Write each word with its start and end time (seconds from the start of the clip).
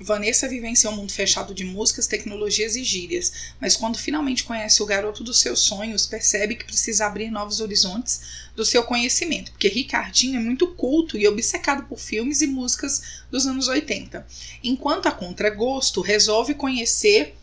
Vanessa 0.00 0.48
vivencia 0.48 0.90
um 0.90 0.96
mundo 0.96 1.12
fechado 1.12 1.52
de 1.52 1.64
músicas, 1.64 2.06
tecnologias 2.06 2.76
e 2.76 2.84
gírias, 2.84 3.32
mas 3.60 3.76
quando 3.76 3.98
finalmente 3.98 4.44
conhece 4.44 4.82
o 4.82 4.86
garoto 4.86 5.24
dos 5.24 5.40
seus 5.40 5.60
sonhos, 5.60 6.06
percebe 6.06 6.54
que 6.54 6.64
precisa 6.64 7.06
abrir 7.06 7.30
novos 7.30 7.60
horizontes 7.60 8.20
do 8.54 8.64
seu 8.64 8.82
conhecimento, 8.84 9.50
porque 9.52 9.68
Ricardinho 9.68 10.36
é 10.36 10.42
muito 10.42 10.68
culto 10.68 11.16
e 11.16 11.26
obcecado 11.26 11.84
por 11.84 11.98
filmes 11.98 12.42
e 12.42 12.46
músicas 12.46 13.22
dos 13.30 13.46
anos 13.46 13.68
80. 13.68 14.26
Enquanto 14.62 15.06
a 15.06 15.12
contragosto 15.12 16.00
resolve 16.00 16.54
conhecer 16.54 17.37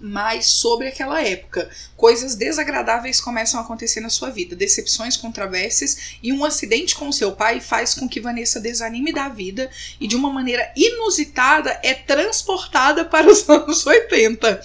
mais 0.00 0.46
sobre 0.46 0.88
aquela 0.88 1.22
época. 1.22 1.68
Coisas 1.96 2.34
desagradáveis 2.34 3.20
começam 3.20 3.60
a 3.60 3.62
acontecer 3.62 4.00
na 4.00 4.08
sua 4.08 4.30
vida, 4.30 4.56
decepções, 4.56 5.16
controvérsias 5.16 6.16
e 6.22 6.32
um 6.32 6.44
acidente 6.44 6.94
com 6.94 7.12
seu 7.12 7.32
pai 7.32 7.60
faz 7.60 7.94
com 7.94 8.08
que 8.08 8.20
Vanessa 8.20 8.58
desanime 8.58 9.12
da 9.12 9.28
vida 9.28 9.70
e 10.00 10.06
de 10.06 10.16
uma 10.16 10.32
maneira 10.32 10.72
inusitada 10.74 11.78
é 11.82 11.92
transportada 11.94 13.04
para 13.04 13.30
os 13.30 13.46
anos 13.48 13.86
80. 13.86 14.60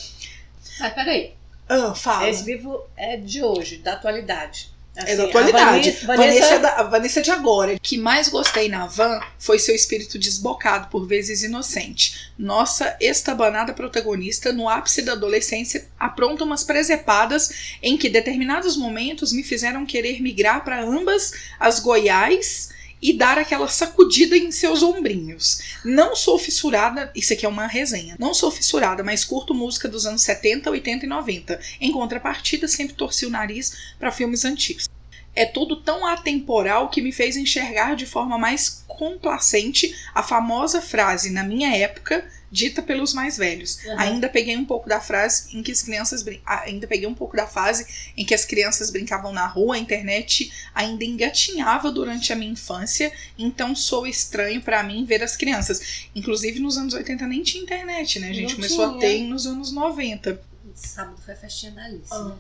Mas 0.80 0.94
peraí. 0.94 1.34
Ah, 1.68 1.94
fala. 1.96 2.30
Esse 2.30 2.44
livro 2.44 2.84
é 2.96 3.18
de 3.18 3.44
hoje, 3.44 3.78
da 3.78 3.94
atualidade. 3.94 4.75
É 4.96 5.04
Assim, 5.04 5.16
da 5.18 5.24
a 5.24 5.28
atualidade. 5.28 5.92
Vanessa, 5.92 6.08
Vanessa, 6.08 6.34
Vanessa- 6.40 6.54
é 6.56 6.60
da, 6.60 6.70
a 6.76 6.84
Vanessa 6.84 7.20
é 7.20 7.24
de 7.24 7.32
agora. 7.32 7.74
O 7.74 7.80
que 7.80 7.98
mais 7.98 8.30
gostei 8.30 8.70
na 8.70 8.86
van 8.86 9.20
foi 9.38 9.60
seu 9.60 9.76
espírito 9.76 10.18
desbocado, 10.18 10.88
por 10.88 11.06
vezes 11.06 11.44
inocente. 11.44 12.32
Nossa 12.38 12.96
estabanada 13.02 13.74
protagonista, 13.74 14.54
no 14.54 14.70
ápice 14.70 15.02
da 15.02 15.12
adolescência, 15.14 15.88
apronta 16.00 16.44
umas 16.44 16.64
presepadas 16.64 17.76
em 17.82 17.98
que 17.98 18.10
determinados 18.10 18.78
momentos 18.78 19.34
me 19.34 19.44
fizeram 19.44 19.86
querer 19.86 20.22
migrar 20.22 20.64
para 20.64 20.82
ambas 20.82 21.34
as 21.60 21.80
Goiás 21.80 22.70
e 23.02 23.14
dar 23.14 23.38
aquela 23.38 23.68
sacudida 23.68 24.38
em 24.38 24.52
seus 24.52 24.82
ombrinhos. 24.82 25.62
Não 25.84 26.16
sou 26.16 26.40
fissurada, 26.40 27.12
isso 27.16 27.34
aqui 27.34 27.46
é 27.46 27.50
uma 27.50 27.68
resenha. 27.68 28.16
Não 28.18 28.34
sou 28.34 28.50
fissurada, 28.50 29.04
mas 29.04 29.24
curto 29.24 29.54
música 29.54 29.88
dos 29.88 30.06
anos 30.06 30.22
70, 30.24 30.70
80 30.70 31.06
e 31.06 31.10
90. 31.10 31.60
Em 31.80 31.92
contrapartida, 31.92 32.68
sempre 32.68 32.96
torci 32.96 33.26
o 33.26 33.30
nariz 33.30 33.96
para 34.00 34.12
filmes 34.12 34.46
antigos. 34.46 34.90
É 35.36 35.46
tudo 35.46 35.82
tão 35.82 36.06
atemporal 36.08 36.90
que 36.90 37.02
me 37.02 37.12
fez 37.12 37.36
enxergar 37.36 37.96
de 37.96 38.06
forma 38.06 38.38
mais 38.38 38.84
complacente 38.88 39.94
a 40.14 40.24
famosa 40.24 40.82
frase 40.82 41.30
na 41.30 41.44
minha 41.44 41.76
época 41.76 42.26
dita 42.56 42.82
pelos 42.82 43.14
mais 43.14 43.38
velhos. 43.38 43.80
Uhum. 43.84 44.00
Ainda 44.00 44.30
peguei 44.30 44.56
um 44.56 44.64
pouco 44.66 44.88
da 44.88 45.00
frase 45.02 45.56
em 45.58 45.62
que 45.62 45.72
as 45.72 45.82
crianças 45.82 46.24
brin- 46.24 46.42
ah, 46.46 46.62
ainda 46.62 46.88
peguei 46.88 47.08
um 47.08 47.14
pouco 47.14 47.36
da 47.36 47.46
fase 47.46 47.86
em 48.16 48.24
que 48.26 48.34
as 48.34 48.46
crianças 48.46 48.90
brincavam 48.90 49.34
na 49.34 49.46
rua, 49.46 49.76
a 49.76 49.78
internet 49.78 50.52
ainda 50.74 51.04
engatinhava 51.04 51.92
durante 51.92 52.32
a 52.32 52.36
minha 52.36 52.52
infância, 52.52 53.12
então 53.38 53.76
sou 53.76 54.08
estranho 54.08 54.62
pra 54.62 54.82
mim 54.84 55.04
ver 55.06 55.22
as 55.22 55.36
crianças. 55.36 56.08
Inclusive 56.16 56.60
nos 56.60 56.78
anos 56.78 56.94
80 56.94 57.28
nem 57.28 57.44
tinha 57.44 57.62
internet, 57.64 58.20
né? 58.20 58.30
A 58.30 58.34
gente 58.34 58.50
Não 58.50 58.56
começou 58.56 58.86
a 58.86 58.90
tinha. 58.90 59.00
ter 59.02 59.24
nos 59.24 59.46
anos 59.46 59.72
90. 59.74 60.42
Sábado 60.74 61.18
foi 61.24 61.34
a 61.34 61.38
festinha 61.38 61.72
da 61.74 61.84
Alice, 61.84 62.08
Ah. 62.12 62.24
né? 62.24 62.36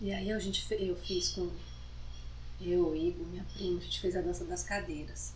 E 0.00 0.12
aí 0.12 0.32
a 0.32 0.38
gente, 0.38 0.66
eu 0.70 0.96
fiz 0.96 1.30
com 1.30 1.48
eu, 2.60 2.94
Igor, 2.96 3.26
minha 3.26 3.44
prima, 3.54 3.78
a 3.78 3.82
gente 3.82 4.00
fez 4.00 4.16
a 4.16 4.20
dança 4.20 4.44
das 4.44 4.62
cadeiras. 4.62 5.32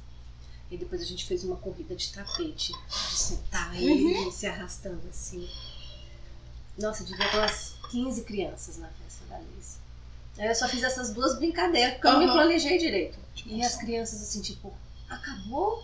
E 0.71 0.77
depois 0.77 1.01
a 1.01 1.05
gente 1.05 1.25
fez 1.25 1.45
uma 1.45 1.57
corrida 1.57 1.95
de 1.95 2.13
tapete, 2.13 2.73
de 2.73 3.17
sentar 3.17 3.75
Uhum. 3.75 4.29
e 4.29 4.33
se 4.33 4.47
arrastando 4.47 5.01
assim. 5.09 5.49
Nossa, 6.79 7.05
devia 7.05 7.29
ter 7.31 7.39
umas 7.39 7.75
15 7.91 8.23
crianças 8.23 8.77
na 8.77 8.89
festa 8.89 9.25
da 9.29 9.37
Alice. 9.37 9.79
Aí 10.39 10.47
eu 10.47 10.55
só 10.55 10.69
fiz 10.69 10.83
essas 10.85 11.13
duas 11.13 11.37
brincadeiras, 11.39 11.95
porque 11.95 12.07
eu 12.07 12.13
não 12.13 12.19
me 12.21 12.25
Aham. 12.27 12.35
planejei 12.35 12.79
direito. 12.79 13.19
E 13.47 13.63
as 13.65 13.77
crianças 13.77 14.23
assim, 14.23 14.41
tipo, 14.43 14.73
acabou? 15.09 15.83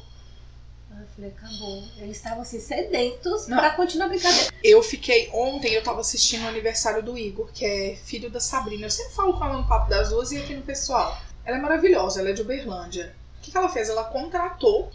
Aí 0.93 1.01
eu 1.03 1.09
falei, 1.17 1.31
acabou. 1.31 1.83
Eles 1.97 2.17
estavam 2.19 2.43
assim, 2.43 2.61
sedentos 2.61 3.49
Não. 3.49 3.57
pra 3.59 3.71
continuar 3.71 4.07
a 4.07 4.09
brincadeira. 4.11 4.53
Eu 4.63 4.81
fiquei 4.83 5.29
ontem, 5.33 5.73
eu 5.73 5.83
tava 5.83 6.01
assistindo 6.01 6.45
o 6.45 6.49
aniversário 6.49 7.03
do 7.03 7.19
Igor, 7.19 7.51
que 7.53 7.65
é 7.65 7.97
filho 7.97 8.31
da 8.31 8.39
Sabrina. 8.39 8.87
Eu 8.87 8.91
sempre 8.91 9.15
falo 9.15 9.37
com 9.37 9.45
ela 9.45 9.57
no 9.59 9.67
Papo 9.67 9.89
das 9.91 10.11
Duas 10.11 10.31
e 10.31 10.37
aqui 10.37 10.55
no 10.55 10.63
pessoal. 10.63 11.21
Ela 11.45 11.57
é 11.57 11.61
maravilhosa, 11.61 12.21
ela 12.21 12.31
é 12.31 12.33
de 12.33 12.43
Uberlândia. 12.43 13.17
O 13.45 13.47
que, 13.47 13.51
que 13.51 13.59
ela 13.59 13.69
fez? 13.69 13.91
Ela 13.91 14.05
contratou 14.05 14.91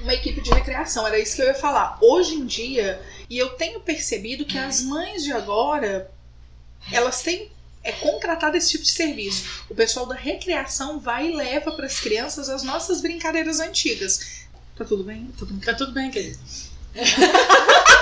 uma 0.00 0.12
equipe 0.12 0.40
de 0.40 0.50
recreação, 0.50 1.06
era 1.06 1.20
isso 1.20 1.36
que 1.36 1.42
eu 1.42 1.46
ia 1.46 1.54
falar. 1.54 1.96
Hoje 2.00 2.34
em 2.34 2.44
dia, 2.44 3.00
e 3.30 3.38
eu 3.38 3.50
tenho 3.50 3.78
percebido 3.80 4.44
que 4.44 4.58
as 4.58 4.82
mães 4.82 5.22
de 5.22 5.32
agora, 5.32 6.10
elas 6.90 7.22
têm 7.22 7.48
é 7.84 7.92
contratado 7.92 8.56
esse 8.56 8.70
tipo 8.70 8.82
de 8.82 8.90
serviço. 8.90 9.64
O 9.68 9.74
pessoal 9.74 10.06
da 10.06 10.16
recreação 10.16 10.98
vai 10.98 11.28
e 11.28 11.36
leva 11.36 11.72
para 11.72 11.86
as 11.86 12.00
crianças 12.00 12.48
as 12.48 12.64
nossas 12.64 13.00
brincadeiras 13.00 13.60
antigas. 13.60 14.46
Tá 14.76 14.84
tudo 14.84 15.04
bem? 15.04 15.26
Tá 15.26 15.46
tudo 15.46 15.60
Tá 15.60 15.74
tudo 15.74 15.92
bem, 15.92 16.10
querido. 16.10 16.38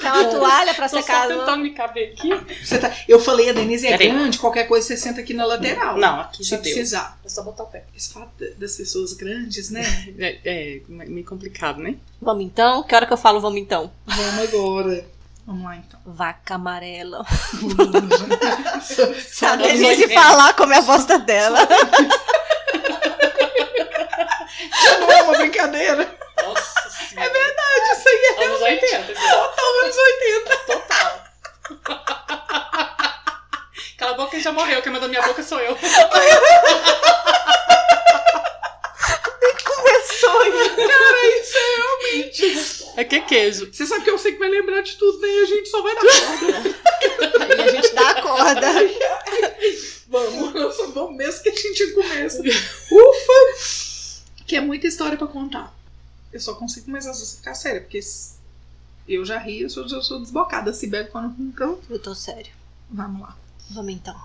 Tem 0.00 0.10
uma 0.10 0.24
toalha 0.24 0.74
pra 0.74 0.88
Tô 0.88 0.96
secar 0.96 1.26
só 1.26 1.32
as 1.32 1.38
tentando 1.38 1.62
me 1.62 1.70
caber 1.70 2.12
aqui. 2.12 2.30
Você 2.64 2.78
tá- 2.78 2.92
Eu 3.08 3.18
falei, 3.20 3.50
a 3.50 3.52
Denise 3.52 3.86
é 3.86 3.90
Peraí. 3.96 4.10
grande, 4.10 4.38
qualquer 4.38 4.64
coisa 4.64 4.86
você 4.86 4.96
senta 4.96 5.20
aqui 5.20 5.34
na 5.34 5.44
lateral. 5.44 5.96
Não, 5.98 6.20
aqui 6.20 6.42
se 6.44 6.50
já 6.50 6.56
deu. 6.56 6.62
precisar. 6.72 7.18
É 7.24 7.28
só 7.28 7.42
botar 7.42 7.64
o 7.64 7.66
pé. 7.66 7.84
Esse 7.96 8.12
fato 8.12 8.30
das 8.56 8.76
pessoas 8.76 9.12
grandes, 9.12 9.70
né? 9.70 9.82
É, 10.18 10.38
é 10.44 10.80
meio 10.88 11.24
complicado, 11.26 11.78
né? 11.80 11.96
Vamos 12.20 12.44
então? 12.44 12.82
Que 12.82 12.94
hora 12.94 13.06
que 13.06 13.12
eu 13.12 13.16
falo 13.16 13.40
vamos 13.40 13.58
então? 13.60 13.90
Vamos 14.06 14.42
agora. 14.48 15.04
Vamos 15.46 15.64
lá 15.64 15.76
então. 15.76 15.98
Vaca 16.04 16.54
amarela. 16.56 17.24
Se 19.26 19.44
a 19.46 19.56
Denise 19.56 20.08
falar 20.12 20.54
como 20.54 20.72
é 20.74 20.78
a 20.78 20.80
voz 20.82 21.04
dela. 21.06 21.58
Não 25.00 25.10
é 25.10 25.22
uma 25.22 25.36
brincadeira. 25.38 26.14
Nossa 26.44 26.90
senhora. 26.90 27.26
É 27.26 27.32
verdade, 27.32 27.98
isso 27.98 28.08
aí 28.08 28.36
é 28.36 28.44
Anos 28.46 28.60
80, 28.60 29.02
viu? 29.06 29.14
total 29.14 29.57
anos 29.88 29.96
80. 29.96 30.56
Total. 30.66 31.24
Cala 33.96 34.12
a 34.12 34.14
boca 34.14 34.30
que 34.36 34.40
já 34.40 34.52
morreu. 34.52 34.80
Quem 34.82 34.92
mandou 34.92 35.08
minha 35.08 35.22
boca 35.22 35.42
sou 35.42 35.58
eu. 35.58 35.74
Começou 39.64 40.40
aí. 40.40 40.52
Cara, 40.52 41.40
isso 41.40 41.56
é 41.56 41.76
realmente. 41.76 42.84
É 42.96 43.04
que 43.04 43.16
é 43.16 43.20
queijo. 43.20 43.72
Você 43.72 43.86
sabe 43.86 44.04
que 44.04 44.10
eu 44.10 44.18
sei 44.18 44.32
que 44.32 44.38
vai 44.38 44.48
lembrar 44.48 44.80
de 44.82 44.96
tudo, 44.96 45.20
né? 45.20 45.28
E 45.28 45.42
a 45.42 45.46
gente 45.46 45.68
só 45.68 45.82
vai 45.82 45.94
dar 45.94 46.02
corda. 46.02 46.62
Aí 47.54 47.60
a 47.60 47.68
gente 47.72 47.94
dá 47.94 48.10
a 48.10 48.22
corda. 48.22 48.66
Vamos, 50.10 50.54
nossa, 50.54 50.86
vamos 50.86 51.18
mesmo 51.18 51.42
que 51.42 51.50
a 51.50 51.54
gente 51.54 51.92
começa. 51.92 52.40
Ufa! 52.40 53.54
Que 54.46 54.56
é 54.56 54.60
muita 54.60 54.86
história 54.86 55.18
pra 55.18 55.26
contar. 55.26 55.70
Eu 56.32 56.40
só 56.40 56.54
consigo 56.54 56.86
começar 56.86 57.12
se 57.12 57.26
você 57.26 57.36
ficar 57.36 57.54
séria, 57.54 57.82
porque 57.82 58.00
eu 59.08 59.24
já 59.24 59.38
ri, 59.38 59.62
eu 59.62 59.70
sou, 59.70 59.86
eu 59.86 60.02
sou 60.02 60.20
desbocada. 60.20 60.72
Se 60.72 60.86
bebe 60.86 61.10
quando 61.10 61.34
então. 61.40 61.78
Eu 61.88 61.98
tô 61.98 62.14
sério. 62.14 62.52
Vamos 62.90 63.22
lá. 63.22 63.36
Vamos 63.70 63.92
então. 63.92 64.16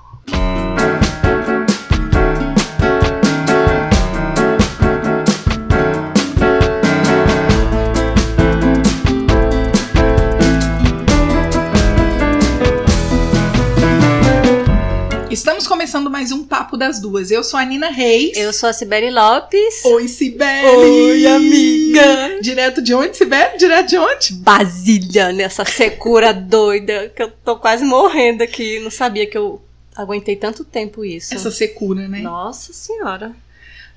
Estamos 15.34 15.66
começando 15.68 16.12
mais 16.12 16.32
um 16.32 16.46
Papo 16.46 16.78
das 16.78 17.00
Duas. 17.00 17.32
Eu 17.32 17.44
sou 17.44 17.60
a 17.60 17.66
Nina 17.66 17.90
Reis. 17.90 18.38
Eu 18.38 18.54
sou 18.54 18.70
a 18.70 18.74
Sibeli 18.74 19.10
Lopes. 19.10 19.84
Oi, 19.84 20.08
Sibeli! 20.08 20.68
Oi, 20.68 21.26
amiga! 21.26 22.40
Direto 22.40 22.84
de 22.84 22.94
onde, 22.94 23.18
Sibeli? 23.18 23.58
Direto 23.58 23.90
de 23.90 23.98
onde? 23.98 24.34
Basília, 24.34 25.34
nessa 25.34 25.66
secura 25.66 26.32
doida, 26.38 27.12
que 27.16 27.24
eu 27.24 27.32
tô 27.44 27.56
quase 27.58 27.84
morrendo 27.84 28.44
aqui. 28.44 28.80
Não 28.82 28.92
sabia 28.92 29.26
que 29.26 29.36
eu 29.36 29.60
aguentei 29.96 30.36
tanto 30.36 30.64
tempo 30.64 31.04
isso. 31.04 31.34
Essa 31.34 31.50
secura, 31.50 32.08
né? 32.08 32.20
Nossa 32.20 32.72
senhora. 32.72 33.32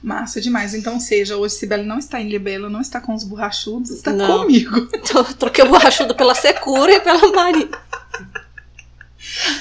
Massa 0.03 0.41
demais. 0.41 0.73
Então, 0.73 0.99
seja, 0.99 1.37
hoje 1.37 1.57
Sibeli 1.57 1.85
não 1.85 1.99
está 1.99 2.19
em 2.19 2.31
Libelo, 2.31 2.71
não 2.71 2.81
está 2.81 2.99
com 2.99 3.15
os 3.15 3.25
borrachudos, 3.25 3.91
está 3.91 4.11
Não. 4.11 4.39
comigo. 4.39 4.89
Troquei 5.39 5.65
o 5.65 5.69
borrachudo 5.69 6.15
pela 6.15 6.35
secura 6.35 6.95
e 6.95 7.01
pela 7.01 7.31
Maria. 7.31 7.69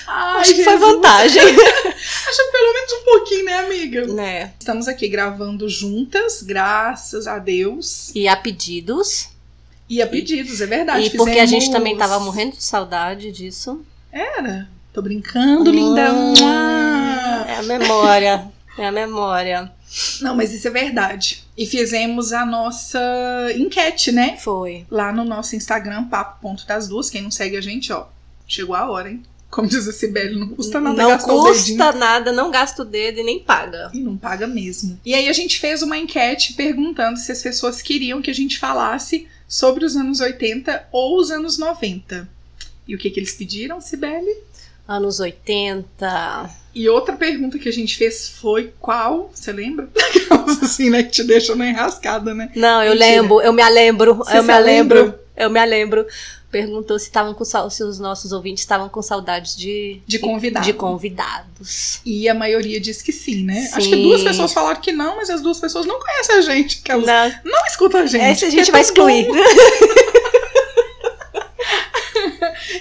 Ai, 0.08 0.42
Acho 0.42 0.56
que 0.56 0.64
foi 0.64 0.74
Jesus. 0.74 0.92
vantagem. 0.94 1.42
Acho 1.44 2.38
que 2.46 2.52
pelo 2.52 2.74
menos 2.74 2.94
um 2.94 3.04
pouquinho, 3.06 3.46
né, 3.46 3.54
amiga? 3.60 4.08
né? 4.08 4.54
Estamos 4.60 4.88
aqui 4.88 5.08
gravando 5.08 5.68
juntas, 5.70 6.42
graças 6.42 7.28
a 7.28 7.38
Deus. 7.40 8.12
E 8.16 8.28
a 8.28 8.36
pedidos. 8.36 9.30
E 9.90 10.02
a 10.02 10.08
pedidos, 10.08 10.62
é 10.62 10.66
verdade. 10.66 11.08
e 11.08 11.10
porque 11.18 11.40
a 11.40 11.46
gente 11.46 11.66
Fizemos- 11.66 11.70
também 11.78 11.98
tava 11.98 12.20
morrendo 12.20 12.56
de 12.58 12.64
saudade 12.64 13.32
disso. 13.32 13.86
Era. 14.12 14.68
Tô 14.94 15.02
brincando, 15.02 15.70
linda. 15.72 16.12
Mua. 16.14 17.46
É 17.48 17.56
a 17.58 17.64
memória. 17.64 18.52
É 18.78 18.88
a 18.88 18.92
memória. 18.92 19.72
Não, 20.22 20.36
mas 20.36 20.52
isso 20.54 20.68
é 20.68 20.72
verdade. 20.72 21.44
E 21.58 21.66
fizemos 21.66 22.34
a 22.34 22.46
nossa 22.46 23.00
enquete, 23.56 24.12
né? 24.12 24.38
Foi. 24.38 24.86
Lá 24.90 25.12
no 25.12 25.24
nosso 25.24 25.56
Instagram, 25.56 26.06
papo.das 26.06 26.88
duas. 26.88 27.10
Quem 27.10 27.22
não 27.22 27.32
segue 27.32 27.56
a 27.56 27.62
gente, 27.62 27.94
ó, 27.94 28.06
chegou 28.48 28.76
a 28.76 28.90
hora, 28.90 29.10
hein? 29.10 29.22
Como 29.56 29.70
diz 29.70 29.88
a 29.88 29.94
Sibeli, 29.94 30.38
não 30.38 30.50
custa 30.50 30.82
nada 30.82 31.02
não 31.02 31.10
gastar 31.12 31.34
o 31.34 31.44
dedinho. 31.46 31.78
custa 31.78 31.92
nada, 31.94 32.32
não 32.34 32.52
gasta 32.52 32.82
o 32.82 32.86
dedo 32.86 33.22
e 33.22 33.24
nem 33.24 33.40
paga. 33.40 33.90
E 33.94 34.02
não 34.02 34.18
paga 34.18 34.46
mesmo. 34.46 35.00
E 35.06 35.16
aí 35.16 35.30
a 35.30 35.34
gente 35.34 35.58
fez 35.62 35.82
uma 35.82 35.98
enquete 35.98 36.52
perguntando 36.56 37.18
se 37.18 37.32
as 37.32 37.42
pessoas 37.42 37.82
queriam 37.82 38.22
que 38.22 38.30
a 38.30 38.34
gente 38.34 38.60
falasse 38.60 39.30
sobre 39.48 39.86
os 39.86 39.96
anos 39.96 40.20
80 40.20 40.90
ou 40.92 41.18
os 41.18 41.32
anos 41.32 41.58
90. 41.58 42.28
E 42.86 42.94
o 42.94 42.98
que, 42.98 43.10
que 43.10 43.18
eles 43.18 43.34
pediram, 43.34 43.80
Sibeli? 43.80 44.36
Anos 44.86 45.22
80. 45.22 46.50
E 46.76 46.90
outra 46.90 47.16
pergunta 47.16 47.58
que 47.58 47.70
a 47.70 47.74
gente 47.74 47.96
fez 47.96 48.28
foi 48.28 48.74
qual? 48.78 49.32
Você 49.34 49.54
lembra? 49.54 49.88
Assim, 50.62 50.90
né? 50.90 51.02
Que 51.02 51.12
te 51.12 51.24
deixam 51.24 51.56
na 51.56 51.70
enrascada, 51.70 52.34
né? 52.34 52.52
Não, 52.54 52.84
eu 52.84 52.92
Mentira. 52.92 53.10
lembro, 53.10 53.42
eu 53.42 53.54
me 53.54 53.70
lembro, 53.70 54.16
Você 54.16 54.38
eu 54.38 54.44
me 54.44 54.60
lembro, 54.60 55.16
eu 55.38 55.50
me 55.50 55.66
lembro. 55.66 56.06
Perguntou 56.56 56.98
se 56.98 57.08
estavam 57.08 57.34
com 57.34 57.44
se 57.44 57.84
os 57.84 58.00
nossos 58.00 58.32
ouvintes 58.32 58.62
estavam 58.64 58.88
com 58.88 59.02
saudades 59.02 59.58
de 59.58 60.00
De 60.08 60.18
convidado. 60.18 60.66
de 60.66 60.72
convidados. 60.72 62.00
E 62.06 62.30
a 62.30 62.34
maioria 62.34 62.80
diz 62.80 63.02
que 63.02 63.12
sim, 63.12 63.44
né? 63.44 63.70
Acho 63.74 63.82
Sim. 63.82 63.90
que 63.90 64.04
duas 64.04 64.24
pessoas 64.24 64.54
falaram 64.54 64.80
que 64.80 64.94
não, 64.94 65.18
mas 65.18 65.30
as 65.30 65.42
duas 65.42 65.60
pessoas 65.60 65.86
não 65.86 66.00
conhecem 66.00 66.38
a 66.38 66.40
gente. 66.40 66.82
Que 66.82 66.94
elas 66.94 67.06
Não, 67.06 67.52
não 67.52 67.66
escutam 67.68 68.00
a 68.00 68.06
gente. 68.06 68.22
essa 68.24 68.46
a 68.46 68.50
gente 68.50 68.70
é 68.70 68.72
vai 68.72 68.80
excluir. 68.80 69.28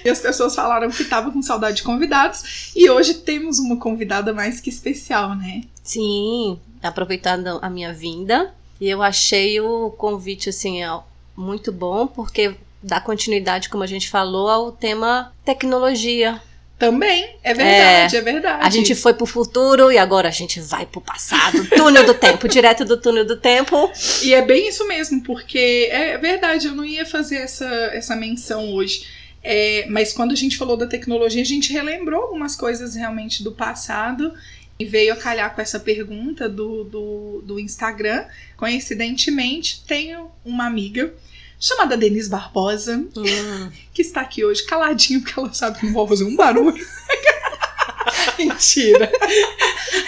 E 0.04 0.08
as 0.08 0.20
pessoas 0.20 0.54
falaram 0.54 0.88
que 0.90 1.02
estavam 1.02 1.32
com 1.32 1.42
saudade 1.42 1.78
de 1.78 1.82
convidados. 1.82 2.70
E 2.76 2.88
hoje 2.90 3.14
temos 3.14 3.58
uma 3.58 3.76
convidada 3.78 4.32
mais 4.32 4.60
que 4.60 4.68
especial, 4.70 5.34
né? 5.34 5.62
Sim, 5.82 6.60
aproveitando 6.82 7.58
a 7.60 7.68
minha 7.70 7.92
vinda, 7.92 8.54
e 8.80 8.88
eu 8.88 9.02
achei 9.02 9.60
o 9.60 9.90
convite 9.90 10.50
assim 10.50 10.84
ó, 10.84 11.00
muito 11.36 11.72
bom 11.72 12.06
porque 12.06 12.54
dá 12.84 13.00
continuidade, 13.00 13.68
como 13.68 13.82
a 13.82 13.86
gente 13.86 14.08
falou, 14.10 14.48
ao 14.48 14.70
tema 14.70 15.32
tecnologia. 15.44 16.40
Também, 16.78 17.36
é 17.42 17.54
verdade, 17.54 18.16
é, 18.16 18.20
verdade. 18.20 18.66
A 18.66 18.68
gente 18.68 18.94
foi 18.94 19.14
pro 19.14 19.24
futuro 19.24 19.90
e 19.90 19.96
agora 19.96 20.28
a 20.28 20.32
gente 20.32 20.60
vai 20.60 20.84
pro 20.84 21.00
passado, 21.00 21.66
túnel 21.70 22.04
do 22.04 22.12
tempo, 22.12 22.46
direto 22.48 22.84
do 22.84 22.96
túnel 22.96 23.24
do 23.24 23.36
tempo. 23.36 23.90
E 24.22 24.34
é 24.34 24.42
bem 24.42 24.68
isso 24.68 24.86
mesmo, 24.86 25.22
porque 25.22 25.88
é 25.90 26.18
verdade, 26.18 26.66
eu 26.66 26.74
não 26.74 26.84
ia 26.84 27.06
fazer 27.06 27.36
essa, 27.36 27.66
essa 27.92 28.14
menção 28.14 28.72
hoje. 28.74 29.06
É, 29.42 29.86
mas 29.88 30.12
quando 30.12 30.32
a 30.32 30.36
gente 30.36 30.56
falou 30.58 30.76
da 30.76 30.86
tecnologia, 30.86 31.42
a 31.42 31.46
gente 31.46 31.72
relembrou 31.72 32.22
algumas 32.22 32.56
coisas 32.56 32.94
realmente 32.94 33.42
do 33.42 33.52
passado 33.52 34.34
e 34.78 34.84
veio 34.84 35.12
a 35.12 35.16
calhar 35.16 35.54
com 35.54 35.60
essa 35.60 35.78
pergunta 35.78 36.48
do, 36.48 36.84
do, 36.84 37.42
do 37.46 37.60
Instagram. 37.60 38.24
Coincidentemente, 38.56 39.84
tenho 39.86 40.30
uma 40.44 40.66
amiga 40.66 41.14
chamada 41.58 41.96
Denise 41.96 42.28
Barbosa, 42.28 42.96
Hum, 43.16 43.70
que 43.94 44.02
está 44.02 44.20
aqui 44.22 44.44
hoje 44.44 44.64
caladinha, 44.64 45.20
porque 45.20 45.38
ela 45.38 45.52
sabe 45.52 45.78
que 45.80 45.86
não 45.86 45.92
vou 45.92 46.06
fazer 46.08 46.24
um 46.24 46.36
barulho. 46.36 46.74
Mentira. 48.38 49.10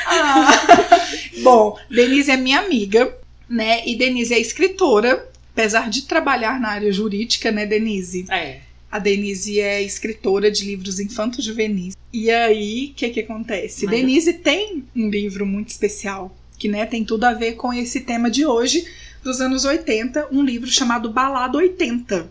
Ah, 0.07 1.09
Bom, 1.43 1.79
Denise 1.91 2.31
é 2.31 2.37
minha 2.37 2.61
amiga, 2.61 3.17
né? 3.49 3.87
E 3.87 3.95
Denise 3.97 4.35
é 4.35 4.39
escritora, 4.41 5.29
apesar 5.53 5.89
de 5.91 6.03
trabalhar 6.03 6.61
na 6.61 6.69
área 6.71 6.93
jurídica, 6.93 7.51
né, 7.51 7.67
Denise? 7.67 8.27
É. 8.31 8.61
A 8.91 8.99
Denise 8.99 9.61
é 9.61 9.83
escritora 9.83 10.51
de 10.51 10.65
livros 10.65 10.99
infantos 11.01 11.45
juvenis. 11.45 11.95
E 12.13 12.31
aí, 12.31 12.91
o 12.93 12.95
que 12.95 13.11
que 13.11 13.21
acontece? 13.21 13.85
Mas- 13.87 13.95
Denise 13.95 14.33
tem 14.35 14.85
um 14.95 15.09
livro 15.11 15.45
muito 15.45 15.69
especial, 15.69 16.35
que 16.59 16.69
né, 16.69 16.87
tem 16.87 17.05
tudo 17.05 17.25
a 17.25 17.33
ver 17.35 17.55
com 17.55 17.73
esse 17.73 18.01
tema 18.01 18.31
de 18.31 18.47
hoje, 18.47 18.87
dos 19.23 19.41
anos 19.41 19.65
80, 19.65 20.29
um 20.33 20.43
livro 20.43 20.69
chamado 20.69 21.11
Balada 21.11 21.59
80. 21.59 22.31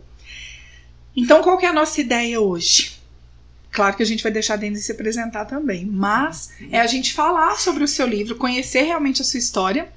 Então, 1.16 1.42
qual 1.42 1.58
que 1.58 1.66
é 1.66 1.70
a 1.70 1.74
nossa 1.74 2.02
ideia 2.02 2.42
hoje? 2.42 2.96
Claro 3.72 3.98
que 3.98 4.04
a 4.04 4.06
gente 4.06 4.24
vai 4.24 4.32
deixar 4.32 4.54
a 4.54 4.58
Denise 4.58 4.84
se 4.84 4.92
apresentar 4.92 5.46
também, 5.46 5.86
mas 5.86 6.54
é 6.72 6.80
a 6.80 6.88
gente 6.88 7.14
falar 7.14 7.58
sobre 7.58 7.84
o 7.84 7.88
seu 7.88 8.08
livro, 8.08 8.36
conhecer 8.36 8.84
realmente 8.84 9.22
a 9.22 9.26
sua 9.26 9.38
história 9.38 9.92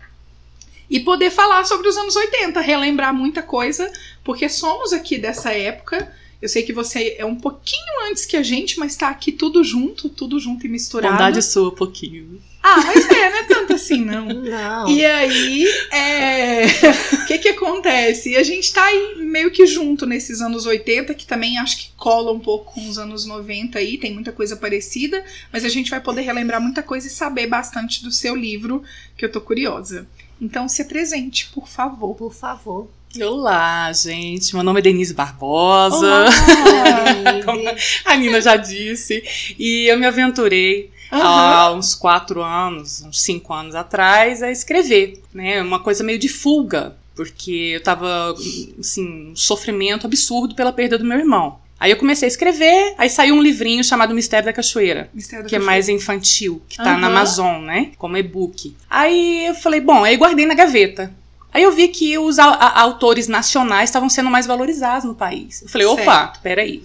e 0.91 0.99
poder 0.99 1.31
falar 1.31 1.65
sobre 1.65 1.89
os 1.89 1.97
anos 1.97 2.17
80, 2.17 2.61
relembrar 2.61 3.15
muita 3.15 3.41
coisa, 3.43 3.91
porque 4.25 4.49
somos 4.49 4.93
aqui 4.93 5.17
dessa 5.17 5.53
época. 5.53 6.13
Eu 6.43 6.49
sei 6.49 6.63
que 6.63 6.73
você 6.73 7.15
é 7.19 7.25
um 7.25 7.37
pouquinho 7.37 8.11
antes 8.11 8.25
que 8.25 8.37
a 8.37 8.43
gente, 8.43 8.79
mas 8.79 8.97
tá 8.97 9.09
aqui 9.09 9.31
tudo 9.31 9.63
junto, 9.63 10.09
tudo 10.09 10.41
junto 10.41 10.67
e 10.67 10.69
misturado. 10.69 11.15
Bondade 11.15 11.43
sua, 11.43 11.73
pouquinho. 11.73 12.41
Ah, 12.63 12.83
mas 12.85 13.09
é, 13.09 13.31
não 13.31 13.39
é 13.39 13.43
tanto 13.45 13.73
assim, 13.75 14.05
não. 14.05 14.27
não. 14.27 14.89
E 14.89 15.05
aí, 15.05 15.65
é... 15.93 16.67
o 17.23 17.27
que 17.27 17.39
que 17.39 17.49
acontece? 17.49 18.37
A 18.37 18.43
gente 18.43 18.73
tá 18.73 18.85
aí 18.85 19.17
meio 19.19 19.51
que 19.51 19.67
junto 19.67 20.07
nesses 20.07 20.41
anos 20.41 20.67
80, 20.67 21.15
que 21.15 21.27
também 21.27 21.59
acho 21.59 21.79
que 21.79 21.91
cola 21.97 22.33
um 22.33 22.41
pouco 22.41 22.75
com 22.75 22.89
os 22.89 22.99
anos 22.99 23.25
90 23.25 23.79
aí, 23.79 23.97
tem 23.97 24.13
muita 24.13 24.33
coisa 24.33 24.57
parecida, 24.57 25.25
mas 25.53 25.65
a 25.65 25.69
gente 25.69 25.91
vai 25.91 26.01
poder 26.01 26.23
relembrar 26.23 26.61
muita 26.61 26.83
coisa 26.83 27.07
e 27.07 27.11
saber 27.11 27.47
bastante 27.47 28.03
do 28.03 28.11
seu 28.11 28.35
livro, 28.35 28.83
que 29.17 29.25
eu 29.25 29.31
tô 29.31 29.41
curiosa. 29.41 30.07
Então 30.41 30.69
se 30.69 30.83
apresente, 30.83 31.51
por 31.53 31.69
favor. 31.69 32.15
Por 32.15 32.33
favor. 32.33 32.89
Olá, 33.21 33.93
gente. 33.93 34.55
Meu 34.55 34.63
nome 34.63 34.81
é 34.81 34.83
Denise 34.83 35.15
Barbosa. 35.15 36.07
Olá! 36.07 36.27
A 38.05 38.17
Nina 38.17 38.41
já 38.41 38.55
disse. 38.55 39.23
E 39.59 39.87
eu 39.91 39.99
me 39.99 40.07
aventurei 40.07 40.91
Aham. 41.11 41.23
há 41.25 41.73
uns 41.73 41.95
quatro 41.95 42.43
anos, 42.43 43.03
uns 43.03 43.21
cinco 43.23 43.53
anos 43.55 43.75
atrás, 43.75 44.43
a 44.43 44.51
escrever, 44.51 45.23
né? 45.33 45.63
Uma 45.63 45.81
coisa 45.81 46.05
meio 46.05 46.19
de 46.19 46.29
fuga, 46.29 46.97
porque 47.15 47.73
eu 47.75 47.83
tava, 47.83 48.35
assim, 48.79 49.31
um 49.33 49.37
sofrimento 49.37 50.07
absurdo 50.07 50.55
pela 50.55 50.73
perda 50.73 50.99
do 50.99 51.05
meu 51.05 51.19
irmão. 51.19 51.59
Aí 51.81 51.93
eu 51.93 51.97
comecei 51.97 52.27
a 52.27 52.29
escrever, 52.31 52.95
aí 52.99 53.09
saiu 53.09 53.37
um 53.37 53.43
livrinho 53.43 53.85
chamado 53.85 54.13
Mistério 54.13 54.47
da 54.47 54.53
Cachoeira, 54.53 55.09
Mistério 55.15 55.45
da 55.45 55.49
que 55.49 55.55
é 55.55 55.59
Cachoeira. 55.59 55.65
mais 55.73 55.89
infantil, 55.89 56.61
que 56.69 56.77
tá 56.77 56.97
na 56.97 57.07
Aham. 57.07 57.17
Amazon, 57.17 57.63
né? 57.63 57.93
Como 57.97 58.17
e-book. 58.17 58.77
Aí 58.91 59.47
eu 59.47 59.55
falei, 59.55 59.81
bom, 59.81 60.03
aí 60.03 60.17
guardei 60.17 60.45
na 60.45 60.55
gaveta. 60.55 61.13
Aí 61.53 61.63
eu 61.63 61.73
vi 61.73 61.89
que 61.89 62.19
os 62.19 62.39
autores 62.39 63.27
nacionais 63.29 63.89
estavam 63.91 64.09
sendo 64.11 64.29
mais 64.29 64.45
valorizados 64.47 65.05
no 65.05 65.15
país. 65.15 65.63
Eu 65.63 65.69
falei, 65.69 65.87
opa, 65.87 66.33
peraí. 66.43 66.83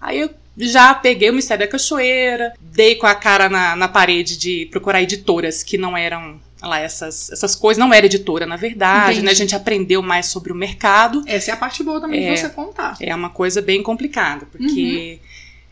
Aí 0.00 0.20
eu 0.20 0.30
já 0.58 0.92
peguei 0.94 1.30
o 1.30 1.34
Mistério 1.34 1.64
da 1.66 1.70
Cachoeira, 1.70 2.52
dei 2.60 2.94
com 2.96 3.06
a 3.06 3.14
cara 3.14 3.48
na, 3.48 3.76
na 3.76 3.88
parede 3.88 4.36
de 4.36 4.66
procurar 4.70 5.02
editoras 5.02 5.62
que 5.62 5.78
não 5.78 5.96
eram 5.96 6.40
lá 6.60 6.80
essas, 6.80 7.30
essas 7.30 7.54
coisas, 7.54 7.78
não 7.78 7.94
era 7.94 8.06
editora, 8.06 8.44
na 8.44 8.56
verdade, 8.56 9.12
Entendi. 9.12 9.24
né? 9.26 9.30
A 9.30 9.34
gente 9.34 9.54
aprendeu 9.54 10.02
mais 10.02 10.26
sobre 10.26 10.52
o 10.52 10.56
mercado. 10.56 11.22
Essa 11.26 11.52
é 11.52 11.54
a 11.54 11.56
parte 11.56 11.82
boa 11.84 12.00
também 12.00 12.24
É. 12.26 12.34
de 12.34 12.40
você 12.40 12.48
contar. 12.48 12.96
É 13.00 13.14
uma 13.14 13.30
coisa 13.30 13.62
bem 13.62 13.80
complicada, 13.82 14.46
porque 14.50 15.20
Uhum. 15.22 15.28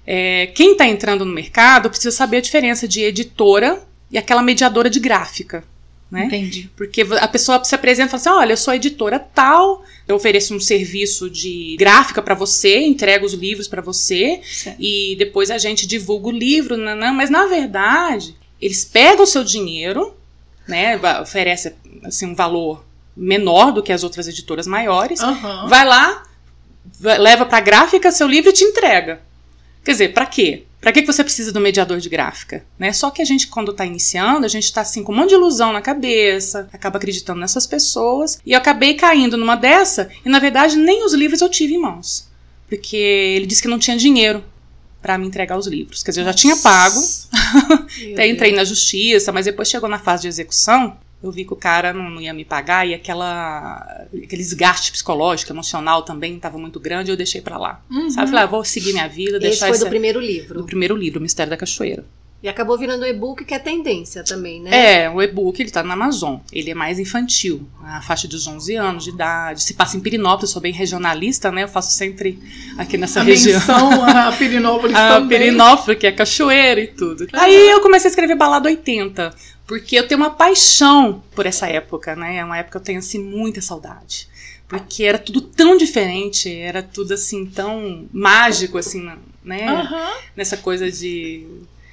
é, 0.06 0.46
quem 0.54 0.72
está 0.72 0.86
entrando 0.86 1.24
no 1.24 1.32
mercado 1.32 1.88
precisa 1.90 2.12
saber 2.14 2.36
a 2.36 2.40
diferença 2.40 2.86
de 2.86 3.02
editora 3.02 3.82
e 4.12 4.16
aquela 4.16 4.42
mediadora 4.42 4.88
de 4.88 5.00
gráfica. 5.00 5.64
Né? 6.10 6.26
Entendi. 6.26 6.70
Porque 6.76 7.02
a 7.18 7.26
pessoa 7.26 7.62
se 7.64 7.74
apresenta 7.74 8.08
e 8.08 8.10
fala 8.10 8.20
assim: 8.20 8.42
olha, 8.42 8.52
eu 8.52 8.56
sou 8.56 8.72
editora 8.72 9.18
tal, 9.18 9.84
eu 10.06 10.14
ofereço 10.14 10.54
um 10.54 10.60
serviço 10.60 11.28
de 11.28 11.76
gráfica 11.78 12.22
para 12.22 12.34
você, 12.34 12.78
entrego 12.78 13.26
os 13.26 13.32
livros 13.34 13.66
para 13.66 13.82
você, 13.82 14.40
Certo. 14.44 14.76
e 14.80 15.16
depois 15.18 15.50
a 15.50 15.58
gente 15.58 15.84
divulga 15.86 16.28
o 16.28 16.32
livro, 16.32 16.76
nanã, 16.76 17.12
mas 17.12 17.28
na 17.28 17.46
verdade, 17.46 18.36
eles 18.62 18.84
pegam 18.84 19.24
o 19.24 19.26
seu 19.26 19.42
dinheiro, 19.42 20.14
né, 20.68 20.96
oferece 21.20 21.74
assim, 22.04 22.26
um 22.26 22.34
valor 22.36 22.84
menor 23.16 23.72
do 23.72 23.82
que 23.82 23.92
as 23.92 24.04
outras 24.04 24.28
editoras 24.28 24.66
maiores, 24.66 25.20
Aham. 25.20 25.66
vai 25.68 25.84
lá, 25.84 26.22
leva 27.00 27.44
pra 27.44 27.60
gráfica 27.60 28.12
seu 28.12 28.28
livro 28.28 28.50
e 28.50 28.52
te 28.52 28.62
entrega. 28.62 29.20
Quer 29.84 29.90
dizer, 29.92 30.12
pra 30.12 30.26
quê? 30.26 30.64
Pra 30.86 30.92
que 30.92 31.00
que 31.00 31.12
você 31.12 31.24
precisa 31.24 31.50
do 31.50 31.60
mediador 31.60 31.98
de 31.98 32.08
gráfica? 32.08 32.64
Né? 32.78 32.92
Só 32.92 33.10
que 33.10 33.20
a 33.20 33.24
gente, 33.24 33.48
quando 33.48 33.72
tá 33.72 33.84
iniciando, 33.84 34.46
a 34.46 34.48
gente 34.48 34.72
tá 34.72 34.82
assim 34.82 35.02
com 35.02 35.12
um 35.12 35.16
monte 35.16 35.30
de 35.30 35.34
ilusão 35.34 35.72
na 35.72 35.82
cabeça, 35.82 36.68
acaba 36.72 36.96
acreditando 36.96 37.40
nessas 37.40 37.66
pessoas. 37.66 38.38
E 38.46 38.52
eu 38.52 38.58
acabei 38.58 38.94
caindo 38.94 39.36
numa 39.36 39.56
dessa, 39.56 40.08
e 40.24 40.28
na 40.28 40.38
verdade 40.38 40.76
nem 40.76 41.04
os 41.04 41.12
livros 41.12 41.40
eu 41.40 41.48
tive 41.48 41.74
em 41.74 41.78
mãos. 41.78 42.28
Porque 42.68 42.96
ele 42.96 43.46
disse 43.46 43.62
que 43.62 43.66
não 43.66 43.80
tinha 43.80 43.96
dinheiro 43.96 44.44
pra 45.02 45.18
me 45.18 45.26
entregar 45.26 45.58
os 45.58 45.66
livros. 45.66 46.04
Quer 46.04 46.12
dizer, 46.12 46.20
eu 46.20 46.26
já 46.26 46.32
tinha 46.32 46.56
pago, 46.56 47.00
até 48.12 48.28
entrei 48.28 48.52
na 48.52 48.62
justiça, 48.62 49.32
mas 49.32 49.46
depois 49.46 49.68
chegou 49.68 49.88
na 49.88 49.98
fase 49.98 50.22
de 50.22 50.28
execução, 50.28 50.96
eu 51.22 51.32
vi 51.32 51.44
que 51.44 51.52
o 51.52 51.56
cara 51.56 51.92
não, 51.92 52.20
ia 52.20 52.32
me 52.34 52.44
pagar 52.44 52.86
e 52.86 52.94
aquela, 52.94 53.76
aquele 54.12 54.42
desgaste 54.42 54.92
psicológico, 54.92 55.52
emocional 55.52 56.02
também 56.02 56.36
estava 56.36 56.58
muito 56.58 56.78
grande, 56.78 57.10
eu 57.10 57.16
deixei 57.16 57.40
pra 57.40 57.58
lá. 57.58 57.80
Uhum. 57.90 58.10
Sabe? 58.10 58.28
Falei, 58.30 58.44
ah, 58.44 58.46
vou 58.46 58.64
seguir 58.64 58.92
minha 58.92 59.08
vida, 59.08 59.36
Esse 59.38 59.40
deixar 59.48 59.66
foi 59.66 59.76
esse- 59.76 59.84
do 59.84 59.88
primeiro 59.90 60.20
livro. 60.20 60.58
do 60.60 60.64
primeiro 60.66 60.94
livro, 60.96 61.18
O 61.18 61.22
Mistério 61.22 61.50
da 61.50 61.56
Cachoeira. 61.56 62.04
E 62.42 62.48
acabou 62.48 62.76
virando 62.78 63.02
o 63.02 63.06
e-book, 63.06 63.44
que 63.46 63.54
é 63.54 63.58
tendência 63.58 64.22
também, 64.22 64.60
né? 64.60 65.04
É, 65.04 65.10
o 65.10 65.20
e-book, 65.22 65.58
ele 65.58 65.70
tá 65.70 65.82
na 65.82 65.94
Amazon. 65.94 66.36
Ele 66.52 66.70
é 66.70 66.74
mais 66.74 66.98
infantil, 66.98 67.66
a 67.82 68.00
faixa 68.02 68.28
dos 68.28 68.46
11 68.46 68.76
anos 68.76 69.04
de 69.04 69.10
idade. 69.10 69.62
Se 69.64 69.72
passa 69.74 69.96
em 69.96 70.00
Pirinópolis, 70.00 70.50
eu 70.50 70.52
sou 70.52 70.62
bem 70.62 70.72
regionalista, 70.72 71.50
né? 71.50 71.62
Eu 71.64 71.68
faço 71.68 71.90
sempre 71.92 72.38
aqui 72.76 72.98
nessa 72.98 73.20
A 73.20 73.22
região. 73.24 73.58
menção 73.58 74.04
a 74.04 74.30
Pirinópolis 74.38 74.94
a 74.94 75.14
também. 75.14 75.38
Pirinópolis, 75.40 75.98
que 75.98 76.06
é 76.06 76.12
cachoeira 76.12 76.80
e 76.82 76.88
tudo. 76.88 77.26
Aí 77.32 77.70
eu 77.70 77.80
comecei 77.80 78.06
a 78.08 78.10
escrever 78.10 78.36
balada 78.36 78.68
80, 78.68 79.34
porque 79.66 79.96
eu 79.98 80.06
tenho 80.06 80.20
uma 80.20 80.30
paixão 80.30 81.22
por 81.34 81.46
essa 81.46 81.66
época, 81.66 82.14
né? 82.14 82.36
É 82.36 82.44
uma 82.44 82.58
época 82.58 82.78
que 82.78 82.82
eu 82.82 82.86
tenho, 82.86 82.98
assim, 82.98 83.18
muita 83.22 83.60
saudade. 83.60 84.28
Porque 84.68 85.04
era 85.04 85.18
tudo 85.18 85.40
tão 85.40 85.76
diferente, 85.76 86.52
era 86.52 86.82
tudo, 86.82 87.14
assim, 87.14 87.46
tão 87.46 88.06
mágico, 88.12 88.78
assim, 88.78 89.08
né? 89.44 89.68
Aham. 89.68 90.12
Nessa 90.36 90.56
coisa 90.56 90.90
de. 90.90 91.46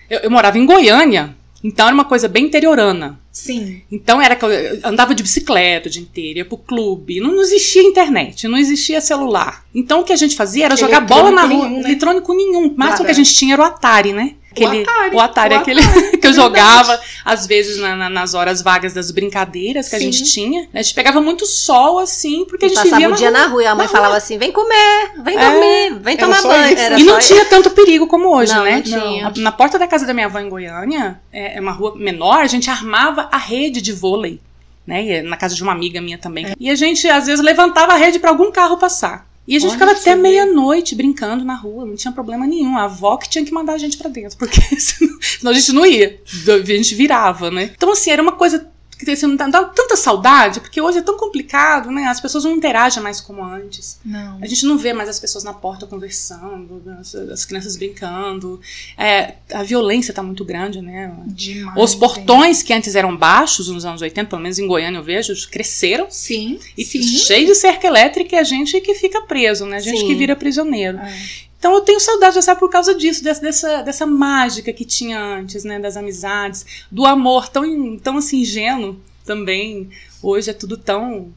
Eu, 0.09 0.21
eu 0.21 0.31
morava 0.31 0.57
em 0.57 0.65
Goiânia, 0.65 1.35
então 1.63 1.85
era 1.85 1.93
uma 1.93 2.03
coisa 2.03 2.27
bem 2.27 2.45
interiorana. 2.45 3.19
Sim. 3.31 3.81
Então 3.91 4.21
era 4.21 4.35
que 4.35 4.43
eu 4.43 4.51
andava 4.83 5.15
de 5.15 5.23
bicicleta 5.23 5.87
o 5.87 5.91
dia 5.91 6.01
inteiro, 6.01 6.39
ia 6.39 6.45
pro 6.45 6.57
clube. 6.57 7.21
Não, 7.21 7.31
não 7.31 7.41
existia 7.41 7.81
internet, 7.81 8.47
não 8.47 8.57
existia 8.57 8.99
celular. 8.99 9.63
Então 9.73 10.01
o 10.01 10.03
que 10.03 10.11
a 10.11 10.17
gente 10.17 10.35
fazia 10.35 10.65
era 10.65 10.75
jogar 10.75 11.01
bola 11.01 11.31
na 11.31 11.45
rua. 11.45 11.47
nenhum, 11.47 11.81
né? 11.81 11.89
Eletrônico 11.89 12.33
nenhum. 12.33 12.67
O 12.67 12.77
máximo 12.77 13.05
que 13.05 13.11
a 13.11 13.15
gente 13.15 13.33
tinha 13.33 13.53
era 13.53 13.61
o 13.61 13.65
Atari, 13.65 14.11
né? 14.11 14.35
Aquele, 14.53 14.81
Atari, 14.83 15.15
o 15.15 15.19
Atari, 15.19 15.53
o 15.55 15.57
aquele 15.57 15.81
que 16.17 16.27
eu 16.27 16.33
jogava, 16.33 16.99
às 17.25 17.45
vezes, 17.47 17.77
na- 17.79 17.95
na- 17.95 18.09
nas 18.09 18.33
horas 18.33 18.61
vagas 18.61 18.93
das 18.93 19.11
brincadeiras 19.11 19.89
que 19.89 19.95
a 19.95 19.99
Sim. 19.99 20.11
gente 20.11 20.31
tinha. 20.31 20.67
A 20.73 20.81
gente 20.81 20.93
pegava 20.93 21.19
muito 21.21 21.45
sol, 21.45 21.99
assim, 21.99 22.45
porque 22.45 22.65
a 22.65 22.67
gente 22.69 22.77
Passava 22.77 22.95
vivia 22.95 23.07
o 23.07 23.11
na 23.11 23.17
dia 23.17 23.29
rua. 23.29 23.39
na 23.39 23.47
rua 23.47 23.63
e 23.63 23.65
a 23.67 23.75
mãe 23.75 23.85
na 23.87 23.91
falava 23.91 24.15
assim: 24.17 24.37
vem 24.37 24.51
comer, 24.51 25.11
vem 25.23 25.37
É, 25.37 25.49
dormir, 25.49 25.99
vem 26.01 26.17
tomar 26.17 26.41
banho. 26.41 26.73
isso. 26.73 26.81
Era 26.81 26.99
E 26.99 27.03
não 27.03 27.19
tinha 27.19 27.45
tanto 27.45 27.71
perigo 27.71 28.07
como 28.07 28.29
hoje, 28.35 28.53
Não, 28.53 28.63
né? 28.63 28.75
não 28.75 28.81
tinha. 28.81 29.31
Na 29.37 29.51
porta 29.51 29.77
da 29.79 29.87
casa 29.87 30.05
da 30.05 30.13
minha 30.13 30.27
avó 30.27 30.39
em 30.39 30.49
Goiânia, 30.49 31.19
é 31.31 31.57
é 31.57 31.59
uma 31.61 31.71
rua 31.71 31.93
menor, 31.95 32.39
a 32.41 32.47
gente 32.47 32.69
armava 32.69 33.27
a 33.31 33.37
rede 33.37 33.81
de 33.81 33.91
vôlei. 33.91 34.39
Né? 34.85 35.03
E 35.03 35.11
é 35.13 35.21
na 35.21 35.37
casa 35.37 35.55
de 35.55 35.63
uma 35.63 35.71
amiga 35.71 36.01
minha 36.01 36.17
também. 36.17 36.47
E 36.59 36.69
a 36.69 36.75
gente, 36.75 37.07
às 37.07 37.25
vezes, 37.25 37.43
levantava 37.43 37.93
a 37.93 37.95
rede 37.95 38.19
para 38.19 38.29
algum 38.31 38.51
carro 38.51 38.75
passar. 38.77 39.25
E 39.47 39.57
a 39.57 39.59
gente 39.59 39.73
ficava 39.73 39.91
até 39.91 40.15
meia-noite 40.15 40.95
brincando 40.95 41.43
na 41.43 41.55
rua, 41.55 41.85
não 41.85 41.95
tinha 41.95 42.13
problema 42.13 42.47
nenhum. 42.47 42.77
A 42.77 42.83
avó 42.83 43.17
que 43.17 43.29
tinha 43.29 43.43
que 43.43 43.51
mandar 43.51 43.73
a 43.73 43.77
gente 43.77 43.97
pra 43.97 44.09
dentro, 44.09 44.37
porque 44.39 44.61
senão, 44.79 45.19
senão 45.21 45.51
a 45.51 45.55
gente 45.55 45.71
não 45.73 45.85
ia. 45.85 46.21
A 46.47 46.65
gente 46.65 46.95
virava, 46.95 47.51
né? 47.51 47.71
Então, 47.75 47.91
assim, 47.91 48.09
era 48.09 48.21
uma 48.21 48.31
coisa 48.31 48.71
que 49.03 49.11
assim, 49.11 49.27
não 49.27 49.49
dá 49.49 49.63
tanta 49.65 49.95
saudade, 49.95 50.59
porque 50.59 50.81
hoje 50.81 50.99
é 50.99 51.01
tão 51.01 51.17
complicado, 51.17 51.91
né? 51.91 52.05
As 52.05 52.19
pessoas 52.19 52.43
não 52.43 52.51
interagem 52.51 53.01
mais 53.01 53.19
como 53.19 53.43
antes. 53.43 53.99
Não. 54.03 54.39
A 54.41 54.47
gente 54.47 54.65
não 54.65 54.77
vê 54.77 54.93
mais 54.93 55.09
as 55.09 55.19
pessoas 55.19 55.43
na 55.43 55.53
porta 55.53 55.85
conversando, 55.85 56.81
as, 56.99 57.13
as 57.15 57.45
crianças 57.45 57.75
brincando. 57.75 58.59
É, 58.97 59.35
a 59.53 59.63
violência 59.63 60.13
tá 60.13 60.23
muito 60.23 60.43
grande, 60.45 60.81
né? 60.81 61.13
Demais. 61.27 61.77
Os 61.77 61.95
portões 61.95 62.63
que 62.63 62.73
antes 62.73 62.95
eram 62.95 63.15
baixos 63.15 63.67
nos 63.67 63.85
anos 63.85 64.01
80, 64.01 64.29
pelo 64.29 64.41
menos 64.41 64.59
em 64.59 64.67
Goiânia 64.67 64.97
eu 64.97 65.03
vejo, 65.03 65.33
cresceram. 65.49 66.07
Sim. 66.09 66.59
E 66.77 66.83
sim. 66.83 67.01
cheio 67.01 67.47
de 67.47 67.55
cerca 67.55 67.87
elétrica 67.87 68.35
e 68.35 68.39
a 68.39 68.43
gente 68.43 68.79
que 68.81 68.93
fica 68.95 69.21
preso, 69.21 69.65
né? 69.65 69.77
A 69.77 69.79
gente 69.79 69.99
Sim. 69.99 70.07
que 70.07 70.15
vira 70.15 70.35
prisioneiro. 70.35 70.97
É. 70.97 71.17
Então 71.63 71.73
eu 71.75 71.79
tenho 71.79 71.97
saudade 71.97 72.35
dessa 72.35 72.53
por 72.57 72.69
causa 72.69 72.93
disso, 72.93 73.23
dessa, 73.23 73.39
dessa, 73.41 73.81
dessa 73.83 74.05
mágica 74.05 74.73
que 74.73 74.83
tinha 74.83 75.17
antes, 75.37 75.63
né? 75.63 75.79
Das 75.79 75.95
amizades, 75.95 76.65
do 76.91 77.05
amor 77.05 77.47
tão, 77.47 77.97
tão 77.97 78.17
assim, 78.17 78.41
ingênuo 78.41 78.99
também. 79.23 79.89
Hoje 80.21 80.49
é 80.49 80.53
tudo 80.53 80.75
tão 80.75 81.31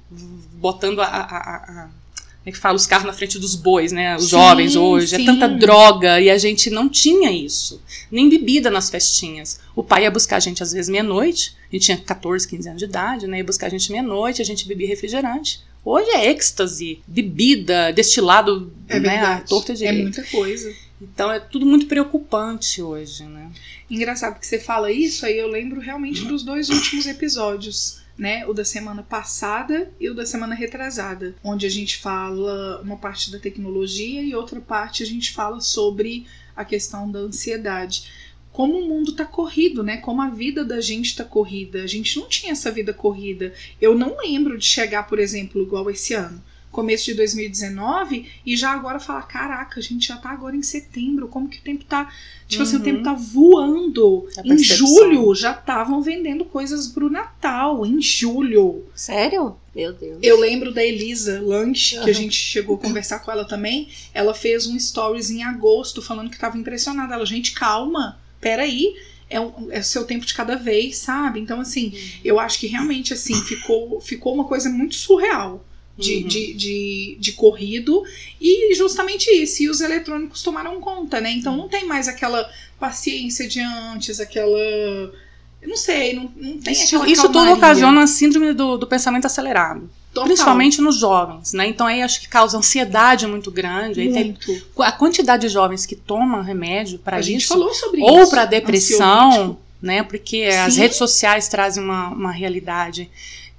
botando 0.55 1.01
a. 1.01 1.05
a, 1.05 1.21
a- 1.21 1.83
a- 1.85 1.89
como 2.43 2.51
é 2.51 2.51
que 2.53 2.59
fala? 2.59 2.75
Os 2.77 2.87
carros 2.89 3.07
na 3.07 3.13
frente 3.13 3.39
dos 3.39 3.55
bois, 3.55 3.93
né? 3.93 4.17
Os 4.17 4.25
Sim, 4.25 4.31
jovens 4.31 4.75
hoje. 4.75 5.15
sim. 5.17 5.23
É 5.23 5.27
tanta 5.27 5.49
droga 5.49 6.21
e 6.21 6.29
a 6.29 6.39
gente 6.39 6.71
não 6.71 6.89
tinha 6.89 7.31
isso. 7.31 7.81
Nem 8.11 8.29
bebida 8.29 8.69
nas 8.69 8.91
festinhas. 8.91 9.61
O 9.77 9.83
pai 9.85 10.03
ia 10.03 10.11
buscar 10.11 10.37
a 10.37 10.41
gente 10.41 10.61
às 10.61 10.73
vezes 10.73 10.89
meia-noite. 10.89 11.55
A 11.71 11.77
gente 11.77 11.85
tinha 11.85 11.97
14, 11.99 12.49
15 12.49 12.69
anos 12.69 12.79
de 12.81 12.85
idade, 12.85 13.27
né? 13.29 13.39
Ia 13.39 13.45
buscar 13.45 13.67
a 13.69 13.71
gente 13.71 13.91
meia-noite, 13.93 14.43
a 14.43 14.45
gente 14.45 14.67
bebia 14.67 14.89
refrigerante. 14.89 15.61
Hoje 15.89 16.11
é 16.11 16.31
êxtase, 16.33 17.01
bebida, 17.07 17.93
destilado, 17.93 18.73
É 18.89 18.99
né? 18.99 19.09
verdade. 19.11 19.43
A 19.43 19.47
torta 19.47 19.71
É 19.73 19.75
direito. 19.77 20.03
muita 20.03 20.25
coisa. 20.25 20.75
Então 21.01 21.31
é 21.31 21.39
tudo 21.39 21.65
muito 21.65 21.87
preocupante 21.87 22.83
hoje, 22.83 23.23
né? 23.23 23.51
Engraçado 23.89 24.41
que 24.41 24.47
você 24.47 24.59
fala 24.59 24.91
isso, 24.91 25.25
aí 25.25 25.39
eu 25.39 25.47
lembro 25.47 25.81
realmente 25.81 26.25
dos 26.25 26.43
dois 26.43 26.71
últimos 26.71 27.07
episódios, 27.07 28.01
né? 28.19 28.45
O 28.47 28.53
da 28.53 28.65
semana 28.65 29.03
passada 29.03 29.93
e 30.01 30.11
o 30.11 30.15
da 30.15 30.27
semana 30.27 30.57
retrasada, 30.57 31.37
onde 31.45 31.67
a 31.67 31.71
gente 31.71 31.99
fala 31.99 32.81
uma 32.83 32.97
parte 32.97 33.31
da 33.31 33.39
tecnologia 33.39 34.23
e 34.23 34.35
outra 34.35 34.61
parte 34.61 35.05
a 35.05 35.07
gente 35.07 35.33
fala 35.33 35.61
sobre 35.61 36.27
a 36.57 36.65
questão 36.65 37.09
da 37.09 37.21
ansiedade. 37.21 38.11
Como 38.57 38.79
o 38.79 38.89
mundo 38.89 39.13
tá 39.13 39.27
corrido, 39.27 39.83
né? 39.83 39.99
Como 39.99 40.23
a 40.23 40.31
vida 40.31 40.65
da 40.65 40.81
gente 40.81 41.15
tá 41.15 41.25
corrida. 41.25 41.83
A 41.83 41.87
gente 41.87 42.19
não 42.19 42.27
tinha 42.27 42.53
essa 42.53 42.71
vida 42.71 42.91
corrida. 42.95 43.53
Eu 43.79 43.95
não 43.95 44.17
lembro 44.17 44.57
de 44.57 44.65
chegar, 44.65 45.07
por 45.07 45.19
exemplo, 45.19 45.61
igual 45.63 45.91
esse 45.91 46.15
ano. 46.15 46.43
Começo 46.73 47.05
de 47.05 47.13
2019 47.15 48.27
e 48.47 48.57
já 48.57 48.71
agora 48.71 48.99
falar: 48.99 49.23
caraca, 49.29 49.79
a 49.79 49.83
gente 49.83 50.09
já 50.09 50.17
tá 50.17 50.31
agora 50.31 50.57
em 50.57 50.63
setembro, 50.63 51.29
como 51.29 51.51
que 51.51 51.59
o 51.59 51.63
tempo 51.63 51.85
tá. 51.85 52.11
Tipo 52.49 52.63
assim, 52.63 52.77
o 52.77 52.79
Uhum. 52.79 52.85
tempo 52.85 53.03
tá 53.03 53.13
voando. 53.13 54.27
A 54.39 54.47
Em 54.47 54.57
julho 54.59 55.35
já 55.35 55.53
estavam 55.53 56.01
vendendo 56.01 56.43
coisas 56.47 56.89
pro 56.89 57.11
Natal. 57.11 57.85
Em 57.85 58.01
julho. 58.01 58.85
Sério? 58.95 59.55
Meu 59.75 59.93
Deus. 59.93 60.19
Eu 60.23 60.41
lembro 60.41 60.73
da 60.73 60.83
Elisa 60.83 61.41
Lange, 61.43 62.01
que 62.03 62.09
a 62.09 62.15
gente 62.15 62.35
chegou 62.35 62.77
a 62.77 62.79
conversar 62.79 63.19
com 63.19 63.31
ela 63.31 63.45
também. 63.45 63.89
Ela 64.15 64.33
fez 64.33 64.67
um 64.67 64.79
stories 64.79 65.29
em 65.31 65.43
agosto 65.43 66.01
falando 66.01 66.31
que 66.31 66.39
tava 66.39 66.57
impressionada. 66.57 67.13
Ela, 67.15 67.27
gente, 67.27 67.53
calma, 67.53 68.19
peraí. 68.41 68.95
É 69.29 69.41
o, 69.41 69.53
é 69.71 69.83
seu 69.83 70.05
tempo 70.05 70.25
de 70.25 70.33
cada 70.33 70.55
vez, 70.55 70.99
sabe? 70.99 71.41
Então, 71.41 71.61
assim, 71.61 71.93
eu 72.25 72.39
acho 72.39 72.61
que 72.61 72.69
realmente, 72.69 73.13
assim, 73.13 73.35
ficou, 73.43 74.01
ficou 74.01 74.33
uma 74.33 74.45
coisa 74.45 74.71
muito 74.71 74.95
surreal. 74.95 75.65
De, 75.99 76.17
Uhum. 76.17 76.29
de, 76.29 76.53
de, 76.53 77.17
de 77.19 77.33
corrido 77.33 78.05
e 78.39 78.75
justamente 78.75 79.31
isso, 79.31 79.63
e 79.63 79.71
os 79.71 79.81
eletrônicos 79.81 80.43
tomaram 80.43 80.79
conta, 80.79 81.23
né? 81.23 81.31
Então 81.31 81.57
não 81.57 81.69
tem 81.71 81.87
mais 81.87 82.07
aquela 82.07 82.47
paciência 82.79 83.49
de 83.49 83.61
antes, 83.61 84.21
aquela. 84.21 84.59
Eu 84.59 85.69
não 85.71 85.77
sei, 85.77 86.13
não, 86.13 86.31
não 86.37 86.59
tem 86.59 86.75
Isso, 86.75 86.97
aquela 86.97 87.11
isso 87.11 87.27
tudo 87.33 87.51
ocasiona 87.51 88.03
a 88.03 88.07
síndrome 88.07 88.53
do, 88.53 88.77
do 88.77 88.87
pensamento 88.87 89.25
acelerado. 89.25 89.89
Total. 90.17 90.29
Principalmente 90.29 90.81
nos 90.81 90.97
jovens, 90.97 91.53
né? 91.53 91.67
Então 91.69 91.87
aí 91.87 92.01
acho 92.03 92.21
que 92.23 92.29
causa 92.29 92.57
ansiedade 92.57 93.27
muito 93.27 93.51
grande. 93.51 94.01
Aí 94.01 94.13
tem 94.13 94.25
muito. 94.25 94.83
a 94.83 94.91
quantidade 94.91 95.43
de 95.43 95.49
jovens 95.53 95.85
que 95.85 95.95
tomam 95.95 96.41
remédio 96.43 96.99
para 96.99 97.19
A 97.19 97.21
gente 97.23 97.43
isso. 97.43 97.49
falou 97.49 97.73
sobre 97.75 98.01
isso. 98.01 98.11
ou 98.11 98.29
para 98.31 98.47
depressão, 98.47 99.29
ansiolítico. 99.29 99.61
né? 99.83 100.03
Porque 100.03 100.45
as 100.45 100.73
Sim. 100.75 100.81
redes 100.81 100.97
sociais 100.97 101.49
trazem 101.49 101.85
uma, 101.85 102.09
uma 102.09 102.33
realidade 102.33 103.11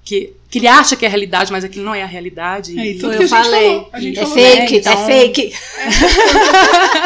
que, 0.07 0.33
que 0.49 0.59
ele 0.59 0.67
acha 0.67 0.95
que 0.95 1.03
é 1.03 1.07
a 1.07 1.11
realidade, 1.11 1.51
mas 1.51 1.63
aquilo 1.65 1.83
não 1.83 1.93
é 1.93 2.01
a 2.01 2.05
realidade. 2.05 2.79
É, 2.79 2.85
E- 2.91 2.93
tudo 2.97 3.11
eu 3.13 3.17
que 3.17 3.23
a 3.25 3.27
gente 3.27 3.29
falei. 3.43 3.67
falou, 3.69 3.89
a 3.91 3.99
gente 3.99 4.17
é 4.19 4.21
falou, 4.21 4.35
fake, 4.37 4.73
né? 4.73 4.79
Então- 4.79 4.93
é 4.93 5.05
fake. 5.05 5.53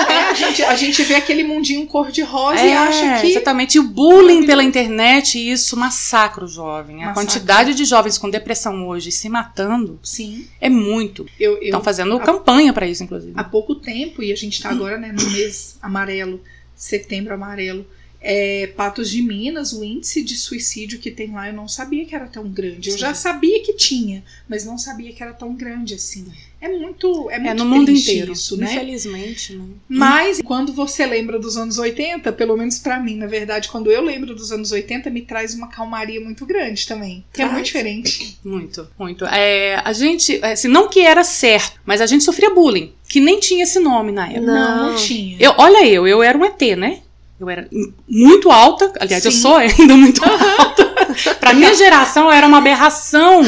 É, 0.09 0.29
a, 0.29 0.33
gente, 0.33 0.63
a 0.63 0.75
gente 0.75 1.03
vê 1.03 1.15
aquele 1.15 1.43
mundinho 1.43 1.85
cor-de-rosa 1.87 2.61
e 2.63 2.69
É, 2.69 2.77
acha 2.77 3.21
que. 3.21 3.27
Exatamente. 3.31 3.75
E 3.75 3.79
o 3.79 3.83
bullying 3.83 4.45
pela 4.45 4.63
internet, 4.63 5.39
isso 5.39 5.75
massacra 5.75 6.45
o 6.45 6.47
jovem. 6.47 6.97
A 7.03 7.07
Massacra. 7.07 7.23
quantidade 7.23 7.73
de 7.73 7.85
jovens 7.85 8.17
com 8.17 8.29
depressão 8.29 8.87
hoje 8.87 9.11
se 9.11 9.27
matando 9.29 9.99
Sim. 10.03 10.45
é 10.59 10.69
muito. 10.69 11.25
Eu, 11.39 11.53
eu, 11.57 11.63
Estão 11.63 11.81
fazendo 11.81 12.15
a- 12.15 12.19
campanha 12.19 12.71
para 12.73 12.85
isso, 12.87 13.03
inclusive. 13.03 13.33
há 13.35 13.43
pouco 13.43 13.73
tempo, 13.75 14.21
e 14.21 14.31
a 14.31 14.35
gente 14.35 14.61
tá 14.61 14.69
agora 14.69 14.97
né, 14.97 15.11
no 15.11 15.29
mês 15.31 15.77
amarelo, 15.81 16.39
setembro 16.75 17.33
amarelo, 17.33 17.85
é, 18.21 18.67
Patos 18.75 19.09
de 19.09 19.21
Minas, 19.21 19.73
o 19.73 19.83
índice 19.83 20.21
de 20.23 20.35
suicídio 20.37 20.99
que 20.99 21.09
tem 21.09 21.31
lá, 21.31 21.47
eu 21.47 21.53
não 21.53 21.67
sabia 21.67 22.05
que 22.05 22.13
era 22.13 22.27
tão 22.27 22.47
grande. 22.47 22.89
Eu 22.91 22.97
já 22.97 23.13
sabia 23.13 23.61
que 23.63 23.73
tinha, 23.73 24.23
mas 24.47 24.63
não 24.63 24.77
sabia 24.77 25.11
que 25.11 25.23
era 25.23 25.33
tão 25.33 25.55
grande 25.55 25.95
assim. 25.95 26.25
É 26.61 26.67
muito, 26.69 27.27
é 27.31 27.39
muito 27.39 27.49
É 27.49 27.53
no 27.55 27.65
mundo 27.65 27.89
inteiro. 27.89 28.33
isso, 28.33 28.55
né? 28.55 28.71
Infelizmente, 28.71 29.55
né? 29.55 29.65
Mas 29.89 30.39
quando 30.43 30.71
você 30.71 31.07
lembra 31.07 31.39
dos 31.39 31.57
anos 31.57 31.79
80, 31.79 32.31
pelo 32.33 32.55
menos 32.55 32.77
pra 32.77 32.99
mim, 32.99 33.15
na 33.15 33.25
verdade, 33.25 33.67
quando 33.67 33.91
eu 33.91 34.03
lembro 34.03 34.35
dos 34.35 34.51
anos 34.51 34.71
80, 34.71 35.09
me 35.09 35.23
traz 35.23 35.55
uma 35.55 35.69
calmaria 35.69 36.21
muito 36.21 36.45
grande 36.45 36.85
também. 36.87 37.25
Que 37.33 37.41
é 37.41 37.45
muito 37.49 37.65
diferente. 37.65 38.37
Muito, 38.43 38.87
muito. 38.99 39.25
É, 39.25 39.81
a 39.83 39.91
gente, 39.91 40.39
assim, 40.43 40.67
não 40.67 40.87
que 40.87 40.99
era 40.99 41.23
certo, 41.23 41.81
mas 41.83 41.99
a 41.99 42.05
gente 42.05 42.23
sofria 42.23 42.53
bullying, 42.53 42.93
que 43.09 43.19
nem 43.19 43.39
tinha 43.39 43.63
esse 43.63 43.79
nome 43.79 44.11
na 44.11 44.27
época. 44.27 44.41
Não, 44.41 44.77
não 44.77 44.89
Não. 44.91 44.95
tinha. 44.97 45.37
Eu, 45.39 45.55
olha 45.57 45.83
eu, 45.87 46.07
eu 46.07 46.21
era 46.21 46.37
um 46.37 46.45
ET, 46.45 46.61
né? 46.77 47.01
Eu 47.41 47.49
era 47.49 47.67
muito 48.07 48.51
alta, 48.51 48.93
aliás, 48.99 49.25
eu 49.25 49.31
Sim. 49.31 49.39
sou 49.39 49.55
ainda 49.55 49.97
muito 49.97 50.23
alta. 50.23 50.85
pra 51.41 51.55
minha 51.55 51.73
geração 51.73 52.25
eu 52.25 52.31
era 52.31 52.45
uma 52.45 52.59
aberração, 52.59 53.41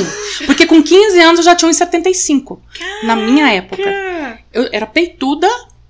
porque 0.47 0.65
com 0.65 0.81
15 0.81 1.19
anos 1.19 1.39
eu 1.39 1.45
já 1.45 1.55
tinha 1.55 1.69
uns 1.69 1.77
75, 1.77 2.59
na 3.03 3.15
minha 3.15 3.53
época. 3.53 3.83
Eu 4.51 4.67
era 4.71 4.87
peituda, 4.87 5.47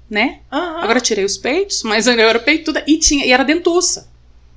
né? 0.09 0.39
aham. 0.51 0.81
Agora 0.81 0.97
eu 0.97 1.01
tirei 1.01 1.23
os 1.23 1.37
peitos, 1.37 1.81
mas 1.83 2.05
eu 2.05 2.19
era 2.19 2.39
peituda 2.39 2.83
e, 2.85 2.97
tinha, 2.97 3.25
e 3.25 3.31
era 3.31 3.45
dentuça. 3.45 4.11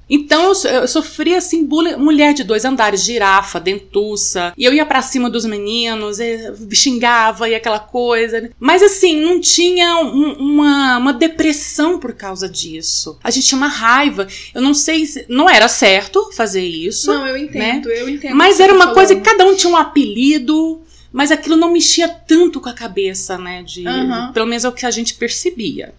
Então 0.09 0.53
eu, 0.53 0.71
eu 0.71 0.89
sofria 0.89 1.39
assim, 1.39 1.65
bullying, 1.65 1.97
mulher 1.97 2.33
de 2.33 2.45
dois 2.45 2.65
andares, 2.65 3.03
girafa, 3.03 3.59
dentuça. 3.59 4.53
E 4.57 4.65
eu 4.65 4.73
ia 4.73 4.87
pra 4.87 5.03
cima 5.03 5.29
dos 5.29 5.45
meninos, 5.45 6.21
e 6.21 6.39
xingava 6.73 7.49
e 7.49 7.55
aquela 7.55 7.81
coisa. 7.81 8.51
Mas 8.59 8.83
assim, 8.83 9.21
não 9.21 9.41
tinha 9.41 9.97
um- 9.99 10.33
uma, 10.35 10.99
uma 10.99 11.13
depressão 11.13 11.99
por 11.99 12.13
causa 12.13 12.49
disso. 12.49 13.19
A 13.23 13.31
gente 13.31 13.47
tinha 13.49 13.59
uma 13.59 13.69
raiva. 13.69 14.27
Eu 14.55 14.63
não 14.63 14.75
sei 14.75 15.07
se. 15.07 15.27
Não 15.29 15.51
era 15.51 15.69
certo 15.69 16.31
fazer 16.33 16.65
isso. 16.65 17.13
Não, 17.13 17.27
eu 17.27 17.37
entendo, 17.37 17.91
eu 17.91 18.09
entendo. 18.09 18.37
Mas 18.37 18.61
era 18.61 18.73
tá 18.73 18.85
uma 18.85 18.95
coisa 18.95 19.15
que 19.15 19.23
cada 19.23 19.45
um 19.45 19.57
tinha 19.57 19.73
um 19.73 19.77
apelido, 19.77 20.83
mas 21.13 21.31
aquilo 21.31 21.57
não 21.57 21.73
mexia 21.73 22.09
tanto 22.09 22.61
com 22.61 22.69
a 22.69 22.73
cabeça, 22.75 23.37
né? 23.39 23.63
De, 23.63 23.87
Aham. 23.87 24.33
Pelo 24.33 24.47
menos 24.47 24.65
é 24.65 24.69
o 24.69 24.73
que 24.73 24.87
a 24.87 24.91
gente 24.91 25.15
percebia 25.15 25.95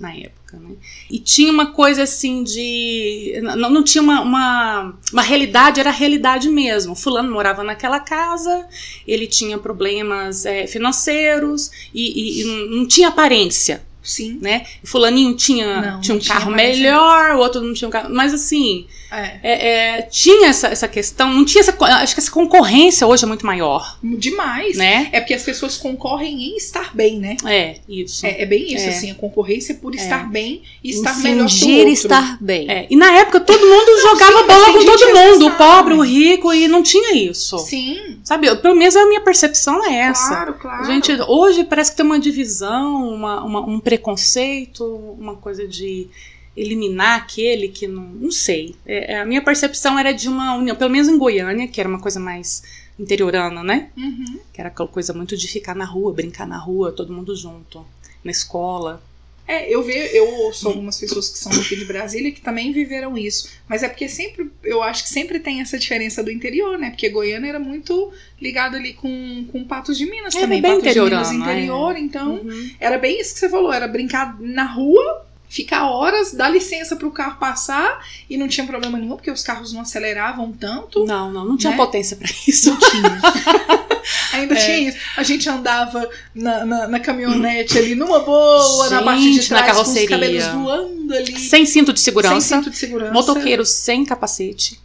na 0.00 0.12
época, 0.14 0.58
né? 0.58 0.74
E 1.10 1.18
tinha 1.18 1.52
uma 1.52 1.66
coisa 1.72 2.02
assim 2.02 2.42
de. 2.42 3.38
Não, 3.42 3.70
não 3.70 3.82
tinha 3.84 4.02
uma, 4.02 4.20
uma, 4.20 4.94
uma 5.12 5.22
realidade, 5.22 5.78
era 5.80 5.90
a 5.90 5.92
realidade 5.92 6.48
mesmo. 6.48 6.94
Fulano 6.96 7.30
morava 7.30 7.62
naquela 7.62 8.00
casa, 8.00 8.66
ele 9.06 9.26
tinha 9.26 9.58
problemas 9.58 10.44
é, 10.44 10.66
financeiros 10.66 11.70
e, 11.94 12.02
e- 12.02 12.40
e 12.40 12.44
não- 12.44 12.76
não 12.78 12.88
tinha 12.88 13.08
aparência. 13.08 13.82
Sim. 14.02 14.38
né? 14.42 14.66
Fulaninho 14.82 15.36
tinha, 15.36 15.80
Não, 15.92 16.00
tinha 16.00 16.16
um 16.16 16.18
tinha 16.18 16.34
carro 16.34 16.50
melhor, 16.50 17.36
o 17.36 17.38
outro 17.38 17.60
não 17.60 17.72
tinha 17.72 17.86
um 17.86 17.90
carro. 17.92 18.12
Mas 18.12 18.34
assim, 18.34 18.86
É. 19.12 19.40
é, 19.42 19.68
é, 19.98 20.02
tinha 20.02 20.48
essa, 20.48 20.68
essa 20.68 20.88
questão, 20.88 21.32
não 21.32 21.44
tinha 21.44 21.60
essa. 21.60 21.76
Acho 21.84 22.14
que 22.14 22.20
essa 22.20 22.30
concorrência 22.30 23.06
hoje 23.06 23.24
é 23.24 23.26
muito 23.26 23.44
maior, 23.44 23.98
Demais. 24.02 24.76
né? 24.76 25.08
É 25.12 25.20
porque 25.20 25.34
as 25.34 25.42
pessoas 25.42 25.76
concorrem 25.76 26.42
em 26.50 26.56
estar 26.56 26.94
bem, 26.94 27.18
né? 27.18 27.36
É, 27.44 27.76
isso. 27.88 28.24
É, 28.24 28.42
é 28.42 28.46
bem 28.46 28.72
isso, 28.74 28.86
É. 28.86 28.88
assim, 28.88 29.10
a 29.10 29.14
concorrência 29.14 29.74
por 29.74 29.94
estar 29.94 30.30
bem 30.30 30.62
e 30.82 30.90
estar 30.90 31.16
melhor 31.18 31.46
que 31.48 31.64
o 31.64 31.76
outro. 31.78 31.88
estar 31.92 32.38
bem. 32.40 32.70
É, 32.70 32.86
E 32.90 32.96
na 32.96 33.12
época 33.18 33.40
todo 33.40 33.60
mundo 33.66 34.00
jogava 34.00 34.40
sim, 34.40 34.46
bola 34.46 34.72
com 34.72 34.84
todo 34.84 35.14
mundo, 35.14 35.46
o 35.46 35.50
pobre, 35.56 35.94
o 35.94 36.00
rico, 36.02 36.52
e 36.52 36.66
não 36.68 36.82
tinha 36.82 37.14
isso. 37.14 37.58
Sim, 37.58 38.18
Sabe? 38.24 38.46
Eu- 38.46 38.56
Pelo 38.56 38.76
menos 38.76 38.94
a 38.96 39.04
minha 39.06 39.20
percepção 39.20 39.84
é 39.84 39.94
essa. 39.96 40.28
claro, 40.28 40.54
claro. 40.54 40.84
Gente, 40.86 41.12
hoje 41.28 41.64
parece 41.64 41.90
que 41.90 41.96
tem 41.96 42.06
uma 42.06 42.18
divisão, 42.20 43.08
uma, 43.12 43.42
uma- 43.44 43.60
um 43.66 43.80
preconceito, 43.80 44.84
uma 45.18 45.36
coisa 45.36 45.66
de 45.66 46.06
eliminar 46.56 47.18
aquele 47.18 47.68
que 47.68 47.86
não. 47.86 48.02
Não 48.04 48.30
sei. 48.30 48.74
É, 48.86 49.14
é, 49.14 49.18
a 49.20 49.24
minha 49.24 49.42
percepção 49.42 49.98
era 49.98 50.12
de 50.12 50.28
uma 50.28 50.54
união, 50.56 50.76
pelo 50.76 50.90
menos 50.90 51.08
em 51.08 51.18
Goiânia, 51.18 51.66
que 51.68 51.80
era 51.80 51.88
uma 51.88 52.00
coisa 52.00 52.20
mais 52.20 52.62
interiorana, 52.98 53.62
né? 53.64 53.90
Uhum. 53.96 54.38
Que 54.52 54.60
era 54.60 54.68
aquela 54.68 54.88
coisa 54.88 55.12
muito 55.12 55.36
de 55.36 55.48
ficar 55.48 55.74
na 55.74 55.84
rua, 55.84 56.12
brincar 56.12 56.46
na 56.46 56.58
rua, 56.58 56.92
todo 56.92 57.12
mundo 57.12 57.34
junto, 57.34 57.84
na 58.22 58.30
escola. 58.30 59.02
É, 59.48 59.68
eu 59.74 59.82
vejo, 59.82 60.14
eu 60.14 60.28
ouço 60.44 60.68
algumas 60.68 60.98
pessoas 61.00 61.28
que 61.28 61.36
são 61.36 61.50
aqui 61.52 61.74
de 61.74 61.84
Brasília 61.84 62.30
que 62.30 62.40
também 62.40 62.72
viveram 62.72 63.18
isso. 63.18 63.50
Mas 63.68 63.82
é 63.82 63.88
porque 63.88 64.08
sempre, 64.08 64.48
eu 64.62 64.80
acho 64.82 65.02
que 65.02 65.08
sempre 65.10 65.40
tem 65.40 65.60
essa 65.60 65.76
diferença 65.76 66.22
do 66.22 66.30
interior, 66.30 66.78
né? 66.78 66.90
Porque 66.90 67.08
Goiânia 67.08 67.48
era 67.48 67.58
muito 67.58 68.12
ligado 68.40 68.76
ali 68.76 68.92
com, 68.92 69.44
com 69.50 69.64
Patos 69.64 69.98
de 69.98 70.06
Minas 70.08 70.34
Era 70.34 70.44
também. 70.44 70.62
bem 70.62 70.76
Patos 70.76 70.94
de 70.94 71.00
Minas 71.00 71.30
é. 71.30 71.34
interior, 71.34 71.96
então 71.96 72.34
Uhum. 72.36 72.70
era 72.78 72.98
bem 72.98 73.20
isso 73.20 73.34
que 73.34 73.40
você 73.40 73.48
falou, 73.48 73.72
era 73.72 73.88
brincar 73.88 74.40
na 74.40 74.64
rua, 74.64 75.26
ficar 75.52 75.86
horas, 75.90 76.32
dar 76.32 76.48
licença 76.48 76.96
pro 76.96 77.10
carro 77.10 77.36
passar 77.38 78.02
e 78.28 78.38
não 78.38 78.48
tinha 78.48 78.66
problema 78.66 78.96
nenhum, 78.96 79.16
porque 79.16 79.30
os 79.30 79.42
carros 79.42 79.70
não 79.70 79.82
aceleravam 79.82 80.50
tanto. 80.50 81.04
Não, 81.04 81.30
não, 81.30 81.44
não 81.44 81.56
tinha 81.58 81.72
Né? 81.72 81.76
potência 81.76 82.16
pra 82.16 82.26
isso. 82.48 82.70
Não 82.70 82.78
tinha. 82.78 83.20
Ainda 84.32 84.54
É. 84.54 84.64
tinha 84.64 84.78
isso. 84.88 84.98
A 85.14 85.22
gente 85.22 85.46
andava 85.50 86.08
na, 86.34 86.64
na, 86.64 86.88
na 86.88 86.98
caminhonete 87.00 87.76
ali 87.78 87.94
numa 87.94 88.20
boa, 88.20 88.88
na 88.88 89.02
parte 89.02 89.20
de 89.22 89.34
Gente, 89.34 89.50
na 89.52 89.58
trás, 89.58 89.72
com 89.76 89.82
os 89.82 89.86
carroceria. 89.88 90.08
cabelos 90.08 90.46
voando 90.46 91.14
ali. 91.14 91.38
Sem 91.38 91.66
cinto 91.66 91.92
de 91.92 92.00
segurança, 92.00 92.40
Sem 92.40 92.58
cinto 92.58 92.70
de 92.70 92.76
segurança. 92.78 93.12
motoqueiros 93.12 93.68
sem 93.68 94.04
capacete, 94.06 94.80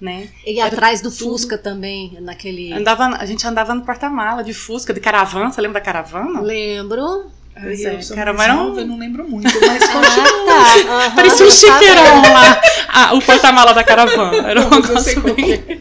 né? 0.00 0.28
E 0.44 0.60
atrás 0.60 1.00
do 1.00 1.10
Fusca 1.12 1.56
também, 1.56 2.18
naquele. 2.20 2.72
Andava, 2.72 3.04
a 3.16 3.24
gente 3.26 3.46
andava 3.46 3.74
no 3.76 3.82
porta-mala 3.82 4.42
de 4.42 4.52
Fusca, 4.52 4.92
de 4.92 4.98
caravana. 5.00 5.52
Você 5.52 5.60
lembra 5.60 5.80
da 5.80 5.84
caravana? 5.84 6.40
Lembro. 6.40 7.30
Pois 7.62 7.84
é, 7.84 7.98
cara, 8.14 8.32
mas 8.32 8.54
nova, 8.54 8.80
eu 8.80 8.86
não 8.86 8.98
lembro 8.98 9.28
muito, 9.28 9.48
mas 9.60 9.82
Ah, 9.82 9.92
continua. 9.92 10.46
tá. 10.46 10.76
Aham, 11.06 11.14
Parecia 11.14 11.46
um 11.46 11.48
tava- 11.48 11.60
chiqueirão 11.78 12.22
lá, 12.32 12.62
ah, 12.88 13.14
o 13.14 13.20
porta-mala 13.22 13.72
da 13.74 13.84
caravana. 13.84 14.48
Era 14.48 14.66
um 14.66 14.70
negócio 14.70 15.20
qual 15.20 15.34
bem... 15.34 15.52
é. 15.52 15.78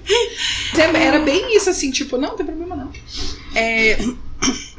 É- 0.82 1.04
Era 1.06 1.20
bem 1.20 1.56
isso, 1.56 1.70
assim, 1.70 1.90
tipo, 1.92 2.18
não, 2.18 2.30
não 2.30 2.36
tem 2.38 2.46
problema 2.46 2.76
não. 2.76 2.92
É, 3.56 3.98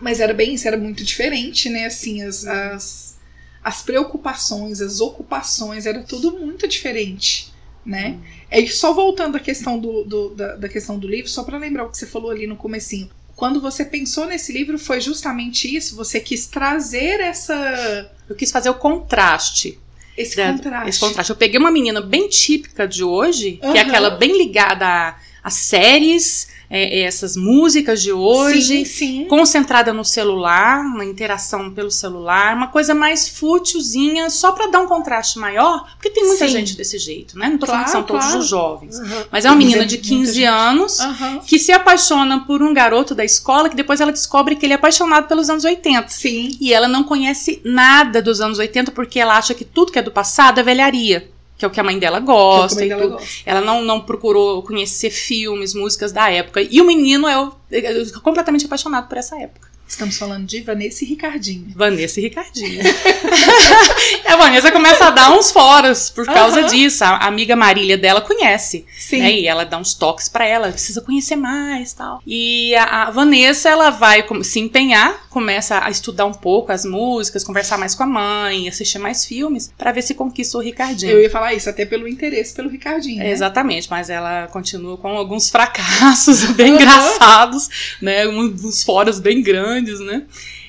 mas 0.00 0.20
era 0.20 0.34
bem 0.34 0.54
isso, 0.54 0.66
era 0.68 0.76
muito 0.76 1.02
diferente, 1.04 1.68
né? 1.70 1.86
Assim, 1.86 2.22
as, 2.22 2.46
as, 2.46 3.18
as 3.64 3.82
preocupações, 3.82 4.80
as 4.80 5.00
ocupações, 5.00 5.86
era 5.86 6.02
tudo 6.02 6.32
muito 6.38 6.66
diferente, 6.68 7.52
né? 7.86 8.16
É, 8.50 8.60
e 8.60 8.68
só 8.68 8.92
voltando 8.92 9.36
à 9.36 9.40
questão 9.40 9.78
do, 9.78 10.04
do- 10.04 10.30
da, 10.34 10.56
da 10.56 10.68
questão 10.68 10.98
do 10.98 11.08
livro, 11.08 11.30
só 11.30 11.44
para 11.44 11.56
lembrar 11.56 11.84
o 11.84 11.88
que 11.90 11.96
você 11.96 12.06
falou 12.06 12.30
ali 12.30 12.46
no 12.46 12.56
comecinho. 12.56 13.08
Quando 13.40 13.58
você 13.58 13.86
pensou 13.86 14.26
nesse 14.26 14.52
livro, 14.52 14.78
foi 14.78 15.00
justamente 15.00 15.74
isso? 15.74 15.96
Você 15.96 16.20
quis 16.20 16.46
trazer 16.46 17.20
essa, 17.20 18.10
Eu 18.28 18.36
quis 18.36 18.50
fazer 18.50 18.68
o 18.68 18.74
contraste. 18.74 19.78
esse 20.14 20.36
da- 20.36 20.52
contraste. 20.52 20.88
Esse 20.90 21.00
contraste. 21.00 21.30
Eu 21.30 21.36
peguei 21.36 21.58
uma 21.58 21.70
menina 21.70 22.02
bem 22.02 22.28
típica 22.28 22.86
de 22.86 23.02
hoje, 23.02 23.52
que 23.52 23.78
é 23.78 23.80
aquela 23.80 24.10
bem 24.10 24.36
ligada 24.36 24.84
a, 24.86 25.16
a 25.42 25.48
séries, 25.48 26.48
é, 26.70 27.00
é, 27.00 27.02
essas 27.02 27.36
músicas 27.36 28.00
de 28.00 28.12
hoje. 28.12 28.84
Sim, 28.84 28.84
sim. 28.84 29.24
concentrada 29.26 29.92
no 29.92 30.04
celular, 30.04 30.84
na 30.96 31.04
interação 31.04 31.70
pelo 31.72 31.90
celular, 31.90 32.54
uma 32.56 32.68
coisa 32.68 32.94
mais 32.94 33.28
fútilzinha, 33.28 34.30
só 34.30 34.52
pra 34.52 34.68
dar 34.68 34.78
um 34.80 34.86
contraste 34.86 35.38
maior, 35.38 35.84
porque 35.96 36.10
tem 36.10 36.24
muita 36.26 36.46
Sim. 36.46 36.52
gente 36.52 36.76
desse 36.76 36.96
jeito, 36.98 37.36
né? 37.38 37.48
Não 37.50 37.58
tô 37.58 37.66
falando 37.66 37.84
que 37.84 37.90
Claro, 37.90 38.06
são 38.06 38.06
todos 38.06 38.24
claro. 38.26 38.40
os 38.40 38.48
jovens. 38.48 38.98
Aham. 39.00 39.24
Mas 39.32 39.44
é 39.44 39.48
uma 39.50 39.56
menina 39.56 39.84
de 39.84 39.96
muita 39.96 40.08
15 40.08 40.32
gente. 40.32 40.44
anos 40.44 41.00
Aham. 41.00 41.40
que 41.40 41.58
se 41.58 41.72
apaixona 41.72 42.40
por 42.46 42.62
um 42.62 42.72
garoto 42.72 43.14
da 43.14 43.24
escola 43.24 43.68
que 43.68 43.76
depois 43.76 44.00
ela 44.00 44.12
descobre 44.12 44.54
que 44.54 44.64
ele 44.64 44.72
é 44.72 44.76
apaixonado 44.76 45.26
pelos 45.26 45.50
anos 45.50 45.64
80. 45.64 46.08
Sim. 46.08 46.56
E 46.60 46.72
ela 46.72 46.86
não 46.86 47.02
conhece 47.02 47.60
nada 47.64 48.22
dos 48.22 48.40
anos 48.40 48.58
80 48.58 48.92
porque 48.92 49.18
ela 49.18 49.36
acha 49.36 49.54
que 49.54 49.64
tudo 49.64 49.90
que 49.90 49.98
é 49.98 50.02
do 50.02 50.10
passado 50.12 50.60
é 50.60 50.62
velharia. 50.62 51.28
Que 51.60 51.64
é 51.66 51.68
o 51.68 51.70
que 51.70 51.78
a 51.78 51.84
mãe 51.84 51.98
dela 51.98 52.18
gosta 52.20 52.76
Que 52.80 52.84
eu 52.84 52.86
e 52.86 52.88
também 52.88 52.98
tudo. 53.04 53.08
dela 53.10 53.20
gosto. 53.20 53.42
Ela 53.44 53.60
não, 53.60 53.82
não 53.82 54.00
procurou 54.00 54.62
conhecer 54.62 55.10
filmes, 55.10 55.74
músicas 55.74 56.10
da 56.10 56.28
época. 56.30 56.62
E 56.62 56.80
o 56.80 56.84
menino 56.86 57.28
é, 57.28 57.38
o- 57.38 57.52
é 57.70 58.04
completamente 58.24 58.64
apaixonado 58.64 59.06
por 59.08 59.18
essa 59.18 59.38
época. 59.38 59.69
Estamos 59.90 60.16
falando 60.16 60.46
de 60.46 60.60
Vanessa 60.62 61.04
e 61.04 61.08
Ricardinho. 61.08 61.66
Vanessa 61.74 62.20
e 62.20 62.22
Ricardinho. 62.22 62.80
a 64.24 64.36
Vanessa 64.36 64.70
começa 64.70 65.06
a 65.06 65.10
dar 65.10 65.32
uns 65.32 65.50
foras 65.50 66.08
por 66.10 66.24
causa 66.26 66.60
Aham. 66.60 66.68
disso. 66.68 67.02
A 67.02 67.26
amiga 67.26 67.56
Marília 67.56 67.98
dela 67.98 68.20
conhece. 68.20 68.86
Sim. 68.96 69.18
Né? 69.20 69.32
E 69.40 69.48
ela 69.48 69.64
dá 69.64 69.76
uns 69.76 69.92
toques 69.92 70.28
pra 70.28 70.46
ela, 70.46 70.70
precisa 70.70 71.00
conhecer 71.00 71.34
mais 71.34 71.92
tal. 71.92 72.22
E 72.24 72.72
a, 72.76 73.08
a 73.08 73.10
Vanessa, 73.10 73.68
ela 73.68 73.90
vai 73.90 74.24
se 74.44 74.60
empenhar, 74.60 75.28
começa 75.28 75.84
a 75.84 75.90
estudar 75.90 76.24
um 76.24 76.32
pouco 76.34 76.70
as 76.70 76.84
músicas, 76.84 77.42
conversar 77.42 77.76
mais 77.76 77.92
com 77.94 78.04
a 78.04 78.06
mãe, 78.06 78.68
assistir 78.68 78.98
mais 79.00 79.24
filmes, 79.24 79.72
pra 79.76 79.90
ver 79.90 80.02
se 80.02 80.14
conquista 80.14 80.56
o 80.56 80.60
Ricardinho. 80.60 81.10
Eu 81.12 81.20
ia 81.20 81.30
falar 81.30 81.52
isso, 81.54 81.68
até 81.68 81.84
pelo 81.84 82.06
interesse 82.06 82.54
pelo 82.54 82.68
Ricardinho. 82.70 83.18
né? 83.18 83.30
Exatamente, 83.30 83.90
mas 83.90 84.08
ela 84.08 84.46
continua 84.46 84.96
com 84.96 85.08
alguns 85.08 85.50
fracassos 85.50 86.44
bem 86.54 86.74
Aham. 86.74 86.76
engraçados, 86.80 87.68
né? 88.00 88.26
Uns 88.28 88.84
foras 88.84 89.18
bem 89.18 89.42
grandes, 89.42 89.79
né? 89.82 90.24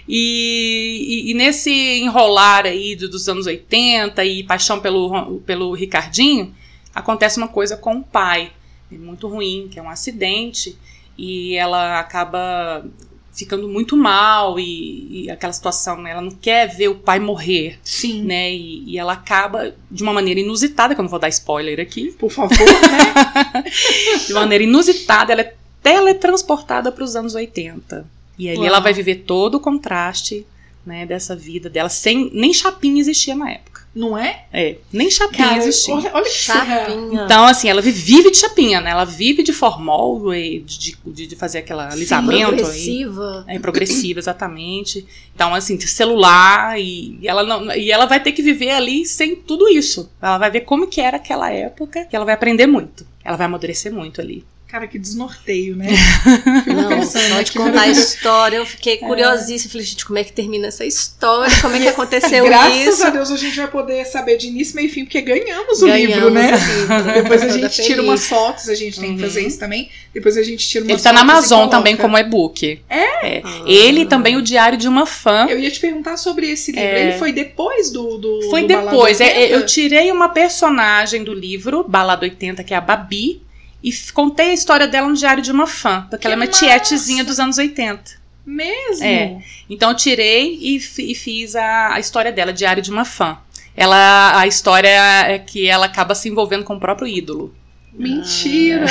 E, 0.07 1.25
e- 1.27 1.31
e 1.31 1.33
nesse 1.33 1.71
enrolar 1.71 2.65
aí 2.65 2.95
do- 2.95 3.09
dos 3.09 3.27
anos 3.29 3.45
80 3.45 4.23
e 4.25 4.43
paixão 4.43 4.79
pelo, 4.79 5.39
pelo 5.45 5.73
Ricardinho, 5.73 6.53
acontece 6.93 7.37
uma 7.37 7.47
coisa 7.47 7.77
com 7.77 7.97
o 7.97 8.03
pai, 8.03 8.51
muito 8.91 9.27
ruim, 9.27 9.67
que 9.71 9.79
é 9.79 9.81
um 9.81 9.89
acidente, 9.89 10.77
e 11.17 11.55
ela 11.55 11.99
acaba 11.99 12.85
ficando 13.33 13.69
muito 13.69 13.95
mal 13.95 14.59
e, 14.59 15.23
e 15.25 15.31
aquela 15.31 15.53
situação, 15.53 16.01
né? 16.01 16.11
Ela 16.11 16.21
não 16.21 16.31
quer 16.31 16.67
ver 16.75 16.89
o 16.89 16.95
pai 16.95 17.17
morrer, 17.17 17.79
Sim. 17.81 18.23
né? 18.23 18.51
E, 18.53 18.83
e 18.85 18.97
ela 18.99 19.13
acaba 19.13 19.73
de 19.89 20.03
uma 20.03 20.11
maneira 20.11 20.41
inusitada, 20.41 20.93
que 20.93 20.99
eu 20.99 21.03
não 21.03 21.09
vou 21.09 21.19
dar 21.19 21.29
spoiler 21.29 21.79
aqui, 21.79 22.11
Por 22.19 22.29
favor, 22.29 22.57
né? 22.57 23.63
de 24.27 24.33
maneira 24.33 24.63
inusitada, 24.65 25.31
ela 25.31 25.41
é 25.43 25.53
teletransportada 25.81 26.91
para 26.91 27.03
os 27.05 27.15
anos 27.15 27.33
80. 27.33 28.05
E 28.37 28.49
ali 28.49 28.57
Uau. 28.57 28.67
ela 28.67 28.79
vai 28.79 28.93
viver 28.93 29.23
todo 29.25 29.55
o 29.55 29.59
contraste, 29.59 30.45
né, 30.85 31.05
dessa 31.05 31.35
vida 31.35 31.69
dela, 31.69 31.89
sem 31.89 32.31
nem 32.33 32.53
chapinha 32.53 32.99
existia 32.99 33.35
na 33.35 33.51
época. 33.51 33.71
Não 33.93 34.17
é? 34.17 34.45
É, 34.53 34.77
nem 34.91 35.11
chapinha 35.11 35.49
Cara, 35.49 35.57
existia. 35.57 35.93
olha, 35.93 36.11
olha 36.13 36.23
que. 36.23 36.29
Chapinha. 36.29 37.25
Então, 37.25 37.45
assim, 37.45 37.67
ela 37.67 37.81
vive 37.81 38.31
de 38.31 38.37
chapinha, 38.37 38.79
né? 38.79 38.91
Ela 38.91 39.03
vive 39.03 39.43
de 39.43 39.51
formol, 39.51 40.33
e 40.33 40.61
de, 40.61 40.97
de, 41.05 41.27
de 41.27 41.35
fazer 41.35 41.57
aquele 41.57 41.81
alisamento 41.81 42.51
aí. 42.51 42.55
Progressiva. 42.55 43.45
É 43.49 43.59
progressiva, 43.59 44.19
exatamente. 44.19 45.05
Então, 45.35 45.53
assim, 45.53 45.75
de 45.75 45.87
celular 45.87 46.79
e, 46.79 47.17
e 47.21 47.27
ela 47.27 47.43
não, 47.43 47.75
e 47.75 47.91
ela 47.91 48.05
vai 48.05 48.23
ter 48.23 48.31
que 48.31 48.41
viver 48.41 48.71
ali 48.71 49.05
sem 49.05 49.35
tudo 49.35 49.67
isso. 49.67 50.09
Ela 50.21 50.37
vai 50.37 50.49
ver 50.49 50.61
como 50.61 50.87
que 50.87 51.01
era 51.01 51.17
aquela 51.17 51.51
época, 51.51 52.05
que 52.05 52.15
ela 52.15 52.23
vai 52.23 52.35
aprender 52.35 52.67
muito. 52.67 53.05
Ela 53.25 53.35
vai 53.35 53.45
amadurecer 53.45 53.91
muito 53.91 54.21
ali. 54.21 54.45
Cara, 54.71 54.87
que 54.87 54.97
desnorteio, 54.97 55.75
né? 55.75 55.87
Não, 56.65 56.87
pensando 56.87 57.23
só 57.27 57.41
de 57.41 57.49
aqui, 57.49 57.57
contar 57.57 57.81
a 57.81 57.87
história, 57.89 58.55
eu 58.55 58.65
fiquei 58.65 58.95
curiosíssima. 58.95 59.69
Falei, 59.69 59.85
gente, 59.85 60.05
como 60.05 60.17
é 60.17 60.23
que 60.23 60.31
termina 60.31 60.67
essa 60.67 60.85
história? 60.85 61.53
Como 61.59 61.75
é 61.75 61.79
que 61.81 61.87
aconteceu 61.89 62.45
Graças 62.45 62.77
isso? 62.77 63.05
a 63.05 63.09
Deus 63.09 63.29
a 63.31 63.35
gente 63.35 63.57
vai 63.57 63.67
poder 63.67 64.05
saber 64.05 64.37
de 64.37 64.47
início, 64.47 64.73
meio 64.77 64.85
e 64.85 64.89
fim, 64.89 65.03
porque 65.03 65.19
ganhamos 65.19 65.81
o 65.81 65.87
Ganhamos 65.87 66.15
livro, 66.15 66.29
né? 66.29 66.51
o 66.53 66.95
livro. 67.01 67.13
Depois 67.21 67.43
a 67.43 67.49
gente 67.49 67.69
tira 67.75 67.87
feliz. 67.87 67.99
umas 67.99 68.27
fotos, 68.27 68.69
a 68.69 68.75
gente 68.75 68.97
tem 68.97 69.17
que 69.17 69.21
fazer 69.21 69.41
Uhum. 69.41 69.47
isso 69.47 69.59
também. 69.59 69.89
Depois 70.13 70.37
a 70.37 70.43
gente 70.43 70.65
tira 70.65 70.85
umas 70.85 70.93
Ele 70.93 71.01
tá 71.01 71.11
na 71.11 71.19
fotos 71.19 71.31
e 71.31 71.53
Amazon 71.53 71.69
também 71.69 71.97
como 71.97 72.17
e-book. 72.17 72.79
É? 72.89 73.41
Ah. 73.43 73.63
Ele 73.65 74.05
também, 74.05 74.37
o 74.37 74.41
Diário 74.41 74.77
de 74.77 74.87
uma 74.87 75.05
Fã. 75.05 75.47
Eu 75.49 75.59
ia 75.59 75.69
te 75.69 75.81
perguntar 75.81 76.15
sobre 76.15 76.49
esse 76.49 76.71
livro. 76.71 76.87
É. 76.87 77.09
Ele 77.09 77.17
foi 77.19 77.33
depois 77.33 77.91
do. 77.91 78.17
do 78.17 78.49
Foi 78.49 78.61
do 78.61 78.67
depois. 78.67 79.19
É, 79.19 79.25
é, 79.25 79.41
80? 79.41 79.53
eu 79.53 79.65
tirei 79.65 80.11
uma 80.13 80.29
personagem 80.29 81.25
do 81.25 81.33
livro, 81.33 81.83
Balada 81.85 82.23
80, 82.23 82.63
que 82.63 82.73
é 82.73 82.77
a 82.77 82.81
Babi, 82.81 83.41
e 83.83 83.91
contei 84.13 84.49
a 84.51 84.53
história 84.53 84.87
dela 84.87 85.07
no 85.07 85.15
Diário 85.15 85.41
de 85.43 85.51
uma 85.51 85.65
Fã, 85.67 86.01
porque 86.09 86.17
Que 86.21 86.27
ela 86.27 86.35
é 86.35 86.37
uma 86.37 86.45
massa! 86.45 86.59
tietezinha 86.65 87.23
dos 87.23 87.39
anos 87.39 87.57
80. 87.57 88.19
Mesmo? 88.45 89.05
É. 89.05 89.37
Então 89.69 89.89
eu 89.91 89.95
tirei 89.95 90.57
e, 90.59 90.75
e 90.77 91.15
fiz 91.15 91.55
a, 91.55 91.93
a 91.93 91.99
história 91.99 92.31
dela, 92.31 92.51
Diário 92.53 92.81
de 92.81 92.91
uma 92.91 93.05
Fã. 93.05 93.37
Ela, 93.75 94.37
a 94.39 94.45
história 94.47 94.89
é 95.27 95.39
que 95.39 95.67
ela 95.67 95.85
acaba 95.85 96.13
se 96.13 96.27
envolvendo 96.27 96.63
com 96.63 96.75
o 96.75 96.79
próprio 96.79 97.07
ídolo. 97.07 97.53
Mentira! 97.93 98.85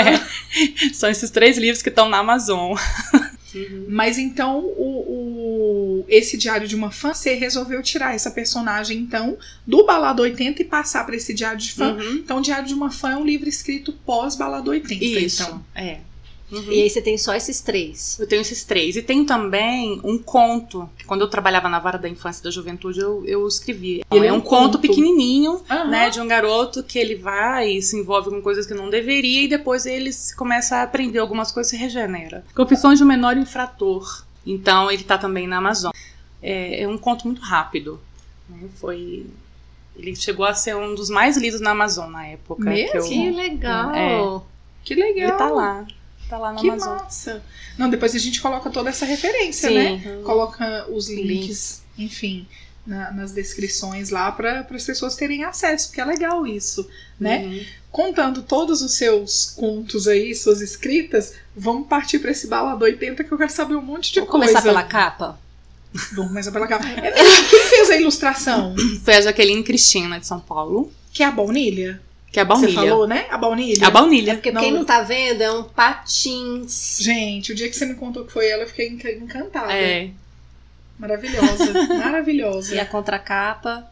São 0.92 1.08
esses 1.10 1.30
três 1.30 1.56
livros 1.58 1.82
que 1.82 1.88
estão 1.88 2.08
na 2.08 2.18
Amazon. 2.18 2.74
Mas 3.88 4.18
então 4.18 4.58
o, 4.58 4.62
o- 4.62 5.45
esse 6.08 6.36
Diário 6.36 6.66
de 6.68 6.74
uma 6.74 6.90
Fã, 6.90 7.12
você 7.14 7.34
resolveu 7.34 7.82
tirar 7.82 8.14
essa 8.14 8.30
personagem, 8.30 8.98
então, 8.98 9.36
do 9.66 9.84
Balada 9.84 10.22
80 10.22 10.62
e 10.62 10.64
passar 10.64 11.04
para 11.04 11.16
esse 11.16 11.32
Diário 11.34 11.58
de 11.58 11.72
Fã. 11.72 11.94
Uhum. 11.94 12.12
Então, 12.14 12.40
Diário 12.40 12.66
de 12.66 12.74
uma 12.74 12.90
Fã 12.90 13.12
é 13.12 13.16
um 13.16 13.24
livro 13.24 13.48
escrito 13.48 13.92
pós-Balada 13.92 14.70
80. 14.70 15.04
Isso. 15.04 15.42
Então. 15.42 15.64
É. 15.74 15.98
Uhum. 16.48 16.62
E 16.70 16.82
aí 16.82 16.88
você 16.88 17.02
tem 17.02 17.18
só 17.18 17.34
esses 17.34 17.60
três. 17.60 18.16
Eu 18.20 18.26
tenho 18.28 18.40
esses 18.40 18.62
três. 18.62 18.94
E 18.94 19.02
tenho 19.02 19.24
também 19.24 20.00
um 20.04 20.16
conto, 20.16 20.88
que 20.96 21.04
quando 21.04 21.22
eu 21.22 21.28
trabalhava 21.28 21.68
na 21.68 21.80
Vara 21.80 21.98
da 21.98 22.08
Infância 22.08 22.40
e 22.40 22.44
da 22.44 22.50
Juventude, 22.52 23.00
eu, 23.00 23.24
eu 23.26 23.48
escrevi. 23.48 24.04
Ele 24.12 24.26
é 24.28 24.32
um 24.32 24.40
conto, 24.40 24.78
pequenininho, 24.78 25.60
Aham. 25.68 25.88
né, 25.90 26.08
de 26.08 26.20
um 26.20 26.28
garoto 26.28 26.84
que 26.84 27.00
ele 27.00 27.16
vai 27.16 27.72
e 27.72 27.82
se 27.82 27.96
envolve 27.98 28.30
com 28.30 28.40
coisas 28.40 28.64
que 28.64 28.74
não 28.74 28.88
deveria 28.88 29.42
e 29.42 29.48
depois 29.48 29.86
ele 29.86 30.12
se- 30.12 30.36
começa 30.36 30.76
a 30.76 30.82
aprender 30.84 31.18
algumas 31.18 31.50
coisas 31.50 31.72
e 31.72 31.76
se 31.76 31.82
regenera. 31.82 32.44
Confissões 32.54 32.98
de 32.98 33.02
um 33.04 33.08
menor 33.08 33.36
infrator. 33.36 34.24
Então 34.46 34.90
ele 34.90 35.02
tá 35.04 35.18
também 35.18 35.46
na 35.46 35.58
Amazon. 35.58 35.90
É, 36.42 36.82
é 36.82 36.88
um 36.88 36.96
conto 36.98 37.26
muito 37.26 37.42
rápido. 37.42 38.00
né, 38.48 38.68
Foi... 38.76 39.26
Ele 39.96 40.14
chegou 40.14 40.44
a 40.44 40.52
ser 40.54 40.76
um 40.76 40.94
dos 40.94 41.08
mais 41.08 41.36
lidos 41.38 41.60
na 41.60 41.70
Amazon 41.70 42.10
na 42.10 42.26
época. 42.26 42.64
Mesmo? 42.68 42.92
que 42.92 42.98
eu- 42.98 43.04
Que 43.04 43.30
legal. 43.30 43.90
É. 43.94 44.40
Que 44.84 44.94
legal. 44.94 45.28
Ele 45.30 45.38
tá 45.38 45.48
lá. 45.48 45.86
Tá 46.28 46.38
lá 46.38 46.52
na 46.52 46.60
Que 46.60 46.68
Amazon. 46.68 46.96
massa. 46.98 47.42
Não, 47.78 47.88
depois 47.88 48.14
a 48.14 48.18
gente 48.18 48.40
coloca 48.42 48.68
toda 48.68 48.90
essa 48.90 49.06
referência, 49.06 49.68
Sim. 49.70 49.74
né? 49.74 50.20
Coloca 50.24 50.86
os 50.90 51.08
links, 51.08 51.28
Links. 51.28 51.82
enfim, 51.96 52.46
na- 52.86 53.10
nas 53.12 53.32
descrições 53.32 54.10
lá 54.10 54.30
para 54.32 54.60
as 54.70 54.84
pessoas 54.84 55.16
terem 55.16 55.44
acesso, 55.44 55.88
porque 55.88 56.00
é 56.00 56.04
legal 56.04 56.46
isso, 56.46 56.86
né? 57.18 57.44
Uhum. 57.44 57.64
Contando 57.96 58.42
todos 58.42 58.82
os 58.82 58.92
seus 58.92 59.46
contos 59.56 60.06
aí, 60.06 60.34
suas 60.34 60.60
escritas, 60.60 61.32
vamos 61.56 61.88
partir 61.88 62.18
para 62.18 62.30
esse 62.30 62.46
balado 62.46 62.84
80 62.84 63.24
que 63.24 63.32
eu 63.32 63.38
quero 63.38 63.50
saber 63.50 63.74
um 63.74 63.80
monte 63.80 64.12
de 64.12 64.20
Vamos 64.20 64.32
coisa. 64.32 64.46
começar 64.48 64.62
pela 64.62 64.82
capa? 64.82 65.38
Vamos 66.12 66.28
começar 66.28 66.52
pela 66.52 66.66
capa. 66.66 66.86
É, 66.86 67.10
Quem 67.48 67.60
fez 67.64 67.88
a 67.90 67.96
ilustração? 67.96 68.74
Foi 69.02 69.14
a 69.14 69.22
Jaqueline 69.22 69.62
Cristina 69.62 70.20
de 70.20 70.26
São 70.26 70.38
Paulo, 70.38 70.92
Que 71.10 71.22
é 71.22 71.26
a 71.26 71.30
baunilha? 71.30 71.98
que 72.30 72.38
é 72.38 72.42
a 72.42 72.44
Você 72.44 72.66
baunilha. 72.66 72.74
falou, 72.90 73.06
né? 73.08 73.26
A 73.30 73.38
baunilha. 73.38 73.86
A 73.86 73.90
baunilha. 73.90 74.34
Porque 74.34 74.52
Não, 74.52 74.60
quem 74.60 74.72
não 74.72 74.84
tá 74.84 75.00
vendo 75.00 75.40
é 75.40 75.50
um 75.50 75.62
patins. 75.62 76.98
Gente, 77.00 77.52
o 77.52 77.54
dia 77.54 77.66
que 77.70 77.74
você 77.74 77.86
me 77.86 77.94
contou 77.94 78.26
que 78.26 78.32
foi 78.32 78.46
ela, 78.46 78.64
eu 78.64 78.68
fiquei 78.68 78.88
enca- 78.90 79.10
encantada. 79.10 79.72
É. 79.72 80.10
Maravilhosa, 80.98 81.72
maravilhosa. 81.96 82.74
E 82.74 82.78
a 82.78 82.84
contracapa. 82.84 83.90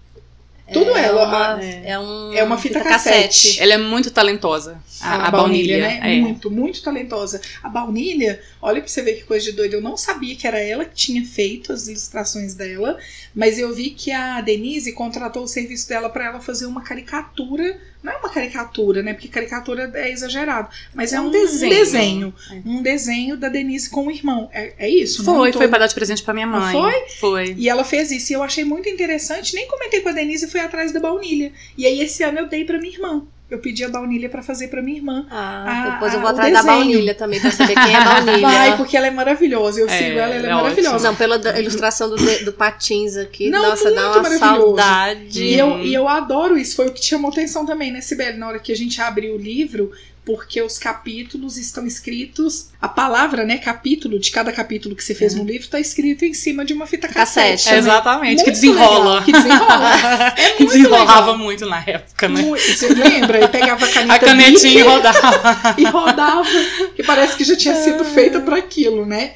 Tudo 0.72 0.96
é 0.96 1.04
ela, 1.04 1.26
Uma, 1.28 1.62
é. 1.62 1.82
é, 1.90 1.98
um, 1.98 2.32
É 2.32 2.42
uma 2.42 2.56
fita 2.56 2.80
cassete. 2.80 3.60
Ela 3.60 3.74
é 3.74 3.78
muito 3.78 4.10
talentosa, 4.10 4.78
a, 5.00 5.28
a 5.28 5.30
baunilha. 5.30 5.78
né? 5.78 6.00
é. 6.02 6.20
Muito, 6.20 6.50
muito 6.50 6.82
talentosa. 6.82 7.40
A 7.62 7.68
baunilha, 7.68 8.40
olha 8.64 8.80
pra 8.80 8.88
você 8.88 9.02
ver 9.02 9.14
que 9.14 9.24
coisa 9.24 9.44
de 9.44 9.52
doido. 9.52 9.74
Eu 9.74 9.80
não 9.82 9.96
sabia 9.96 10.34
que 10.34 10.46
era 10.46 10.58
ela 10.58 10.84
que 10.84 10.94
tinha 10.94 11.24
feito 11.24 11.72
as 11.72 11.86
ilustrações 11.86 12.54
dela, 12.54 12.98
mas 13.34 13.58
eu 13.58 13.72
vi 13.74 13.90
que 13.90 14.10
a 14.10 14.40
Denise 14.40 14.92
contratou 14.92 15.42
o 15.44 15.48
serviço 15.48 15.88
dela 15.88 16.08
pra 16.08 16.24
ela 16.26 16.40
fazer 16.40 16.66
uma 16.66 16.82
caricatura. 16.82 17.78
Não 18.02 18.12
é 18.12 18.16
uma 18.18 18.28
caricatura, 18.28 19.02
né? 19.02 19.14
Porque 19.14 19.28
caricatura 19.28 19.90
é 19.94 20.10
exagerado. 20.10 20.68
Mas 20.94 21.12
é, 21.12 21.16
É 21.16 21.20
um 21.20 21.28
um 21.28 21.30
desenho. 21.30 21.70
desenho. 21.74 22.34
É. 22.50 22.54
Um 22.68 22.82
desenho 22.82 23.36
da 23.36 23.48
Denise 23.48 23.88
com 23.88 24.06
o 24.06 24.10
irmão. 24.10 24.50
É, 24.52 24.74
é 24.78 24.88
isso, 24.90 25.20
né? 25.22 25.24
Foi, 25.26 25.34
Não 25.46 25.52
tô- 25.52 25.58
foi 25.58 25.68
pra 25.68 25.78
dar 25.78 25.86
de 25.86 25.94
presente 25.94 26.22
pra 26.22 26.34
minha 26.34 26.46
Não 26.46 26.60
mãe. 26.60 26.72
foi? 26.72 27.08
Foi. 27.18 27.54
E 27.58 27.68
ela 27.68 27.82
fez 27.84 28.10
isso 28.10 28.32
e 28.32 28.34
eu 28.34 28.42
achei 28.42 28.64
muito 28.64 28.88
interessante. 28.88 29.54
Nem 29.54 29.66
comentei 29.68 30.00
com 30.00 30.08
a 30.10 30.12
Denise 30.12 30.44
e 30.46 30.48
fui 30.50 30.60
atrás 30.60 30.92
da 30.92 31.00
baunilha. 31.00 31.52
E 31.78 31.86
aí 31.86 32.00
esse 32.00 32.22
ano 32.22 32.40
eu 32.40 32.46
dei 32.48 32.64
pra 32.64 32.78
minha 32.78 32.92
irmã. 32.92 33.26
Eu 33.50 33.58
pedi 33.58 33.84
a 33.84 33.88
baunilha 33.88 34.28
pra 34.28 34.42
fazer 34.42 34.68
pra 34.68 34.80
minha 34.82 34.96
irmã. 34.96 35.26
Ah, 35.30 35.64
Ah, 35.66 35.90
depois 35.90 36.14
eu 36.14 36.20
vou 36.20 36.30
atrás 36.30 36.52
da 36.52 36.62
baunilha 36.62 37.14
também 37.14 37.38
pra 37.40 37.50
saber 37.50 37.74
quem 37.74 37.92
é 37.92 37.96
a 37.96 38.00
baunilha. 38.24 38.40
Vai, 38.40 38.76
porque 38.76 38.96
ela 38.96 39.06
é 39.06 39.10
maravilhosa. 39.10 39.80
Eu 39.80 39.86
É, 39.88 39.98
sigo 39.98 40.18
ela, 40.18 40.34
ela 40.34 40.46
é, 40.46 40.50
é 40.50 40.54
maravilhosa. 40.54 41.08
Não, 41.08 41.14
pela 41.14 41.38
da- 41.38 41.60
ilustração 41.60 42.08
do, 42.08 42.16
do 42.44 42.52
patins 42.52 43.16
aqui, 43.16 43.50
Não, 43.50 43.62
nossa, 43.62 43.90
dá 43.92 44.12
uma 44.18 44.24
saudade. 44.38 45.42
E 45.44 45.58
eu, 45.58 45.78
e 45.80 45.92
eu 45.92 46.08
adoro 46.08 46.56
isso, 46.56 46.74
foi 46.74 46.88
o 46.88 46.92
que 46.92 47.04
chamou 47.04 47.30
atenção 47.30 47.66
também, 47.66 47.92
né, 47.92 48.00
Sibeli? 48.00 48.38
Na 48.38 48.48
hora 48.48 48.58
que 48.58 48.72
a 48.72 48.76
gente 48.76 49.00
abriu 49.00 49.34
o 49.34 49.38
livro, 49.38 49.92
porque 50.24 50.62
os 50.62 50.78
capítulos 50.78 51.58
estão 51.58 51.86
escritos, 51.86 52.68
a 52.80 52.88
palavra, 52.88 53.44
né, 53.44 53.58
capítulo, 53.58 54.18
de 54.18 54.30
cada 54.30 54.50
capítulo 54.52 54.96
que 54.96 55.04
você 55.04 55.14
fez 55.14 55.34
no 55.34 55.44
livro, 55.44 55.68
tá 55.68 55.78
escrito 55.78 56.24
em 56.24 56.32
cima 56.32 56.64
de 56.64 56.72
uma 56.72 56.86
fita 56.86 57.06
cassete. 57.08 57.64
Cassete. 57.64 57.64
também. 57.64 57.78
Exatamente, 57.80 58.38
que 58.44 58.50
Muito 58.50 58.60
desenrola. 58.60 59.10
legal, 59.10 59.24
que 59.24 59.32
desenrola. 59.32 60.34
É 60.36 60.50
que 60.52 60.62
muito 60.64 60.72
desenrolava 60.72 61.20
legal. 61.32 61.38
muito 61.38 61.66
na 61.66 61.84
época, 61.86 62.28
né? 62.28 62.40
Muito- 62.42 62.62
Você 62.62 62.88
lembra? 62.88 63.38
Ele 63.38 63.48
pegava 63.48 63.84
a 63.84 63.88
caneta 63.88 64.14
A 64.14 64.18
canetinha 64.18 64.82
Bic 64.84 64.88
rodava. 64.88 65.74
e 65.78 65.84
rodava, 65.84 66.48
que 66.96 67.02
parece 67.02 67.36
que 67.36 67.44
já 67.44 67.56
tinha 67.56 67.74
sido 67.76 68.02
feita 68.04 68.40
para 68.40 68.56
aquilo, 68.56 69.04
né? 69.04 69.34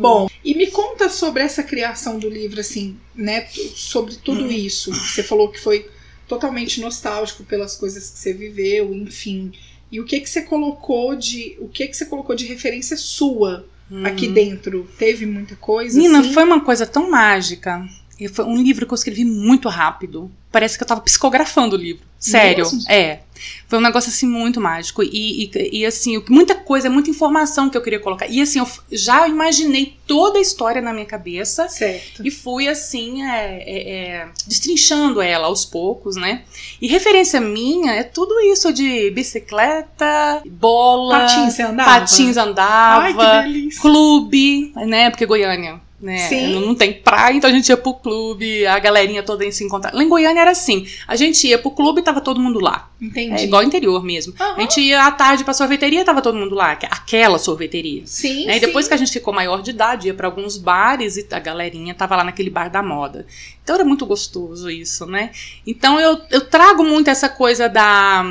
Bom, 0.00 0.28
e 0.44 0.54
me 0.54 0.66
conta 0.68 1.08
sobre 1.10 1.42
essa 1.42 1.62
criação 1.62 2.18
do 2.18 2.28
livro, 2.30 2.60
assim, 2.60 2.96
né? 3.14 3.46
Sobre 3.74 4.14
tudo 4.16 4.50
isso. 4.50 4.90
Você 4.92 5.22
falou 5.22 5.48
que 5.50 5.60
foi 5.60 5.86
totalmente 6.26 6.80
nostálgico 6.80 7.44
pelas 7.44 7.76
coisas 7.76 8.10
que 8.10 8.18
você 8.18 8.32
viveu, 8.32 8.94
enfim. 8.94 9.52
E 9.96 10.00
o 10.00 10.04
que 10.04 10.20
que 10.20 10.28
você 10.28 10.42
colocou 10.42 11.16
de, 11.16 11.56
o 11.58 11.68
que 11.68 11.86
que 11.88 11.96
você 11.96 12.04
colocou 12.04 12.36
de 12.36 12.44
referência 12.44 12.98
sua 12.98 13.66
aqui 14.04 14.28
dentro? 14.28 14.86
Teve 14.98 15.24
muita 15.24 15.56
coisa? 15.56 15.98
Nina, 15.98 16.20
assim? 16.20 16.34
foi 16.34 16.44
uma 16.44 16.60
coisa 16.60 16.86
tão 16.86 17.10
mágica. 17.10 17.82
E 18.20 18.28
foi 18.28 18.44
um 18.44 18.62
livro 18.62 18.84
que 18.86 18.92
eu 18.92 18.94
escrevi 18.94 19.24
muito 19.24 19.70
rápido. 19.70 20.30
Parece 20.52 20.76
que 20.76 20.84
eu 20.84 20.86
tava 20.86 21.00
psicografando 21.00 21.76
o 21.76 21.78
livro. 21.78 22.04
Sério. 22.18 22.64
Mesmo? 22.64 22.90
É. 22.90 23.20
Foi 23.68 23.78
um 23.78 23.82
negócio 23.82 24.10
assim 24.10 24.26
muito 24.26 24.60
mágico. 24.60 25.02
E, 25.02 25.44
e, 25.44 25.80
e, 25.80 25.86
assim, 25.86 26.22
muita 26.28 26.54
coisa, 26.54 26.88
muita 26.88 27.10
informação 27.10 27.68
que 27.68 27.76
eu 27.76 27.82
queria 27.82 28.00
colocar. 28.00 28.26
E 28.26 28.40
assim, 28.40 28.58
eu 28.58 28.68
já 28.90 29.26
imaginei 29.28 29.96
toda 30.06 30.38
a 30.38 30.42
história 30.42 30.80
na 30.80 30.92
minha 30.92 31.06
cabeça. 31.06 31.68
Certo. 31.68 32.26
E 32.26 32.30
fui 32.30 32.68
assim, 32.68 33.22
é, 33.22 33.62
é, 33.66 33.90
é, 33.90 34.28
destrinchando 34.46 35.20
ela 35.20 35.46
aos 35.46 35.64
poucos, 35.64 36.16
né? 36.16 36.42
E 36.80 36.86
referência 36.86 37.40
minha 37.40 37.92
é 37.92 38.02
tudo 38.02 38.40
isso 38.40 38.72
de 38.72 39.10
bicicleta, 39.10 40.42
bola, 40.46 41.20
Patins, 41.20 41.60
andava? 41.60 41.90
patins 41.90 42.36
andava, 42.36 43.04
Ai, 43.04 43.14
que 43.14 43.52
delícia. 43.52 43.80
clube, 43.80 44.72
né? 44.76 45.10
Porque 45.10 45.26
Goiânia, 45.26 45.80
né? 46.06 46.18
Sim. 46.28 46.54
Não, 46.54 46.60
não 46.60 46.74
tem 46.74 46.92
praia, 46.92 47.34
então 47.34 47.50
a 47.50 47.52
gente 47.52 47.68
ia 47.68 47.76
pro 47.76 47.92
clube, 47.94 48.64
a 48.66 48.78
galerinha 48.78 49.22
toda 49.22 49.44
ia 49.44 49.52
se 49.52 49.64
encontrar. 49.64 49.92
Lá 49.92 50.02
em 50.02 50.08
Goiânia 50.08 50.40
era 50.40 50.52
assim: 50.52 50.86
a 51.06 51.16
gente 51.16 51.46
ia 51.46 51.58
pro 51.58 51.70
clube 51.72 52.00
e 52.00 52.04
tava 52.04 52.20
todo 52.20 52.40
mundo 52.40 52.60
lá. 52.60 52.88
Entendi. 53.00 53.34
É 53.34 53.44
igual 53.44 53.62
interior 53.62 54.02
mesmo. 54.02 54.32
Aham. 54.40 54.54
A 54.56 54.60
gente 54.60 54.80
ia 54.80 55.04
à 55.06 55.10
tarde 55.10 55.44
pra 55.44 55.52
sorveteria, 55.52 56.04
tava 56.04 56.22
todo 56.22 56.38
mundo 56.38 56.54
lá, 56.54 56.76
que- 56.76 56.86
aquela 56.86 57.38
sorveteria. 57.38 58.02
Sim, 58.06 58.46
Né? 58.46 58.56
E 58.56 58.60
depois 58.60 58.84
sim. 58.86 58.88
que 58.90 58.94
a 58.94 58.96
gente 58.96 59.12
ficou 59.12 59.34
maior 59.34 59.60
de 59.62 59.70
idade, 59.70 60.06
ia 60.06 60.14
pra 60.14 60.28
alguns 60.28 60.56
bares 60.56 61.16
e 61.16 61.26
a 61.30 61.38
galerinha 61.38 61.92
tava 61.94 62.16
lá 62.16 62.24
naquele 62.24 62.48
bar 62.48 62.70
da 62.70 62.82
moda. 62.82 63.26
Então 63.62 63.74
era 63.74 63.84
muito 63.84 64.06
gostoso 64.06 64.70
isso, 64.70 65.04
né? 65.06 65.30
Então 65.66 66.00
eu, 66.00 66.18
eu 66.30 66.40
trago 66.42 66.84
muito 66.84 67.08
essa 67.10 67.28
coisa 67.28 67.68
da, 67.68 68.24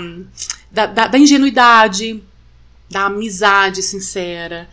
da, 0.71 0.85
da- 0.85 1.07
da 1.07 1.17
ingenuidade, 1.19 2.23
da 2.89 3.05
amizade 3.05 3.81
sincera. 3.83 4.69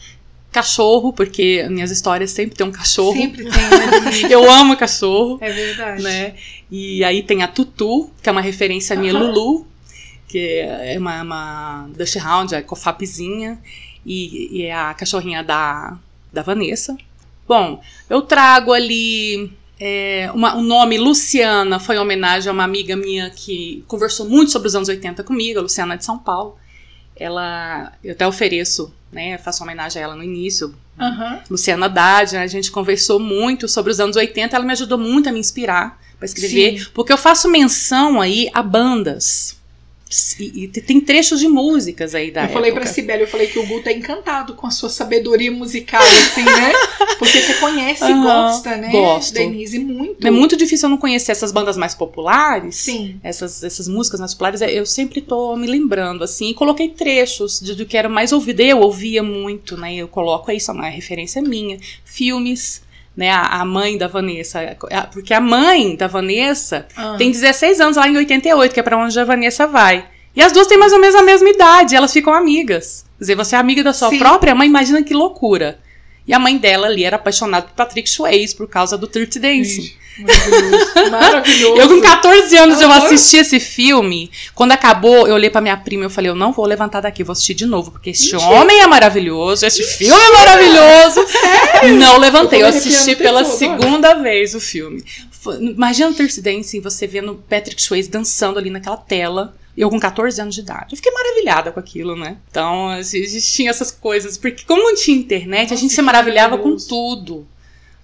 Cachorro, 0.52 1.12
porque 1.12 1.66
minhas 1.70 1.90
histórias 1.90 2.30
sempre 2.30 2.54
tem 2.54 2.66
um 2.66 2.70
cachorro. 2.70 3.14
Sempre 3.16 3.44
tem, 3.44 3.52
né? 3.52 4.28
Eu 4.30 4.48
amo 4.50 4.76
cachorro, 4.76 5.38
É 5.40 5.50
verdade. 5.50 6.02
né? 6.02 6.34
E 6.70 7.02
aí 7.02 7.22
tem 7.22 7.42
a 7.42 7.48
Tutu, 7.48 8.10
que 8.22 8.28
é 8.28 8.32
uma 8.32 8.40
referência 8.42 8.94
à 8.94 8.98
minha. 8.98 9.12
Lulu, 9.12 9.66
que 10.28 10.38
é 10.60 10.96
uma, 10.98 11.22
uma 11.22 11.88
Dutch 11.96 12.16
Hound, 12.16 12.54
a 12.54 12.62
cofapzinha, 12.62 13.58
e, 14.04 14.58
e 14.58 14.62
é 14.62 14.74
a 14.74 14.92
cachorrinha 14.94 15.42
da, 15.42 15.96
da 16.32 16.42
Vanessa. 16.42 16.96
Bom, 17.48 17.80
eu 18.10 18.22
trago 18.22 18.72
ali 18.72 19.52
é, 19.80 20.30
uma- 20.34 20.54
o 20.56 20.62
nome 20.62 20.96
Luciana, 20.98 21.80
foi 21.80 21.96
em 21.96 21.98
homenagem 21.98 22.48
a 22.48 22.52
uma 22.52 22.64
amiga 22.64 22.94
minha 22.96 23.30
que 23.30 23.82
conversou 23.88 24.28
muito 24.28 24.52
sobre 24.52 24.68
os 24.68 24.74
anos 24.74 24.88
80 24.88 25.24
comigo, 25.24 25.58
a 25.58 25.62
Luciana 25.62 25.96
de 25.96 26.04
São 26.04 26.18
Paulo. 26.18 26.56
Ela, 27.22 27.92
eu 28.02 28.12
até 28.12 28.26
ofereço, 28.26 28.92
né, 29.12 29.38
faço 29.38 29.62
homenagem 29.62 30.00
a 30.00 30.04
ela 30.04 30.16
no 30.16 30.24
início, 30.24 30.74
Aham. 30.98 31.40
Luciana 31.48 31.86
Haddad, 31.86 32.32
né, 32.34 32.42
a 32.42 32.46
gente 32.46 32.70
conversou 32.70 33.20
muito 33.20 33.68
sobre 33.68 33.92
os 33.92 34.00
anos 34.00 34.16
80, 34.16 34.56
ela 34.56 34.64
me 34.64 34.72
ajudou 34.72 34.98
muito 34.98 35.28
a 35.28 35.32
me 35.32 35.38
inspirar 35.38 36.00
para 36.18 36.26
escrever, 36.26 36.80
Sim. 36.80 36.86
porque 36.92 37.12
eu 37.12 37.16
faço 37.16 37.48
menção 37.48 38.20
aí 38.20 38.50
a 38.52 38.62
bandas. 38.62 39.56
E, 40.38 40.64
e 40.64 40.68
tem 40.68 41.00
trechos 41.00 41.40
de 41.40 41.48
músicas 41.48 42.14
aí 42.14 42.30
da 42.30 42.44
Eu 42.44 42.48
falei 42.50 42.70
pra 42.70 42.82
época. 42.82 42.94
Sibeli, 42.94 43.22
eu 43.22 43.28
falei 43.28 43.46
que 43.46 43.58
o 43.58 43.66
Gu 43.66 43.82
tá 43.82 43.92
encantado 43.92 44.54
com 44.54 44.66
a 44.66 44.70
sua 44.70 44.88
sabedoria 44.88 45.50
musical, 45.50 46.02
assim, 46.02 46.44
né? 46.44 46.72
Porque 47.18 47.40
você 47.40 47.54
conhece 47.54 48.04
e 48.04 48.14
gosta, 48.14 48.76
né? 48.76 48.90
gosto. 48.90 49.34
Denise, 49.34 49.78
muito. 49.78 50.26
É 50.26 50.30
muito 50.30 50.56
difícil 50.56 50.86
eu 50.86 50.90
não 50.90 50.98
conhecer 50.98 51.32
essas 51.32 51.52
bandas 51.52 51.76
mais 51.76 51.94
populares. 51.94 52.76
Sim. 52.76 53.20
Essas, 53.22 53.62
essas 53.62 53.88
músicas 53.88 54.20
mais 54.20 54.34
populares, 54.34 54.60
é, 54.60 54.70
eu 54.70 54.84
sempre 54.84 55.20
tô 55.20 55.56
me 55.56 55.66
lembrando, 55.66 56.24
assim, 56.24 56.50
e 56.50 56.54
coloquei 56.54 56.88
trechos 56.88 57.60
de, 57.60 57.74
do 57.74 57.86
que 57.86 57.96
era 57.96 58.08
mais 58.08 58.32
ouvido. 58.32 58.60
Eu 58.60 58.80
ouvia 58.80 59.22
muito, 59.22 59.76
né? 59.76 59.94
Eu 59.94 60.08
coloco 60.08 60.50
aí, 60.50 60.56
isso 60.56 60.70
é 60.70 60.74
uma 60.74 60.88
referência 60.88 61.40
minha. 61.40 61.78
Filmes, 62.04 62.82
né? 63.16 63.30
A, 63.30 63.60
a 63.60 63.64
mãe 63.64 63.96
da 63.98 64.08
Vanessa. 64.08 64.76
a- 64.90 65.02
Porque 65.06 65.34
a 65.34 65.40
mãe 65.40 65.96
da 65.96 66.06
Vanessa 66.06 66.86
Ah. 66.96 67.14
tem 67.18 67.30
16 67.30 67.80
anos 67.80 67.96
lá 67.96 68.08
em 68.08 68.16
88, 68.16 68.72
que 68.72 68.80
é 68.80 68.82
pra 68.82 68.96
onde 68.96 69.18
a 69.18 69.24
Vanessa 69.24 69.66
vai. 69.66 70.06
E 70.34 70.40
as 70.40 70.50
duas 70.52 70.66
têm 70.66 70.78
mais 70.78 70.92
ou 70.92 70.98
menos 71.00 71.14
a 71.14 71.22
mesma 71.22 71.48
idade, 71.48 71.94
elas 71.94 72.12
ficam 72.12 72.32
amigas. 72.32 73.04
Quer 73.18 73.24
dizer, 73.24 73.34
você 73.36 73.54
é 73.54 73.58
amiga 73.58 73.82
da 73.84 73.92
sua 73.92 74.08
Sim. 74.08 74.18
própria 74.18 74.54
mãe, 74.54 74.66
imagina 74.66 75.02
que 75.02 75.12
loucura. 75.12 75.78
E 76.26 76.32
a 76.32 76.38
mãe 76.38 76.56
dela 76.56 76.86
ali 76.86 77.04
era 77.04 77.16
apaixonada 77.16 77.66
por 77.66 77.74
Patrick 77.74 78.08
Swayze 78.08 78.54
por 78.54 78.68
causa 78.68 78.96
do 78.96 79.08
Dirty 79.08 79.38
Dancing. 79.38 79.92
Maravilhoso. 80.18 81.10
Maravilhoso. 81.10 81.80
Eu 81.80 81.88
com 81.88 82.00
14 82.00 82.56
anos 82.56 82.80
eu 82.80 82.92
assisti 82.92 83.38
esse 83.38 83.58
filme. 83.58 84.30
Quando 84.54 84.72
acabou, 84.72 85.26
eu 85.26 85.34
olhei 85.34 85.50
pra 85.50 85.60
minha 85.60 85.76
prima 85.76 86.04
e 86.04 86.10
falei, 86.10 86.30
eu 86.30 86.34
não 86.34 86.52
vou 86.52 86.66
levantar 86.66 87.00
daqui, 87.00 87.24
vou 87.24 87.32
assistir 87.32 87.54
de 87.54 87.66
novo, 87.66 87.90
porque 87.90 88.10
este 88.10 88.32
Mentira. 88.32 88.52
homem 88.52 88.80
é 88.80 88.86
maravilhoso, 88.86 89.64
esse 89.64 89.82
filme 89.82 90.14
é 90.14 90.32
maravilhoso. 90.32 91.26
Não 91.98 92.18
levantei, 92.18 92.60
eu 92.60 92.66
Eu 92.66 92.68
assisti 92.68 93.16
pela 93.16 93.42
todo, 93.42 93.56
segunda 93.56 94.14
vez 94.14 94.54
o 94.54 94.60
filme. 94.60 95.02
Imagina 95.60 96.10
o 96.10 96.14
Thirsty 96.14 96.40
Dancing, 96.40 96.80
você 96.80 97.06
vendo 97.06 97.42
Patrick 97.48 97.80
Swayze 97.82 98.08
dançando 98.08 98.58
ali 98.58 98.70
naquela 98.70 98.96
tela. 98.96 99.54
Eu 99.76 99.88
com 99.88 99.98
14 99.98 100.40
anos 100.40 100.54
de 100.54 100.60
idade. 100.60 100.88
Eu 100.92 100.96
fiquei 100.96 101.10
maravilhada 101.12 101.72
com 101.72 101.80
aquilo, 101.80 102.14
né? 102.14 102.36
Então, 102.50 102.88
a 102.88 103.00
gente 103.02 103.40
tinha 103.40 103.70
essas 103.70 103.90
coisas. 103.90 104.36
Porque 104.36 104.64
como 104.66 104.82
não 104.82 104.94
tinha 104.94 105.16
internet, 105.16 105.68
a 105.68 105.70
Nossa, 105.70 105.76
gente 105.76 105.94
se 105.94 106.02
maravilhava 106.02 106.58
com 106.58 106.76
tudo. 106.76 107.46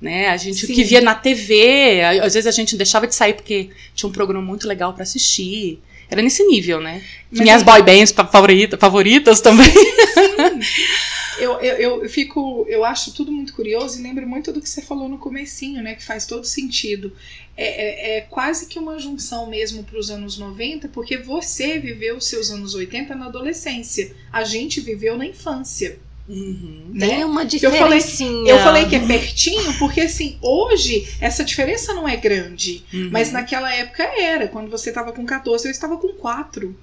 Né? 0.00 0.28
A 0.28 0.36
gente 0.36 0.64
o 0.64 0.66
Sim. 0.68 0.74
que 0.74 0.84
via 0.84 1.00
na 1.00 1.14
TV, 1.14 2.00
a- 2.02 2.24
às 2.24 2.34
vezes 2.34 2.46
a 2.46 2.52
gente 2.52 2.76
deixava 2.76 3.06
de 3.06 3.14
sair 3.14 3.34
porque 3.34 3.70
tinha 3.94 4.08
um 4.08 4.12
programa 4.12 4.44
muito 4.44 4.66
legal 4.68 4.94
pra 4.94 5.02
assistir. 5.02 5.82
Era 6.10 6.22
nesse 6.22 6.42
nível, 6.44 6.80
né? 6.80 7.02
Mas 7.30 7.40
Minhas 7.40 7.60
eu- 7.62 7.66
boy 7.66 7.82
bands 7.82 8.12
fa- 8.12 8.26
favorita, 8.26 8.76
favoritas 8.78 9.40
também. 9.40 9.66
Eu, 11.38 11.52
eu, 11.60 12.02
eu 12.02 12.08
fico, 12.08 12.66
eu 12.68 12.84
acho 12.84 13.12
tudo 13.14 13.30
muito 13.30 13.52
curioso 13.54 13.96
e 13.96 14.02
lembro 14.02 14.26
muito 14.26 14.52
do 14.52 14.60
que 14.60 14.68
você 14.68 14.82
falou 14.82 15.08
no 15.08 15.18
comecinho, 15.18 15.80
né? 15.80 15.94
Que 15.94 16.04
faz 16.04 16.26
todo 16.26 16.44
sentido. 16.44 17.12
É, 17.56 18.16
é, 18.16 18.16
é 18.16 18.20
quase 18.22 18.66
que 18.66 18.76
uma 18.76 18.98
junção 18.98 19.48
mesmo 19.48 19.84
para 19.84 19.98
os 20.00 20.10
anos 20.10 20.36
90, 20.36 20.88
porque 20.88 21.16
você 21.16 21.78
viveu 21.78 22.16
os 22.16 22.26
seus 22.26 22.50
anos 22.50 22.74
80 22.74 23.14
na 23.14 23.26
adolescência. 23.26 24.12
A 24.32 24.42
gente 24.42 24.80
viveu 24.80 25.16
na 25.16 25.26
infância. 25.26 26.00
Uhum. 26.28 26.92
Tem 26.98 27.18
né? 27.18 27.24
uma 27.24 27.42
Eu 27.42 27.72
falei-. 27.72 28.02
Eu 28.46 28.58
falei 28.58 28.84
que 28.86 28.94
é 28.96 29.00
pertinho, 29.00 29.72
porque 29.78 30.02
assim, 30.02 30.36
hoje 30.42 31.08
essa 31.20 31.42
diferença 31.42 31.94
não 31.94 32.06
é 32.06 32.16
grande. 32.16 32.84
Uhum. 32.92 33.08
Mas 33.10 33.32
naquela 33.32 33.72
época 33.74 34.02
era. 34.02 34.46
Quando 34.46 34.70
você 34.70 34.90
estava 34.90 35.10
com 35.12 35.24
14, 35.24 35.66
eu 35.66 35.70
estava 35.70 35.96
com 35.96 36.08
4. 36.08 36.76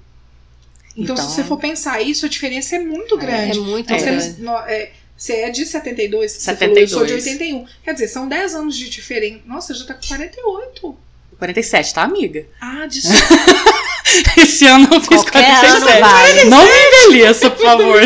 Então, 0.96 1.14
Então, 1.14 1.16
se 1.16 1.34
você 1.34 1.44
for 1.44 1.58
pensar 1.58 2.00
isso, 2.00 2.26
a 2.26 2.28
diferença 2.28 2.74
é 2.74 2.78
muito 2.80 3.14
É 3.16 3.18
grande. 3.18 3.60
muito 3.60 3.90
Nós 3.92 4.02
grande. 4.02 4.34
temos- 4.34 4.60
é, 4.66 4.90
você 5.16 5.34
é 5.34 5.50
de 5.50 5.64
72, 5.66 6.36
que 6.36 6.42
você 6.42 6.56
falou, 6.56 6.76
eu 6.78 6.88
sou 6.88 7.04
de 7.06 7.12
72. 7.12 7.60
81. 7.62 7.66
Quer 7.84 7.92
dizer, 7.92 8.08
são 8.08 8.26
10 8.28 8.54
anos 8.54 8.76
de 8.76 8.88
diferença. 8.90 9.40
Nossa, 9.46 9.74
já 9.74 9.84
tá 9.86 9.94
com 9.94 10.06
48. 10.06 10.96
47, 11.38 11.94
tá, 11.94 12.02
amiga? 12.02 12.46
Ah, 12.60 12.86
desculpa. 12.90 13.16
Esse 14.36 14.64
ano 14.66 14.88
eu 14.92 15.00
fiz 15.00 15.22
Qualquer 15.22 15.64
ano 15.64 15.80
47. 15.84 16.00
vale. 16.00 16.44
Não 16.44 16.64
me 16.64 16.70
envelheça, 17.08 17.50
por 17.50 17.62
favor. 17.64 18.00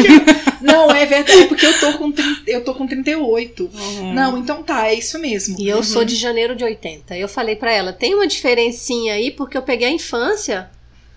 Não, 0.60 0.90
é 0.90 1.06
verdade, 1.06 1.44
porque 1.46 1.64
eu 1.66 1.78
tô 1.78 1.92
com, 1.98 2.10
30, 2.10 2.50
eu 2.50 2.64
tô 2.64 2.74
com 2.74 2.86
38. 2.86 3.70
Uhum. 3.72 4.12
Não, 4.14 4.38
então 4.38 4.62
tá, 4.62 4.88
é 4.88 4.94
isso 4.94 5.18
mesmo. 5.18 5.56
E 5.58 5.68
eu 5.68 5.82
sou 5.82 6.04
de 6.04 6.16
janeiro 6.16 6.56
de 6.56 6.64
80. 6.64 7.16
Eu 7.16 7.28
falei 7.28 7.54
pra 7.56 7.72
ela, 7.72 7.92
tem 7.92 8.14
uma 8.14 8.26
diferencinha 8.26 9.14
aí, 9.14 9.30
porque 9.30 9.56
eu 9.56 9.62
peguei 9.62 9.88
a 9.88 9.90
infância 9.92 10.68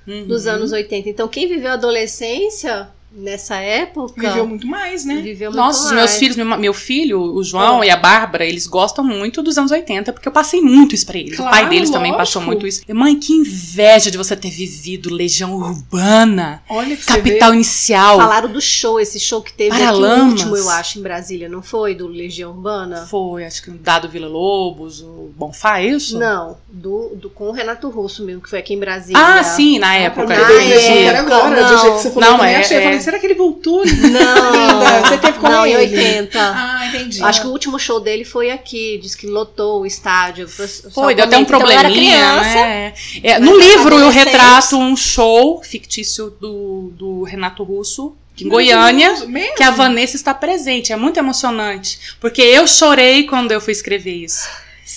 Uhum. 0.05 0.27
dos 0.27 0.47
anos 0.47 0.73
80. 0.73 1.07
Então, 1.09 1.29
quem 1.29 1.47
viveu 1.47 1.71
a 1.71 1.75
adolescência 1.75 2.89
nessa 3.15 3.55
época 3.57 4.27
Viveu 4.29 4.47
muito 4.47 4.65
mais, 4.67 5.05
né? 5.05 5.21
viveu 5.21 5.51
muito 5.51 5.61
Nossa, 5.63 5.79
os 5.85 5.91
mais. 5.91 5.95
meus 6.09 6.15
filhos, 6.17 6.35
meu, 6.35 6.45
meu 6.57 6.73
filho, 6.73 7.19
o 7.21 7.43
João 7.43 7.81
Ah. 7.81 7.85
e 7.85 7.89
a 7.89 7.95
Bárbara, 7.97 8.45
eles 8.45 8.65
gostam 8.67 9.03
muito 9.03 9.41
dos 9.43 9.57
anos 9.57 9.71
80, 9.71 10.11
porque 10.11 10.27
eu 10.27 10.31
passei 10.31 10.61
muito 10.61 10.95
isso 10.95 11.05
pra 11.05 11.17
eles. 11.17 11.33
o 11.37 11.43
pai 11.43 11.51
Claro, 11.51 11.69
deles 11.69 11.89
também 11.89 12.11
lógico. 12.11 12.17
passou 12.17 12.41
muito 12.41 12.65
isso. 12.65 12.81
Mãe, 12.93 13.15
que 13.19 13.33
inveja 13.33 14.09
de 14.09 14.17
você 14.17 14.35
ter 14.35 14.49
vivido 14.49 15.13
Legião 15.13 15.53
Urbana, 15.55 16.61
Olha 16.69 16.95
você 16.95 17.03
Capital 17.05 17.53
Inicial. 17.53 18.17
Falaram 18.17 18.51
do 18.51 18.59
show, 18.61 18.99
esse 18.99 19.19
show 19.19 19.41
que 19.41 19.53
teve 19.53 19.75
aqui, 19.81 19.93
o 19.93 20.25
último, 20.25 20.57
eu 20.57 20.69
acho, 20.69 20.99
em 20.99 21.01
Brasília, 21.01 21.47
não 21.49 21.61
foi? 21.61 21.93
Do 21.95 22.07
Legião 22.07 22.51
Urbana? 22.51 23.05
Foi, 23.05 23.45
acho 23.45 23.61
que 23.63 23.71
Dado 23.71 24.09
Vila 24.09 24.27
Lobos, 24.27 25.01
o 25.01 25.31
Bonfá, 25.35 25.79
é 25.79 25.87
isso? 25.87 26.17
Não, 26.17 26.57
do, 26.69 27.09
do, 27.15 27.29
com 27.29 27.49
o 27.49 27.51
Renato 27.51 27.89
Russo 27.89 28.23
mesmo, 28.23 28.41
que 28.41 28.49
foi 28.49 28.59
aqui 28.59 28.73
em 28.73 28.79
Brasília. 28.79 29.21
Ah, 29.21 29.43
sim, 29.43 29.77
na 29.79 29.91
ver. 29.93 29.99
época. 30.03 30.33
Ah, 30.33 30.39
Na 30.39 30.47
que 30.47 30.73
época, 30.73 31.35
agora, 31.35 31.55
do 31.55 31.61
não. 31.73 31.81
jeito 31.81 31.95
que 31.97 32.01
você 32.01 32.11
falou. 32.11 32.29
Não, 32.29 32.37
também 32.37 32.53
é- 32.53 32.57
achei. 32.59 32.77
Eu 32.77 32.81
é. 32.81 32.91
Será 33.03 33.19
que 33.19 33.25
ele 33.25 33.35
voltou? 33.35 33.83
Não, 33.85 35.01
você 35.03 35.17
teve 35.17 35.37
com 35.39 35.47
não, 35.47 35.65
em 35.65 35.73
ele? 35.73 35.95
80. 35.95 36.39
Ah, 36.39 36.87
entendi. 36.87 37.23
Acho 37.23 37.41
que 37.41 37.47
o 37.47 37.51
último 37.51 37.77
show 37.79 37.99
dele 37.99 38.23
foi 38.25 38.51
aqui, 38.51 38.97
diz 39.01 39.15
que 39.15 39.27
lotou 39.27 39.81
o 39.81 39.85
estádio. 39.85 40.47
Foi, 40.47 41.13
deu 41.15 41.25
até 41.25 41.37
um 41.37 41.41
Então, 41.41 41.45
probleminha, 41.59 41.91
criança, 41.91 42.55
né? 42.55 42.93
É, 43.23 43.39
no 43.39 43.57
livro 43.57 43.97
eu 43.99 44.09
retrato 44.09 44.77
um 44.77 44.95
show 44.95 45.61
fictício 45.63 46.29
do, 46.39 46.91
do 46.93 47.23
Renato 47.23 47.63
Russo, 47.63 48.15
Que 48.35 48.45
em 48.45 48.49
Goiânia, 48.49 49.25
mesmo? 49.27 49.55
que 49.55 49.63
a 49.63 49.71
Vanessa 49.71 50.15
está 50.15 50.33
presente. 50.33 50.91
É 50.91 50.95
muito 50.95 51.17
emocionante. 51.17 51.99
Porque 52.19 52.41
eu 52.41 52.65
chorei 52.67 53.23
quando 53.23 53.51
eu 53.51 53.61
fui 53.61 53.71
escrever 53.73 54.15
isso. 54.15 54.47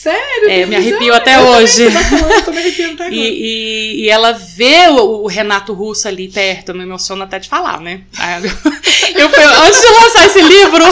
Sério? 0.03 0.51
É, 0.51 0.63
eu 0.65 0.69
me 0.69 0.77
arrepio 0.77 1.15
até 1.15 1.37
eu 1.37 1.39
também, 1.41 1.55
hoje. 1.55 1.85
você 1.85 1.91
tá 1.91 2.05
falando, 2.05 2.31
eu 2.33 2.43
tô 2.45 2.51
me 2.53 2.59
arrepiando 2.59 2.93
até 2.95 3.05
agora. 3.07 3.17
E, 3.17 3.29
e- 3.31 4.05
e 4.05 4.09
ela 4.11 4.33
vê 4.33 4.89
o, 4.91 5.23
o 5.23 5.27
Renato 5.27 5.73
Russo 5.73 6.07
ali 6.07 6.29
perto, 6.29 6.75
me 6.75 6.83
emociona 6.83 7.25
até 7.25 7.39
de 7.39 7.49
falar, 7.49 7.81
né? 7.81 8.03
Eu, 9.17 9.31
fui- 9.31 9.43
antes 9.43 9.81
de 9.81 9.87
lançar 9.89 10.27
esse 10.27 10.43
livro, 10.43 10.85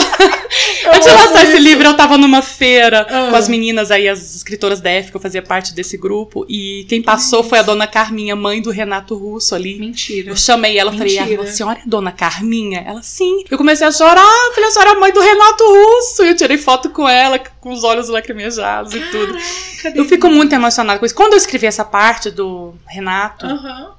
antes 0.89 1.07
de 1.07 1.13
lançar 1.15 1.43
esse 1.43 1.59
livro, 1.59 1.87
eu 1.87 1.95
tava 1.97 2.17
numa 2.17 2.41
feira 2.41 3.05
Ah. 3.09 3.29
com 3.29 3.35
as 3.35 3.47
meninas 3.47 3.91
aí, 3.91 4.07
as 4.07 4.35
escritoras 4.35 4.79
da 4.81 4.89
F, 4.89 5.11
que 5.11 5.17
eu 5.17 5.21
fazia 5.21 5.41
parte 5.41 5.73
desse 5.73 5.97
grupo, 5.97 6.45
e 6.49 6.85
quem 6.89 7.01
passou 7.01 7.43
foi 7.43 7.59
a 7.59 7.61
dona 7.61 7.87
Carminha, 7.87 8.35
mãe 8.35 8.61
do 8.61 8.69
Renato 8.71 9.15
Russo 9.15 9.55
ali. 9.55 9.77
Mentira. 9.79 10.31
Eu 10.31 10.35
chamei 10.35 10.77
ela, 10.77 10.91
falei, 10.91 11.19
Mentira. 11.19 11.43
a 11.43 11.47
senhora 11.47 11.79
é 11.79 11.87
dona 11.87 12.11
Carminha? 12.11 12.83
Ela, 12.85 13.01
sim. 13.03 13.43
Eu 13.49 13.57
comecei 13.57 13.85
a 13.87 13.91
chorar, 13.91 14.51
falei, 14.53 14.69
a 14.69 14.71
senhora 14.71 14.91
é 14.91 14.95
mãe 14.95 15.11
do 15.13 15.19
Renato 15.21 15.63
Russo. 15.63 16.23
E 16.23 16.29
eu 16.29 16.35
tirei 16.35 16.57
foto 16.57 16.89
com 16.89 17.07
ela, 17.07 17.39
com 17.39 17.71
os 17.71 17.83
olhos 17.83 18.09
lacrimejados 18.09 18.93
e 18.93 18.99
tudo. 19.11 19.33
Caraca, 19.81 19.97
Eu 19.99 20.05
fico 20.05 20.29
muito 20.29 20.53
emocionada 20.53 20.99
com 20.99 21.05
isso. 21.05 21.15
Quando 21.15 21.33
eu 21.33 21.37
escrevi 21.37 21.65
essa 21.65 21.83
parte 21.85 22.29
do 22.31 22.73
Renato, 22.87 23.45
Aham. 23.45 23.91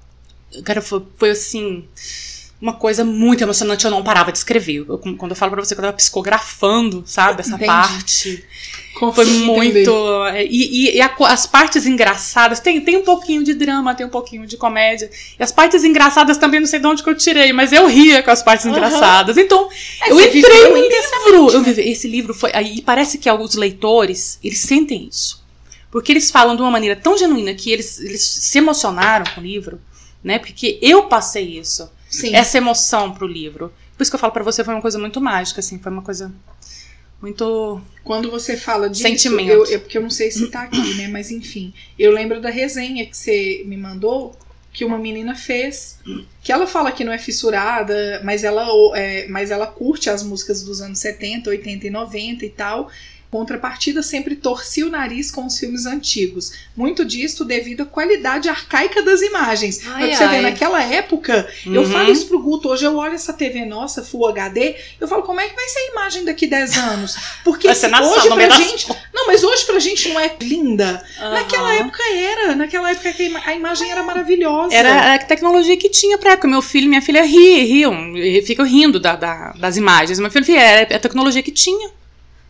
cara, 0.64 0.80
foi, 0.80 1.02
foi 1.18 1.30
assim. 1.30 1.84
Uma 2.60 2.72
coisa 2.72 3.04
muito 3.04 3.42
emocionante, 3.42 3.84
eu 3.84 3.90
não 3.90 4.02
parava 4.02 4.32
de 4.32 4.38
escrever. 4.38 4.84
Eu- 4.88 4.98
quando 4.98 5.32
eu 5.32 5.36
falo 5.36 5.52
pra 5.52 5.62
você 5.62 5.74
que 5.74 5.80
eu 5.80 5.84
tava 5.84 5.96
psicografando, 5.96 7.02
sabe, 7.06 7.40
essa 7.40 7.50
Entendi. 7.54 7.66
parte. 7.66 8.44
Foi 8.98 9.12
Consegui 9.12 9.30
muito. 9.44 9.76
entender. 9.90 10.46
E, 10.50 10.88
e- 10.88 10.96
e 10.96 11.00
a 11.02 11.14
as 11.26 11.46
partes 11.46 11.84
engraçadas, 11.84 12.58
tem, 12.58 12.80
tem 12.80 12.96
um 12.96 13.02
pouquinho 13.04 13.44
de 13.44 13.52
drama, 13.52 13.94
tem 13.94 14.06
um 14.06 14.10
pouquinho 14.10 14.46
de 14.46 14.56
comédia. 14.56 15.10
E 15.38 15.42
as 15.42 15.52
partes 15.52 15.84
engraçadas 15.84 16.38
também 16.38 16.60
não 16.60 16.66
sei 16.66 16.78
de 16.80 16.86
onde 16.86 17.02
que 17.02 17.10
eu 17.10 17.14
tirei, 17.14 17.52
mas 17.52 17.72
eu 17.72 17.86
ria 17.86 18.22
com 18.22 18.30
as 18.30 18.42
partes 18.42 18.64
Aham. 18.64 18.74
engraçadas. 18.74 19.36
Então, 19.36 19.68
É, 20.02 20.10
eu 20.10 20.18
entrei 20.18 20.68
no 20.70 20.76
livro. 20.78 21.50
Eu 21.52 21.62
vivi- 21.62 21.82
esse 21.90 22.08
livro 22.08 22.32
foi. 22.32 22.50
aí 22.54 22.80
parece 22.80 23.18
que 23.18 23.28
alguns 23.28 23.54
leitores, 23.54 24.38
eles 24.42 24.60
sentem 24.60 25.06
isso. 25.10 25.44
Porque 25.90 26.10
eles 26.10 26.30
falam 26.30 26.56
de 26.56 26.62
uma 26.62 26.70
maneira 26.70 26.96
tão 26.96 27.18
genuína 27.18 27.52
que 27.52 27.70
eles, 27.70 28.00
eles 28.00 28.22
se 28.22 28.56
emocionaram 28.56 29.26
com 29.34 29.42
o 29.42 29.44
livro, 29.44 29.78
né? 30.24 30.38
Porque 30.38 30.78
eu 30.80 31.02
passei 31.04 31.58
isso 31.58 31.90
Sim. 32.16 32.34
essa 32.34 32.58
emoção 32.58 33.12
pro 33.12 33.26
livro. 33.26 33.72
Por 33.96 34.02
isso 34.02 34.10
que 34.10 34.14
eu 34.16 34.20
falo 34.20 34.32
pra 34.32 34.42
você, 34.44 34.62
foi 34.64 34.74
uma 34.74 34.82
coisa 34.82 34.98
muito 34.98 35.20
mágica, 35.20 35.60
assim, 35.60 35.78
foi 35.78 35.90
uma 35.92 36.02
coisa 36.02 36.32
muito. 37.20 37.80
Quando 38.04 38.30
você 38.30 38.56
fala 38.56 38.88
disso, 38.90 39.02
Sentimento. 39.02 39.50
eu, 39.50 39.64
eu- 39.66 39.80
porque 39.80 39.96
eu 39.98 40.02
não 40.02 40.10
sei 40.10 40.30
se 40.30 40.48
tá 40.48 40.62
aqui, 40.62 40.94
né? 40.94 41.08
Mas 41.08 41.30
enfim, 41.30 41.72
eu 41.98 42.12
lembro 42.12 42.40
da 42.40 42.50
resenha 42.50 43.06
que 43.06 43.16
você 43.16 43.62
me 43.66 43.76
mandou 43.76 44.36
que 44.72 44.84
uma 44.84 44.98
menina 44.98 45.34
fez, 45.34 45.98
que 46.42 46.52
ela 46.52 46.66
fala 46.66 46.92
que 46.92 47.02
não 47.02 47.10
é 47.10 47.16
fissurada, 47.16 48.20
mas 48.22 48.44
ela, 48.44 48.66
é, 48.94 49.26
mas 49.28 49.50
ela 49.50 49.66
curte 49.66 50.10
as 50.10 50.22
músicas 50.22 50.62
dos 50.62 50.82
anos 50.82 50.98
70, 50.98 51.48
80 51.48 51.86
e 51.86 51.90
90 51.90 52.44
e 52.44 52.50
tal. 52.50 52.90
Contrapartida 53.30 54.02
sempre 54.02 54.36
torcia 54.36 54.86
o 54.86 54.90
nariz 54.90 55.30
com 55.30 55.44
os 55.46 55.58
filmes 55.58 55.84
antigos. 55.84 56.52
Muito 56.76 57.04
disso 57.04 57.44
devido 57.44 57.82
à 57.82 57.84
qualidade 57.86 58.48
arcaica 58.48 59.02
das 59.02 59.20
imagens. 59.20 59.80
Ai, 59.86 60.00
Mas 60.08 60.08
pra 60.08 60.16
você 60.18 60.28
ver, 60.28 60.36
ai. 60.36 60.42
naquela 60.42 60.82
época, 60.82 61.48
eu 61.66 61.82
Uhum. 61.82 61.90
falo 61.90 62.10
isso 62.12 62.26
pro 62.26 62.38
Guto, 62.40 62.68
hoje 62.68 62.84
eu 62.84 62.96
olho 62.96 63.14
essa 63.14 63.32
TV 63.32 63.64
nossa, 63.66 64.02
Full 64.02 64.26
HD, 64.28 64.76
eu 65.00 65.06
falo, 65.08 65.22
como 65.22 65.40
é 65.40 65.48
que 65.48 65.54
vai 65.54 65.68
ser 65.68 65.78
a 65.80 65.90
imagem 65.92 66.24
daqui 66.24 66.46
10 66.46 66.76
anos? 66.78 67.16
Porque 67.44 67.72
se 67.74 67.86
hoje 67.86 68.28
pra 68.28 68.46
da 68.48 68.56
gente. 68.56 68.88
Não, 69.12 69.26
mas 69.26 69.42
hoje 69.44 69.64
pra 69.64 69.78
gente 69.78 70.08
não 70.08 70.20
é 70.20 70.34
linda. 70.40 71.04
Naquela 71.18 71.68
Aham. 71.70 71.80
época 71.80 72.02
era. 72.14 72.54
Naquela 72.54 72.90
época 72.90 73.08
a 73.08 73.22
ima- 73.22 73.42
a 73.44 73.54
imagem 73.54 73.90
era 73.90 74.02
maravilhosa. 74.02 74.74
Era 74.74 75.14
a 75.14 75.18
tecnologia 75.18 75.76
que 75.76 75.88
tinha 75.88 76.16
pra 76.16 76.32
época. 76.32 76.48
Meu 76.48 76.62
filho 76.62 76.86
e 76.86 76.88
minha 76.88 77.02
filha 77.02 77.22
ri, 77.24 77.64
riam, 77.64 78.16
e 78.16 78.40
ficam 78.42 78.64
rindo 78.64 78.98
da- 79.00 79.16
da- 79.16 79.52
das 79.58 79.76
imagens. 79.76 80.18
Meu 80.20 80.30
filho, 80.30 80.44
filho, 80.44 80.58
é 80.58 80.82
a 80.94 80.98
tecnologia 80.98 81.42
que 81.42 81.50
tinha. 81.50 81.90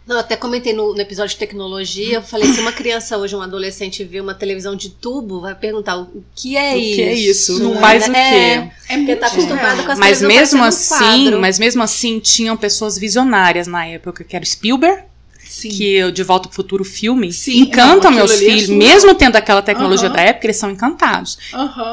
Não, 0.07 0.15
eu 0.15 0.21
até 0.21 0.37
comentei 0.37 0.73
no, 0.73 0.95
no 0.95 1.01
episódio 1.01 1.31
de 1.33 1.39
tecnologia, 1.39 2.15
eu 2.15 2.23
falei, 2.23 2.47
se 2.53 2.61
uma 2.61 2.71
criança 2.71 3.19
hoje, 3.19 3.35
um 3.35 3.43
adolescente, 3.43 4.05
vê 4.05 4.21
uma 4.21 4.35
televisão 4.35 4.77
de 4.77 4.91
tubo, 4.91 5.41
vai 5.41 5.53
perguntar 5.53 5.97
o, 5.97 6.03
o 6.03 6.25
que 6.33 6.57
é 6.57 6.75
o 6.75 6.79
isso? 6.79 6.95
que 6.95 7.03
é 7.03 7.13
isso? 7.15 7.59
Não 7.61 7.81
Faz 7.81 8.05
é, 8.05 8.09
o 8.09 8.15
é, 8.15 8.31
quê? 8.31 8.73
É 8.89 8.97
muito 8.99 9.19
tá 9.19 9.27
acostumado 9.27 9.85
com 9.85 9.91
as 9.91 9.99
Mas 9.99 10.23
mesmo 10.23 10.61
um 10.61 10.65
assim, 10.65 11.25
quadro. 11.25 11.41
mas 11.41 11.59
mesmo 11.59 11.83
assim, 11.83 12.21
tinham 12.21 12.57
pessoas 12.57 12.97
visionárias 12.97 13.67
na 13.67 13.85
época, 13.85 14.23
que 14.23 14.37
era 14.37 14.45
o 14.45 14.47
Spielberg, 14.47 15.03
Sim. 15.43 15.71
que 15.71 16.05
o 16.05 16.13
De 16.13 16.23
Volta 16.23 16.49
ao 16.49 16.53
Futuro 16.53 16.85
filme 16.85 17.33
Sim, 17.33 17.63
encanta 17.63 18.09
não, 18.09 18.17
meus 18.17 18.31
é 18.31 18.37
filhos, 18.37 18.67
surreal. 18.67 18.79
mesmo 18.79 19.15
tendo 19.15 19.35
aquela 19.35 19.61
tecnologia 19.61 20.09
da 20.09 20.21
época, 20.21 20.47
eles 20.47 20.57
são 20.57 20.71
encantados. 20.71 21.37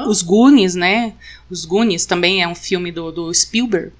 Os 0.08 0.22
Goonies, 0.22 0.76
né? 0.76 1.14
Os 1.50 1.66
Goonies 1.66 2.06
também 2.06 2.44
é 2.44 2.48
um 2.48 2.56
filme 2.56 2.92
do, 2.92 3.12
do 3.12 3.34
Spielberg. 3.34 3.92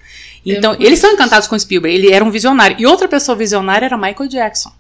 Então, 0.46 0.76
eles 0.80 1.00
são 1.00 1.12
encantados 1.12 1.48
com 1.48 1.58
Spielberg. 1.58 1.96
Ele 1.96 2.12
era 2.12 2.24
um 2.24 2.32
visionário. 2.32 2.76
E 2.80 2.86
outra 2.86 3.08
pessoa 3.08 3.36
visionária 3.36 3.86
era 3.86 3.98
Michael 3.98 4.28
Jackson. 4.28 4.72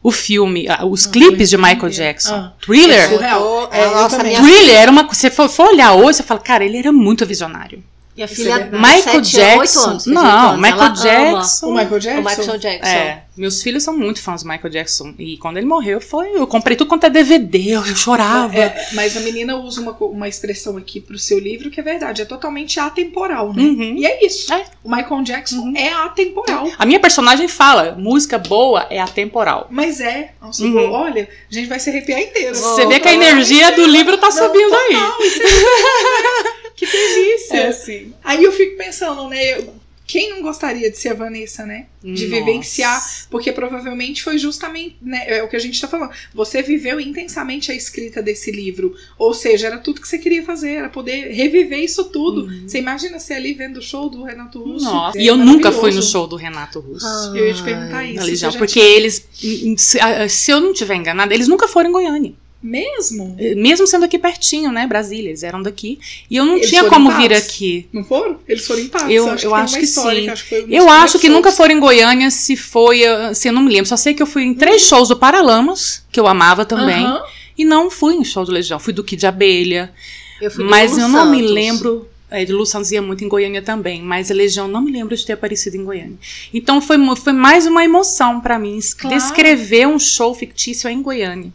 O 0.00 0.12
filme, 0.12 0.68
ah, 0.68 0.86
os 0.86 1.06
Não 1.06 1.12
clipes 1.12 1.50
de 1.50 1.56
Michael. 1.56 1.90
Jackson. 1.90 2.34
Ah. 2.34 2.52
Thriller. 2.64 3.00
É 3.00 3.08
surreal. 3.08 3.68
É, 3.72 3.84
a 3.84 3.90
nossa 3.90 4.18
Thriller 4.18 4.76
era 4.76 4.90
uma. 4.90 5.12
Se 5.12 5.28
você 5.28 5.48
for 5.48 5.68
olhar 5.70 5.94
hoje, 5.94 6.18
você 6.18 6.22
fala, 6.22 6.40
cara, 6.40 6.64
ele 6.64 6.78
era 6.78 6.92
muito 6.92 7.26
visionário. 7.26 7.82
Minha 8.14 8.26
Isso 8.26 8.36
filha 8.36 8.54
é 8.54 8.58
verdade. 8.58 8.82
Michael 8.82 9.20
Jackson. 9.20 9.90
anos, 9.90 10.06
não, 10.06 10.50
anos. 10.50 10.60
Michael 10.60 10.92
Jackson. 10.92 11.66
O 11.66 11.74
Michael 11.74 12.00
Jackson? 12.00 12.20
O 12.20 12.24
Michael 12.24 12.58
Jackson. 12.58 12.90
É, 12.90 13.22
meus 13.38 13.62
filhos 13.62 13.82
são 13.82 13.96
muito 13.96 14.20
fãs 14.20 14.42
do 14.42 14.48
Michael 14.48 14.70
Jackson. 14.70 15.14
E 15.18 15.36
quando 15.38 15.56
ele 15.56 15.66
morreu, 15.66 16.00
foi. 16.00 16.32
Eu 16.36 16.46
comprei 16.46 16.76
tudo 16.76 16.88
quanto 16.88 17.04
é 17.04 17.10
DVD, 17.10 17.70
eu 17.76 17.84
chorava. 17.96 18.56
É, 18.56 18.88
mas 18.92 19.16
a 19.16 19.20
menina 19.20 19.56
usa 19.56 19.80
uma, 19.80 19.92
uma 19.92 20.28
expressão 20.28 20.76
aqui 20.76 21.00
pro 21.00 21.18
seu 21.18 21.38
livro 21.38 21.70
que 21.70 21.80
é 21.80 21.82
verdade, 21.82 22.22
é 22.22 22.24
totalmente 22.24 22.78
atemporal, 22.80 23.52
né? 23.54 23.62
Uhum. 23.62 23.94
E 23.96 24.04
é 24.06 24.24
isso. 24.26 24.52
É. 24.52 24.64
O 24.84 24.90
Michael 24.94 25.22
Jackson 25.22 25.56
Uhum. 25.58 25.76
é 25.76 25.92
atemporal. 25.92 26.70
A 26.78 26.84
minha 26.84 27.00
personagem 27.00 27.48
fala: 27.48 27.92
música 27.98 28.38
boa 28.38 28.86
é 28.90 29.00
atemporal. 29.00 29.66
Mas 29.70 30.00
é. 30.00 30.32
Nossa, 30.40 30.62
Uhum. 30.64 30.72
vou- 30.72 30.90
olha, 30.90 31.28
a 31.50 31.54
gente 31.54 31.68
vai 31.68 31.78
se 31.80 31.90
arrepiar 31.90 32.20
inteiro. 32.20 32.54
Você 32.54 32.86
vê 32.86 32.98
que 33.00 33.08
a 33.08 33.12
energia 33.14 33.72
do 33.72 33.84
livro 33.86 34.16
tá 34.18 34.30
subindo 34.30 34.74
aí. 34.74 34.92
Total, 34.94 35.22
isso 35.22 35.42
é- 35.42 36.58
que 36.76 36.86
delícia. 36.86 37.56
É, 37.56 37.72
sim. 37.72 38.12
Aí 38.22 38.42
eu 38.44 38.52
fico 38.52 38.76
pensando, 38.76 39.28
né? 39.28 39.58
Quem 40.08 40.30
não 40.30 40.40
gostaria 40.40 40.90
de 40.90 40.96
ser 40.96 41.10
a 41.10 41.14
Vanessa, 41.14 41.66
né? 41.66 41.86
De 42.02 42.10
Nossa. 42.12 42.26
vivenciar, 42.26 43.26
porque 43.28 43.52
provavelmente 43.52 44.22
foi 44.22 44.38
justamente 44.38 44.96
né, 45.02 45.22
é 45.26 45.42
o 45.42 45.48
que 45.48 45.54
a 45.54 45.58
gente 45.58 45.78
tá 45.78 45.86
falando. 45.86 46.10
Você 46.34 46.62
viveu 46.62 46.98
intensamente 46.98 47.70
a 47.70 47.74
escrita 47.74 48.22
desse 48.22 48.50
livro. 48.50 48.94
Ou 49.18 49.34
seja, 49.34 49.66
era 49.66 49.76
tudo 49.76 50.00
que 50.00 50.08
você 50.08 50.16
queria 50.16 50.42
fazer, 50.42 50.70
era 50.76 50.88
poder 50.88 51.30
reviver 51.32 51.80
isso 51.80 52.04
tudo. 52.04 52.46
Uhum. 52.46 52.66
Você 52.66 52.78
imagina 52.78 53.18
você 53.18 53.34
ali 53.34 53.52
vendo 53.52 53.76
o 53.76 53.82
show 53.82 54.08
do 54.08 54.24
Renato 54.24 54.62
Russo. 54.62 54.86
Nossa. 54.86 55.18
É 55.18 55.22
E 55.22 55.26
eu 55.26 55.36
nunca 55.36 55.70
fui 55.70 55.92
no 55.92 56.02
show 56.02 56.26
do 56.26 56.36
Renato 56.36 56.80
Russo. 56.80 57.06
Eu 57.36 57.46
ia 57.46 57.52
te 57.52 57.62
perguntar 57.62 58.02
isso. 58.06 58.24
Legião, 58.24 58.52
porque 58.52 58.72
tinha- 58.72 58.84
eles, 58.86 59.28
se, 59.76 60.00
ah, 60.00 60.26
se 60.26 60.50
eu 60.50 60.58
não 60.58 60.72
tiver 60.72 60.94
enganada, 60.94 61.34
eles 61.34 61.48
nunca 61.48 61.68
foram 61.68 61.90
em 61.90 61.92
Goiânia. 61.92 62.32
Mesmo? 62.60 63.36
Mesmo 63.56 63.86
sendo 63.86 64.04
aqui 64.04 64.18
pertinho, 64.18 64.72
né? 64.72 64.84
Brasília, 64.86 65.28
eles 65.30 65.42
eram 65.44 65.62
daqui. 65.62 65.98
E 66.28 66.36
eu 66.36 66.44
não 66.44 66.56
Eles 66.56 66.68
tinha 66.68 66.84
como 66.88 67.10
vir 67.12 67.32
aqui. 67.32 67.86
Não 67.92 68.02
foram? 68.02 68.38
Eles 68.48 68.66
foram 68.66 68.80
em 68.82 68.88
Patos. 68.88 69.10
Eu- 69.10 69.28
acho 69.30 69.46
eu 69.46 69.50
que 69.50 69.56
acho 69.56 69.78
que 69.78 69.86
sim. 69.86 70.28
acho 70.28 70.48
que 70.48 70.54
Eu 70.68 70.88
acho 70.90 71.18
que 71.20 71.26
shows. 71.28 71.36
nunca 71.36 71.52
foram 71.52 71.74
em 71.76 71.80
Goiânia, 71.80 72.30
se 72.32 72.56
foi, 72.56 73.04
ah, 73.06 73.28
assim, 73.28 73.48
eu 73.48 73.54
não 73.54 73.62
me 73.62 73.72
lembro. 73.72 73.88
Só 73.88 73.96
sei 73.96 74.12
que 74.12 74.20
eu 74.22 74.26
fui 74.26 74.42
em 74.42 74.54
três 74.54 74.82
shows 74.82 75.08
do 75.08 75.16
Paralamas, 75.16 76.02
que 76.10 76.18
eu 76.18 76.26
amava 76.26 76.64
também. 76.64 77.04
Aham. 77.04 77.22
E 77.56 77.64
não 77.64 77.90
fui 77.90 78.14
em 78.14 78.24
show 78.24 78.44
do 78.44 78.50
Legião. 78.52 78.78
Fui 78.78 78.92
do 78.92 79.04
Kid 79.04 79.20
de 79.20 79.26
Abelha. 79.26 79.92
Eu 80.40 80.50
fui 80.50 80.64
Mas 80.64 80.98
eu 80.98 81.08
não 81.08 81.30
me 81.30 81.40
lembro. 81.42 82.08
É, 82.30 82.44
de 82.44 82.52
Lu 82.52 82.66
Santos 82.66 82.90
ia 82.92 83.00
muito 83.00 83.24
em 83.24 83.28
Goiânia 83.28 83.62
também, 83.62 84.02
mas 84.02 84.30
a 84.30 84.34
Legião 84.34 84.68
não 84.68 84.82
me 84.82 84.92
lembro 84.92 85.16
de 85.16 85.24
ter 85.24 85.32
aparecido 85.32 85.76
em 85.78 85.84
Goiânia. 85.84 86.18
Então 86.52 86.78
foi, 86.78 86.98
foi 87.16 87.32
mais 87.32 87.66
uma 87.66 87.82
emoção 87.82 88.38
pra 88.40 88.58
mim 88.58 88.78
Claro. 88.98 89.16
descrever 89.16 89.88
um 89.88 89.98
show 89.98 90.34
fictício 90.34 90.90
em 90.90 91.00
Goiânia. 91.00 91.50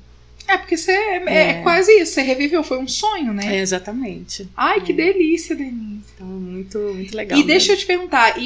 É, 0.47 0.57
porque 0.57 0.75
você 0.77 0.91
é, 0.91 1.23
é 1.27 1.49
É. 1.49 1.53
quase 1.63 1.91
isso. 1.99 2.13
Você 2.13 2.21
reviveu, 2.21 2.63
foi 2.63 2.77
um 2.77 2.87
sonho, 2.87 3.33
né? 3.33 3.57
É, 3.57 3.59
exatamente. 3.61 4.47
Ai, 4.55 4.81
que 4.81 4.91
É. 4.91 4.95
delícia, 4.95 5.55
Denise. 5.55 6.03
Então, 6.15 6.27
muito, 6.27 6.77
muito 6.77 7.15
legal. 7.15 7.37
E 7.39 7.43
deixa 7.43 7.67
mesmo. 7.67 7.73
eu 7.73 7.77
te 7.79 7.85
perguntar, 7.85 8.35
e, 8.37 8.43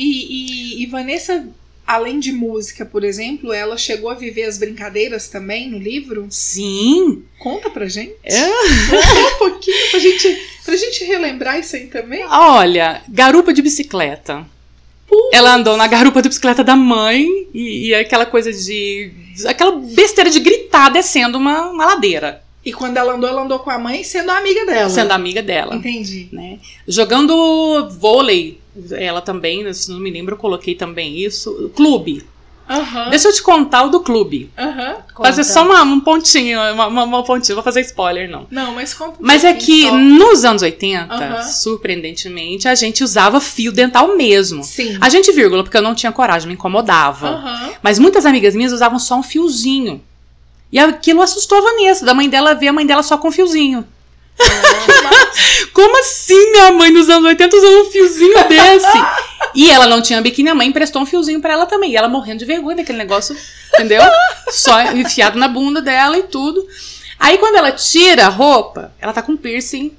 e, 0.79 0.83
e 0.83 0.85
Vanessa, 0.85 1.47
além 1.85 2.19
de 2.19 2.31
música, 2.31 2.85
por 2.85 3.03
exemplo, 3.03 3.51
ela 3.51 3.77
chegou 3.77 4.09
a 4.09 4.13
viver 4.13 4.43
as 4.43 4.57
brincadeiras 4.57 5.27
também 5.27 5.69
no 5.69 5.77
livro? 5.79 6.27
Sim! 6.29 7.23
Conta 7.39 7.69
pra 7.69 7.87
gente. 7.87 8.13
É. 8.23 8.45
Um 8.47 9.37
pouquinho 9.39 9.89
pra 9.91 9.99
gente, 9.99 10.41
pra 10.65 10.75
gente 10.75 11.03
relembrar 11.03 11.59
isso 11.59 11.75
aí 11.75 11.87
também. 11.87 12.23
Olha, 12.25 13.01
garupa 13.09 13.53
de 13.53 13.61
bicicleta. 13.61 14.45
Putz. 15.07 15.29
Ela 15.33 15.55
andou 15.55 15.77
na 15.77 15.87
garupa 15.87 16.21
de 16.21 16.29
bicicleta 16.29 16.63
da 16.63 16.75
mãe 16.75 17.25
e, 17.53 17.87
e 17.87 17.95
aquela 17.95 18.25
coisa 18.25 18.51
de. 18.51 19.11
aquela 19.47 19.71
besteira 19.71 20.29
de 20.29 20.39
gritar 20.39 20.89
descendo 20.89 21.37
uma, 21.37 21.69
uma 21.69 21.85
ladeira, 21.85 22.41
E 22.65 22.73
quando 22.73 22.97
ela 22.97 23.13
andou, 23.13 23.29
ela 23.29 23.41
andou 23.43 23.59
com 23.59 23.69
a 23.69 23.79
mãe 23.79 24.03
sendo 24.03 24.29
amiga 24.31 24.65
dela. 24.65 24.89
sendo 24.89 25.11
amiga 25.11 25.41
dela. 25.41 25.75
Entendi. 25.75 26.27
né? 26.31 26.59
Jogando 26.87 27.89
vôlei, 27.99 28.59
ela 28.91 29.21
também, 29.21 29.71
se 29.73 29.89
não 29.91 29.99
me 29.99 30.11
lembro, 30.11 30.33
eu 30.35 30.39
coloquei 30.39 30.75
também 30.75 31.17
isso. 31.17 31.71
Clube. 31.75 32.23
Aham. 32.69 33.09
Deixa 33.09 33.29
eu 33.29 33.33
te 33.33 33.41
contar 33.41 33.83
o 33.83 33.89
do 33.89 34.01
clube. 34.01 34.51
Aham. 34.57 34.95
Conta. 35.13 35.29
Fazer 35.29 35.43
só 35.43 35.63
uma, 35.63 35.81
um 35.83 35.99
pontinho, 35.99 36.59
uma, 36.73 36.87
uma, 36.87 37.03
uma 37.03 37.23
pontinha, 37.23 37.55
não 37.55 37.63
vou 37.63 37.63
fazer 37.63 37.81
spoiler, 37.81 38.29
não. 38.29 38.45
Não, 38.51 38.73
mas 38.73 38.93
conta 38.93 39.11
um 39.13 39.25
Mas 39.25 39.43
é 39.43 39.53
que 39.53 39.83
só. 39.83 39.97
nos 39.97 40.43
anos 40.45 40.61
80, 40.61 41.13
Aham. 41.13 41.43
surpreendentemente, 41.43 42.67
a 42.67 42.75
gente 42.75 43.03
usava 43.03 43.39
fio 43.39 43.71
dental 43.71 44.15
mesmo. 44.17 44.63
Sim. 44.63 44.97
A 44.99 45.09
gente, 45.09 45.31
vírgula, 45.31 45.63
porque 45.63 45.77
eu 45.77 45.81
não 45.81 45.95
tinha 45.95 46.11
coragem, 46.11 46.47
me 46.47 46.53
incomodava. 46.55 47.27
Aham. 47.29 47.71
Mas 47.81 47.99
muitas 47.99 48.25
amigas 48.25 48.53
minhas 48.55 48.71
usavam 48.73 48.99
só 48.99 49.15
um 49.17 49.23
fiozinho. 49.23 50.01
E 50.71 50.77
aquilo 50.77 51.21
assustou 51.21 51.57
a 51.59 51.61
Vanessa, 51.61 52.05
da 52.05 52.13
mãe 52.13 52.27
dela 52.29 52.53
ver 52.53 52.67
a 52.67 52.73
mãe 52.73 52.85
dela 52.85 53.01
só 53.01 53.17
com 53.17 53.29
um 53.29 53.31
fiozinho. 53.31 53.85
Como 55.73 55.99
assim 55.99 56.51
minha 56.51 56.71
mãe 56.71 56.91
nos 56.91 57.09
anos 57.09 57.27
80 57.29 57.55
usando 57.55 57.87
um 57.87 57.91
fiozinho 57.91 58.47
desse? 58.47 58.87
e 59.53 59.69
ela 59.69 59.87
não 59.87 60.01
tinha 60.01 60.21
biquíni, 60.21 60.49
a 60.49 60.55
mãe 60.55 60.67
emprestou 60.67 61.01
um 61.01 61.05
fiozinho 61.05 61.41
pra 61.41 61.53
ela 61.53 61.65
também. 61.65 61.91
E 61.91 61.97
ela 61.97 62.07
morrendo 62.07 62.39
de 62.39 62.45
vergonha 62.45 62.77
daquele 62.77 62.97
negócio, 62.97 63.35
entendeu? 63.73 64.01
Só 64.49 64.81
enfiado 64.93 65.37
na 65.37 65.47
bunda 65.47 65.81
dela 65.81 66.17
e 66.17 66.23
tudo. 66.23 66.65
Aí 67.19 67.37
quando 67.37 67.55
ela 67.55 67.71
tira 67.71 68.25
a 68.25 68.29
roupa, 68.29 68.93
ela 68.99 69.13
tá 69.13 69.21
com 69.21 69.35
piercing 69.35 69.95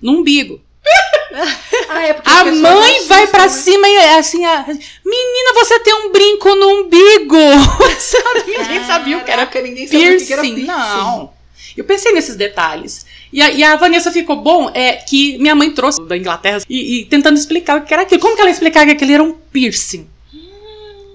no 0.00 0.12
umbigo. 0.12 0.60
Ah, 1.92 2.06
é 2.06 2.12
porque 2.12 2.30
A 2.30 2.44
mãe 2.44 2.96
assustam, 2.96 3.06
vai 3.08 3.26
pra 3.28 3.42
né? 3.42 3.48
cima 3.48 3.88
e 3.88 3.96
é 3.96 4.18
assim, 4.18 4.44
a, 4.44 4.64
menina, 4.66 5.54
você 5.54 5.80
tem 5.80 5.94
um 5.94 6.12
brinco 6.12 6.54
no 6.54 6.68
umbigo. 6.80 7.36
Sabe? 7.98 8.44
Ninguém 8.46 8.84
sabia 8.84 9.18
o 9.18 9.24
que 9.24 9.30
era 9.30 9.46
Caraca, 9.46 9.60
ninguém 9.60 9.86
sabia 9.86 10.16
o 10.16 10.26
que 10.26 10.32
era 10.32 10.42
piercing. 10.42 10.66
Não. 10.66 11.32
Eu 11.76 11.84
pensei 11.84 12.12
nesses 12.12 12.36
detalhes. 12.36 13.06
E 13.32 13.40
a, 13.40 13.50
e 13.50 13.62
a 13.62 13.76
Vanessa 13.76 14.10
ficou 14.10 14.36
bom, 14.36 14.70
é 14.74 14.94
que 14.94 15.38
minha 15.38 15.54
mãe 15.54 15.70
trouxe 15.70 16.02
da 16.04 16.16
Inglaterra 16.16 16.60
e, 16.68 17.00
e 17.00 17.04
tentando 17.04 17.38
explicar 17.38 17.78
o 17.78 17.84
que 17.84 17.92
era 17.92 18.02
aquilo. 18.02 18.20
Como 18.20 18.34
que 18.34 18.40
ela 18.40 18.50
explicava 18.50 18.86
que 18.86 18.92
aquele 18.92 19.12
era 19.14 19.22
um 19.22 19.32
piercing? 19.32 20.08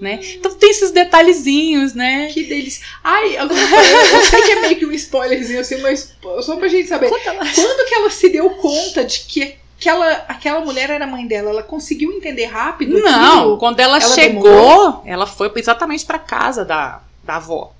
Né? 0.00 0.20
Então 0.34 0.54
tem 0.54 0.70
esses 0.70 0.90
detalhezinhos, 0.90 1.94
né? 1.94 2.28
Que 2.32 2.44
delícia. 2.44 2.84
Ai, 3.02 3.36
agora 3.38 3.58
eu 3.58 4.22
sei 4.26 4.42
que 4.42 4.52
é 4.52 4.60
meio 4.60 4.76
que 4.76 4.84
um 4.84 4.92
spoilerzinho 4.92 5.60
assim, 5.60 5.78
mas 5.78 6.14
só 6.42 6.56
pra 6.56 6.68
gente 6.68 6.88
saber. 6.88 7.08
Quando 7.08 7.88
que 7.88 7.94
ela 7.94 8.10
se 8.10 8.28
deu 8.28 8.50
conta 8.50 9.04
de 9.04 9.20
que 9.20 9.56
aquela, 9.78 10.12
aquela 10.28 10.60
mulher 10.60 10.90
era 10.90 11.04
a 11.04 11.08
mãe 11.08 11.26
dela? 11.26 11.50
Ela 11.50 11.62
conseguiu 11.62 12.12
entender 12.12 12.44
rápido? 12.44 12.98
Não, 12.98 13.38
aquilo? 13.38 13.58
quando 13.58 13.80
ela, 13.80 13.98
Ela 13.98 14.14
chegou, 14.14 14.42
demorou? 14.42 15.02
ela 15.06 15.26
foi 15.26 15.50
exatamente 15.56 16.04
pra 16.04 16.18
casa 16.18 16.62
da, 16.62 17.00
da 17.24 17.36
avó. 17.36 17.72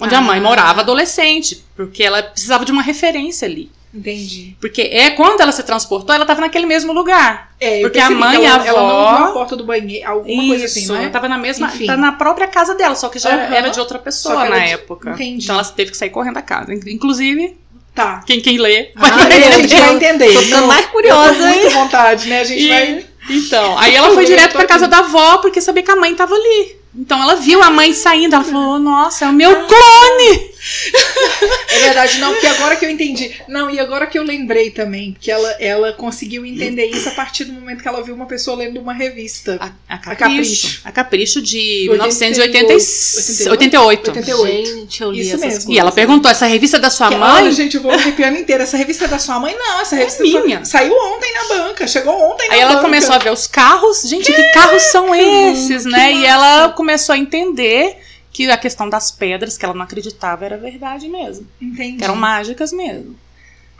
Onde 0.00 0.14
a 0.14 0.18
Ah. 0.18 0.22
mãe 0.22 0.40
morava 0.40 0.80
adolescente, 0.80 1.64
porque 1.76 2.02
ela 2.02 2.22
precisava 2.22 2.64
de 2.64 2.72
uma 2.72 2.82
referência 2.82 3.46
ali. 3.46 3.70
Entendi. 3.92 4.56
Porque 4.60 4.82
é 4.82 5.10
quando 5.10 5.40
ela 5.40 5.50
se 5.50 5.64
transportou, 5.64 6.14
ela 6.14 6.22
estava 6.22 6.40
naquele 6.40 6.64
mesmo 6.64 6.92
lugar. 6.92 7.50
É, 7.60 7.78
eu 7.78 7.82
Porque 7.82 7.98
a 7.98 8.08
mãe 8.08 8.36
que 8.38 8.42
e 8.44 8.46
a 8.46 8.50
ela, 8.54 8.66
ela 8.66 8.80
não 8.82 8.88
avó- 9.00 9.16
viu 9.16 9.24
a 9.26 9.32
porta 9.32 9.56
do 9.56 9.64
banheiro, 9.64 10.08
alguma 10.08 10.46
coisa 10.46 10.64
assim, 10.66 10.80
Isso, 10.82 10.92
não 10.92 11.00
é? 11.00 11.02
ela 11.04 11.10
tava 11.12 11.28
na 11.28 11.36
mesma, 11.36 11.66
Enfim. 11.66 11.86
tá 11.86 11.96
na 11.96 12.12
própria 12.12 12.46
casa 12.46 12.76
dela, 12.76 12.94
só 12.94 13.08
que 13.08 13.18
já 13.18 13.30
Aham. 13.30 13.52
era 13.54 13.68
de 13.70 13.80
outra 13.80 13.98
pessoa 13.98 14.48
na 14.48 14.58
de- 14.60 14.70
época. 14.72 15.10
Entendi. 15.10 15.42
Então 15.44 15.56
ela 15.56 15.64
teve 15.64 15.90
que 15.90 15.96
sair 15.96 16.10
correndo 16.10 16.34
da 16.34 16.42
casa. 16.42 16.72
Inclusive, 16.72 17.58
Tá. 17.92 18.22
quem, 18.24 18.40
quem 18.40 18.58
lê. 18.58 18.92
Ah, 18.94 19.26
a 19.26 19.50
gente 19.58 19.74
vai 19.74 19.94
entender. 19.94 20.32
Tô 20.34 20.40
ficando 20.42 20.68
mais 20.68 20.86
curiosa, 20.86 21.50
hein? 21.50 21.60
muito 21.60 21.74
vontade, 21.74 22.28
né? 22.28 22.40
A 22.40 22.44
gente 22.44 22.62
E- 22.62 22.68
vai... 22.68 23.06
Então, 23.28 23.76
aí 23.78 23.94
ela 23.94 24.12
foi 24.14 24.24
direto 24.26 24.52
pra 24.52 24.66
casa 24.66 24.86
da 24.86 24.98
avó 24.98 25.38
porque 25.38 25.60
sabia 25.60 25.82
que 25.82 25.90
a 25.90 25.96
mãe 25.96 26.14
tava 26.14 26.32
ali. 26.34 26.76
Então 26.94 27.22
ela 27.22 27.36
viu 27.36 27.62
a 27.62 27.70
mãe 27.70 27.92
saindo, 27.92 28.34
ela 28.34 28.44
falou: 28.44 28.78
Nossa, 28.78 29.24
é 29.24 29.28
o 29.28 29.32
meu 29.32 29.50
clone! 29.66 30.49
É 31.72 31.78
verdade, 31.84 32.18
não, 32.18 32.32
porque 32.32 32.46
agora 32.46 32.76
que 32.76 32.84
eu 32.84 32.90
entendi. 32.90 33.32
Não, 33.48 33.70
e 33.70 33.78
agora 33.78 34.06
que 34.06 34.18
eu 34.18 34.22
lembrei 34.22 34.70
também, 34.70 35.16
que 35.18 35.30
ela, 35.30 35.48
ela 35.60 35.92
conseguiu 35.92 36.44
entender 36.44 36.86
isso 36.86 37.08
a 37.08 37.12
partir 37.12 37.44
do 37.44 37.52
momento 37.52 37.80
que 37.80 37.88
ela 37.88 38.02
viu 38.02 38.14
uma 38.14 38.26
pessoa 38.26 38.56
lendo 38.56 38.80
uma 38.80 38.92
revista. 38.92 39.56
A, 39.88 39.94
a 39.94 39.98
Capricho. 39.98 40.18
Capricho. 40.18 40.80
A 40.84 40.92
Capricho 40.92 41.40
de 41.42 41.88
88. 41.88 42.50
1988. 42.80 44.10
88. 44.10 44.66
Gente, 44.66 45.02
eu 45.02 45.10
li 45.12 45.20
Isso 45.20 45.28
essas 45.30 45.40
mesmo. 45.40 45.54
coisas. 45.58 45.68
E 45.68 45.78
ela 45.78 45.92
perguntou: 45.92 46.30
essa 46.30 46.46
revista 46.46 46.76
é 46.76 46.80
da 46.80 46.90
sua 46.90 47.08
Que, 47.08 47.16
mãe? 47.16 47.30
Olha, 47.42 47.52
gente, 47.52 47.76
eu 47.76 47.82
vou 47.82 47.92
arrepiando 47.92 48.38
inteira. 48.38 48.64
Essa 48.64 48.76
revista 48.76 49.04
é 49.04 49.08
da 49.08 49.18
sua 49.18 49.38
mãe? 49.38 49.54
Não, 49.56 49.80
essa 49.80 49.96
revista 49.96 50.22
minha. 50.22 50.64
saiu 50.64 50.92
ontem 50.92 51.32
na 51.32 51.44
banca. 51.44 51.86
Chegou 51.86 52.14
ontem 52.32 52.48
na 52.48 52.54
Aí 52.54 52.60
ela 52.60 52.72
banca. 52.74 52.82
começou 52.84 53.14
a 53.14 53.18
ver 53.18 53.32
os 53.32 53.46
carros. 53.46 54.02
Gente, 54.02 54.32
que 54.32 54.42
carros 54.52 54.82
são 54.84 55.14
esses, 55.14 55.84
que 55.84 55.90
né? 55.90 56.12
E 56.12 56.26
ela 56.26 56.70
começou 56.70 57.14
a 57.14 57.18
entender 57.18 57.96
que 58.32 58.48
a 58.50 58.56
questão 58.56 58.88
das 58.88 59.10
pedras 59.10 59.56
que 59.58 59.64
ela 59.64 59.74
não 59.74 59.82
acreditava 59.82 60.44
era 60.44 60.56
verdade 60.56 61.08
mesmo. 61.08 61.46
Entendi. 61.60 61.98
Que 61.98 62.04
eram 62.04 62.16
mágicas 62.16 62.72
mesmo. 62.72 63.16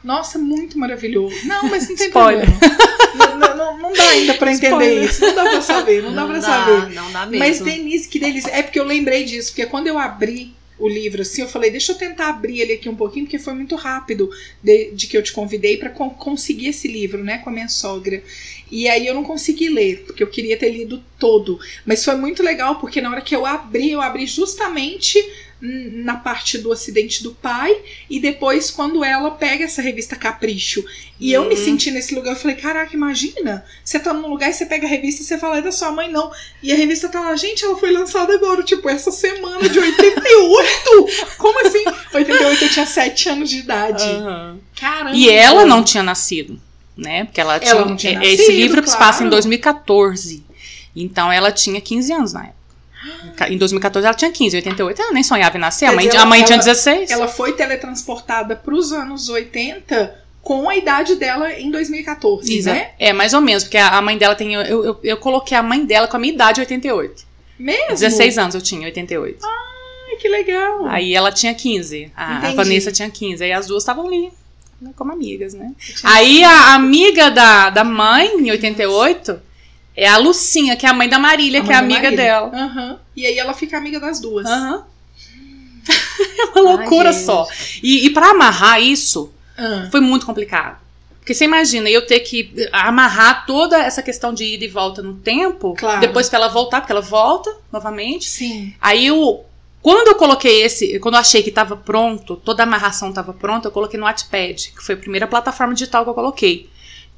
Nossa, 0.03 0.39
muito 0.39 0.79
maravilhoso. 0.79 1.37
Não, 1.47 1.69
mas 1.69 1.89
não 1.89 1.95
tem 1.97 2.07
Spoiler. 2.09 2.47
problema. 2.59 2.79
Não, 3.15 3.39
não- 3.39 3.57
não- 3.57 3.79
não 3.81 3.93
dá 3.93 4.09
ainda 4.11 4.35
pra 4.35 4.51
entender 4.53 4.69
Spoiler. 4.71 5.05
isso. 5.05 5.21
Não 5.21 5.35
dá 5.35 5.43
pra 5.51 5.61
saber, 5.63 6.03
não, 6.03 6.15
dá 6.15 6.27
pra 6.27 6.41
saber. 6.41 6.91
Não 6.95 7.13
dá 7.13 7.27
mesmo. 7.27 7.39
Mas, 7.45 7.61
Denise, 7.61 8.09
que 8.09 8.19
delícia. 8.19 8.51
É 8.51 8.63
porque 8.63 8.81
eu 8.81 8.85
lembrei 8.85 9.25
disso, 9.25 9.51
porque 9.53 9.67
quando 9.67 9.87
eu 9.89 9.99
abri 9.99 10.55
o 10.79 10.89
livro 10.89 11.21
assim, 11.21 11.43
eu 11.43 11.49
falei, 11.49 11.71
deixa 11.71 11.93
eu 11.93 11.97
tentar 11.99 12.29
abrir 12.31 12.61
ele 12.61 12.73
aqui 12.73 12.89
um 12.89 12.97
pouquinho, 12.97 13.27
porque 13.27 13.39
foi 13.39 13.53
muito 13.53 13.77
rápido 13.77 14.31
de, 14.63 14.93
de 14.93 15.07
que 15.07 15.17
eu 15.19 15.23
te 15.23 15.31
convidei 15.33 15.77
pra 15.77 15.91
con- 15.91 16.09
conseguir 16.09 16.69
esse 16.69 16.89
livro, 16.89 17.23
né, 17.23 17.37
com 17.39 17.51
a 17.51 17.53
minha 17.53 17.69
sogra. 17.69 18.23
E 18.71 18.89
aí 18.89 19.07
eu 19.07 19.15
não 19.15 19.25
consegui 19.25 19.69
ler, 19.69 20.05
porque 20.07 20.23
eu 20.23 20.29
queria 20.29 20.57
ter 20.57 20.71
lido 20.71 21.03
todo. 21.19 21.59
Mas 21.85 22.05
foi 22.05 22.15
muito 22.17 22.43
legal, 22.43 22.77
porque 22.77 23.01
na 23.01 23.11
hora 23.11 23.21
que 23.21 23.35
eu 23.35 23.45
abri, 23.45 23.91
eu 23.91 24.01
abri 24.01 24.27
justamente 24.27 25.19
na 25.63 26.17
parte 26.17 26.57
do 26.57 26.73
acidente 26.73 27.23
do 27.23 27.33
pai 27.35 27.77
e 28.09 28.19
depois 28.19 28.71
quando 28.71 29.05
ela 29.05 29.31
pega 29.33 29.65
essa 29.65 29.83
revista 29.83 30.17
Capricho. 30.17 30.83
E 31.21 31.31
eu 31.35 31.45
me 31.45 31.55
Uhum. 31.55 31.65
senti 31.65 31.91
nesse 31.91 32.15
lugar 32.15 32.31
eu 32.33 32.37
falei 32.41 32.57
caraca 32.57 32.97
imagina 32.97 33.63
você 33.85 33.99
tá 33.99 34.15
num 34.15 34.27
lugar 34.27 34.49
e 34.49 34.55
você 34.55 34.65
pega 34.65 34.87
a 34.87 34.89
revista 34.89 35.21
e 35.21 35.27
você 35.27 35.37
fala 35.37 35.59
é 35.59 35.61
da 35.61 35.71
sua 35.71 35.93
mãe 35.93 36.11
não. 36.11 36.33
E 36.63 36.73
a 36.73 36.77
revista 36.77 37.11
tá 37.11 37.21
lá 37.21 37.37
gente 37.37 37.63
ela 37.63 37.77
foi 37.77 37.93
lançada 37.93 38.33
agora 38.33 38.63
tipo 38.63 38.89
essa 38.89 39.13
semana 39.13 39.69
de 39.69 39.79
88 39.79 41.07
como 41.37 41.67
assim? 41.67 41.85
88 42.15 42.65
eu 42.65 42.71
tinha 42.71 42.87
7 42.87 43.29
anos 43.29 43.51
de 43.51 43.59
idade. 43.59 44.05
Caramba. 44.81 45.15
E 45.15 45.29
ela 45.29 45.67
não 45.67 45.85
tinha 45.85 46.03
nascido, 46.03 46.59
né? 47.01 47.25
Porque 47.25 47.41
ela 47.41 47.59
tinha. 47.59 47.75
não 47.85 47.97
tinha 47.97 48.19
é- 48.21 48.27
Esse 48.27 48.43
nascido, 48.43 48.57
livro 48.57 48.81
se 48.87 48.97
claro. 48.97 48.99
passa 49.13 49.25
em 49.25 49.29
2014. 49.29 50.45
Então 50.95 51.31
ela 51.33 51.51
tinha 51.53 51.81
15 51.81 52.13
anos 52.13 52.33
na 52.33 52.45
época. 52.47 53.49
Em 53.49 53.57
2014 53.57 54.07
ela 54.07 54.15
tinha 54.15 54.31
15, 54.31 54.57
em 54.57 54.59
88 54.59 55.01
ela 55.01 55.13
nem 55.13 55.23
sonhava 55.23 55.57
em 55.57 55.61
nascer. 55.61 55.87
A 55.87 55.93
mãe, 55.93 56.07
dizer, 56.07 56.19
a 56.19 56.27
mãe 56.27 56.41
ela- 56.41 56.47
tinha 56.47 56.57
ela- 56.57 56.65
16. 56.65 57.11
ela 57.11 57.29
foi 57.29 57.53
teletransportada 57.53 58.55
pros 58.57 58.93
anos 58.93 59.29
80 59.29 60.19
com 60.43 60.69
a 60.69 60.77
idade 60.77 61.15
dela 61.17 61.53
em 61.53 61.71
2014 61.71 62.57
Exa- 62.59 62.73
né 62.73 62.91
É, 62.99 63.13
mais 63.13 63.33
ou 63.35 63.41
menos, 63.41 63.65
porque 63.65 63.79
a 63.79 64.01
mãe 64.03 64.19
dela 64.19 64.35
tem. 64.35 64.55
Eu, 64.55 64.63
eu, 64.85 65.01
eu 65.03 65.17
coloquei 65.17 65.57
a 65.57 65.63
mãe 65.63 65.85
dela 65.85 66.09
com 66.09 66.17
a 66.17 66.21
minha 66.21 66.33
idade, 66.35 66.61
88. 66.61 67.25
mesmo 67.59 67.89
16 67.89 68.37
anos 68.39 68.55
eu 68.55 68.61
tinha, 68.61 68.85
88. 68.87 69.39
Ai, 69.47 70.17
que 70.17 70.29
legal 70.29 70.87
Aí 70.87 71.15
ela 71.15 71.31
tinha 71.33 71.55
15. 71.55 72.11
A, 72.17 72.49
a. 72.49 72.55
Vanessa 72.55 72.91
tinha 72.93 73.09
15. 73.09 73.43
Aí 73.45 73.53
as 73.53 73.67
duas 73.67 73.83
estavam 73.83 74.07
ali, 74.07 74.31
como 74.97 75.13
amigas, 75.13 75.55
né? 75.55 75.73
Aí 76.05 76.43
a 76.45 76.75
amiga 76.75 77.31
da, 77.31 77.71
da 77.71 77.85
mãe, 77.85 78.29
em 78.39 78.51
88, 78.51 79.41
é 79.97 80.09
a 80.09 80.17
Lucinha, 80.17 80.77
que 80.77 80.87
é 80.87 80.89
a 80.89 80.95
mãe 80.95 81.09
da 81.09 81.19
Marília, 81.19 81.61
A 81.61 81.65
que 81.65 81.73
é 81.73 81.75
amiga 81.77 82.11
dela. 82.11 82.51
Aham. 82.55 82.99
E 83.17 83.27
aí 83.27 83.39
ela 83.39 83.53
fica 83.55 83.77
amiga 83.77 84.01
das 84.01 84.21
duas. 84.21 84.47
Aham. 84.47 84.85
é 86.39 86.45
uma 86.59 86.61
loucura 86.77 87.09
Ai, 87.11 87.15
só. 87.15 87.47
E, 87.83 88.07
e 88.07 88.11
para 88.11 88.31
amarrar 88.31 88.81
isso, 88.81 89.33
Ah, 89.57 89.89
foi 89.91 90.01
muito 90.01 90.25
complicado. 90.27 90.79
Porque 91.19 91.35
você 91.35 91.45
imagina 91.45 91.89
eu 91.89 92.07
ter 92.07 92.21
que 92.21 92.51
amarrar 92.73 93.45
toda 93.47 93.77
essa 93.79 94.03
questão 94.03 94.33
de 94.33 94.45
ida 94.55 94.65
e 94.65 94.69
volta 94.69 95.03
no 95.03 95.15
tempo, 95.15 95.75
Claro. 95.79 96.01
depois 96.01 96.29
pra 96.29 96.39
ela 96.39 96.49
voltar, 96.49 96.81
porque 96.81 96.93
ela 96.93 97.03
volta 97.03 97.55
novamente. 97.73 98.29
Sim. 98.29 98.75
Aí 98.81 99.07
eu. 99.07 99.45
Quando 99.83 100.09
eu 100.09 100.15
coloquei 100.15 100.63
esse, 100.63 100.99
quando 100.99 101.15
eu 101.15 101.21
achei 101.21 101.43
que 101.43 101.49
estava 101.49 101.75
pronto, 101.77 102.37
toda 102.37 102.63
a 102.63 102.67
amarração 102.67 103.09
estava 103.09 103.33
pronta, 103.33 103.69
eu 103.69 103.73
coloquei 103.73 103.99
no 103.99 104.05
Wattpad, 104.05 104.73
que 104.77 104.83
foi 104.85 104.95
a 104.95 104.99
primeira 104.99 105.27
plataforma 105.27 105.73
digital 105.73 106.05
que 106.05 106.11
eu 106.11 106.15
coloquei. 106.15 106.69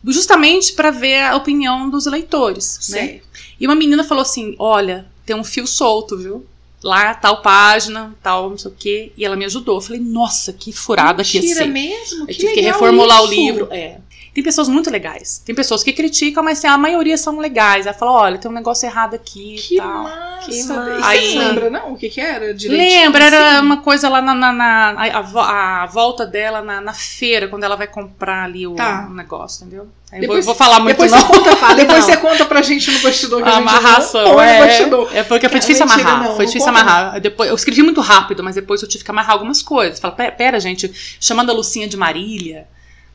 Justamente 0.04 0.72
para 0.72 0.90
ver 0.90 1.22
a 1.22 1.36
opinião 1.36 1.88
dos 1.88 2.06
leitores, 2.06 2.88
né? 2.90 2.98
Certo. 3.00 3.28
E 3.60 3.66
uma 3.66 3.74
menina 3.74 4.02
falou 4.02 4.22
assim: 4.22 4.54
Olha, 4.58 5.06
tem 5.24 5.34
um 5.36 5.44
fio 5.44 5.66
solto, 5.66 6.16
viu? 6.18 6.44
Lá, 6.82 7.14
tal 7.14 7.40
página, 7.42 8.12
tal, 8.20 8.50
não 8.50 8.58
sei 8.58 8.70
o 8.70 8.74
quê. 8.76 9.12
E 9.16 9.24
ela 9.24 9.36
me 9.36 9.44
ajudou. 9.44 9.76
Eu 9.76 9.80
falei: 9.80 10.00
Nossa, 10.00 10.52
que 10.52 10.72
furada 10.72 11.22
que 11.22 11.36
ia 11.36 11.42
Mentira 11.42 11.64
ser. 11.64 11.70
mesmo? 11.70 12.22
Eu 12.22 12.26
Que 12.26 12.34
tive 12.34 12.52
que 12.54 12.60
reformular 12.60 13.22
o 13.22 13.24
isso. 13.26 13.34
livro. 13.34 13.68
É. 13.70 13.98
Tem 14.34 14.42
pessoas 14.42 14.66
muito 14.66 14.90
legais. 14.90 15.42
Tem 15.44 15.54
pessoas 15.54 15.82
que 15.82 15.92
criticam, 15.92 16.42
mas 16.42 16.58
assim, 16.58 16.66
a 16.66 16.78
maioria 16.78 17.18
são 17.18 17.38
legais. 17.38 17.84
Ela 17.86 17.94
fala: 17.94 18.12
Olha, 18.12 18.38
tem 18.38 18.50
um 18.50 18.54
negócio 18.54 18.86
errado 18.86 19.14
aqui 19.14 19.56
e 19.56 19.60
Que 19.60 19.76
tal. 19.76 20.04
massa. 20.04 20.32
Que 20.46 20.58
E 20.58 20.64
massa. 20.64 20.84
Você 20.96 21.04
Aí- 21.06 21.38
lembra, 21.38 21.68
não? 21.70 21.92
O 21.92 21.96
que 21.98 22.08
que 22.08 22.20
era 22.20 22.54
direitinho? 22.54 23.02
Lembra, 23.02 23.24
era 23.26 23.56
assim? 23.58 23.66
uma 23.66 23.82
coisa 23.82 24.08
lá 24.08 24.22
na, 24.22 24.34
na, 24.34 24.52
na- 24.52 24.90
a, 24.96 25.18
a 25.18 25.20
vo- 25.20 25.38
a 25.38 25.86
volta 25.86 26.24
dela 26.24 26.62
na, 26.62 26.80
na 26.80 26.94
feira, 26.94 27.46
quando 27.46 27.64
ela 27.64 27.76
vai 27.76 27.86
comprar 27.86 28.44
ali 28.44 28.66
o, 28.66 28.74
Tá. 28.74 29.06
o 29.10 29.14
negócio, 29.14 29.66
entendeu? 29.66 29.86
Aí 30.10 30.20
Depois- 30.22 30.38
eu 30.38 30.44
vou, 30.44 30.54
vou 30.54 30.66
falar 30.66 30.80
muito 30.80 30.96
Depois, 30.96 31.10
não. 31.12 31.18
você 31.28 31.32
conta, 31.34 31.56
Fale 31.56 31.74
depois 31.82 31.98
não. 32.00 32.06
você 32.06 32.16
conta 32.16 32.44
pra 32.46 32.62
gente 32.62 32.90
no 32.90 32.98
bastidor 33.00 33.42
que 33.42 33.48
A 33.48 33.52
a 33.52 33.56
amarração, 33.58 34.24
não 34.24 34.40
é, 34.40 34.66
bastidor. 34.66 35.10
é 35.14 35.22
porque 35.22 35.48
foi 35.48 35.58
Cara, 35.58 35.60
difícil 35.60 35.86
mentira, 35.86 36.08
amarrar, 36.08 36.28
não, 36.28 36.36
foi 36.36 36.46
difícil 36.46 36.68
amarrar. 36.70 37.20
Depois, 37.20 37.48
eu 37.50 37.54
escrevi 37.54 37.82
muito 37.82 38.00
rápido, 38.00 38.42
mas 38.42 38.54
depois 38.54 38.82
eu 38.82 38.88
tive 38.88 39.04
que 39.04 39.10
amarrar 39.10 39.32
algumas 39.32 39.62
coisas. 39.62 40.00
Fala, 40.00 40.14
pera, 40.14 40.32
pera, 40.32 40.58
gente, 40.60 40.90
chamando 41.20 41.50
a 41.50 41.52
Lucinha 41.54 41.86
de 41.86 41.96
Marília, 41.96 42.66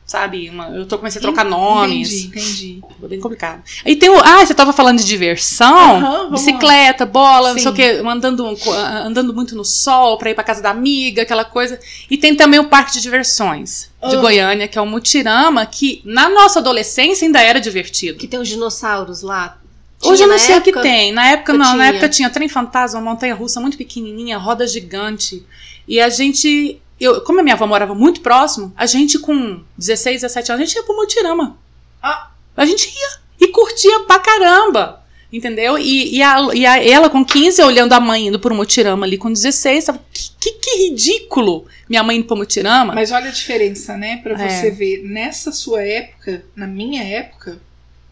sabe? 0.08 0.48
Uma- 0.50 0.70
eu 0.70 0.86
tô 0.86 0.96
comecei 0.98 1.20
a 1.20 1.22
trocar 1.22 1.44
nomes. 1.44 2.10
Entendi, 2.24 2.26
entendi. 2.26 2.80
Foi 2.98 3.08
bem 3.08 3.20
complicado. 3.20 3.62
Aí 3.84 3.94
tem 3.94 4.08
o. 4.08 4.18
Ah, 4.18 4.44
você 4.44 4.54
tava 4.54 4.72
falando 4.72 4.98
de 4.98 5.04
diversão? 5.04 6.00
Vamos 6.00 6.30
bicicleta, 6.44 7.06
bola, 7.06 7.48
não 7.50 7.54
sei 7.54 7.62
Sim. 7.64 7.68
o 7.68 7.74
quê, 7.74 8.02
andando, 8.04 8.56
andando 9.04 9.34
muito 9.34 9.54
no 9.54 9.64
sol 9.64 10.18
pra 10.18 10.30
ir 10.30 10.34
pra 10.34 10.42
casa 10.42 10.60
da 10.62 10.70
amiga, 10.70 11.22
aquela 11.22 11.44
coisa. 11.44 11.78
E 12.10 12.16
tem 12.16 12.34
também 12.34 12.58
o 12.58 12.68
parque 12.68 12.92
de 12.94 13.00
diversões 13.00 13.90
de 14.08 14.16
Ah. 14.16 14.20
Goiânia, 14.20 14.66
que 14.66 14.78
é 14.78 14.80
o 14.80 14.86
Mutirama, 14.86 15.64
que 15.66 16.00
na 16.04 16.28
nossa 16.28 16.58
adolescência 16.58 17.26
ainda 17.26 17.40
era 17.40 17.60
divertido. 17.60 18.18
Que 18.18 18.26
tem 18.26 18.40
os 18.40 18.48
dinossauros 18.48 19.22
lá. 19.22 19.58
Hoje 20.00 20.14
Tinha 20.16 20.24
eu 20.26 20.28
não 20.28 20.36
na 20.36 20.40
sei 20.40 20.56
o 20.56 20.62
que 20.62 20.70
época? 20.70 20.82
tem. 20.82 21.12
Na 21.12 21.26
época 21.30 21.52
não, 21.52 21.58
na 21.58 21.72
tinha. 21.72 21.84
época 21.86 22.08
tinha 22.08 22.30
trem 22.30 22.48
fantasma, 22.48 23.00
montanha 23.00 23.34
russa 23.34 23.60
muito 23.60 23.76
pequenininha, 23.76 24.38
roda 24.38 24.66
gigante. 24.66 25.44
E 25.88 26.00
a 26.00 26.08
gente, 26.08 26.80
eu, 27.00 27.20
como 27.22 27.40
a 27.40 27.42
minha 27.42 27.54
avó 27.54 27.66
morava 27.66 27.94
muito 27.94 28.20
próximo, 28.20 28.72
a 28.76 28.86
gente 28.86 29.18
com 29.18 29.62
16, 29.76 30.22
17 30.22 30.52
anos, 30.52 30.62
a 30.62 30.64
gente 30.66 30.76
ia 30.76 30.82
pro 30.82 30.96
Mutirama. 30.96 31.56
Ah. 32.02 32.30
A 32.56 32.64
gente 32.66 32.88
ia 32.88 33.18
e 33.40 33.48
curtia 33.48 34.00
pra 34.00 34.18
caramba. 34.18 35.04
Entendeu? 35.30 35.76
E, 35.78 36.16
e, 36.16 36.22
a, 36.22 36.38
e 36.54 36.64
a- 36.64 36.82
ela 36.82 37.10
com 37.10 37.22
15 37.22 37.62
olhando 37.62 37.92
a 37.92 38.00
mãe 38.00 38.28
indo 38.28 38.40
pro 38.40 38.54
Mutirama 38.54 39.04
ali 39.04 39.18
com 39.18 39.30
16, 39.30 39.84
tava, 39.84 40.00
que, 40.10 40.30
que, 40.40 40.52
que 40.52 40.88
ridículo 40.88 41.66
minha 41.86 42.02
mãe 42.02 42.16
indo 42.16 42.26
pro 42.26 42.34
Mutirama. 42.36 42.94
Mas 42.94 43.12
olha 43.12 43.28
a 43.28 43.32
diferença, 43.32 43.94
né? 43.94 44.16
Pra 44.22 44.32
É. 44.42 44.48
você 44.48 44.70
ver, 44.70 45.02
nessa 45.04 45.52
sua 45.52 45.82
época, 45.82 46.42
na 46.56 46.66
minha 46.66 47.02
época, 47.04 47.60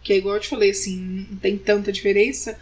que 0.03 0.12
é 0.12 0.16
igual 0.18 0.34
eu 0.34 0.41
te 0.43 0.49
falei, 0.49 0.70
assim, 0.72 1.26
não 1.30 1.39
tem 1.39 1.57
tanta 1.57 1.91
diferença. 1.91 2.59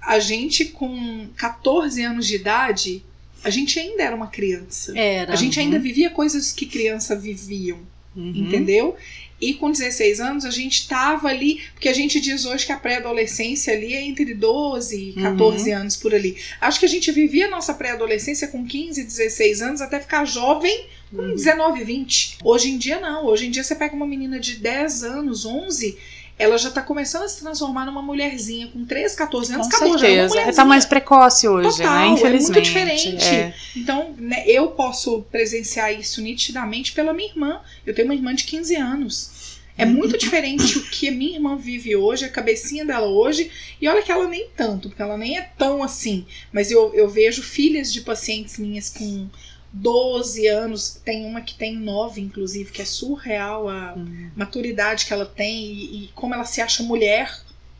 A 0.00 0.18
gente 0.18 0.64
com 0.64 1.28
14 1.36 2.02
anos 2.02 2.26
de 2.26 2.36
idade, 2.36 3.02
a 3.44 3.50
gente 3.50 3.78
ainda 3.78 4.02
era 4.02 4.14
uma 4.16 4.26
criança. 4.28 4.92
Era. 4.98 5.32
A 5.32 5.36
gente 5.36 5.58
Uhum. 5.58 5.66
ainda 5.66 5.78
vivia 5.78 6.10
coisas 6.10 6.52
que 6.52 6.66
criança 6.66 7.14
viviam, 7.16 7.78
Uhum. 8.16 8.32
entendeu? 8.34 8.96
E 9.40 9.54
com 9.54 9.70
16 9.70 10.18
anos 10.18 10.44
a 10.44 10.50
gente 10.50 10.88
tava 10.88 11.28
ali, 11.28 11.60
porque 11.72 11.88
a 11.88 11.92
gente 11.92 12.18
diz 12.20 12.44
hoje 12.44 12.66
que 12.66 12.72
a 12.72 12.76
pré-adolescência 12.76 13.72
ali 13.72 13.94
é 13.94 14.02
entre 14.02 14.34
12 14.34 15.10
e 15.10 15.12
14 15.12 15.70
anos 15.70 15.96
por 15.96 16.12
ali. 16.12 16.36
Acho 16.60 16.80
que 16.80 16.86
a 16.86 16.88
gente 16.88 17.12
vivia 17.12 17.46
a 17.46 17.50
nossa 17.50 17.72
pré-adolescência 17.72 18.48
com 18.48 18.66
15, 18.66 19.04
16 19.04 19.62
anos 19.62 19.80
até 19.80 20.00
ficar 20.00 20.24
jovem 20.24 20.86
com 21.14 21.22
Uhum. 21.22 21.34
19, 21.36 21.84
20. 21.84 22.38
Hoje 22.42 22.68
em 22.70 22.76
dia 22.78 22.98
não. 22.98 23.26
Hoje 23.26 23.46
em 23.46 23.50
dia 23.52 23.62
você 23.62 23.76
pega 23.76 23.94
uma 23.94 24.06
menina 24.08 24.40
de 24.40 24.56
10 24.56 25.04
anos, 25.04 25.46
11, 25.46 25.96
ela 26.38 26.56
já 26.56 26.70
tá 26.70 26.80
começando 26.80 27.24
a 27.24 27.28
se 27.28 27.40
transformar 27.40 27.84
numa 27.84 28.00
mulherzinha 28.00 28.68
com 28.68 28.84
13, 28.84 29.16
14 29.16 29.52
anos, 29.52 29.66
Com 29.66 29.76
acabou 29.76 29.98
já 29.98 30.08
é 30.08 30.28
certeza. 30.28 30.56
Tá 30.56 30.64
mais 30.64 30.86
precoce 30.86 31.48
hoje, 31.48 31.78
Total, 31.78 31.86
é 31.86 31.98
né? 31.98 32.06
muito 32.06 32.20
Infelizmente. 32.20 32.62
diferente. 32.62 33.26
É. 33.34 33.54
Então, 33.76 34.14
né, 34.16 34.44
eu 34.46 34.68
posso 34.68 35.22
presenciar 35.30 35.92
isso 35.92 36.22
nitidamente 36.22 36.92
pela 36.92 37.12
minha 37.12 37.28
irmã. 37.28 37.60
Eu 37.84 37.94
tenho 37.94 38.06
uma 38.06 38.14
irmã 38.14 38.34
de 38.34 38.44
15 38.44 38.76
anos. 38.76 39.38
É 39.76 39.84
muito 39.84 40.18
diferente 40.18 40.76
o 40.76 40.82
que 40.90 41.08
a 41.08 41.12
minha 41.12 41.34
irmã 41.36 41.56
vive 41.56 41.94
hoje, 41.94 42.24
a 42.24 42.28
cabecinha 42.28 42.84
dela 42.84 43.06
hoje. 43.06 43.48
E 43.80 43.86
olha 43.88 44.02
que 44.02 44.10
ela 44.10 44.26
nem 44.26 44.48
tanto, 44.56 44.88
porque 44.88 45.00
ela 45.00 45.16
nem 45.16 45.38
é 45.38 45.42
tão 45.56 45.84
assim. 45.84 46.26
Mas 46.52 46.72
eu, 46.72 46.92
eu 46.94 47.08
vejo 47.08 47.42
filhas 47.44 47.92
de 47.92 48.00
pacientes 48.00 48.58
minhas 48.58 48.90
com 48.90 49.28
12 49.72 50.46
anos. 50.46 51.00
Tem 51.04 51.24
uma 51.26 51.40
que 51.40 51.54
tem 51.54 51.76
9, 51.76 52.20
inclusive, 52.20 52.70
que 52.72 52.82
é 52.82 52.84
surreal 52.84 53.68
a 53.68 53.94
Hum. 53.96 54.30
maturidade 54.36 55.04
que 55.06 55.12
ela 55.12 55.26
tem 55.26 55.64
e, 55.64 56.04
e 56.04 56.10
como 56.14 56.34
ela 56.34 56.44
se 56.44 56.60
acha 56.60 56.82
mulher 56.82 57.30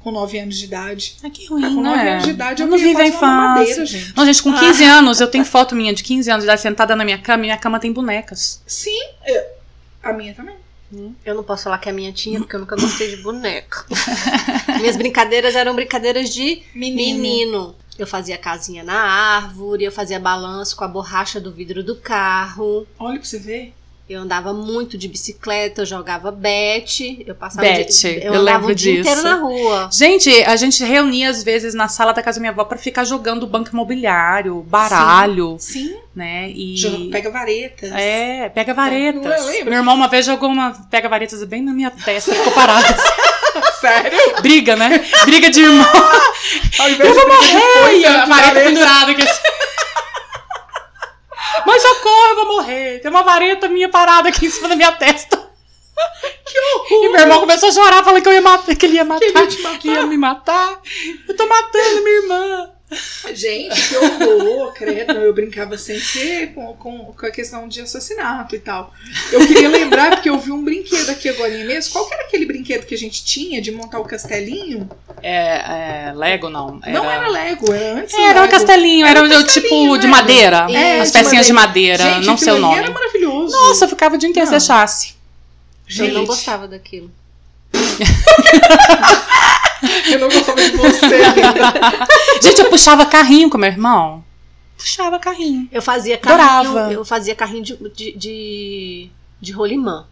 com 0.01 0.11
9 0.12 0.39
anos 0.39 0.57
de 0.59 0.64
idade. 0.66 1.16
Ah, 1.22 1.30
que 1.30 1.47
ruim, 1.47 1.62
com 1.74 1.82
9 1.82 1.97
né? 2.05 2.12
anos 2.12 2.24
de 2.24 2.30
idade, 2.30 2.62
eu 2.62 2.68
não 2.68 2.76
vivia 2.78 2.97
vive 2.97 3.09
a 3.09 3.11
quase 3.12 3.24
uma 3.24 3.34
mamadeira, 3.34 3.72
infância. 3.82 3.99
gente. 3.99 4.16
Não, 4.16 4.24
gente, 4.26 4.43
com 4.43 4.53
15 4.53 4.84
anos, 4.84 5.20
eu 5.20 5.26
tenho 5.28 5.45
foto 5.45 5.74
minha 5.74 5.93
de 5.93 6.03
15 6.05 6.30
anos 6.30 6.43
de 6.45 6.47
idade 6.47 6.61
sentada 6.61 6.95
na 6.95 7.05
minha 7.05 7.18
cama 7.18 7.39
e 7.45 7.47
minha 7.47 7.59
cama 7.59 7.80
tem 7.80 7.93
bonecas. 7.93 8.62
Sim, 8.66 8.99
eu- 9.26 9.43
a 10.03 10.12
minha 10.12 10.34
também. 10.34 10.55
Eu 11.22 11.34
não 11.34 11.43
posso 11.45 11.64
falar 11.64 11.76
que 11.78 11.89
a 11.91 11.93
minha 11.93 12.11
tinha, 12.12 12.39
porque 12.41 12.57
eu 12.57 12.61
nunca 12.61 12.74
gostei 12.74 13.11
de 13.14 13.22
boneca. 13.22 13.84
Minhas 14.80 14.97
brincadeiras 14.97 15.55
eram 15.55 15.74
brincadeiras 15.74 16.32
de 16.32 16.62
menino. 16.74 17.74
Eu 17.99 18.07
fazia 18.07 18.39
casinha 18.39 18.85
na 18.85 18.95
árvore, 19.01 19.85
eu 19.85 19.91
fazia 19.93 20.21
balanço 20.21 20.77
com 20.77 20.85
a 20.85 20.89
borracha 20.89 21.41
do 21.41 21.51
vidro 21.53 21.83
do 21.83 21.97
carro. 21.97 22.87
Olha 22.99 23.19
pra 23.19 23.29
você 23.29 23.39
ver. 23.39 23.75
Eu 24.09 24.21
andava 24.23 24.55
muito 24.55 24.97
de 24.97 25.07
bicicleta, 25.07 25.83
eu 25.83 25.87
jogava 25.87 26.31
bete, 26.31 27.23
eu 27.27 27.35
passava 27.35 27.61
Bet, 27.69 27.93
dia, 27.93 28.25
eu, 28.25 28.33
eu 28.33 28.41
andava 28.41 28.67
o 28.69 28.75
dia 28.75 29.03
disso. 29.03 29.11
inteiro 29.11 29.23
na 29.23 29.35
rua. 29.35 29.91
Gente, 29.93 30.31
a 30.45 30.57
gente 30.57 30.83
reunia 30.83 31.29
às 31.29 31.43
vezes 31.43 31.75
na 31.75 31.89
sala 31.89 32.13
da 32.15 32.23
casa 32.23 32.37
da 32.39 32.41
minha 32.41 32.53
avó 32.53 32.65
pra 32.65 32.79
ficar 32.79 33.05
jogando 33.05 33.47
banco 33.47 33.69
imobiliário, 33.71 34.63
baralho, 34.63 35.57
Sim, 35.61 35.95
né? 36.17 36.49
E. 36.49 36.75
joga- 36.79 37.11
pega 37.11 37.31
varetas. 37.31 37.93
É, 37.93 38.49
pega 38.49 38.73
varetas. 38.73 39.41
Eu 39.41 39.47
lembro. 39.47 39.71
Meu 39.71 39.81
irmão 39.81 39.95
uma 39.95 40.09
vez 40.09 40.25
jogou 40.25 40.49
uma 40.49 40.71
pega 40.91 41.07
varetas 41.07 41.45
bem 41.45 41.61
na 41.61 41.75
minha 41.75 41.91
testa, 41.91 42.35
ficou 42.35 42.53
parado. 42.55 42.87
Sério? 43.79 44.19
Briga, 44.41 44.75
né? 44.75 45.05
Briga 45.27 45.51
de 45.51 45.61
irmão. 45.61 45.85
Ao 46.79 46.89
invés 46.91 47.09
Eu 47.09 47.14
vou 47.14 47.29
morrer! 47.29 47.99
E 47.99 48.05
a 48.07 48.09
ela 48.12 48.27
vareta 48.27 48.61
pendurada 48.61 49.12
aqui. 49.12 49.25
Mas 51.66 51.83
socorro, 51.83 52.29
eu 52.31 52.37
vou 52.37 52.47
morrer. 52.57 53.01
Tem 53.01 53.11
uma 53.11 53.23
vareta 53.23 53.69
minha 53.69 53.89
parada 53.89 54.29
aqui 54.29 54.47
em 54.47 54.51
cima 54.51 54.69
da 54.69 54.77
minha 54.77 54.93
testa. 54.93 55.49
E 56.91 57.09
meu 57.09 57.21
irmão 57.21 57.41
começou 57.41 57.69
a 57.69 57.73
chorar, 57.73 58.05
falando 58.05 58.23
que, 58.23 58.29
eu 58.29 58.33
ia 58.33 58.41
matar, 58.41 58.75
que 58.75 58.87
ele 58.87 58.95
ia 58.95 59.05
matar, 59.05 59.21
Que 59.21 59.27
ele 59.27 59.39
ia 59.39 59.47
te 59.47 59.62
matar. 59.62 59.79
que 59.79 59.89
ia 59.89 60.07
me 60.07 60.16
matar. 60.16 60.81
Eu 61.29 61.37
tô 61.37 61.47
matando 61.47 62.03
minha 62.03 62.16
irmã. 62.23 62.71
Gente, 63.34 63.89
que 63.89 63.97
horror, 63.97 64.72
credo. 64.72 65.12
Eu 65.12 65.34
brincava 65.34 65.76
sem 65.76 66.01
ser 66.01 66.55
com, 66.55 66.72
com, 66.74 67.12
com 67.12 67.26
a 67.26 67.30
questão 67.30 67.68
de 67.68 67.82
assassinato 67.82 68.57
e 68.57 68.59
tal. 68.59 68.95
Eu 69.30 69.47
queria 69.47 69.68
lembrar, 69.68 70.11
porque 70.12 70.30
eu 70.30 70.39
vi 70.39 70.51
um 70.51 70.64
brinquedo 70.64 71.11
aqui 71.11 71.28
agora 71.28 71.51
mesmo. 71.64 71.93
Qual 71.93 72.07
que 72.09 72.14
era 72.14 72.22
aquele 72.24 72.47
brinquedo 72.47 72.86
que 72.86 72.95
a 72.95 72.99
gente 72.99 73.22
tinha 73.24 73.61
de 73.61 73.70
montar 73.70 73.99
o 73.99 74.05
castelinho? 74.05 74.89
É, 75.22 76.09
é, 76.09 76.12
Lego 76.14 76.49
não. 76.49 76.80
Era... 76.82 76.93
Não 76.93 77.11
era 77.11 77.28
Lego, 77.28 77.72
era 77.72 78.01
antes 78.01 78.14
do 78.14 78.20
Era 78.20 78.39
um 78.39 78.43
Lego. 78.43 78.53
castelinho, 78.53 79.07
era, 79.07 79.18
Era 79.20 79.28
um 79.39 79.41
o 79.43 79.47
tipo 79.47 79.99
de 79.99 80.07
era. 80.07 80.09
madeira. 80.09 80.66
É, 80.70 81.01
as 81.01 81.12
de 81.12 81.18
pecinhas 81.18 81.47
de 81.47 81.53
madeira, 81.53 82.03
Gente, 82.03 82.26
não 82.26 82.36
sei 82.39 82.53
o 82.55 82.59
nome. 82.59 82.78
era 82.78 82.91
maravilhoso. 82.91 83.55
Nossa, 83.55 83.84
eu 83.84 83.89
ficava 83.91 84.14
o 84.14 84.18
dia 84.18 84.28
inteiro 84.30 84.49
se. 84.89 85.14
Gente, 85.86 86.09
Eu 86.09 86.14
não 86.14 86.24
gostava 86.26 86.66
daquilo. 86.66 87.11
eu 90.13 90.19
não 90.19 90.29
gostava 90.29 90.63
de 90.63 90.77
você 90.77 91.05
ainda. 91.07 92.07
Gente, 92.43 92.59
eu 92.61 92.71
puxava 92.71 93.07
carrinho 93.07 93.51
com 93.51 93.59
meu 93.59 93.71
irmão. 93.71 94.25
Puxava 94.77 95.19
carrinho. 95.19 95.69
Eu 95.73 95.83
fazia 95.83 96.17
carrinho, 96.17 96.49
Adorava. 96.49 96.93
eu 96.93 97.05
fazia 97.05 97.35
carrinho 97.35 97.65
de, 97.65 97.77
de, 97.91 98.13
de, 98.17 99.11
de 99.41 99.53
rolimã. 99.53 100.07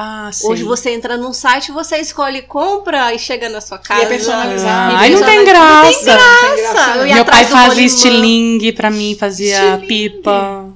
Ah, 0.00 0.30
sim. 0.32 0.46
Hoje 0.46 0.62
você 0.62 0.90
entra 0.90 1.16
num 1.16 1.32
site, 1.32 1.72
você 1.72 1.96
escolhe, 1.96 2.42
compra 2.42 3.12
e 3.12 3.18
chega 3.18 3.48
na 3.48 3.60
sua 3.60 3.78
casa. 3.78 4.00
E 4.00 4.04
é 4.04 4.08
personalizado. 4.08 4.94
Ah, 4.94 5.00
aí 5.00 5.10
não 5.10 5.24
tem 5.24 5.38
Não 5.38 5.44
graça. 5.44 6.04
Tem 6.04 6.64
Nossa, 6.64 6.96
eu 6.98 7.06
ia 7.08 7.14
Meu 7.16 7.24
pai 7.24 7.44
fazia 7.44 7.84
estilingue 7.84 8.72
pra 8.72 8.90
mim, 8.90 9.16
fazia 9.18 9.74
Estilingue. 9.74 9.86
pipa. 9.88 10.68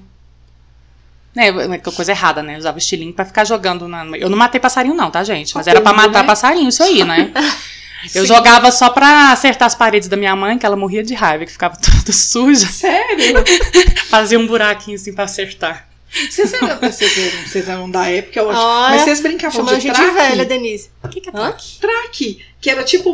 É, 1.36 1.48
é 1.48 1.78
coisa 1.78 2.10
errada, 2.10 2.42
né? 2.42 2.54
Eu 2.54 2.58
usava 2.58 2.78
estilingue 2.78 3.12
pra 3.12 3.24
ficar 3.24 3.44
jogando 3.44 3.86
na. 3.86 4.04
Eu 4.18 4.28
não 4.28 4.36
matei 4.36 4.60
passarinho, 4.60 4.94
não, 4.94 5.10
tá, 5.10 5.22
gente? 5.22 5.54
Mas 5.54 5.66
era 5.66 5.80
pra 5.80 5.92
matar 5.92 6.22
né? 6.22 6.26
passarinho, 6.26 6.68
isso 6.68 6.82
aí, 6.82 7.04
né? 7.04 7.32
Eu 8.14 8.22
Sim. 8.22 8.26
jogava 8.28 8.70
só 8.72 8.90
pra 8.90 9.30
acertar 9.32 9.66
as 9.66 9.74
paredes 9.74 10.08
da 10.08 10.16
minha 10.16 10.34
mãe, 10.34 10.58
que 10.58 10.66
ela 10.66 10.76
morria 10.76 11.02
de 11.02 11.14
raiva, 11.14 11.44
que 11.46 11.52
ficava 11.52 11.76
toda 11.80 12.12
suja. 12.12 12.66
Sério? 12.66 13.34
Fazia 14.10 14.38
um 14.38 14.46
buraquinho 14.46 14.96
assim 14.96 15.12
pra 15.12 15.24
acertar. 15.24 15.88
Vocês 16.30 16.52
eram, 16.52 16.78
vocês 16.80 17.16
eram, 17.18 17.46
vocês 17.48 17.68
eram 17.68 17.90
da 17.90 18.06
época, 18.10 18.38
eu 18.40 18.50
acho. 18.50 18.60
Olha, 18.60 18.90
Mas 18.90 19.02
vocês 19.02 19.20
brincavam 19.20 19.64
de 19.64 19.80
gente 19.80 19.94
traque? 19.94 20.10
velha, 20.14 20.44
Denise. 20.44 20.90
O 21.02 21.08
que, 21.08 21.20
que 21.22 21.28
é 21.30 21.32
Hã? 21.32 21.34
traque? 21.52 21.78
Traque, 21.80 22.44
que 22.60 22.68
era 22.70 22.82
tipo. 22.84 23.10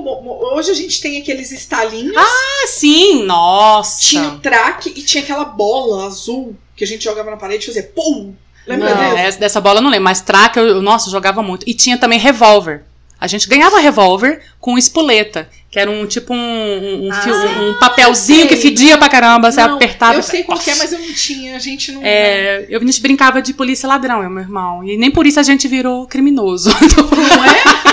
Hoje 0.55 0.71
a 0.73 0.75
gente 0.75 1.01
tem 1.01 1.21
aqueles 1.21 1.53
estalinhos. 1.53 2.17
Ah, 2.17 2.67
sim! 2.67 3.25
Nossa! 3.25 4.01
Tinha 4.03 4.29
o 4.31 4.39
traque 4.41 4.93
e 4.97 5.03
tinha 5.03 5.23
aquela 5.23 5.45
bola 5.45 6.07
azul 6.07 6.57
que 6.75 6.83
a 6.83 6.87
gente 6.87 7.05
jogava 7.05 7.31
na 7.31 7.37
parede 7.37 7.65
e 7.65 7.67
fazia 7.67 7.85
pum! 7.95 8.35
Lembra 8.67 8.91
Não, 8.95 8.97
dessa? 9.01 9.21
Essa- 9.21 9.39
dessa 9.39 9.61
bola 9.61 9.79
eu 9.79 9.83
não 9.83 9.91
lembro, 9.91 10.05
mas 10.05 10.21
traque, 10.21 10.59
eu, 10.59 10.67
eu- 10.67 10.83
nossa, 10.83 11.09
eu 11.09 11.13
jogava 11.13 11.41
muito. 11.43 11.65
E 11.69 11.75
tinha 11.75 11.97
também 11.99 12.19
revólver. 12.19 12.85
A 13.21 13.27
gente 13.27 13.49
ganhava 13.49 13.81
revólver 13.81 14.41
com 14.61 14.79
espoleta, 14.79 15.49
que 15.71 15.79
era 15.79 15.91
um 15.91 16.07
tipo 16.07 16.33
um, 16.33 16.37
um, 16.39 17.07
um 17.09 17.13
Ah, 17.13 17.21
fio- 17.21 17.35
um 17.35 17.75
papelzinho 17.81 18.47
que 18.47 18.57
fedia 18.57 18.97
pra 18.97 19.09
caramba, 19.09 19.51
você 19.51 19.61
Não, 19.61 19.75
apertava. 19.75 20.15
Eu 20.15 20.23
sei 20.23 20.45
qual 20.45 20.59
é, 20.67 20.75
mas 20.77 20.93
eu 20.93 20.99
não 21.01 21.13
tinha. 21.13 21.57
A 21.57 21.59
gente 21.59 21.91
não. 21.93 22.01
É, 22.05 22.65
eu, 22.69 22.81
a 22.81 22.85
gente 22.85 23.01
brincava 23.03 23.43
de 23.43 23.53
polícia 23.53 23.89
ladrão, 23.89 24.23
eu 24.23 24.31
meu 24.31 24.43
irmão. 24.43 24.85
E 24.85 24.97
nem 24.97 25.11
por 25.11 25.27
isso 25.27 25.41
a 25.41 25.43
gente 25.43 25.67
virou 25.67 26.07
criminoso. 26.07 26.71
Não 26.81 27.45
é? 27.45 27.89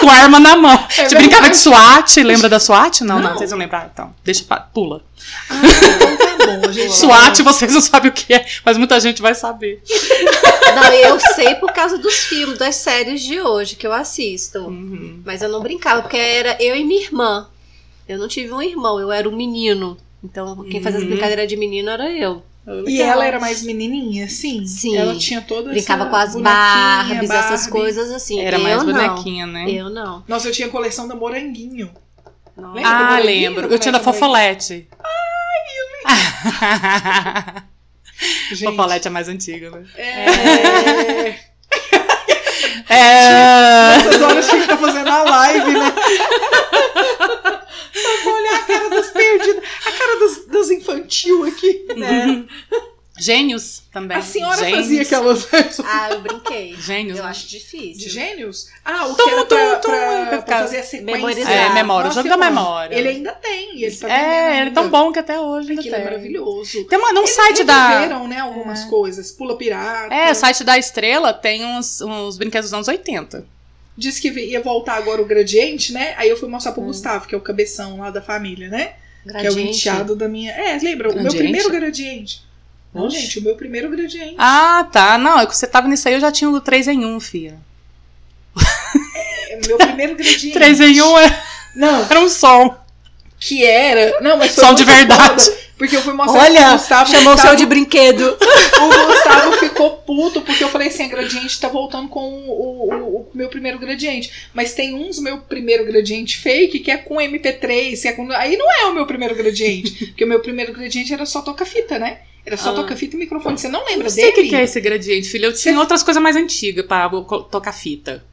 com 0.00 0.08
a 0.10 0.14
arma 0.14 0.40
na 0.40 0.56
mão. 0.56 0.72
a 0.72 0.78
gente 0.78 0.96
verdade. 0.96 1.16
brincava 1.16 1.50
de 1.50 1.56
SWAT, 1.58 2.16
lembra 2.22 2.48
da 2.48 2.58
SWAT? 2.58 3.02
Não, 3.02 3.16
não, 3.20 3.30
Não. 3.30 3.36
vocês 3.38 3.50
não 3.50 3.58
lembram. 3.58 3.80
Ah, 3.80 3.88
Então, 3.92 4.14
deixa, 4.24 4.44
pula. 4.72 5.02
Ah, 5.50 5.54
bom. 6.46 6.68
A 6.68 6.72
gente 6.72 6.92
SWAT, 6.92 7.42
vocês 7.42 7.72
não 7.72 7.80
sabem 7.80 8.10
o 8.10 8.14
que 8.14 8.32
é, 8.32 8.46
mas 8.64 8.76
muita 8.76 8.98
gente 9.00 9.20
vai 9.22 9.34
saber. 9.34 9.82
Não, 10.74 10.92
eu 10.92 11.18
sei 11.34 11.54
por 11.56 11.72
causa 11.72 11.98
dos 11.98 12.14
filmes, 12.24 12.58
das 12.58 12.76
séries 12.76 13.22
de 13.22 13.40
hoje 13.40 13.76
que 13.76 13.86
eu 13.86 13.92
assisto. 13.92 14.58
Uhum. 14.60 15.20
Mas 15.24 15.42
eu 15.42 15.48
não 15.48 15.60
brincava, 15.62 16.02
porque 16.02 16.16
era 16.16 16.56
eu 16.62 16.76
e 16.76 16.84
minha 16.84 17.02
irmã. 17.02 17.48
Eu 18.08 18.18
não 18.18 18.28
tive 18.28 18.52
um 18.52 18.62
irmão, 18.62 18.98
eu 19.00 19.10
era 19.12 19.28
um 19.28 19.36
menino. 19.36 19.96
Então, 20.22 20.64
quem 20.64 20.82
fazia 20.82 20.98
as 20.98 21.04
Uhum. 21.04 21.10
brincadeiras 21.10 21.48
de 21.48 21.56
menino 21.56 21.90
era 21.90 22.10
eu. 22.12 22.42
E 22.86 23.00
ela 23.00 23.24
era 23.26 23.40
mais 23.40 23.62
menininha, 23.62 24.26
assim? 24.26 24.66
Sim. 24.66 24.96
Ela 24.96 25.16
tinha 25.16 25.40
toda 25.40 25.70
Brincava 25.70 26.06
com 26.06 26.14
as 26.14 26.36
Barbies, 26.36 27.30
essas 27.30 27.66
coisas 27.66 28.10
assim. 28.12 28.40
Era 28.40 28.58
eu 28.58 28.62
mais 28.62 28.84
não. 28.84 28.92
bonequinha, 28.92 29.46
né? 29.46 29.68
Eu 29.70 29.88
não. 29.88 30.22
Nossa, 30.28 30.48
eu 30.48 30.52
tinha 30.52 30.68
a 30.68 30.70
coleção 30.70 31.08
da 31.08 31.14
Moranguinho. 31.14 31.90
Não. 32.56 32.74
Lembra? 32.74 32.90
do 32.90 32.96
Ah, 32.96 33.18
lembro. 33.18 33.66
Eu 33.72 33.78
tinha 33.78 33.90
da 33.90 33.98
boneco 33.98 34.12
Fofolete. 34.18 34.86
Gente, 38.52 38.64
Fofolete 38.64 39.08
é 39.08 39.10
mais 39.10 39.28
antiga, 39.28 39.70
né? 39.70 39.86
É... 39.96 41.50
É. 42.90 43.96
Essas 43.96 44.20
horas 44.20 44.48
que 44.48 44.56
a 44.56 44.58
gente 44.58 44.68
tá 44.68 44.76
fazendo 44.76 45.08
a 45.08 45.22
live, 45.22 45.72
né? 45.72 45.94
Só 47.92 48.24
vou 48.24 48.34
olhar 48.34 48.54
a 48.54 48.62
cara 48.64 48.90
dos 48.90 49.10
perdidos, 49.10 49.62
a 49.86 49.92
cara 49.92 50.18
dos, 50.18 50.46
dos 50.46 50.70
infantil 50.70 51.44
aqui. 51.44 51.86
Né? 51.96 52.44
Gênios 53.20 53.82
também. 53.92 54.16
A 54.16 54.22
senhora 54.22 54.56
Gênios. 54.58 54.76
fazia 54.80 55.02
aquelas 55.02 55.48
Ah, 55.84 56.10
eu 56.12 56.20
brinquei. 56.20 56.74
Gênios. 56.76 57.18
Eu 57.18 57.24
né? 57.24 57.30
acho 57.30 57.46
difícil. 57.46 57.94
de 57.94 58.08
gênios? 58.08 58.68
Ah, 58.84 59.06
o 59.06 59.14
Tum, 59.14 59.24
que 59.24 59.30
era 59.30 59.44
pra, 59.44 59.74
tum, 59.76 59.80
tum, 59.80 59.90
pra- 59.90 60.26
pra 60.26 60.42
pra 60.42 60.58
fazer 60.60 60.78
a 60.78 60.82
sequência. 60.82 61.04
memorizar. 61.16 61.52
É, 61.52 61.68
memória. 61.74 62.08
Nossa, 62.08 62.20
o 62.20 62.22
jogo 62.22 62.36
da 62.36 62.48
memória. 62.50 62.94
Ele 62.96 63.08
ainda 63.08 63.32
tem, 63.32 63.82
ele 63.82 63.94
tá 63.96 64.08
É, 64.10 64.60
ele 64.60 64.70
é 64.70 64.72
tão 64.72 64.88
bom 64.88 65.12
que 65.12 65.18
até 65.18 65.38
hoje 65.38 65.68
ainda 65.70 65.80
Aquilo 65.80 65.94
é 65.94 65.98
tem. 65.98 66.04
maravilhoso. 66.06 66.84
Tem 66.84 66.98
uma, 66.98 67.12
num 67.12 67.20
Eles 67.20 67.30
site 67.30 67.64
da. 67.64 68.06
né, 68.26 68.38
algumas 68.40 68.84
coisas. 68.84 69.30
Pula 69.32 69.56
Pirata. 69.56 70.14
É, 70.14 70.30
o 70.30 70.34
site 70.34 70.64
da 70.64 70.78
Estrela 70.78 71.32
tem 71.32 71.64
uns, 71.64 72.00
uns 72.00 72.38
brinquedos 72.38 72.70
dos 72.70 72.74
anos 72.74 72.88
80. 72.88 73.44
Diz 73.96 74.18
que 74.18 74.28
ia 74.30 74.62
voltar 74.62 74.94
agora 74.94 75.20
o 75.20 75.26
Gradiente, 75.26 75.92
né? 75.92 76.14
Aí 76.16 76.28
eu 76.28 76.36
fui 76.36 76.48
mostrar 76.48 76.70
Hum. 76.72 76.74
pro 76.74 76.82
Gustavo, 76.84 77.26
que 77.26 77.34
é 77.34 77.38
o 77.38 77.40
cabeção 77.40 77.98
lá 77.98 78.10
da 78.10 78.22
família, 78.22 78.68
né? 78.68 78.92
Que 79.22 79.28
é 79.28 79.40
o 79.40 79.42
Gradiente. 79.42 79.78
enteado 79.80 80.16
da 80.16 80.26
minha. 80.26 80.52
É, 80.52 80.78
lembra? 80.82 81.10
O 81.10 81.12
meu 81.12 81.22
Gradiente? 81.24 81.36
primeiro 81.36 81.70
Gradiente. 81.70 82.42
Não, 82.92 83.06
Oxe. 83.06 83.20
gente, 83.20 83.38
o 83.38 83.42
meu 83.42 83.54
primeiro 83.54 83.88
Gradiente. 83.88 84.34
Ah, 84.38 84.86
tá. 84.92 85.16
Não, 85.16 85.38
é 85.38 85.46
que 85.46 85.56
você 85.56 85.66
tava 85.66 85.86
nisso 85.88 86.08
aí, 86.08 86.14
eu 86.14 86.20
já 86.20 86.32
tinha 86.32 86.50
o 86.50 86.60
3 86.60 86.88
em 86.88 87.04
1, 87.04 87.20
filha. 87.20 87.58
É 89.48 89.56
o 89.62 89.66
meu 89.68 89.78
primeiro 89.78 90.14
Gradiente. 90.16 90.50
3 90.52 90.80
em 90.80 91.00
1 91.00 91.18
é- 91.18 91.42
Não, 91.76 92.02
era 92.10 92.20
um 92.20 92.28
som. 92.28 92.76
que 93.38 93.64
era. 93.64 94.20
Não, 94.20 94.36
mas 94.36 94.54
foi 94.54 94.64
Som 94.64 94.74
de 94.74 94.84
verdade. 94.84 95.44
foda, 95.44 95.58
porque 95.78 95.96
eu 95.96 96.02
fui 96.02 96.12
mostrar 96.12 96.42
Olha, 96.42 96.60
pro 96.62 96.72
Gustavo. 96.72 97.10
chamou 97.10 97.34
o 97.34 97.38
seu 97.38 97.56
de 97.56 97.64
brinquedo. 97.66 98.36
O 98.80 99.06
Gustavo 99.06 99.52
ficou 99.58 99.90
puto, 99.98 100.40
porque 100.40 100.64
eu 100.64 100.68
falei 100.68 100.88
assim: 100.88 101.04
a 101.04 101.08
gradiente 101.08 101.60
tá 101.60 101.68
voltando 101.68 102.08
com 102.08 102.20
o, 102.20 102.88
o- 102.88 103.16
o 103.20 103.30
meu 103.34 103.48
primeiro 103.48 103.78
gradiente. 103.78 104.48
Mas 104.54 104.72
tem 104.74 104.94
uns 104.94 105.18
meu 105.20 105.38
primeiro 105.38 105.84
gradiente 105.84 106.38
fake 106.38 106.80
que 106.80 106.90
é 106.90 106.96
com 106.96 107.16
MP3, 107.16 108.00
que 108.02 108.08
é 108.08 108.12
com- 108.12 108.30
aí 108.32 108.56
não 108.56 108.70
é 108.72 108.86
o 108.86 108.94
meu 108.94 109.06
primeiro 109.06 109.34
gradiente. 109.34 110.06
porque 110.08 110.24
o 110.24 110.28
meu 110.28 110.40
primeiro 110.40 110.72
gradiente 110.72 111.12
era 111.12 111.24
só 111.26 111.40
toca-fita, 111.42 111.98
né? 111.98 112.18
Era 112.44 112.56
só 112.56 112.70
Ah. 112.70 112.74
toca-fita 112.74 113.16
e 113.16 113.18
microfone. 113.18 113.58
Você 113.58 113.68
não 113.68 113.84
lembra 113.84 114.04
Não 114.04 114.10
sei 114.10 114.30
o 114.30 114.34
dele? 114.34 114.48
que, 114.48 114.54
é 114.56 114.62
esse 114.64 114.80
gradiente, 114.80 115.28
filha. 115.28 115.46
Eu 115.46 115.52
tinha 115.54 115.74
Você- 115.74 115.78
outras 115.78 116.02
coisas 116.02 116.22
mais 116.22 116.36
antigas 116.36 116.84
pra 116.86 117.08
co- 117.08 117.42
tocar 117.42 117.72
fita. 117.72 118.24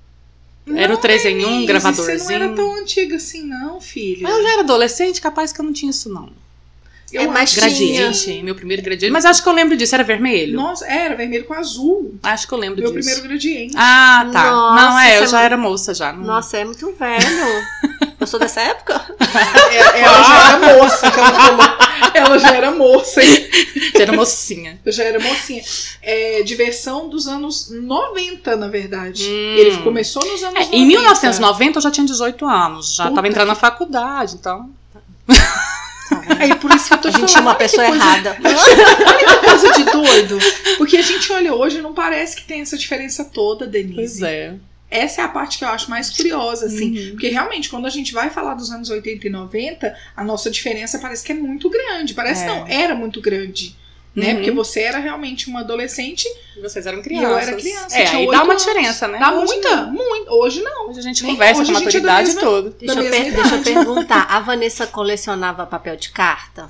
Era 0.75 0.91
o 0.91 0.95
Não, 0.95 1.01
3 1.01 1.23
em 1.25 1.37
1, 1.37 1.39
Denise, 1.49 1.65
gravadorzinho. 1.67 2.19
Você 2.19 2.25
não 2.39 2.45
era 2.45 2.53
tão 2.55 2.75
antiga 2.77 3.15
assim, 3.15 3.41
não, 3.43 3.79
filha. 3.79 4.23
Mas 4.23 4.35
eu 4.35 4.43
já 4.43 4.51
era 4.53 4.61
adolescente, 4.61 5.21
capaz 5.21 5.53
que 5.53 5.61
eu 5.61 5.65
não 5.65 5.71
tinha 5.71 5.89
isso, 5.91 6.09
não. 6.13 6.29
Eu 7.11 7.21
É 7.21 7.27
mais 7.27 7.55
Gradiente, 7.55 8.43
meu 8.43 8.53
primeiro 8.53 8.81
gradiente. 8.83 9.13
Mas 9.13 9.23
acho 9.23 9.41
que 9.41 9.47
eu 9.47 9.53
lembro 9.53 9.77
disso, 9.77 9.95
era 9.95 10.03
vermelho. 10.03 10.57
Nossa, 10.57 10.85
era 10.85 11.15
vermelho 11.15 11.45
com 11.45 11.53
azul. 11.53 12.15
Acho 12.21 12.45
que 12.45 12.53
eu 12.53 12.57
lembro 12.57 12.81
Meu 12.81 12.91
disso. 12.91 12.99
primeiro 13.09 13.21
gradiente. 13.29 13.73
Ah, 13.77 14.29
tá. 14.33 14.51
Nossa, 14.51 14.85
não, 14.89 14.99
é, 14.99 15.19
eu 15.19 15.27
já 15.27 15.41
é 15.41 15.45
era 15.45 15.55
moça 15.57 15.93
já. 15.93 16.11
Não... 16.11 16.23
Nossa, 16.25 16.57
é 16.57 16.65
muito 16.65 16.91
velho. 16.91 17.21
Eu 18.27 18.29
sou 18.29 18.39
dessa 18.41 18.59
época? 18.59 18.93
É- 19.71 20.01
Ela 20.01 20.23
já 20.23 20.47
era 20.49 20.59
moça, 20.77 21.11
que 21.11 21.19
ela 21.19 21.31
falou. 21.33 21.77
Ela 22.13 22.37
já 22.39 22.55
era 22.55 22.71
moça, 22.71 23.23
hein? 23.23 23.49
Já 23.95 24.01
era 24.01 24.11
mocinha. 24.13 24.79
Eu 24.85 24.91
já 24.91 25.03
era 25.05 25.19
mocinha. 25.19 25.63
É, 26.01 26.41
diversão 26.43 27.07
dos 27.07 27.27
anos 27.27 27.69
90, 27.69 28.55
na 28.57 28.67
verdade. 28.67 29.23
Hum. 29.23 29.55
Ele 29.57 29.77
começou 29.77 30.25
nos 30.25 30.43
anos 30.43 30.55
É, 30.57 30.59
90. 30.65 30.75
em 30.75 30.85
1990 30.87 31.77
eu 31.77 31.81
já 31.81 31.91
tinha 31.91 32.05
18 32.05 32.45
anos, 32.45 32.95
já 32.95 33.03
Puta 33.05 33.15
tava 33.15 33.27
entrando 33.29 33.45
que- 33.47 33.53
na 33.53 33.55
faculdade, 33.55 34.35
então. 34.35 34.69
Aí 36.39 36.53
por 36.55 36.71
isso 36.73 36.87
que 36.87 36.93
eu 36.93 36.97
tô 36.97 37.07
A 37.07 37.11
te 37.11 37.19
gente 37.19 37.31
falando, 37.33 37.47
chama 37.47 37.51
a 37.51 37.53
olha 37.55 37.57
que 37.57 37.63
pessoa 37.63 37.87
coisa- 37.87 38.03
errada. 38.05 38.37
Olha 38.43 39.39
que 39.39 39.45
coisa 39.47 39.71
de 39.71 39.83
doido. 39.85 40.37
Porque 40.77 40.97
a 40.97 41.01
gente 41.01 41.31
olha 41.31 41.53
hoje 41.53 41.77
e 41.77 41.81
não 41.81 41.93
parece 41.93 42.35
que 42.35 42.43
tem 42.43 42.61
essa 42.61 42.77
diferença 42.77 43.23
toda, 43.25 43.65
Denise. 43.67 44.19
Pois 44.19 44.21
é. 44.21 44.53
Essa 44.89 45.21
é 45.21 45.23
a 45.25 45.27
parte 45.27 45.57
que 45.57 45.65
eu 45.65 45.69
acho 45.69 45.89
mais 45.89 46.09
curiosa, 46.09 46.67
assim. 46.67 46.97
Uhum. 46.97 47.09
Porque 47.11 47.27
realmente, 47.29 47.69
quando 47.69 47.85
a 47.85 47.89
gente 47.89 48.13
vai 48.13 48.29
falar 48.29 48.53
dos 48.53 48.71
anos 48.71 48.89
80 48.89 49.27
e 49.27 49.29
90, 49.29 49.95
a 50.15 50.23
nossa 50.23 50.49
diferença 50.49 50.97
parece 50.99 51.25
que 51.25 51.31
é 51.33 51.35
muito 51.35 51.69
grande. 51.69 52.13
Parece 52.13 52.43
É. 52.43 52.47
não, 52.47 52.65
era 52.67 52.95
muito 52.95 53.19
grande. 53.21 53.75
Né? 54.15 54.29
Uhum. 54.29 54.35
Porque 54.37 54.51
você 54.51 54.79
era 54.81 54.97
realmente 54.97 55.47
uma 55.47 55.59
adolescente 55.59 56.25
Vocês 56.59 56.87
eram 56.87 56.99
e 56.99 57.01
crianças. 57.03 57.29
eu 57.29 57.37
era 57.37 57.53
criança. 57.55 57.99
É, 57.99 58.07
aí 58.07 58.25
dá 58.25 58.41
uma 58.43 58.53
anos. 58.53 58.65
diferença, 58.65 59.07
né? 59.07 59.19
Dá 59.19 59.31
Hoje 59.31 59.53
muita, 59.53 59.75
não. 59.75 59.91
muito. 59.91 60.31
Hoje 60.31 60.61
não. 60.63 60.89
Hoje 60.89 60.99
a 60.99 61.03
gente 61.03 61.23
conversa 61.23 61.61
hoje 61.61 61.71
com 61.71 61.77
a 61.77 61.81
é 61.81 61.83
da 61.83 61.85
maturidade 61.85 62.25
mesma- 62.29 62.41
toda. 62.41 62.69
Deixa 62.79 62.99
eu, 62.99 63.11
deixa 63.11 63.55
eu 63.55 63.61
perguntar. 63.61 64.25
A 64.27 64.39
Vanessa 64.39 64.87
colecionava 64.87 65.67
papel 65.67 65.97
de 65.97 66.09
carta? 66.09 66.67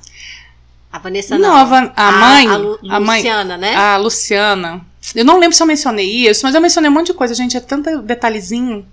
A 0.92 0.98
Vanessa 0.98 1.38
Não, 1.38 1.48
não. 1.50 1.56
a, 1.56 1.64
Van- 1.64 1.92
a 1.96 2.12
mãe, 2.12 2.48
A, 2.48 2.56
Lu- 2.56 2.78
a 2.90 3.00
mãe, 3.00 3.18
Luciana, 3.20 3.56
né? 3.56 3.74
a 3.74 3.96
Luciana, 3.96 4.80
Eu 5.14 5.24
não 5.24 5.38
lembro 5.38 5.56
se 5.56 5.62
eu 5.62 5.66
mencionei 5.66 6.06
isso, 6.28 6.44
mas 6.44 6.54
eu 6.54 6.60
mencionei 6.60 6.90
um 6.90 6.94
monte 6.94 7.06
de 7.08 7.14
coisa, 7.14 7.34
gente. 7.34 7.56
É 7.56 7.60
tanto 7.60 8.02
detalhezinho. 8.02 8.86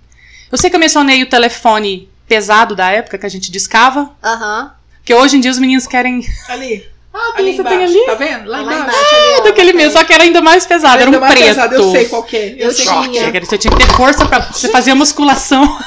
Eu 0.50 0.56
sei 0.58 0.70
que 0.70 0.76
eu 0.76 0.80
mencionei 0.80 1.22
o 1.22 1.28
telefone 1.28 2.08
pesado 2.28 2.74
da 2.74 2.90
época 2.90 3.18
que 3.18 3.26
a 3.26 3.28
gente 3.28 3.50
discava. 3.50 4.10
Aham. 4.22 4.72
Que 5.04 5.14
hoje 5.14 5.36
em 5.36 5.40
dia 5.40 5.50
os 5.50 5.58
meninos 5.58 5.86
querem. 5.86 6.20
Ali. 6.48 6.86
Ah, 7.14 7.32
ali 7.36 7.54
você 7.54 7.60
embaixo. 7.60 7.78
tem 7.78 7.86
ali? 7.86 8.06
Tá 8.06 8.14
vendo? 8.14 8.46
Lá, 8.48 8.58
Lá 8.60 8.62
embaixo. 8.74 8.82
embaixo 8.90 9.14
ali, 9.14 9.24
ó. 9.24 9.36
É 9.38 9.42
daquele 9.44 9.72
mesmo, 9.72 9.92
só 9.92 10.04
que 10.04 10.12
era 10.12 10.22
ainda 10.24 10.42
mais 10.42 10.66
pesado, 10.66 11.00
era 11.00 11.10
um 11.10 11.14
Ainda 11.14 11.20
mais 11.20 11.32
preto. 11.34 11.46
pesado, 11.48 11.74
Eu 11.74 11.90
sei 11.90 12.04
qual 12.06 12.22
que 12.24 12.36
é. 12.36 12.48
Eu, 12.54 12.56
Eu 12.68 12.72
sei 12.72 12.84
tinha. 12.84 13.22
é. 13.28 13.40
Você 13.40 13.56
tinha 13.58 13.74
que 13.74 13.86
ter 13.86 13.92
força 13.94 14.26
pra 14.26 14.40
você 14.52 14.68
fazer 14.68 14.90
a 14.90 14.94
musculação. 14.94 15.78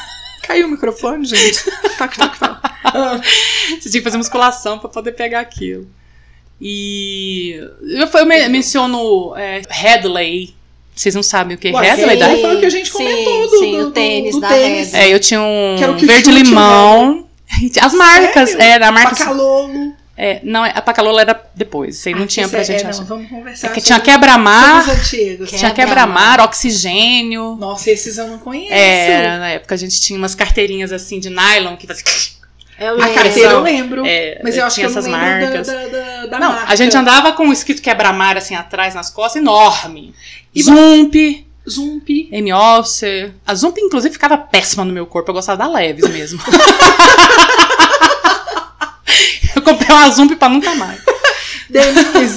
Caiu 0.43 0.65
o 0.67 0.71
microfone, 0.71 1.25
gente. 1.25 1.63
tac, 1.97 2.17
tac. 2.17 2.35
Ah, 2.83 3.19
Você 3.79 3.89
tinha 3.89 4.01
que 4.01 4.03
fazer 4.03 4.17
musculação 4.17 4.79
pra 4.79 4.89
poder 4.89 5.11
pegar 5.11 5.41
aquilo. 5.41 5.87
E 6.61 7.55
eu, 7.81 8.07
eu 8.07 8.25
me- 8.25 8.47
menciono 8.49 9.33
é, 9.35 9.61
Headley. 9.69 10.53
Vocês 10.95 11.15
não 11.15 11.23
sabem 11.23 11.55
o 11.55 11.57
que 11.59 11.69
é 11.69 11.71
Ué, 11.71 11.81
Headley? 11.87 12.17
que 12.17 12.23
Da... 12.23 12.29
é- 12.31 12.41
foi 12.41 12.55
o 12.55 12.59
que 12.59 12.65
a 12.65 12.69
gente 12.69 12.89
Sim, 12.91 12.97
comentou 12.97 13.49
do- 13.49 13.59
sim, 13.59 13.77
do- 13.77 13.87
o 13.87 13.91
tênis 13.91 14.35
do 14.35 14.41
da 14.41 14.49
tênis. 14.49 14.91
Headley. 14.91 15.11
É, 15.11 15.13
eu 15.15 15.19
tinha 15.19 15.41
um 15.41 15.75
Que 15.77 15.83
era 15.83 15.91
o 15.93 15.95
que 15.95 16.05
verde 16.05 16.25
chute, 16.31 16.43
limão. 16.43 17.25
As 17.81 17.93
marcas, 17.93 18.49
Sério? 18.51 18.83
é, 18.83 18.87
a 18.87 18.91
marca. 18.91 19.15
Pacalolo. 19.15 19.93
É, 20.21 20.41
não, 20.43 20.65
a 20.65 20.81
Pacalola 20.81 21.21
era 21.21 21.49
depois, 21.55 21.95
isso 21.97 22.09
aí 22.09 22.13
não 22.13 22.23
Ah, 22.23 22.27
tinha 22.27 22.45
pra 22.49 22.59
é- 22.59 22.63
gente 22.65 22.81
é, 22.81 22.83
não, 22.83 22.89
achar. 22.89 23.03
Vamos 23.05 23.29
conversar. 23.29 23.67
É 23.67 23.69
que 23.71 23.79
tinha 23.79 23.97
quebra-mar, 24.01 24.89
antigos. 24.89 25.49
tinha 25.49 25.71
Quebra-mar. 25.71 26.33
quebra-mar, 26.35 26.39
oxigênio. 26.41 27.55
Nossa, 27.57 27.89
esses 27.89 28.17
eu 28.17 28.27
não 28.27 28.37
conheço. 28.37 28.73
É, 28.73 29.37
na 29.39 29.49
época 29.51 29.75
a 29.75 29.77
gente 29.77 30.01
tinha 30.01 30.19
umas 30.19 30.35
carteirinhas 30.35 30.91
assim 30.91 31.21
de 31.21 31.29
nylon 31.29 31.77
que 31.77 31.87
fazia. 31.87 32.03
Eu 32.79 32.93
A 32.93 33.05
lembro. 33.05 33.13
carteira 33.13 33.51
eu 33.51 33.61
lembro. 33.61 34.03
É, 34.05 34.39
mas 34.43 34.55
eu 34.57 34.65
acho 34.65 34.75
que 34.75 34.81
tinha 34.81 34.89
eu 34.89 34.91
não 34.91 34.99
essas 34.99 35.11
lembro 35.11 35.41
marcas. 35.51 35.67
da, 35.67 35.73
da, 35.87 36.25
da, 36.27 36.39
Não, 36.39 36.51
marca. 36.53 36.71
a 36.71 36.75
gente 36.75 36.95
andava 36.97 37.31
com 37.33 37.49
o 37.49 37.53
escrito 37.53 37.81
quebra-mar 37.81 38.37
assim 38.37 38.55
atrás 38.55 38.95
nas 38.95 39.09
costas, 39.09 39.41
enorme. 39.41 40.13
E 40.55 40.63
Zump, 40.63 41.45
Zump. 41.69 42.09
M-Officer. 42.31 43.33
A 43.45 43.53
Zump, 43.53 43.77
inclusive, 43.79 44.13
ficava 44.13 44.37
péssima 44.37 44.83
no 44.85 44.93
meu 44.93 45.05
corpo. 45.05 45.29
Eu 45.29 45.35
gostava 45.35 45.57
da 45.57 45.67
Leves 45.67 46.09
mesmo. 46.09 46.39
eu 49.55 49.61
comprei 49.61 49.89
uma 49.95 50.09
Zump 50.11 50.35
pra 50.35 50.49
nunca 50.49 50.73
mais. 50.75 50.99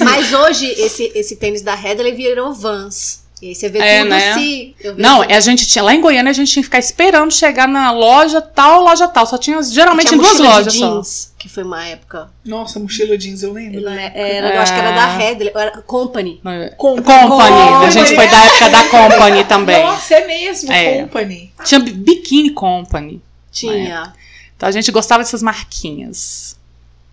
Mas 0.03 0.31
hoje, 0.33 0.67
esse, 0.77 1.11
esse 1.15 1.35
tênis 1.37 1.61
da 1.61 1.73
Headley 1.73 2.13
virou 2.13 2.53
Vans. 2.53 3.22
E 3.43 3.49
aí 3.49 3.55
você 3.55 3.67
vê 3.67 3.79
É, 3.79 3.99
tudo 3.99 4.09
né? 4.11 4.33
se... 4.35 4.75
eu 4.79 4.95
vejo- 4.95 5.05
Não, 5.05 5.21
é, 5.21 5.35
a 5.35 5.39
gente 5.41 5.67
tinha. 5.67 5.83
Lá 5.83 5.93
em 5.93 5.99
Goiânia 5.99 6.29
a 6.29 6.33
gente 6.33 6.49
tinha 6.49 6.61
que 6.63 6.67
ficar 6.67 6.79
esperando 6.79 7.29
chegar 7.33 7.67
na 7.67 7.91
loja 7.91 8.39
tal, 8.41 8.81
loja 8.83 9.05
tal. 9.05 9.25
Só 9.25 9.37
tinha 9.37 9.61
geralmente 9.61 10.07
Tinha 10.07 10.17
em 10.17 10.21
duas 10.21 10.39
mochila 10.39 10.49
de 10.49 10.57
lojas 10.57 10.73
só. 10.75 10.93
jeans, 10.95 11.33
que 11.37 11.49
foi 11.49 11.63
uma 11.63 11.85
época. 11.85 12.29
Nossa, 12.45 12.79
mochila 12.79 13.17
jeans, 13.17 13.43
eu 13.43 13.51
lembro. 13.51 13.79
Ele 13.79 13.85
né? 13.89 14.13
era, 14.15 14.55
eu 14.55 14.61
acho 14.61 14.73
que 14.73 14.79
era 14.79 14.91
da 14.91 15.13
É. 15.13 15.17
Headley, 15.17 15.51
era 15.53 15.81
Company. 15.81 16.39
É- 16.45 16.69
Company. 16.69 17.27
Company. 17.29 17.85
A 17.85 17.89
gente 17.89 18.15
foi 18.15 18.27
da 18.29 18.45
época 18.45 18.69
da 18.69 18.83
Company 18.85 19.43
também. 19.43 19.83
Nossa, 19.83 20.13
é 20.15 20.25
mesmo, 20.25 20.71
É. 20.71 21.01
Company. 21.01 21.53
Tinha 21.65 21.79
Bikini 21.81 22.51
Company. 22.51 23.21
Tinha. 23.51 24.13
Então 24.55 24.69
a 24.69 24.71
gente 24.71 24.89
gostava 24.89 25.21
dessas 25.21 25.43
marquinhas. 25.43 26.55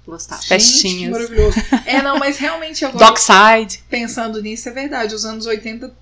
Gostava. 0.07 0.43
Festinhas. 0.43 0.93
Gente, 0.93 1.05
que 1.05 1.11
maravilhoso. 1.11 1.59
É, 1.87 2.03
não, 2.03 2.19
mas 2.19 2.37
realmente 2.39 2.85
agora, 2.85 3.07
Dockside. 3.07 3.83
pensando 3.89 4.41
nisso, 4.43 4.69
é 4.69 4.73
verdade. 4.73 5.15
Os 5.15 5.25
anos 5.25 5.47
80 5.47 5.93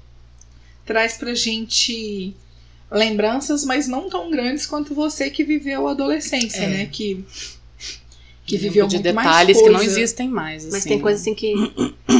traz 0.89 1.19
pra 1.19 1.35
gente 1.35 2.35
lembranças, 2.91 3.63
mas 3.63 3.87
não 3.87 4.09
tão 4.09 4.31
grandes 4.31 4.65
quanto 4.65 4.95
você 4.95 5.29
que 5.29 5.45
viveu 5.45 5.87
a 5.87 5.91
adolescência, 5.91 6.63
É. 6.63 6.67
né? 6.67 6.89
Que, 6.91 7.23
que 8.47 8.57
viveu 8.57 8.87
de 8.87 8.97
muito 8.97 9.15
mais 9.15 9.27
detalhes 9.29 9.61
que 9.61 9.69
não 9.69 9.83
existem 9.83 10.29
mais. 10.29 10.65
Mas 10.65 10.75
assim, 10.77 10.89
tem 10.89 10.97
né? 10.97 11.03
coisa 11.03 11.21
assim 11.21 11.35
que 11.35 11.53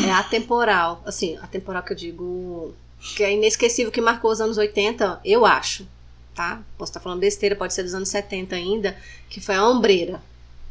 é 0.07 0.11
atemporal. 0.13 1.03
Assim, 1.07 1.39
atemporal 1.41 1.83
que 1.83 1.93
eu 1.93 1.97
digo. 1.97 2.75
Que 3.17 3.23
é 3.23 3.33
inesquecível 3.33 3.91
que 3.91 4.01
marcou 4.01 4.31
os 4.31 4.41
anos 4.41 4.59
80, 4.59 5.21
eu 5.25 5.47
acho. 5.47 5.87
Tá? 6.35 6.61
Posso 6.77 6.91
estar 6.91 7.01
falando 7.01 7.21
besteira, 7.21 7.57
pode 7.57 7.73
ser 7.73 7.83
dos 7.83 7.95
anos 7.95 8.11
70 8.11 8.55
ainda. 8.55 8.95
Que 9.31 9.41
foi 9.41 9.55
a 9.55 9.67
ombreira. 9.67 10.21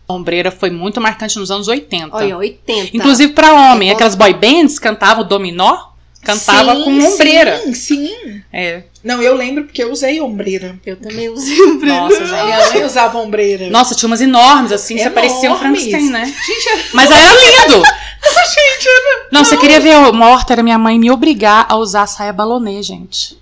A 0.07 0.13
ombreira 0.13 0.51
foi 0.51 0.69
muito 0.69 1.01
marcante 1.01 1.39
nos 1.39 1.49
anos 1.49 1.67
80. 1.67 2.15
Olha, 2.15 2.37
80. 2.37 2.95
Inclusive 2.95 3.33
pra 3.33 3.71
homem. 3.71 3.89
Aquelas 3.89 4.13
boy 4.13 4.33
bands 4.33 4.77
cantavam 4.77 5.27
dominó, 5.27 5.89
cantava 6.27 6.75
Sim, 6.75 6.83
com 6.83 6.99
ombreira. 6.99 7.61
Sim, 7.63 7.73
sim. 7.73 8.41
É. 8.51 8.83
Não, 9.01 9.21
eu 9.21 9.33
lembro 9.33 9.63
porque 9.63 9.81
eu 9.81 9.91
usei 9.91 10.19
ombreira. 10.19 10.77
Eu 10.85 10.97
também 10.97 11.29
usei 11.29 11.61
ombreira. 11.61 12.01
Nossa, 12.01 12.25
gente. 12.25 12.43
Minha 12.43 12.69
mãe 12.69 12.83
usava 12.83 13.17
ombreira. 13.19 13.69
Nossa, 13.69 13.95
tinha 13.95 14.07
umas 14.07 14.19
enormes, 14.19 14.73
assim, 14.73 14.97
você 14.97 15.09
parecia 15.09 15.49
um 15.49 15.55
Enormes. 15.55 15.83
Frankenstein, 15.83 16.09
né? 16.09 16.25
Gente, 16.25 16.69
era... 16.69 16.83
Mas 16.93 17.09
era 17.09 17.27
lindo! 17.27 17.83
gente, 17.87 18.87
era... 18.87 19.27
Não, 19.31 19.45
você 19.45 19.55
queria 19.55 19.79
ver 19.79 19.93
a 19.93 20.11
morta, 20.11 20.53
era 20.53 20.61
minha 20.61 20.77
mãe 20.77 20.99
me 20.99 21.09
obrigar 21.09 21.65
a 21.69 21.77
usar 21.77 22.03
a 22.03 22.07
saia 22.07 22.33
balonê, 22.33 22.83
gente. 22.83 23.37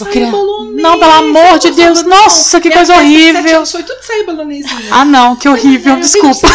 Eu 0.00 0.06
Saia 0.06 0.12
queria- 0.12 0.30
Não, 0.32 0.98
pelo 0.98 1.12
amor 1.12 1.58
de 1.60 1.70
Deus, 1.70 2.02
não. 2.02 2.10
nossa, 2.10 2.60
que 2.60 2.68
Minha 2.68 2.78
coisa 2.78 2.96
horrível. 2.96 3.56
anos 3.58 3.70
Foi 3.70 3.82
tudo 3.84 4.02
saia 4.02 4.24
balonezinha. 4.24 4.88
Ah, 4.90 5.04
não, 5.04 5.36
que 5.36 5.48
horrível, 5.48 5.94
Eu 5.94 6.00
desculpa. 6.00 6.48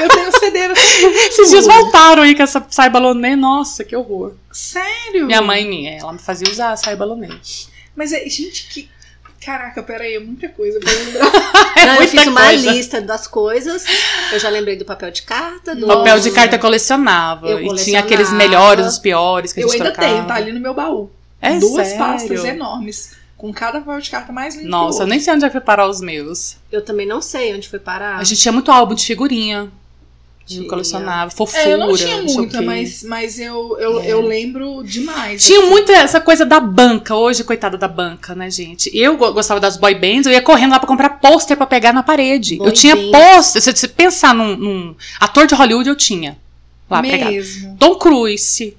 Eu 0.00 0.08
tenho 0.08 0.32
CD. 0.38 0.58
era 0.58 0.72
Esses 1.28 1.50
dias 1.50 1.66
voltaram 1.66 2.22
aí 2.22 2.34
com 2.34 2.42
essa 2.42 2.64
saia 2.70 2.88
balonê, 2.88 3.36
nossa, 3.36 3.84
que 3.84 3.94
horror. 3.94 4.32
Sério? 4.50 5.26
Minha 5.26 5.42
mãe, 5.42 5.68
minha, 5.68 5.98
ela 5.98 6.12
me 6.14 6.18
fazia 6.18 6.48
usar 6.50 6.72
a 6.72 6.76
saia 6.76 6.96
balonê. 6.96 7.28
Mas, 7.94 8.12
é, 8.12 8.26
gente, 8.28 8.66
que... 8.68 8.88
Caraca, 9.44 9.82
peraí, 9.82 10.14
é 10.14 10.18
muita 10.20 10.48
coisa 10.48 10.80
pra 10.80 10.90
lembrar. 10.90 11.30
É 11.76 11.84
Não, 11.84 11.94
eu 11.96 12.08
fiz 12.08 12.26
uma 12.26 12.44
coisa. 12.44 12.72
lista 12.72 12.98
das 13.02 13.26
coisas. 13.26 13.84
Eu 14.32 14.38
já 14.38 14.48
lembrei 14.48 14.74
do 14.76 14.86
papel 14.86 15.10
de 15.10 15.20
carta, 15.20 15.74
do 15.76 15.86
Papel 15.86 16.18
de 16.18 16.30
carta 16.30 16.56
eu 16.56 16.60
colecionava. 16.60 17.46
Eu 17.46 17.56
e 17.56 17.56
tinha 17.58 17.68
colecionava. 17.68 18.06
aqueles 18.06 18.32
melhores, 18.32 18.86
os 18.86 18.98
piores 18.98 19.52
que 19.52 19.60
a 19.60 19.64
Eu 19.64 19.68
gente 19.68 19.82
ainda 19.82 19.92
trocava. 19.92 20.14
tenho, 20.14 20.26
tá 20.26 20.34
ali 20.36 20.50
no 20.50 20.60
meu 20.60 20.72
baú. 20.72 21.10
É 21.44 21.58
Duas 21.58 21.88
sério? 21.88 22.04
pastas 22.04 22.44
enormes. 22.44 23.12
Com 23.36 23.52
cada 23.52 23.80
papel 23.80 24.00
de 24.00 24.10
carta 24.10 24.32
mais 24.32 24.54
lindo 24.56 24.68
Nossa, 24.70 25.02
eu 25.02 25.06
nem 25.06 25.18
sei 25.20 25.34
onde 25.34 25.44
é 25.44 25.48
que 25.48 25.52
foi 25.52 25.60
parar 25.60 25.88
os 25.88 26.00
meus. 26.00 26.56
Eu 26.72 26.82
também 26.82 27.06
não 27.06 27.20
sei 27.20 27.54
onde 27.54 27.68
foi 27.68 27.78
parar. 27.78 28.16
A 28.18 28.24
gente 28.24 28.40
tinha 28.40 28.52
muito 28.52 28.70
álbum 28.70 28.94
de 28.94 29.04
figurinha. 29.04 29.68
Eu 30.40 30.46
Tinha. 30.46 30.68
colecionava, 30.68 31.24
outro. 31.24 31.36
fofura. 31.38 31.62
É, 31.62 31.72
eu 31.72 31.78
não 31.78 31.94
tinha 31.94 32.20
muita, 32.22 32.60
mas, 32.60 33.02
mas 33.02 33.38
eu, 33.38 33.78
eu, 33.78 34.00
É. 34.00 34.08
eu 34.12 34.20
lembro 34.20 34.82
demais. 34.84 35.42
Tinha 35.42 35.58
assim. 35.58 35.70
muito 35.70 35.90
essa 35.90 36.20
coisa 36.20 36.44
da 36.44 36.60
banca. 36.60 37.14
Hoje, 37.14 37.42
coitada 37.42 37.78
da 37.78 37.88
banca, 37.88 38.34
né, 38.34 38.50
gente? 38.50 38.90
Eu 38.94 39.16
go- 39.16 39.32
gostava 39.32 39.58
das 39.58 39.78
boy 39.78 39.94
bands, 39.94 40.26
eu 40.26 40.32
ia 40.32 40.42
correndo 40.42 40.72
lá 40.72 40.78
pra 40.78 40.86
comprar 40.86 41.08
pôster 41.18 41.56
pra 41.56 41.66
pegar 41.66 41.92
na 41.94 42.02
parede. 42.02 42.56
Boy 42.56 42.68
eu 42.68 42.72
tinha 42.72 42.94
pôster. 42.94 43.62
Se 43.62 43.72
você 43.74 43.88
pensar 43.88 44.34
num, 44.34 44.54
num 44.56 44.94
ator 45.18 45.46
de 45.46 45.54
Hollywood, 45.54 45.88
eu 45.88 45.96
tinha. 45.96 46.36
Lá 46.90 47.00
pegado. 47.00 47.32
Mesmo. 47.32 47.76
Tom 47.78 47.94
Cruise. 47.96 48.76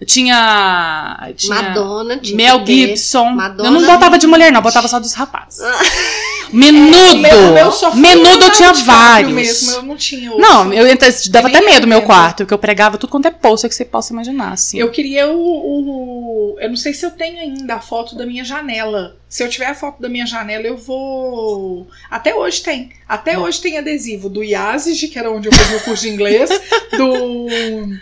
Eu 0.00 0.06
tinha. 0.06 1.30
tinha 1.36 1.54
Madonna, 1.62 2.16
tinha 2.16 2.36
Mel. 2.36 2.64
Gibson. 2.64 3.30
Madonna. 3.32 3.68
Eu 3.68 3.72
não 3.72 3.86
botava 3.86 4.18
de 4.18 4.26
mulher, 4.26 4.50
não, 4.50 4.62
botava 4.62 4.88
só 4.88 4.98
dos 4.98 5.12
rapazes. 5.14 5.60
O 6.52 6.56
Menudo! 6.56 7.18
meu- 7.18 7.50
o 7.50 7.52
meu 7.54 7.70
foi 7.70 7.94
Menudo 7.94 8.44
eu 8.44 8.50
tinha 8.50 8.72
vários. 8.72 9.30
Mesmo, 9.32 9.70
eu 9.70 9.82
não 9.84 9.96
tinha 9.96 10.32
outro. 10.32 10.44
Não, 10.44 10.72
eu 10.74 10.84
entra- 10.84 11.08
dava 11.30 11.46
nem 11.48 11.58
até 11.58 11.64
medo 11.64 11.82
no 11.82 11.86
meu 11.86 12.02
quarto, 12.02 12.38
porque 12.38 12.52
eu 12.52 12.58
pregava 12.58 12.98
tudo 12.98 13.08
quanto 13.08 13.26
é 13.28 13.30
pôster 13.30 13.70
que 13.70 13.76
você 13.76 13.84
possa 13.84 14.12
imaginar, 14.12 14.54
assim. 14.54 14.76
Eu 14.76 14.90
queria 14.90 15.28
o, 15.30 15.36
o- 15.38 16.56
Eu 16.58 16.70
não 16.70 16.76
sei 16.76 16.92
se 16.92 17.06
eu 17.06 17.12
tenho 17.12 17.38
ainda 17.38 17.76
a 17.76 17.80
foto 17.80 18.16
da 18.16 18.26
minha 18.26 18.42
janela. 18.42 19.16
Se 19.28 19.44
eu 19.44 19.48
tiver 19.48 19.66
a 19.66 19.76
foto 19.76 20.02
da 20.02 20.08
minha 20.08 20.26
janela, 20.26 20.66
eu 20.66 20.76
vou. 20.76 21.86
Até 22.10 22.34
hoje 22.34 22.60
tem. 22.62 22.90
Até 23.08 23.38
hoje 23.38 23.60
tem 23.60 23.78
adesivo 23.78 24.28
do 24.28 24.42
Yazid, 24.42 25.06
que 25.06 25.16
era 25.20 25.30
onde 25.30 25.46
eu 25.46 25.52
fiz 25.52 25.70
meu 25.70 25.80
curso 25.82 26.02
de 26.02 26.08
inglês. 26.08 26.50
do. 26.98 27.46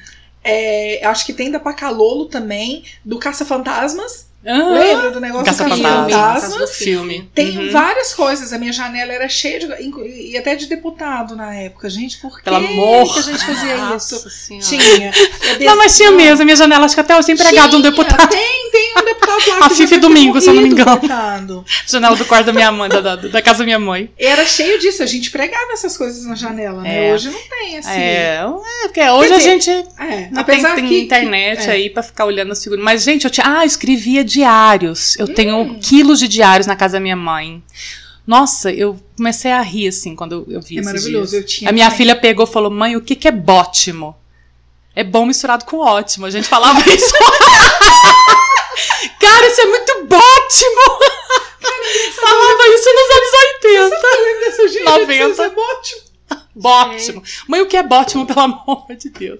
é, 0.48 1.00
acho 1.06 1.26
que 1.26 1.32
tem 1.32 1.50
da 1.50 1.60
Pacalolo 1.60 2.26
também. 2.26 2.84
Do 3.04 3.18
Caça-Fantasmas. 3.18 4.26
Ah, 4.46 4.68
Lembra 4.72 5.10
do 5.10 5.20
negócio 5.20 5.44
do 5.44 5.68
Caça-Fantasmas. 5.68 6.76
Filme. 6.76 7.28
Tem 7.34 7.58
Uhum. 7.58 7.72
várias 7.72 8.14
coisas. 8.14 8.52
A 8.52 8.58
minha 8.58 8.72
janela 8.72 9.12
era 9.12 9.28
cheia 9.28 9.58
de. 9.58 9.66
E 10.30 10.38
até 10.38 10.54
de 10.54 10.66
deputado 10.66 11.34
na 11.34 11.52
época. 11.54 11.90
Gente, 11.90 12.18
por 12.18 12.38
que, 12.38 12.44
Pelo 12.44 12.56
amor. 12.56 13.12
que 13.12 13.18
a 13.18 13.22
gente 13.22 13.44
fazia 13.44 13.76
Nossa 13.78 14.14
isso? 14.16 14.30
Senhora. 14.30 14.64
Tinha. 14.66 15.12
Não, 15.66 15.76
mas 15.76 15.96
tinha 15.96 16.12
mesmo. 16.12 16.42
A 16.42 16.44
minha 16.44 16.56
janela, 16.56 16.84
acho 16.86 16.94
que 16.94 17.00
até 17.00 17.18
hoje 17.18 17.32
empregado 17.32 17.76
um 17.76 17.80
deputado. 17.80 18.28
Tem, 18.28 18.70
tem 18.70 18.92
um 18.92 19.04
deputado 19.04 19.17
lá. 19.28 19.66
A 19.66 19.70
Fifi 19.70 19.88
ter 19.88 19.98
Domingos, 19.98 20.44
se 20.44 20.50
eu 20.50 20.54
não 20.54 20.62
me 20.62 20.68
engano. 20.68 20.98
coitado. 20.98 21.64
Janela 21.86 22.16
do 22.16 22.24
quarto 22.24 22.46
da 22.46 22.52
minha 22.52 22.70
mãe, 22.72 22.88
da, 22.88 23.00
da, 23.00 23.16
da 23.16 23.42
casa 23.42 23.58
da 23.60 23.64
minha 23.64 23.78
mãe. 23.78 24.10
Era 24.18 24.44
cheio 24.46 24.78
disso, 24.78 25.02
a 25.02 25.06
gente 25.06 25.30
pregava 25.30 25.72
essas 25.72 25.96
coisas 25.96 26.24
na 26.24 26.34
janela, 26.34 26.82
né? 26.82 27.08
É. 27.08 27.14
Hoje 27.14 27.30
não 27.30 27.40
tem, 27.48 27.78
assim. 27.78 27.90
É, 27.90 28.42
é, 28.42 28.82
porque 28.84 29.00
hoje 29.00 29.28
Quer 29.28 29.34
a 29.34 29.38
dizer, 29.38 29.50
gente 29.50 29.70
É, 29.98 30.28
não 30.30 30.44
tem, 30.44 30.62
tem 30.62 30.86
que, 30.88 31.00
internet 31.02 31.64
que- 31.64 31.70
é. 31.70 31.72
aí 31.72 31.90
pra 31.90 32.02
ficar 32.02 32.24
olhando 32.24 32.52
as 32.52 32.62
figuras. 32.62 32.84
Mas, 32.84 33.02
gente, 33.04 33.24
eu 33.24 33.30
tinha. 33.30 33.46
Ah, 33.46 33.62
eu 33.62 33.66
escrevia 33.66 34.24
diários. 34.24 35.16
Eu 35.18 35.26
Hum. 35.26 35.34
tenho 35.34 35.78
quilos 35.80 36.18
de 36.18 36.28
diários 36.28 36.66
na 36.66 36.76
casa 36.76 36.94
da 36.94 37.00
minha 37.00 37.16
mãe. 37.16 37.62
Nossa, 38.26 38.70
eu 38.70 39.00
comecei 39.16 39.50
a 39.50 39.62
rir, 39.62 39.88
assim, 39.88 40.14
quando 40.14 40.44
eu, 40.48 40.56
eu 40.56 40.60
vi 40.60 40.78
É 40.78 40.82
maravilhoso, 40.82 41.30
dias. 41.30 41.42
eu 41.42 41.46
tinha. 41.46 41.70
A 41.70 41.72
minha 41.72 41.86
também. 41.86 41.96
filha 41.96 42.14
pegou 42.16 42.44
e 42.46 42.50
falou: 42.50 42.70
Mãe, 42.70 42.94
o 42.94 43.00
que, 43.00 43.14
que 43.16 43.26
é 43.26 43.32
bótimo? 43.32 44.14
É 44.94 45.02
bom 45.04 45.24
misturado 45.24 45.64
com 45.64 45.78
ótimo. 45.78 46.26
A 46.26 46.30
gente 46.30 46.46
falava 46.48 46.78
isso. 46.92 47.14
Cara, 49.18 49.46
isso 49.46 49.60
é 49.60 49.66
muito 49.66 50.04
bótimo! 50.04 50.98
falava 52.14 52.68
isso 52.74 52.88
nos 52.94 53.16
anos 53.16 53.30
80. 53.64 54.06
Eu 54.06 54.24
lembro 54.24 54.40
dessa 54.40 54.68
gente, 54.68 54.84
90. 54.84 55.28
isso 55.30 55.42
é 55.42 55.52
ótimo. 55.56 56.08
Bótimo. 56.54 57.22
Mãe, 57.46 57.60
o 57.60 57.66
que 57.66 57.76
é 57.76 57.82
bótimo, 57.84 58.26
pelo 58.26 58.40
amor 58.40 58.84
de 58.98 59.08
Deus? 59.10 59.38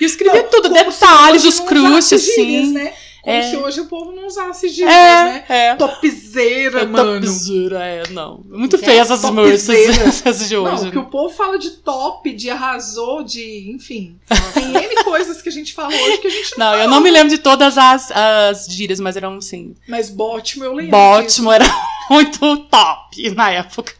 E 0.00 0.04
escrevia 0.04 0.42
tudo, 0.42 0.68
detalhes, 0.68 1.44
os 1.44 1.60
crushes, 1.60 2.12
usasse 2.12 2.18
gírias, 2.18 2.64
assim. 2.64 2.72
né? 2.72 2.92
Como 3.26 3.36
É. 3.38 3.42
se 3.42 3.56
hoje 3.56 3.80
o 3.80 3.86
povo 3.86 4.12
não 4.12 4.28
usasse 4.28 4.68
gírias, 4.68 4.94
É, 4.94 5.24
né? 5.24 5.44
é. 5.48 5.74
Topzeira, 5.74 6.86
mano. 6.86 7.20
Topzera, 7.26 7.84
é, 7.84 8.02
não. 8.10 8.40
Muito 8.48 8.76
É, 8.76 8.78
feio 8.78 9.00
essas 9.00 9.24
essas 9.24 10.46
de 10.48 10.56
hoje. 10.56 10.84
Não, 10.84 10.90
que 10.92 10.98
o 10.98 11.06
povo 11.06 11.34
fala 11.34 11.58
de 11.58 11.70
top, 11.72 12.32
de 12.32 12.48
arrasou, 12.50 13.24
de. 13.24 13.68
Enfim. 13.74 14.16
Tem 14.54 14.64
N 14.72 15.02
coisas 15.02 15.42
que 15.42 15.48
a 15.48 15.52
gente 15.52 15.74
fala 15.74 15.88
hoje 15.92 16.18
que 16.18 16.28
a 16.28 16.30
gente 16.30 16.56
não. 16.56 16.66
Não, 16.70 16.78
eu 16.78 16.88
não 16.88 17.00
me 17.00 17.10
lembro 17.10 17.30
de 17.30 17.38
todas 17.38 17.76
as, 17.76 18.12
as 18.12 18.66
gírias, 18.68 19.00
mas 19.00 19.16
eram 19.16 19.38
assim. 19.38 19.74
Mas 19.88 20.08
Bótimo 20.08 20.62
eu 20.64 20.72
lembro. 20.72 20.92
Bótimo 20.92 21.50
era 21.50 21.64
muito 22.08 22.38
top 22.68 23.30
na 23.30 23.50
época. 23.50 23.92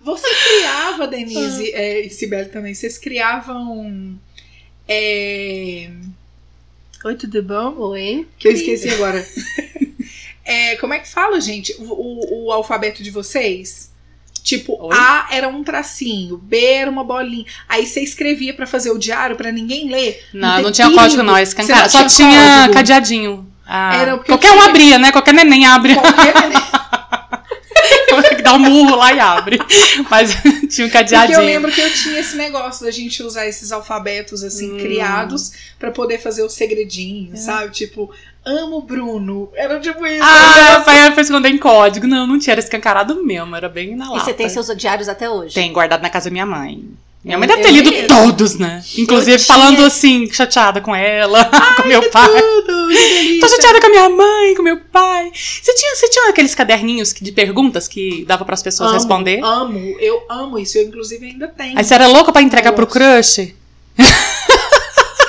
Você 0.00 0.28
criava, 0.28 1.08
Denise, 1.08 1.72
Ah. 1.74 1.78
é, 1.78 2.00
e 2.06 2.10
Sibeli 2.10 2.50
também, 2.50 2.72
vocês 2.72 2.98
criavam. 2.98 4.16
É... 4.86 5.90
Oi, 7.04 7.14
tudo 7.16 7.42
bom? 7.42 7.74
Oi. 7.78 8.26
Que 8.38 8.48
eu 8.48 8.52
esqueci 8.52 8.88
agora. 8.90 9.24
É, 10.44 10.74
como 10.78 10.92
é 10.92 10.98
que 10.98 11.08
fala, 11.08 11.40
gente? 11.40 11.72
O, 11.78 11.84
o- 11.84 12.46
o 12.46 12.52
alfabeto 12.52 13.00
de 13.00 13.12
vocês? 13.12 13.92
Tipo, 14.42 14.76
Oi? 14.86 14.90
A 14.92 15.28
era 15.30 15.46
um 15.48 15.62
tracinho, 15.62 16.36
B 16.36 16.60
era 16.64 16.90
uma 16.90 17.04
bolinha. 17.04 17.44
Aí 17.68 17.86
você 17.86 18.00
escrevia 18.00 18.52
pra 18.52 18.66
fazer 18.66 18.90
o 18.90 18.98
diário 18.98 19.36
pra 19.36 19.52
ninguém 19.52 19.88
ler. 19.88 20.20
Não, 20.34 20.54
tem 20.56 20.64
não 20.64 20.72
tinha 20.72 20.90
código, 20.90 21.22
não. 21.22 21.34
Você 21.34 21.54
não 21.62 21.88
Só 21.88 21.88
tinha 21.88 22.06
tinha 22.08 22.54
código? 22.56 22.74
cadeadinho. 22.74 23.52
Ah, 23.64 24.18
qualquer 24.26 24.48
eu 24.48 24.54
um 24.54 24.58
tinha- 24.58 24.68
abria, 24.68 24.98
né? 24.98 25.12
Qualquer 25.12 25.32
neném 25.32 25.64
abre. 25.64 25.94
Qualquer 25.94 26.34
neném. 26.34 26.58
Tem 28.22 28.36
que 28.36 28.42
dar 28.42 28.54
um 28.54 28.58
murro 28.58 28.96
lá 28.96 29.12
e 29.12 29.20
abre. 29.20 29.58
Mas 30.10 30.30
tinha 30.68 30.86
um 30.86 30.90
Porque 30.90 30.90
cadeadinho. 30.90 31.38
eu 31.40 31.44
lembro 31.44 31.70
que 31.72 31.80
eu 31.80 31.92
tinha 31.92 32.20
esse 32.20 32.36
negócio 32.36 32.84
da 32.84 32.90
gente 32.90 33.22
usar 33.22 33.46
esses 33.46 33.72
alfabetos 33.72 34.42
assim 34.42 34.72
Hum. 34.74 34.78
criados 34.78 35.52
pra 35.78 35.90
poder 35.90 36.18
fazer 36.18 36.42
os 36.42 36.52
segredinhos, 36.52 37.40
sabe? 37.40 37.70
Tipo, 37.72 38.10
amo 38.44 38.80
Bruno. 38.82 39.50
Era 39.54 39.80
tipo 39.80 40.04
isso. 40.06 40.22
Ah, 40.24 40.78
o 40.80 40.84
pai 40.84 41.12
foi 41.12 41.22
esconder 41.22 41.48
em 41.50 41.58
código. 41.58 42.06
Não, 42.06 42.26
não 42.26 42.38
tinha, 42.38 42.52
era 42.54 42.60
escancarado 42.60 43.22
mesmo, 43.24 43.54
era 43.56 43.68
bem 43.68 43.96
na 43.96 44.06
E 44.06 44.08
lata. 44.10 44.24
você 44.24 44.34
tem 44.34 44.48
seus 44.48 44.66
diários 44.76 45.08
até 45.08 45.28
hoje? 45.28 45.54
Tem, 45.54 45.72
guardado 45.72 46.02
na 46.02 46.10
casa 46.10 46.26
da 46.28 46.32
minha 46.32 46.46
mãe. 46.46 46.84
Minha 47.24 47.38
mãe 47.38 47.48
Eu- 47.48 47.56
deve 47.56 47.68
ter 47.68 47.70
lido 47.82 48.08
todos, 48.08 48.56
né? 48.58 48.82
Inclusive 48.98 49.36
tinha- 49.36 49.46
falando 49.46 49.84
assim, 49.84 50.28
chateada 50.32 50.80
com 50.80 50.94
ela, 50.94 51.44
com 51.80 51.86
meu 51.86 52.10
pai. 52.10 52.28
Tudo. 52.28 52.88
Tô 53.40 53.48
chateada 53.48 53.80
com 53.80 53.86
a 53.86 53.90
minha 53.90 54.08
mãe, 54.08 54.54
com 54.56 54.62
meu 54.62 54.78
pai. 54.92 55.30
Você 55.32 55.72
tinha, 55.74 55.94
você 55.94 56.08
tinha 56.08 56.28
aqueles 56.30 56.54
caderninhos 56.54 57.14
de 57.14 57.30
perguntas 57.30 57.86
que 57.86 58.24
dava 58.26 58.44
pras 58.44 58.60
pessoas 58.62 58.88
Amo, 58.90 58.98
responder? 58.98 59.40
Amo, 59.44 59.78
eu 60.00 60.24
amo 60.28 60.58
isso. 60.58 60.76
Eu, 60.78 60.84
inclusive, 60.88 61.24
ainda 61.26 61.46
tenho. 61.46 61.78
Aí 61.78 61.84
você 61.84 61.94
era 61.94 62.08
louca 62.08 62.32
pra 62.32 62.42
entregar 62.42 62.72
pro 62.72 62.86
Nossa. 62.86 62.98
crush? 62.98 63.54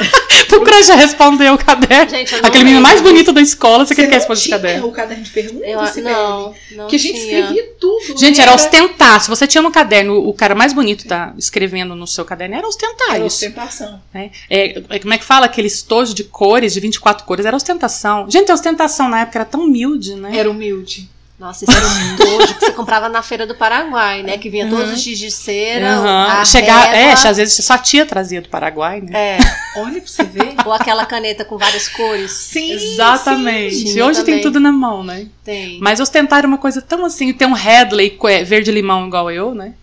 pro 0.47 0.61
crush 0.61 0.89
responder 0.89 1.51
o 1.51 1.57
caderno. 1.57 2.09
Gente, 2.09 2.33
eu 2.33 2.41
não 2.41 2.47
Aquele 2.49 2.63
menino 2.65 2.81
mais 2.81 3.01
bonito 3.01 3.31
da 3.31 3.41
escola, 3.41 3.85
você, 3.85 3.93
Você 3.95 4.01
quer 4.01 4.07
que 4.07 4.13
responda 4.15 4.33
esse 4.33 4.43
tinha 4.43 4.57
caderno? 4.59 4.87
o 4.87 4.91
caderno 4.91 5.23
de 5.23 5.29
perguntas, 5.31 5.67
Eu, 5.67 5.85
Sibeli? 5.87 6.13
não, 6.15 6.55
não 6.71 6.87
Que 6.87 6.95
a 6.95 6.99
gente 6.99 7.13
tinha. 7.13 7.39
escrevia 7.39 7.69
tudo. 7.79 8.17
Gente, 8.19 8.37
né? 8.37 8.43
era 8.43 8.53
ostentar. 8.53 9.21
Se 9.21 9.29
você 9.29 9.47
tinha 9.47 9.61
no 9.61 9.71
caderno 9.71 10.15
o 10.27 10.33
cara 10.33 10.53
mais 10.55 10.73
bonito 10.73 11.07
tá 11.07 11.33
escrevendo 11.37 11.95
no 11.95 12.05
seu 12.07 12.23
caderno, 12.25 12.55
era 12.55 12.67
ostentar 12.67 13.09
Era 13.15 13.17
isso. 13.25 13.37
ostentação. 13.37 14.01
né? 14.13 14.31
É, 14.49 14.81
é, 14.89 14.99
como 14.99 15.13
é 15.13 15.17
que 15.17 15.25
fala? 15.25 15.45
Aquele 15.45 15.67
estojo 15.67 16.13
de 16.13 16.23
cores, 16.23 16.73
de 16.73 16.79
24 16.79 17.25
cores, 17.25 17.45
era 17.45 17.55
ostentação. 17.55 18.29
Gente, 18.29 18.51
a 18.51 18.53
ostentação 18.53 19.09
na 19.09 19.21
época 19.21 19.39
era 19.39 19.45
tão 19.45 19.61
humilde, 19.61 20.15
né? 20.15 20.31
Era 20.37 20.49
humilde. 20.49 21.09
Nossa, 21.43 21.65
isso 21.65 21.73
era 21.77 21.85
um 21.85 22.15
dojo 22.15 22.53
que 22.53 22.65
você 22.67 22.71
comprava 22.71 23.09
na 23.09 23.21
feira 23.21 23.45
do 23.45 23.53
Paraguai, 23.53 24.23
né? 24.23 24.37
Que 24.37 24.49
vinha 24.49 24.69
todos 24.69 24.93
os 24.93 25.01
giz 25.01 25.19
de 25.19 25.29
cera, 25.29 25.95
Aham. 25.97 26.27
a 26.39 26.45
Chegar, 26.45 26.95
é, 26.95 27.11
às 27.11 27.35
vezes 27.35 27.65
sua 27.65 27.77
tia 27.77 28.05
trazia 28.05 28.41
do 28.41 28.47
Paraguai, 28.47 29.01
né? 29.01 29.11
é, 29.13 29.37
Olha 29.81 29.99
pra 29.99 30.07
você 30.09 30.23
ver. 30.23 30.55
ou 30.65 30.71
aquela 30.71 31.05
caneta 31.05 31.43
com 31.43 31.57
várias 31.57 31.89
cores. 31.89 32.31
Sim, 32.31 32.71
Exatamente. 32.71 33.75
sim. 33.75 34.01
Hoje 34.01 34.23
tem 34.23 34.35
Também. 34.35 34.41
tudo 34.41 34.57
na 34.61 34.71
mão, 34.71 35.03
né? 35.03 35.27
Tem. 35.43 35.79
Mas 35.81 35.99
ostentar 35.99 36.39
era 36.39 36.47
uma 36.47 36.57
coisa 36.57 36.81
tão 36.81 37.03
assim, 37.03 37.33
ter 37.33 37.45
um 37.45 37.51
Headley 37.51 38.17
é, 38.29 38.41
verde-limão 38.45 39.05
igual 39.07 39.29
eu, 39.29 39.53
né? 39.53 39.73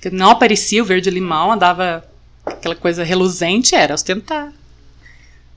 Que 0.00 0.10
não 0.10 0.30
aparecia 0.30 0.82
o 0.82 0.84
verde-limão, 0.84 1.52
andava 1.52 2.04
aquela 2.44 2.74
coisa 2.74 3.04
reluzente, 3.04 3.76
era 3.76 3.94
ostentar. 3.94 4.52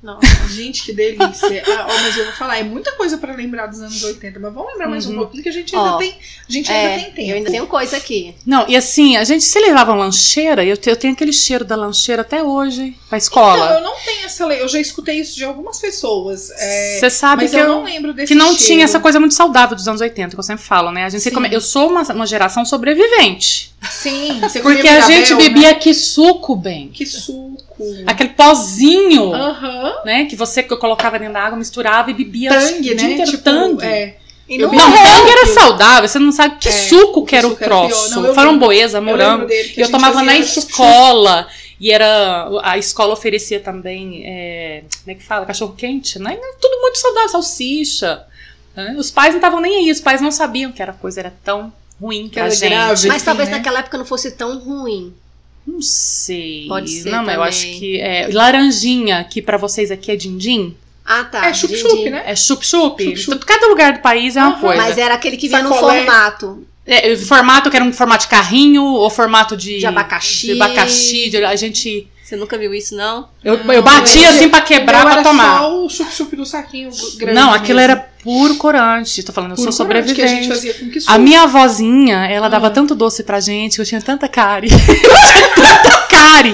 Nossa. 0.02 0.22
Gente, 0.54 0.84
que 0.84 0.94
delícia. 0.94 1.64
Ah, 1.68 1.88
mas 2.04 2.16
eu 2.18 2.26
vou 2.26 2.34
falar, 2.34 2.58
é 2.60 2.64
muita 2.64 2.92
coisa 2.94 3.18
pra 3.18 3.34
lembrar 3.34 3.66
dos 3.66 3.82
anos 3.82 4.04
80, 4.04 4.40
mas 4.40 4.54
vamos 4.54 4.72
lembrar 4.72 4.88
mais 4.88 5.06
um 5.08 5.12
Uhum. 5.12 5.18
pouquinho 5.18 5.44
que 5.44 5.50
a 5.50 5.52
gente 5.52 5.76
ainda 5.76 5.94
Ó, 5.96 5.98
tem. 5.98 6.12
A 6.48 6.52
gente 6.52 6.72
ainda 6.72 6.90
É, 6.94 7.00
tem 7.00 7.12
tempo. 7.14 7.30
eu 7.32 7.36
ainda 7.38 7.50
tenho 7.52 7.68
coisa 7.68 7.98
aqui. 7.98 8.36
Não, 8.46 8.66
e 8.68 8.76
assim, 8.78 9.18
a 9.18 9.24
gente 9.24 9.44
se 9.44 9.60
levava 9.60 9.94
lancheira, 9.96 10.64
eu, 10.64 10.78
te- 10.78 10.90
eu 10.90 10.96
tenho 10.96 11.14
aquele 11.14 11.34
cheiro 11.34 11.66
da 11.66 11.76
lancheira 11.76 12.22
até 12.22 12.44
hoje, 12.44 12.92
pra 13.10 13.18
Então, 13.18 13.18
escola. 13.18 13.72
eu 13.74 13.82
não 13.82 13.96
tenho 14.06 14.26
essa 14.26 14.46
lei. 14.46 14.62
Eu 14.62 14.68
já 14.68 14.80
escutei 14.80 15.20
isso 15.20 15.36
de 15.36 15.44
algumas 15.44 15.80
pessoas. 15.80 16.52
é, 16.52 17.00
Você 17.00 17.10
sabe 17.10 17.44
mas 17.44 17.52
que 17.52 17.58
eu, 17.58 17.62
eu, 17.62 17.68
não 17.68 17.84
lembro 17.84 18.14
desse 18.14 18.28
que 18.32 18.36
não 18.36 18.50
cheiro. 18.54 18.64
tinha 18.66 18.84
essa 18.86 19.00
coisa 19.00 19.20
muito 19.20 19.34
saudável 19.34 19.76
dos 19.76 19.88
anos 19.88 20.00
80, 20.00 20.36
que 20.36 20.40
eu 20.40 20.44
sempre 20.44 20.64
falo, 20.64 20.92
né? 20.92 21.06
A 21.06 21.10
gente 21.10 21.30
come- 21.32 21.50
Eu 21.52 21.60
sou 21.60 21.90
uma, 21.90 22.04
uma 22.14 22.28
geração 22.28 22.64
sobrevivente. 22.64 23.74
Sim, 23.90 24.40
você 24.42 24.60
Porque 24.60 24.88
a 24.88 25.02
gente 25.02 25.34
Mirabel, 25.34 25.38
bebia 25.38 25.68
Né? 25.70 25.74
que 25.76 25.94
suco, 25.94 26.56
bem. 26.56 26.90
Que 26.90 27.06
suco. 27.06 27.67
Aquele 28.06 28.30
pozinho, 28.30 29.32
né? 30.06 30.26
Que 30.26 30.36
você 30.36 30.64
colocava 30.64 31.18
dentro 31.20 31.34
da 31.34 31.42
água, 31.42 31.58
misturava 31.58 32.10
e 32.12 32.14
bebia 32.14 32.50
Tangue, 32.52 32.96
né? 32.96 33.04
inteiro 33.12 33.32
Tipo, 33.32 33.44
tangue. 33.44 33.86
É. 33.86 34.18
E 34.50 34.56
Eu 34.60 34.72
não, 34.72 34.78
Não, 34.78 34.92
tangue 34.94 35.30
era 35.30 35.42
eu- 35.48 35.54
saudável, 35.54 36.08
você 36.08 36.20
não 36.20 36.32
sabe 36.32 36.58
que 36.58 36.70
É, 36.70 36.72
suco 36.72 37.26
que 37.26 37.36
era 37.36 37.46
o 37.46 37.50
suco 37.52 37.64
era 37.64 37.70
troço. 37.76 38.10
Não, 38.12 38.26
eu 38.26 38.34
Eu 38.98 39.04
lembro 39.04 39.28
morango. 39.28 39.52
E 39.52 39.58
eu 39.58 39.64
gente 39.86 39.92
tomava 39.92 40.24
na 40.24 40.38
escola. 40.38 41.48
E 41.80 41.92
era. 41.92 42.48
A 42.64 42.78
escola 42.78 43.14
oferecia 43.14 43.60
também. 43.60 44.24
é, 44.26 44.84
como 45.04 45.12
é 45.12 45.20
que 45.20 45.24
fala? 45.24 45.46
Cachorro 45.46 45.74
quente, 45.78 46.18
né? 46.18 46.36
Tudo 46.62 46.82
muito 46.82 46.98
saudável, 46.98 47.30
salsicha. 47.30 48.26
né? 48.76 48.96
Os 48.98 49.12
pais 49.12 49.30
não 49.32 49.38
estavam 49.40 49.60
nem 49.60 49.76
aí, 49.76 49.92
os 49.92 50.00
pais 50.02 50.22
não 50.22 50.32
sabiam 50.32 50.72
que 50.72 50.82
era 50.82 50.94
coisa 50.94 51.20
era 51.20 51.34
tão 51.44 51.72
ruim 52.02 52.28
Que 52.30 52.36
pra 52.36 52.44
era 52.46 52.52
gente. 52.56 52.70
grave. 52.70 53.08
mas 53.10 53.18
assim, 53.18 53.26
talvez 53.26 53.50
né? 53.50 53.58
naquela 53.58 53.80
época 53.80 53.98
não 53.98 54.06
fosse 54.06 54.32
tão 54.32 54.58
ruim. 54.60 55.14
Não 55.68 55.82
sei. 55.82 56.66
Pode 56.68 56.90
ser 56.90 57.10
Não, 57.12 57.20
mas 57.26 57.36
eu 57.36 57.42
também. 57.42 57.50
acho 57.50 57.66
que. 57.80 58.00
É, 58.00 58.30
laranjinha, 58.32 59.24
que 59.30 59.42
pra 59.42 59.58
vocês 59.58 59.92
aqui 59.92 60.12
é 60.12 60.16
din-din. 60.16 60.74
Ah, 61.06 61.24
tá. 61.26 61.46
É 61.46 61.54
chup-chup, 61.54 62.10
né? 62.10 62.24
É 62.26 62.36
chup-chup. 62.36 63.04
Chup-chup. 63.18 63.46
Cada 63.46 63.68
lugar 63.68 63.94
do 63.94 64.00
país 64.00 64.36
é 64.36 64.42
uma 64.42 64.52
Aham. 64.54 64.60
coisa. 64.62 64.82
Mas 64.82 64.98
era 64.98 65.14
aquele 65.16 65.38
que 65.38 65.48
vinha 65.48 65.62
no 65.64 65.70
Sacolé. 65.74 66.06
formato. 66.06 66.66
É, 66.86 67.16
formato 67.18 67.70
que 67.70 67.76
era 67.76 67.84
um 67.86 67.92
formato 67.94 68.24
de 68.24 68.30
carrinho 68.30 68.84
ou 68.84 69.10
formato 69.10 69.58
de, 69.58 69.78
De 69.80 69.86
abacaxi. 69.86 70.48
de 70.48 70.52
abacaxi, 70.62 71.30
de- 71.30 71.44
a 71.44 71.56
gente 71.56 72.08
Você 72.28 72.36
nunca 72.36 72.58
viu 72.58 72.74
isso, 72.74 72.94
não? 72.94 73.30
eu, 73.42 73.64
Não, 73.64 73.74
eu 73.74 73.82
batia 73.82 74.26
eu- 74.26 74.30
assim 74.32 74.50
pra 74.50 74.60
quebrar 74.60 75.04
pra 75.04 75.12
era 75.14 75.24
tomar. 75.24 75.60
só 75.60 75.86
o 75.86 75.90
chup-chup 75.90 76.36
do 76.36 76.46
saquinho 76.46 76.90
grande. 77.18 77.40
Não, 77.40 77.54
aquilo 77.54 77.78
mesmo. 77.80 77.92
era 77.92 77.96
puro 78.22 78.56
corante. 78.58 79.24
Tô 79.24 79.32
falando, 79.32 79.52
eu 79.52 79.56
Puro 79.56 79.72
sou 79.72 79.86
que 79.86 79.94
a 79.94 79.96
gente 80.02 80.14
sobrevivente. 80.14 80.48
fazia 80.50 80.74
com 80.74 80.90
que 80.90 81.00
A 81.08 81.18
minha 81.18 81.44
avózinha, 81.44 82.26
ela 82.28 82.50
dava 82.50 82.68
Ah. 82.68 82.72
tanto 82.72 82.94
doce 82.96 83.24
pra 83.24 83.40
gente, 83.40 83.80
eu 83.80 83.86
tinha 83.86 84.02
tanta 84.02 84.28
cárie. 84.28 84.68
tanta 85.56 85.98
cárie. 86.10 86.54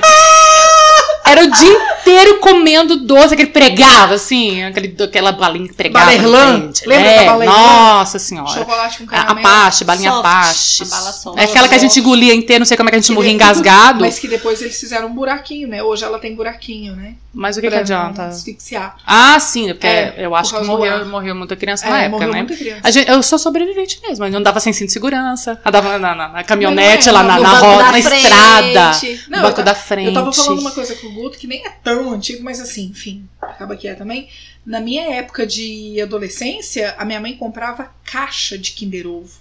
Era 1.33 1.45
o 1.45 1.51
dia 1.51 1.97
inteiro 2.01 2.39
comendo 2.39 2.97
doce, 2.97 3.33
aquele 3.33 3.49
pregava, 3.49 4.13
assim, 4.15 4.63
aquele, 4.63 4.95
aquela 5.03 5.31
balinha 5.31 5.67
que 5.67 5.73
pregava. 5.73 6.05
Balerlan? 6.05 6.71
Lembra 6.85 7.07
é, 7.09 7.25
da 7.25 7.31
Balerlan? 7.31 7.53
Nossa 7.57 8.19
senhora. 8.19 8.49
Chocolate 8.51 9.03
com 9.03 9.03
A, 9.15 9.19
a 9.19 9.21
caramelo. 9.23 9.47
paste, 9.47 9.83
balinha 9.83 10.11
Soft, 10.11 10.85
soft. 10.85 11.39
É 11.39 11.43
aquela 11.45 11.67
que 11.67 11.75
a 11.75 11.77
gente 11.79 11.99
engolia 11.99 12.33
inteira, 12.33 12.59
não 12.59 12.65
sei 12.65 12.77
como 12.77 12.89
é 12.89 12.91
que 12.91 12.97
a 12.97 12.99
gente 12.99 13.07
Que 13.07 13.13
morria 13.13 13.31
engasgado. 13.31 14.01
Mas 14.01 14.19
que 14.19 14.27
depois 14.27 14.61
eles 14.61 14.79
fizeram 14.79 15.07
um 15.07 15.13
buraquinho, 15.13 15.67
né? 15.67 15.81
Hoje 15.83 16.03
ela 16.03 16.19
tem 16.19 16.35
buraquinho, 16.35 16.95
né? 16.95 17.15
Mas 17.35 17.57
o 17.57 17.61
que, 17.61 17.65
que 17.67 17.71
Pra 17.71 17.79
adianta? 17.79 18.21
não 18.23 18.29
asfixiar. 18.29 18.95
Ah, 19.07 19.39
sim, 19.39 19.69
porque 19.69 19.87
É, 19.87 20.13
eu 20.19 20.35
acho 20.35 20.51
por 20.51 20.61
que 20.61 20.67
morreu, 20.67 21.03
morreu 21.07 21.33
muita 21.33 21.55
criança 21.55 21.87
É, 21.87 21.89
na 21.89 21.97
época, 22.03 22.11
morreu 22.11 22.31
né? 22.31 22.37
muita 22.43 22.55
criança. 22.55 22.81
A 22.83 22.91
gente- 22.91 23.09
eu 23.09 23.23
sou 23.23 23.39
sobrevivente 23.39 23.99
mesmo, 24.07 24.23
eu 24.23 24.37
andava 24.37 24.59
sem 24.59 24.71
cinto 24.71 24.87
de 24.87 24.93
segurança, 24.93 25.59
andava 25.65 25.97
na, 25.97 26.13
na- 26.13 26.27
na 26.29 26.43
caminhonete, 26.43 27.07
não 27.07 27.13
é, 27.13 27.15
lá 27.15 27.23
na, 27.23 27.39
na 27.39 27.49
roda, 27.57 27.83
da 27.85 27.91
na 27.91 27.97
estrada, 27.99 28.91
Não, 29.29 29.39
no 29.41 29.47
banco 29.47 29.61
eu, 29.61 29.65
da 29.65 29.73
frente. 29.73 30.07
eu 30.09 30.13
tava 30.13 30.31
falando 30.31 30.59
uma 30.59 30.71
coisa 30.71 30.93
com 30.95 31.07
o 31.07 31.11
Guto 31.23 31.37
que 31.37 31.47
nem 31.47 31.65
é 31.65 31.69
tão 31.69 32.11
antigo, 32.11 32.43
mas 32.43 32.59
assim, 32.59 32.87
enfim, 32.87 33.29
acaba 33.41 33.77
que 33.77 33.87
é 33.87 33.95
também. 33.95 34.27
Na 34.65 34.81
minha 34.81 35.03
época 35.15 35.47
de 35.47 35.99
adolescência, 36.01 36.93
a 36.97 37.05
minha 37.05 37.21
mãe 37.21 37.37
comprava 37.37 37.93
caixa 38.03 38.57
de 38.57 38.71
Kinder 38.71 39.07
Ovo. 39.07 39.31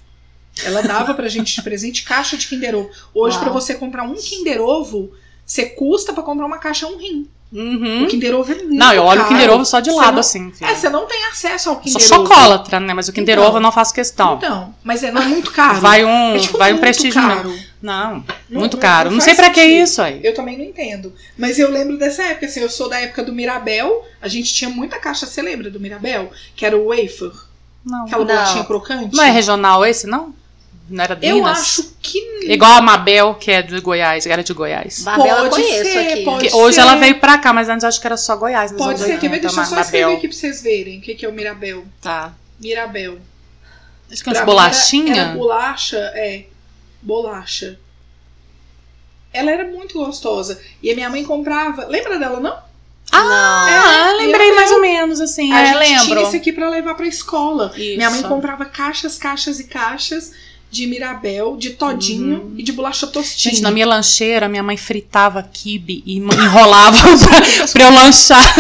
Ela 0.63 0.83
dava 0.83 1.13
pra 1.13 1.27
gente 1.29 1.55
de 1.57 1.63
presente 1.63 2.05
caixa 2.05 2.37
de 2.37 2.47
Kinder 2.47 2.77
Ovo. 2.77 2.91
Hoje, 3.13 3.37
Uau. 3.37 3.45
pra 3.45 3.53
você 3.53 3.75
comprar 3.75 4.05
um 4.05 4.15
Kinder 4.15 4.61
Ovo, 4.61 5.13
você 5.45 5.67
custa 5.71 6.13
pra 6.13 6.23
comprar 6.23 6.47
uma 6.47 6.59
caixa 6.59 6.87
um 6.87 6.99
rim. 6.99 7.29
Uhum. 7.53 8.05
O 8.05 8.07
Kinder 8.07 8.35
Ovo 8.35 8.51
é 8.51 8.55
muito 8.55 8.75
Não, 8.75 8.93
eu 8.95 9.03
olho 9.05 9.21
o 9.21 9.25
caro. 9.25 9.35
Kinder 9.37 9.53
Ovo 9.55 9.65
só 9.67 9.81
de 9.81 9.91
lado, 9.91 10.13
não- 10.15 10.21
assim. 10.21 10.51
filho. 10.53 10.71
É, 10.71 10.75
você 10.75 10.89
não 10.89 11.07
tem 11.07 11.23
acesso 11.27 11.69
ao 11.69 11.75
Sou 11.75 11.83
Kinder 11.85 12.01
Ovo. 12.01 12.09
chocólatra, 12.09 12.81
né? 12.81 12.95
Mas 12.95 13.09
o 13.09 13.13
Kinder 13.13 13.37
Então. 13.37 13.47
Ovo 13.49 13.59
eu 13.59 13.61
não 13.61 13.71
faço 13.71 13.93
questão. 13.93 14.37
Então, 14.37 14.75
mas 14.83 15.03
é, 15.03 15.11
não 15.13 15.21
é 15.21 15.27
muito 15.27 15.51
caro. 15.51 15.79
vai 15.81 16.03
um, 16.05 16.35
é, 16.35 16.39
tipo, 16.39 16.57
vai 16.57 16.73
um 16.73 16.79
prestígio. 16.79 17.21
não. 17.21 17.29
caro. 17.37 17.55
Não, 17.83 18.25
Não- 18.49 18.61
muito 18.61 18.77
não- 18.77 18.81
caro. 18.81 19.11
não 19.11 19.17
Não, 19.17 19.21
sei 19.25 19.35
faz 19.35 19.49
pra 19.49 19.55
que 19.55 19.61
isso 19.63 20.01
aí. 20.01 20.21
Eu 20.23 20.33
também 20.35 20.57
não 20.57 20.65
entendo. 20.65 21.13
Mas 21.37 21.59
eu 21.59 21.71
lembro 21.71 21.99
dessa 21.99 22.23
época, 22.23 22.47
assim, 22.47 22.61
eu 22.61 22.71
sou 22.71 22.89
da 22.89 23.01
época 23.01 23.23
do 23.25 23.33
Mirabel. 23.33 24.03
A 24.23 24.29
gente 24.29 24.55
tinha 24.55 24.71
muita 24.71 24.99
caixa, 24.99 25.27
você 25.27 25.43
lembra 25.43 25.69
do 25.69 25.81
Mirabel? 25.81 26.31
Que 26.57 26.65
era 26.65 26.77
o 26.77 26.87
wafer, 26.89 27.33
Não. 27.85 28.05
aquela 28.05 28.21
Não. 28.25 28.27
bolachinha 28.27 28.65
crocante. 28.65 29.15
Não 29.17 29.25
é 29.25 29.31
regional 29.31 29.85
esse, 29.85 30.07
não? 30.07 30.33
Não 30.91 31.05
era 31.05 31.19
Eu 31.23 31.37
Minas? 31.37 31.59
acho 31.59 31.95
que 32.03 32.19
Igual 32.53 32.73
a 32.73 32.83
Mabel, 32.83 33.35
que 33.37 33.51
é 33.51 33.63
de 33.63 33.81
Goiás, 33.81 34.27
era 34.27 34.43
de 34.43 34.53
Goiás. 34.53 35.03
Babel 35.03 35.27
eu 35.37 35.49
Pode 35.51 35.63
conheço 35.63 35.91
ser, 35.93 35.99
aqui. 36.13 36.25
pode 36.25 36.53
hoje 36.53 36.75
ser. 36.75 36.81
ela 36.81 36.97
veio 36.97 37.19
pra 37.21 37.39
cá, 37.39 37.53
mas 37.53 37.69
antes 37.69 37.85
acho 37.85 38.01
que 38.01 38.07
era 38.07 38.17
só 38.17 38.37
Goiás. 38.37 38.73
nos 38.73 38.81
Pode 38.83 38.99
ser, 38.99 39.19
quer 39.19 39.29
ver? 39.29 39.37
80, 39.37 39.41
Deixa 39.41 39.61
eu 39.61 39.65
só 39.65 39.81
escrever 39.81 40.05
Mabel. 40.07 40.19
aqui 40.19 40.29
pra 40.29 40.37
vocês 40.37 40.63
verem 40.63 40.99
o 40.99 41.01
que, 41.01 41.15
que 41.15 41.25
é 41.25 41.29
o 41.29 41.33
Mirabel. 41.33 41.85
Tá. 42.01 42.33
Mirabel. 42.61 43.19
Acho 44.11 44.23
que 44.25 44.29
é 44.31 44.33
Pra 44.33 44.43
uns 44.43 44.47
mim 44.47 44.47
bolachinha. 44.53 45.13
Era, 45.15 45.23
era 45.23 45.33
bolacha, 45.39 45.97
é. 46.15 46.45
Bolacha. 47.01 47.79
Ela 49.33 49.51
era 49.51 49.65
muito 49.65 49.95
gostosa. 49.95 50.61
E 50.83 50.91
a 50.91 50.95
minha 50.95 51.09
mãe 51.09 51.25
comprava. 51.25 51.87
Lembra 51.87 52.19
dela, 52.19 52.39
não? 52.41 52.57
Ah, 53.11 54.09
É, 54.11 54.13
lembrei 54.15 54.51
eu- 54.51 54.55
mais 54.57 54.71
ou 54.73 54.81
menos, 54.81 55.21
assim. 55.21 55.53
a 55.53 55.61
é, 55.63 55.67
gente 55.67 55.79
lembro. 55.79 56.05
tinha 56.07 56.23
isso 56.23 56.37
aqui 56.37 56.53
pra 56.53 56.69
levar 56.69 56.95
pra 56.95 57.07
escola. 57.07 57.73
Isso. 57.77 57.97
Minha 57.97 58.11
mãe 58.11 58.23
comprava 58.23 58.65
caixas, 58.65 59.17
caixas 59.19 59.61
e 59.61 59.65
caixas 59.65 60.33
de 60.73 60.87
Mirabel, 60.87 61.55
de 61.59 61.71
todinho 61.71 62.55
e 62.57 62.63
de 62.63 62.73
bolacha 62.73 63.07
tostinha. 63.07 63.51
Uhum. 63.51 63.57
Gente, 63.57 63.63
na 63.63 63.71
minha 63.71 63.87
lancheira, 63.87 64.49
minha 64.49 64.63
mãe 64.63 64.79
fritava 64.79 65.43
quibe 65.43 66.03
e 66.07 66.17
enrolava 66.17 66.97
pra, 67.29 67.69
pra 67.69 67.83
eu 67.85 67.91
lanchar. 67.93 68.55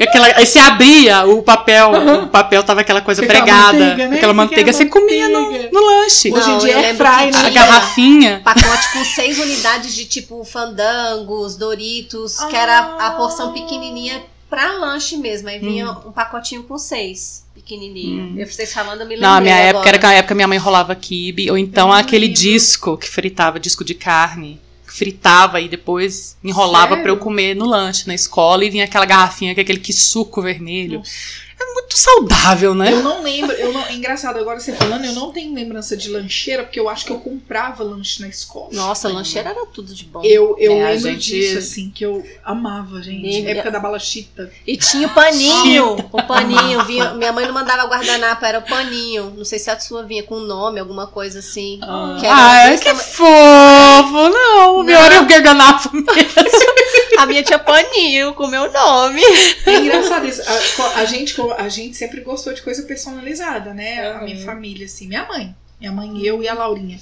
Aquela, 0.00 0.26
aí 0.26 0.44
você 0.46 0.58
abria 0.58 1.24
o 1.26 1.42
papel, 1.42 1.90
o 2.24 2.26
papel 2.28 2.62
tava 2.62 2.82
aquela 2.82 3.00
coisa 3.00 3.24
Aquela 3.24 3.42
pregada. 3.42 3.72
manteiga, 3.72 4.08
né? 4.08 4.16
Aquela 4.16 4.34
manteiga, 4.34 4.70
Aquela 4.70 4.76
você 4.76 4.86
comia 4.86 5.28
no, 5.30 5.50
no 5.72 5.86
lanche. 5.86 6.30
Hoje 6.30 6.46
em 6.46 6.52
Não, 6.52 6.58
dia 6.58 6.72
eu 6.74 6.78
é 6.78 6.82
lembro 6.82 7.06
fry, 7.06 7.26
que 7.26 7.32
né? 7.32 7.46
A 7.46 7.50
garrafinha. 7.50 8.40
Pacote 8.44 8.92
com 8.92 9.04
seis 9.06 9.38
unidades 9.38 9.94
de 9.96 10.04
tipo 10.04 10.44
fandangos, 10.44 11.56
Doritos, 11.56 12.38
que 12.38 12.54
era 12.54 12.96
a 13.00 13.12
porção 13.12 13.52
pequenininha 13.54 14.22
pra 14.48 14.72
lanche 14.74 15.16
mesmo. 15.16 15.48
Aí 15.48 15.58
vinha 15.58 15.90
um 15.90 16.12
pacotinho 16.12 16.62
com 16.64 16.78
seis, 16.78 17.44
pequenininho. 17.68 18.22
Hum. 18.22 18.34
Eu 18.38 18.46
vocês 18.46 18.72
falando, 18.72 19.02
eu 19.02 19.06
me 19.06 19.14
lembrei 19.14 19.28
Não, 19.28 19.36
a 19.36 19.40
minha 19.40 19.54
agora. 19.54 19.68
época 19.68 19.88
era 19.88 19.98
que 19.98 20.06
na 20.06 20.14
época 20.14 20.34
minha 20.34 20.48
mãe 20.48 20.58
rolava 20.58 20.94
quibe, 20.94 21.50
ou 21.50 21.58
então 21.58 21.88
não 21.88 21.94
aquele 21.94 22.26
disco 22.26 22.96
que 22.96 23.08
fritava, 23.08 23.60
disco 23.60 23.84
de 23.84 23.94
carne. 23.94 24.58
que 24.86 24.94
Fritava 24.94 25.60
e 25.60 25.68
depois 25.68 26.36
enrolava 26.42 26.96
pra 26.96 27.10
eu 27.10 27.18
comer 27.18 27.54
no 27.54 27.66
lanche 27.66 28.06
na 28.08 28.14
escola 28.14 28.64
e 28.64 28.70
vinha 28.70 28.84
aquela 28.84 29.04
garrafinha 29.04 29.54
com 29.54 29.60
aquele 29.60 29.78
que 29.78 29.92
suco 29.92 30.40
vermelho. 30.40 30.98
Nossa. 31.00 31.47
É 31.68 31.74
muito 31.74 31.98
saudável, 31.98 32.74
né? 32.74 32.92
Eu 32.92 33.02
não 33.02 33.22
lembro, 33.22 33.52
eu 33.54 33.72
não, 33.72 33.84
é 33.86 33.92
engraçado 33.94 34.38
agora 34.38 34.58
você 34.58 34.72
falando, 34.72 35.04
eu 35.04 35.12
não 35.12 35.30
tenho 35.32 35.54
lembrança 35.54 35.96
de 35.96 36.08
lancheira, 36.10 36.62
porque 36.62 36.80
eu 36.80 36.88
acho 36.88 37.04
que 37.04 37.12
eu 37.12 37.18
comprava 37.20 37.82
lanche 37.84 38.20
na 38.22 38.28
escola. 38.28 38.68
Nossa, 38.72 39.08
lancheira 39.08 39.50
era 39.50 39.66
tudo 39.66 39.94
de 39.94 40.04
bom. 40.04 40.22
Eu, 40.24 40.56
eu 40.58 40.72
É, 40.72 40.92
lembro 40.92 41.10
gente- 41.10 41.30
disso, 41.30 41.58
assim, 41.58 41.90
que 41.90 42.04
eu 42.04 42.24
amava, 42.44 43.02
gente. 43.02 43.20
Nem- 43.22 43.46
Época 43.50 43.70
da 43.70 43.78
balachita. 43.80 44.50
E 44.66 44.76
tinha 44.76 45.06
o 45.08 45.10
paninho. 45.10 45.96
o 46.10 46.22
paninho. 46.26 46.84
Vinha, 46.84 47.12
minha 47.14 47.32
mãe 47.32 47.46
não 47.46 47.52
mandava 47.54 47.84
guardanapo, 47.86 48.44
era 48.44 48.58
o 48.60 48.62
paninho. 48.62 49.34
Não 49.36 49.44
sei 49.44 49.58
se 49.58 49.70
a 49.70 49.78
sua 49.78 50.02
vinha 50.04 50.22
com 50.22 50.36
um 50.36 50.40
nome, 50.46 50.80
alguma 50.80 51.06
coisa 51.06 51.38
assim. 51.40 51.80
Que 52.20 52.26
era 52.26 52.34
Ai, 52.34 52.70
desse 52.70 52.82
que 52.84 52.88
tama- 52.90 53.02
fofo! 53.02 54.28
Não, 54.28 54.82
meu 54.82 54.98
Não. 54.98 55.04
era 55.04 55.20
o 55.22 55.26
garganafo 55.26 55.90
mesmo. 55.94 56.08
A 57.18 57.26
minha 57.26 57.42
tinha 57.42 57.58
paninho 57.58 58.32
com 58.34 58.44
o 58.44 58.48
meu 58.48 58.70
nome. 58.72 59.20
É 59.66 59.74
engraçado 59.78 60.24
isso. 60.26 60.40
A, 60.42 61.00
a 61.00 61.04
gente, 61.04 61.34
a 61.64 61.68
gente 61.68 61.96
sempre 61.96 62.20
gostou 62.20 62.52
de 62.52 62.62
coisa 62.62 62.82
personalizada, 62.84 63.74
né? 63.74 64.12
A 64.12 64.22
minha 64.22 64.36
Uhum. 64.38 64.44
família, 64.44 64.86
assim. 64.86 65.08
Minha 65.08 65.26
mãe. 65.26 65.54
Minha 65.80 65.92
mãe, 65.92 66.22
eu 66.24 66.42
e 66.42 66.48
a 66.48 66.54
Laurinha. 66.54 66.98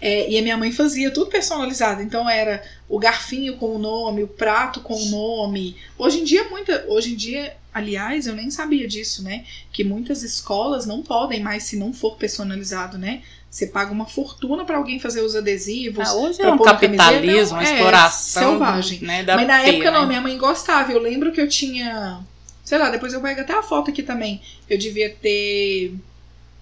É, 0.00 0.30
e 0.30 0.38
a 0.38 0.42
minha 0.42 0.56
mãe 0.56 0.70
fazia 0.70 1.10
tudo 1.10 1.30
personalizado. 1.30 2.02
Então 2.02 2.28
era 2.28 2.62
o 2.88 2.98
garfinho 2.98 3.56
com 3.56 3.74
o 3.74 3.78
nome, 3.78 4.22
o 4.22 4.28
prato 4.28 4.80
com 4.80 4.94
o 4.94 5.06
nome. 5.06 5.76
Hoje 5.96 6.20
em 6.20 6.24
dia, 6.24 6.44
muita. 6.50 6.84
Hoje 6.88 7.12
em 7.12 7.16
dia, 7.16 7.56
aliás, 7.72 8.26
eu 8.26 8.34
nem 8.34 8.50
sabia 8.50 8.86
disso, 8.86 9.22
né? 9.22 9.44
Que 9.72 9.82
muitas 9.82 10.22
escolas 10.22 10.84
não 10.84 11.02
podem 11.02 11.40
mais 11.40 11.62
se 11.62 11.76
não 11.78 11.92
for 11.92 12.16
personalizado, 12.16 12.98
né? 12.98 13.22
Você 13.50 13.68
paga 13.68 13.92
uma 13.92 14.04
fortuna 14.04 14.64
pra 14.64 14.76
alguém 14.76 14.98
fazer 14.98 15.22
os 15.22 15.34
adesivos. 15.36 16.06
Ah, 16.08 16.14
hoje 16.16 16.42
é 16.42 16.50
um 16.52 16.58
capitalismo, 16.58 17.54
uma 17.54 17.60
camiseta, 17.60 17.60
é, 17.70 17.74
exploração. 17.74 18.42
selvagem. 18.50 18.98
Né, 19.00 19.22
da 19.22 19.36
Mas 19.36 19.46
na 19.46 19.60
P, 19.62 19.70
época 19.70 19.90
não, 19.92 20.02
né? 20.02 20.08
minha 20.08 20.20
mãe 20.20 20.36
gostava. 20.36 20.92
Eu 20.92 20.98
lembro 21.00 21.32
que 21.32 21.40
eu 21.40 21.48
tinha. 21.48 22.20
Sei 22.64 22.78
lá, 22.78 22.88
depois 22.90 23.12
eu 23.12 23.20
pego 23.20 23.40
até 23.42 23.52
a 23.52 23.62
foto 23.62 23.90
aqui 23.90 24.02
também. 24.02 24.40
Eu 24.68 24.78
devia 24.78 25.10
ter, 25.10 25.94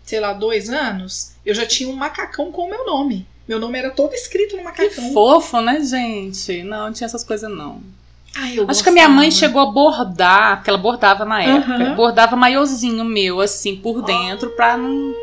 sei 0.04 0.18
lá, 0.20 0.32
dois 0.32 0.68
anos. 0.68 1.32
Eu 1.46 1.54
já 1.54 1.64
tinha 1.64 1.88
um 1.88 1.92
macacão 1.94 2.50
com 2.50 2.62
o 2.66 2.70
meu 2.70 2.84
nome. 2.84 3.26
Meu 3.46 3.58
nome 3.60 3.78
era 3.78 3.90
todo 3.90 4.12
escrito 4.14 4.52
no 4.52 4.58
Que 4.58 4.64
macacão. 4.64 5.12
fofo, 5.12 5.60
né, 5.60 5.80
gente? 5.82 6.62
Não, 6.64 6.86
não 6.86 6.92
tinha 6.92 7.06
essas 7.06 7.22
coisas, 7.24 7.50
não. 7.50 7.80
Ai, 8.34 8.56
Acho 8.66 8.82
que 8.82 8.88
a 8.88 8.92
minha 8.92 9.08
mãe 9.08 9.28
gostava. 9.28 9.46
chegou 9.48 9.62
a 9.62 9.66
bordar, 9.70 10.56
porque 10.56 10.70
ela 10.70 10.78
bordava 10.78 11.24
na 11.24 11.42
época. 11.42 11.74
Aham. 11.74 11.94
Bordava 11.94 12.34
maiozinho 12.34 13.04
meu, 13.04 13.40
assim, 13.40 13.76
por 13.76 14.02
dentro, 14.02 14.50
pra 14.50 14.76
não 14.76 15.14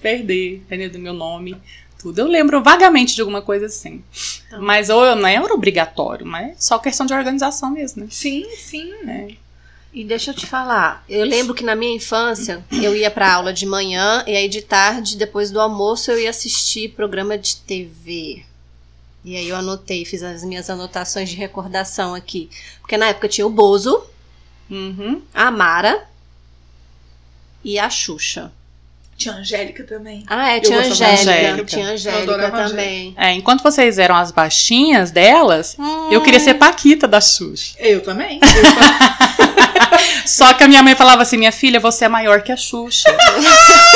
perder, 0.00 0.56
entendeu? 0.64 0.90
Do 0.90 0.98
meu 0.98 1.12
nome. 1.12 1.56
Tudo. 2.00 2.18
Eu 2.20 2.28
lembro 2.28 2.62
vagamente 2.62 3.14
de 3.14 3.20
alguma 3.22 3.42
coisa 3.42 3.66
assim. 3.66 4.04
Então. 4.46 4.62
Mas 4.62 4.88
ou 4.90 5.04
eu 5.04 5.16
não 5.16 5.26
era 5.28 5.52
obrigatório, 5.52 6.24
mas 6.26 6.62
só 6.64 6.78
questão 6.78 7.06
de 7.06 7.12
organização 7.14 7.70
mesmo, 7.70 8.02
né? 8.02 8.08
Sim, 8.10 8.46
sim. 8.56 9.36
E 9.94 10.02
deixa 10.02 10.32
eu 10.32 10.34
te 10.34 10.44
falar, 10.44 11.04
eu 11.08 11.24
lembro 11.24 11.54
que 11.54 11.62
na 11.62 11.76
minha 11.76 11.94
infância 11.94 12.64
eu 12.72 12.96
ia 12.96 13.10
pra 13.12 13.32
aula 13.32 13.52
de 13.52 13.64
manhã 13.64 14.24
e 14.26 14.34
aí 14.34 14.48
de 14.48 14.60
tarde, 14.60 15.16
depois 15.16 15.52
do 15.52 15.60
almoço, 15.60 16.10
eu 16.10 16.18
ia 16.18 16.30
assistir 16.30 16.88
programa 16.90 17.38
de 17.38 17.56
TV. 17.58 18.44
E 19.24 19.36
aí 19.36 19.48
eu 19.48 19.54
anotei, 19.56 20.04
fiz 20.04 20.22
as 20.24 20.42
minhas 20.42 20.68
anotações 20.68 21.28
de 21.30 21.36
recordação 21.36 22.12
aqui. 22.12 22.50
Porque 22.80 22.96
na 22.96 23.06
época 23.06 23.28
tinha 23.28 23.46
o 23.46 23.50
Bozo, 23.50 24.04
Uhum. 24.68 25.22
a 25.32 25.50
Mara 25.50 26.04
e 27.62 27.78
a 27.78 27.88
Xuxa. 27.88 28.50
Tinha 29.16 29.34
a 29.34 29.38
Angélica 29.38 29.84
também. 29.84 30.24
Ah, 30.26 30.50
é, 30.52 30.56
Eu 30.56 30.62
tinha 30.62 30.78
Angélica. 30.80 31.30
Angélica. 31.30 31.64
Tinha 31.66 31.86
Angélica 31.90 32.50
também. 32.50 33.14
É, 33.16 33.32
enquanto 33.32 33.62
vocês 33.62 33.96
eram 34.00 34.16
as 34.16 34.32
baixinhas 34.32 35.12
delas, 35.12 35.76
eu 36.10 36.20
queria 36.20 36.40
ser 36.40 36.54
Paquita 36.54 37.06
da 37.06 37.20
Xuxa. 37.20 37.76
Eu 37.78 38.02
também. 38.02 38.40
Eu 38.42 38.50
também. 38.74 39.53
Só 40.26 40.52
que 40.54 40.64
a 40.64 40.68
minha 40.68 40.82
mãe 40.82 40.94
falava 40.94 41.22
assim: 41.22 41.36
minha 41.36 41.52
filha, 41.52 41.80
você 41.80 42.04
é 42.04 42.08
maior 42.08 42.42
que 42.42 42.52
a 42.52 42.56
Xuxa. 42.56 43.14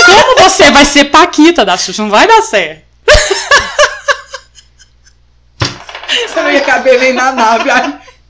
Como 0.07 0.37
você 0.39 0.71
vai 0.71 0.85
ser 0.85 1.07
Paquita 1.07 1.65
da 1.65 1.77
Xuxa? 1.77 2.03
Não 2.03 2.11
vai 2.11 2.27
dar 2.27 2.43
certo. 2.43 2.83
Você 6.09 6.41
não 6.41 6.51
ia 6.51 6.61
caber 6.61 6.99
nem 6.99 7.13
na 7.13 7.33
nave. 7.33 7.71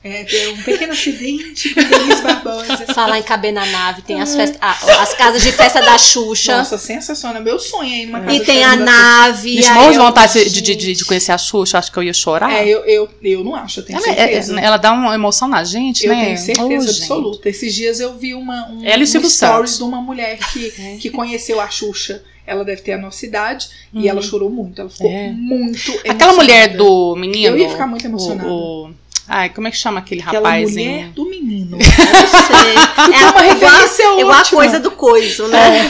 É, 0.01 0.23
deu 0.23 0.53
um 0.53 0.61
pequeno 0.63 0.93
acidente 0.93 1.73
com 1.73 1.83
Denise 1.83 2.21
Barbosa. 2.21 2.85
Falar 2.95 3.19
em 3.19 3.23
caber 3.23 3.51
na 3.51 3.65
nave, 3.65 4.01
tem 4.01 4.21
as, 4.21 4.33
festas, 4.33 4.57
ah, 4.61 4.77
as 5.01 5.13
casas 5.13 5.41
de 5.43 5.51
festa 5.51 5.81
da 5.81 5.97
Xuxa. 5.97 6.57
Nossa, 6.57 6.77
sensacional. 6.77 7.41
Meu 7.43 7.59
sonho 7.59 7.91
aí 7.93 8.05
numa 8.05 8.21
casa 8.21 8.33
e 8.33 8.39
tem 8.39 8.63
a 8.63 8.77
nave. 8.77 9.61
Gente, 9.61 9.73
de 9.89 9.95
eu- 9.97 10.01
vontade 10.01 10.49
de, 10.49 10.61
de, 10.61 10.75
de- 10.75 10.93
de 10.93 11.03
conhecer 11.05 11.33
a 11.33 11.37
Xuxa, 11.37 11.77
acho 11.79 11.91
que 11.91 11.97
eu 11.99 12.03
ia 12.03 12.13
chorar. 12.13 12.49
É, 12.49 12.65
eu, 12.65 12.85
eu, 12.85 13.09
eu 13.21 13.43
não 13.43 13.53
acho, 13.55 13.81
eu 13.81 13.85
tenho 13.85 13.99
ela, 13.99 14.07
é- 14.09 14.15
certeza. 14.15 14.57
ela 14.61 14.77
dá 14.77 14.93
uma 14.93 15.13
emoção 15.13 15.49
na 15.49 15.65
gente, 15.65 16.05
Eu 16.05 16.13
né? 16.15 16.25
tenho 16.25 16.37
certeza 16.37 16.93
gente. 16.93 17.01
absoluta. 17.01 17.49
Esses 17.49 17.75
dias 17.75 17.99
eu 17.99 18.17
vi 18.17 18.33
uma, 18.33 18.69
um, 18.71 18.85
Ela 18.85 18.99
e 18.99 19.03
um 19.03 19.05
stories 19.05 19.33
Santos. 19.33 19.77
de 19.77 19.83
uma 19.83 20.01
mulher 20.01 20.37
que, 20.53 20.71
que 21.01 21.09
conheceu 21.09 21.59
a 21.59 21.69
Xuxa. 21.69 22.23
Ela 22.47 22.63
deve 22.63 22.81
ter 22.81 22.93
a 22.93 22.97
nossa 22.97 23.25
idade 23.25 23.67
Uhum. 23.93 24.01
e 24.01 24.07
ela 24.07 24.21
chorou 24.21 24.49
muito. 24.49 24.79
Ela 24.79 24.89
ficou 24.89 25.11
É. 25.11 25.29
muito 25.29 25.75
emocionada. 25.91 26.11
Aquela 26.11 26.33
mulher 26.33 26.75
do 26.77 27.15
menino. 27.15 27.47
Eu 27.49 27.57
ia 27.57 27.69
ficar 27.69 27.85
muito 27.85 28.05
emocionada. 28.05 28.47
O, 28.49 28.87
o- 28.87 28.95
ai, 29.29 29.49
como 29.49 29.67
é 29.67 29.71
que 29.71 29.77
chama 29.77 29.99
aquele 29.99 30.21
Aquela 30.21 30.49
rapazinho? 30.51 30.91
mulher 30.91 31.09
do 31.09 31.25
menino. 31.29 31.77
Eu 31.77 31.85
sei. 31.87 33.13
É 33.15 33.25
uma 33.29 33.39
a- 33.39 33.47
igual, 33.47 33.71
referência 33.71 34.19
igual 34.19 34.39
a 34.39 34.45
coisa 34.45 34.79
do 34.79 34.91
coiso, 34.91 35.47
né? 35.47 35.89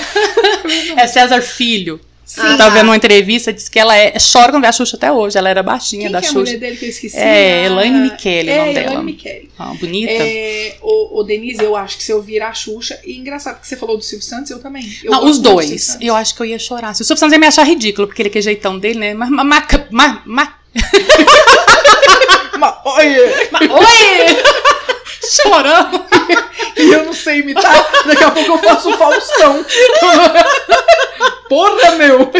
É 0.97 1.07
César 1.07 1.41
Filho. 1.41 1.99
Sim. 2.25 2.41
Ah, 2.43 2.51
Eu 2.51 2.57
tava 2.59 2.69
tá. 2.69 2.75
vendo 2.75 2.89
uma 2.89 2.95
entrevista, 2.95 3.51
disse 3.51 3.71
que 3.71 3.79
ela 3.79 3.97
é, 3.97 4.13
chora 4.19 4.51
quando 4.51 4.61
vê 4.61 4.67
a 4.67 4.71
Xuxa 4.71 4.95
até 4.97 5.11
hoje. 5.11 5.35
Ela 5.35 5.49
era 5.49 5.63
baixinha 5.63 6.03
Quem 6.03 6.11
da 6.11 6.19
que 6.19 6.27
é 6.27 6.29
a 6.29 6.31
Xuxa. 6.31 6.45
mulher 6.45 6.59
dele 6.59 6.77
que 6.77 6.85
eu 6.85 6.89
esqueci? 6.89 7.17
É, 7.17 7.63
Ah, 7.63 7.65
Elaine 7.65 7.97
Michele, 8.11 8.49
o 8.49 8.53
é, 8.53 8.57
nome 8.59 8.73
dela. 8.75 8.85
Elaine 8.91 9.03
Michele. 9.03 9.49
Ah, 9.57 9.73
bonita. 9.73 10.11
É, 10.13 10.77
o, 10.83 11.19
o 11.19 11.23
Denise, 11.23 11.63
eu 11.63 11.75
acho 11.75 11.97
que 11.97 12.03
se 12.03 12.11
eu 12.11 12.21
vir 12.21 12.43
a 12.43 12.53
Xuxa. 12.53 12.99
E 13.03 13.17
engraçado 13.17 13.59
que 13.59 13.67
você 13.67 13.75
falou 13.75 13.97
do 13.97 14.03
Silvio 14.03 14.23
Santos, 14.27 14.51
eu 14.51 14.59
também. 14.59 14.83
Eu 15.03 15.09
Não, 15.11 15.21
gosto 15.21 15.31
os 15.31 15.39
do 15.39 15.49
dois. 15.55 15.81
Santos. 15.81 16.05
Eu 16.05 16.15
acho 16.15 16.35
que 16.35 16.41
eu 16.41 16.45
ia 16.45 16.59
chorar. 16.59 16.93
Se 16.93 17.01
o 17.01 17.05
Silvio 17.05 17.19
Santos 17.19 17.33
ia 17.33 17.39
me 17.39 17.47
achar 17.47 17.63
ridículo, 17.63 18.05
porque 18.05 18.21
ele 18.21 18.29
que 18.29 18.37
é 18.37 18.41
jeitão 18.43 18.77
dele, 18.77 18.99
né? 18.99 19.13
Mas. 19.15 19.27
mas, 19.31 19.65
mas, 19.89 20.19
mas, 20.27 20.49
mas 22.57 22.59
Mas, 22.59 22.75
olha, 22.85 23.33
oi! 23.73 24.43
Chorando. 25.31 26.05
e 26.77 26.91
eu 26.93 27.05
não 27.05 27.13
sei 27.13 27.39
imitar. 27.39 27.85
Daqui 28.05 28.23
a 28.23 28.31
pouco 28.31 28.51
eu 28.53 28.57
faço 28.59 28.89
o 28.89 28.97
Faustão. 28.97 29.65
Porra, 31.49 31.91
meu! 31.95 32.31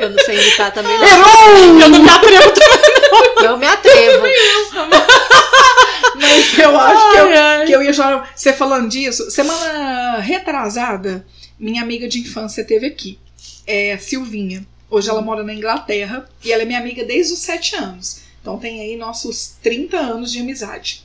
Eu 0.00 0.10
não 0.10 0.18
sei 0.24 0.40
imitar 0.40 0.72
também, 0.72 0.96
não. 0.98 1.06
Errou! 1.06 1.80
Eu 1.80 1.88
não 1.88 1.98
me 2.02 2.08
atrevo 2.10 2.50
também. 2.50 3.44
Eu 3.44 3.56
me 3.56 3.66
atrevo. 3.66 4.22
Mas 6.16 6.58
eu 6.58 6.78
acho 6.78 7.10
que 7.12 7.16
eu, 7.18 7.26
Ai, 7.26 7.36
ai. 7.36 7.66
que 7.66 7.72
eu 7.72 7.82
ia 7.82 7.92
chorar. 7.92 8.30
Você 8.34 8.52
falando 8.52 8.88
disso, 8.88 9.30
semana 9.30 10.18
retrasada, 10.20 11.24
minha 11.58 11.82
amiga 11.82 12.08
de 12.08 12.20
infância 12.20 12.64
teve 12.64 12.86
aqui. 12.86 13.18
É 13.66 13.92
a 13.94 13.98
Silvinha. 13.98 14.66
Hoje 14.94 15.10
ela 15.10 15.20
mora 15.20 15.42
na 15.42 15.52
Inglaterra 15.52 16.28
e 16.44 16.52
ela 16.52 16.62
é 16.62 16.64
minha 16.64 16.78
amiga 16.78 17.04
desde 17.04 17.32
os 17.32 17.40
7 17.40 17.74
anos. 17.76 18.20
Então 18.40 18.58
tem 18.58 18.80
aí 18.80 18.96
nossos 18.96 19.56
30 19.62 19.96
anos 19.98 20.30
de 20.30 20.38
amizade. 20.38 21.02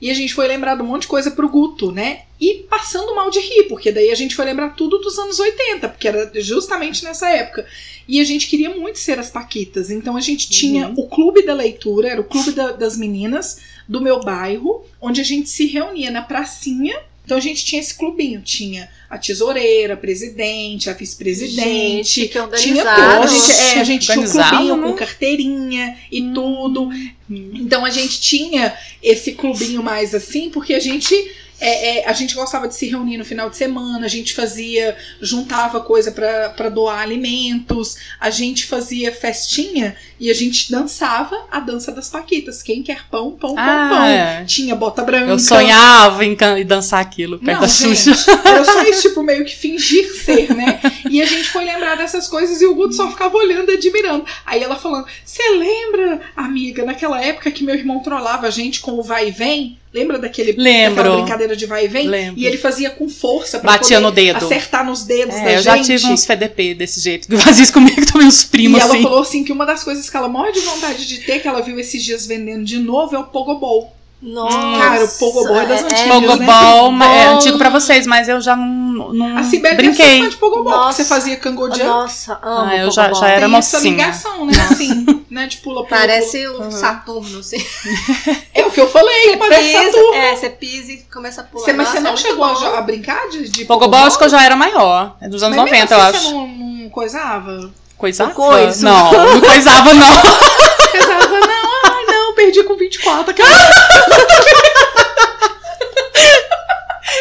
E 0.00 0.10
a 0.10 0.14
gente 0.14 0.32
foi 0.32 0.46
lembrar 0.46 0.76
de 0.76 0.82
um 0.82 0.86
monte 0.86 1.02
de 1.02 1.08
coisa 1.08 1.28
pro 1.32 1.48
Guto, 1.48 1.90
né? 1.90 2.20
E 2.40 2.64
passando 2.70 3.16
mal 3.16 3.30
de 3.30 3.40
rir, 3.40 3.64
porque 3.64 3.90
daí 3.90 4.12
a 4.12 4.14
gente 4.14 4.36
foi 4.36 4.44
lembrar 4.44 4.76
tudo 4.76 4.98
dos 4.98 5.18
anos 5.18 5.40
80, 5.40 5.88
porque 5.88 6.06
era 6.06 6.30
justamente 6.40 7.02
nessa 7.02 7.28
época. 7.30 7.66
E 8.06 8.20
a 8.20 8.24
gente 8.24 8.46
queria 8.46 8.70
muito 8.76 9.00
ser 9.00 9.18
as 9.18 9.28
Paquitas. 9.28 9.90
Então 9.90 10.16
a 10.16 10.20
gente 10.20 10.48
tinha 10.48 10.86
o 10.96 11.08
clube 11.08 11.42
da 11.44 11.52
leitura, 11.52 12.08
era 12.10 12.20
o 12.20 12.24
clube 12.24 12.52
da- 12.52 12.70
das 12.70 12.96
meninas 12.96 13.58
do 13.88 14.00
meu 14.00 14.20
bairro, 14.20 14.84
onde 15.00 15.20
a 15.20 15.24
gente 15.24 15.48
se 15.48 15.66
reunia 15.66 16.12
na 16.12 16.22
pracinha. 16.22 16.96
Então 17.28 17.36
a 17.36 17.40
gente 17.42 17.62
tinha 17.62 17.78
esse 17.78 17.94
clubinho, 17.94 18.40
tinha 18.40 18.88
a 19.10 19.18
tesoureira, 19.18 19.92
a 19.92 19.96
presidente, 19.98 20.88
a 20.88 20.94
vice-presidente, 20.94 22.26
tinha 22.56 22.82
tudo. 22.82 23.22
A 23.22 23.26
gente, 23.26 23.52
é, 23.52 23.80
a 23.80 23.84
gente 23.84 24.06
tinha 24.06 24.18
um 24.18 24.30
clubinho 24.30 24.76
né? 24.78 24.82
com 24.88 24.94
carteirinha 24.94 25.98
e 26.10 26.22
tudo. 26.32 26.88
Então 27.28 27.84
a 27.84 27.90
gente 27.90 28.18
tinha 28.18 28.74
esse 29.02 29.32
clubinho 29.32 29.82
mais 29.82 30.14
assim, 30.14 30.48
porque 30.48 30.72
a 30.72 30.80
gente. 30.80 31.14
É, 31.60 31.98
é, 31.98 32.08
a 32.08 32.12
gente 32.12 32.34
gostava 32.34 32.68
de 32.68 32.74
se 32.74 32.86
reunir 32.88 33.16
no 33.16 33.24
final 33.24 33.50
de 33.50 33.56
semana, 33.56 34.06
a 34.06 34.08
gente 34.08 34.34
fazia, 34.34 34.96
juntava 35.20 35.80
coisa 35.80 36.12
pra 36.12 36.50
pra 36.50 36.68
doar 36.68 37.00
alimentos, 37.00 37.96
a 38.20 38.30
gente 38.30 38.66
fazia 38.66 39.12
festinha 39.12 39.96
e 40.20 40.30
a 40.30 40.34
gente 40.34 40.70
dançava 40.70 41.46
a 41.50 41.60
dança 41.60 41.92
das 41.92 42.08
Paquitas. 42.08 42.62
Quem 42.62 42.82
quer 42.82 43.06
pão, 43.08 43.32
pão, 43.32 43.54
pão, 43.54 43.64
Ah, 43.64 43.88
pão. 43.90 44.04
é. 44.04 44.44
Tinha 44.44 44.74
bota 44.74 45.02
branca. 45.02 45.30
Eu 45.30 45.38
sonhava 45.38 46.24
em, 46.24 46.36
dançar 46.66 47.00
aquilo 47.00 47.38
perto 47.38 47.52
Não, 47.54 47.60
da 47.60 47.68
Xuxa. 47.68 48.14
gente, 48.14 48.30
era 48.46 48.64
só 48.64 48.82
isso, 48.82 49.02
tipo, 49.02 49.22
meio 49.22 49.44
que 49.44 49.54
fingir 49.54 50.12
ser, 50.14 50.54
né? 50.54 50.80
E 51.08 51.22
a 51.22 51.26
gente 51.26 51.48
foi 51.50 51.64
lembrar 51.64 51.96
dessas 51.96 52.26
coisas 52.28 52.60
e 52.60 52.66
o 52.66 52.74
Guto 52.74 52.94
só 52.94 53.08
ficava 53.10 53.36
olhando 53.36 53.70
admirando. 53.70 54.24
Aí 54.44 54.62
ela 54.62 54.76
falando: 54.76 55.06
Você 55.24 55.42
lembra, 55.50 56.20
amiga, 56.36 56.84
naquela 56.84 57.22
época 57.22 57.50
que 57.50 57.64
meu 57.64 57.74
irmão 57.74 58.00
trollava 58.00 58.46
a 58.46 58.50
gente 58.50 58.80
com 58.80 58.92
o 58.92 59.02
vai 59.02 59.28
e 59.28 59.30
vem? 59.30 59.78
Lembra 59.92 60.18
daquele, 60.18 60.52
Lembro. 60.52 60.96
daquela 61.02 61.16
brincadeira 61.22 61.56
de 61.56 61.64
vai 61.66 61.86
e 61.86 61.88
vem? 61.88 62.06
Lembro. 62.06 62.38
E 62.38 62.46
ele 62.46 62.58
fazia 62.58 62.90
com 62.90 63.08
força 63.08 63.58
pra 63.58 63.72
Batia 63.72 63.96
poder 63.96 64.00
no 64.06 64.12
dedo. 64.12 64.36
acertar 64.44 64.84
nos 64.84 65.02
dedos 65.04 65.34
da 65.34 65.40
É, 65.40 65.54
eu 65.56 65.62
gente. 65.62 65.64
já 65.64 65.82
tive 65.82 66.06
uns 66.06 66.22
FDP 66.24 66.74
desse 66.74 67.00
jeito. 67.00 67.26
Que 67.26 67.36
fazia 67.38 67.62
isso 67.64 67.72
comigo 67.72 68.04
também, 68.10 68.26
uns 68.28 68.42
E 68.42 68.48
primos, 68.48 68.80
ela 68.80 68.92
assim. 68.92 69.02
falou 69.02 69.20
assim 69.22 69.44
que 69.44 69.52
uma 69.52 69.64
das 69.64 69.82
coisas 69.82 70.08
que 70.10 70.16
ela 70.16 70.28
morre 70.28 70.52
de 70.52 70.60
vontade 70.60 71.06
de 71.06 71.18
ter, 71.18 71.40
que 71.40 71.48
ela 71.48 71.62
viu 71.62 71.78
esses 71.80 72.02
dias 72.04 72.26
vendendo 72.26 72.64
de 72.64 72.78
novo, 72.78 73.16
é 73.16 73.18
o 73.18 73.24
Pogobol. 73.24 73.94
Nossa, 74.20 74.56
Cara, 74.58 75.04
o 75.04 75.08
Pogobol 75.08 75.56
é 75.60 75.66
das 75.66 75.82
antigas, 75.84 75.98
né? 76.00 76.10
Pogobol 76.10 76.90
Bom. 76.92 77.02
é 77.04 77.26
antigo 77.28 77.56
pra 77.56 77.70
vocês, 77.70 78.04
mas 78.04 78.28
eu 78.28 78.40
já 78.40 78.56
não, 78.56 79.12
não 79.14 79.38
A 79.38 79.44
Sibeli 79.44 79.76
brinquei. 79.76 80.04
deve 80.04 80.16
ser 80.16 80.22
fã 80.24 80.28
de 80.28 80.36
Pogobol, 80.36 80.92
você 80.92 81.04
fazia 81.04 81.36
Cangodian. 81.36 81.84
Nossa, 81.86 82.32
amo 82.42 82.66
Ah, 82.68 82.76
eu 82.78 82.90
já- 82.90 83.12
já 83.12 83.28
era 83.28 83.46
Tem 83.46 83.56
essa 83.56 83.76
mocinha. 83.78 83.92
ligação, 83.92 84.44
né? 84.44 84.52
Assim, 84.68 85.06
né? 85.30 85.46
De 85.46 85.58
pula, 85.58 85.84
pula, 85.84 85.88
Parece 85.88 86.48
um 86.48 86.62
Uhum. 86.62 86.70
Saturno, 86.70 87.38
assim. 87.40 87.58
É 88.54 88.64
o 88.66 88.70
que 88.70 88.80
eu 88.80 88.88
falei, 88.88 89.36
parece 89.36 89.68
Pisa, 89.78 89.92
Saturno. 89.92 90.14
é, 90.14 90.36
você 90.36 90.50
pisa 90.50 90.92
e 90.92 90.96
começa 91.04 91.40
a 91.40 91.44
pular. 91.44 91.64
Você, 91.64 91.72
mas 91.72 91.86
Nossa, 91.88 91.98
você 91.98 92.04
não 92.04 92.12
é 92.12 92.16
chegou 92.16 92.44
a, 92.44 92.78
a 92.78 92.82
brincar 92.82 93.28
de, 93.28 93.48
de 93.48 93.64
Pogobol 93.64 94.00
acho 94.00 94.18
que 94.18 94.24
eu 94.24 94.28
já 94.28 94.42
era 94.44 94.56
maior. 94.56 95.16
É 95.20 95.28
dos 95.28 95.42
anos 95.42 95.56
Mas 95.56 95.70
mesmo 95.70 95.88
90, 95.88 95.94
eu 95.94 96.00
assim 96.00 96.16
acho. 96.16 96.26
Você 96.26 96.32
não, 96.34 96.46
não 96.48 96.90
coisava? 96.90 97.70
Coisava? 97.96 98.30
Coisa. 98.32 98.84
Não, 98.88 99.12
não 99.12 99.40
coisava, 99.40 99.92
não. 99.94 100.06
Coisava, 100.90 101.40
não, 101.40 101.70
ai 101.84 102.04
não, 102.06 102.34
perdi 102.34 102.62
com 102.62 102.76
24. 102.76 103.30
Aquela... 103.30 103.48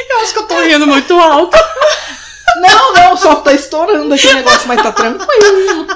Eu 0.09 0.19
acho 0.21 0.33
que 0.33 0.39
eu 0.39 0.47
tô 0.47 0.59
rindo 0.61 0.87
muito 0.87 1.13
alto. 1.19 1.57
Não, 2.61 2.93
não, 2.93 3.17
só 3.17 3.35
tá 3.35 3.53
estourando 3.53 4.13
aqui 4.13 4.27
o 4.27 4.33
negócio, 4.33 4.67
mas 4.67 4.81
tá 4.81 4.91
tranquilo. 4.91 5.87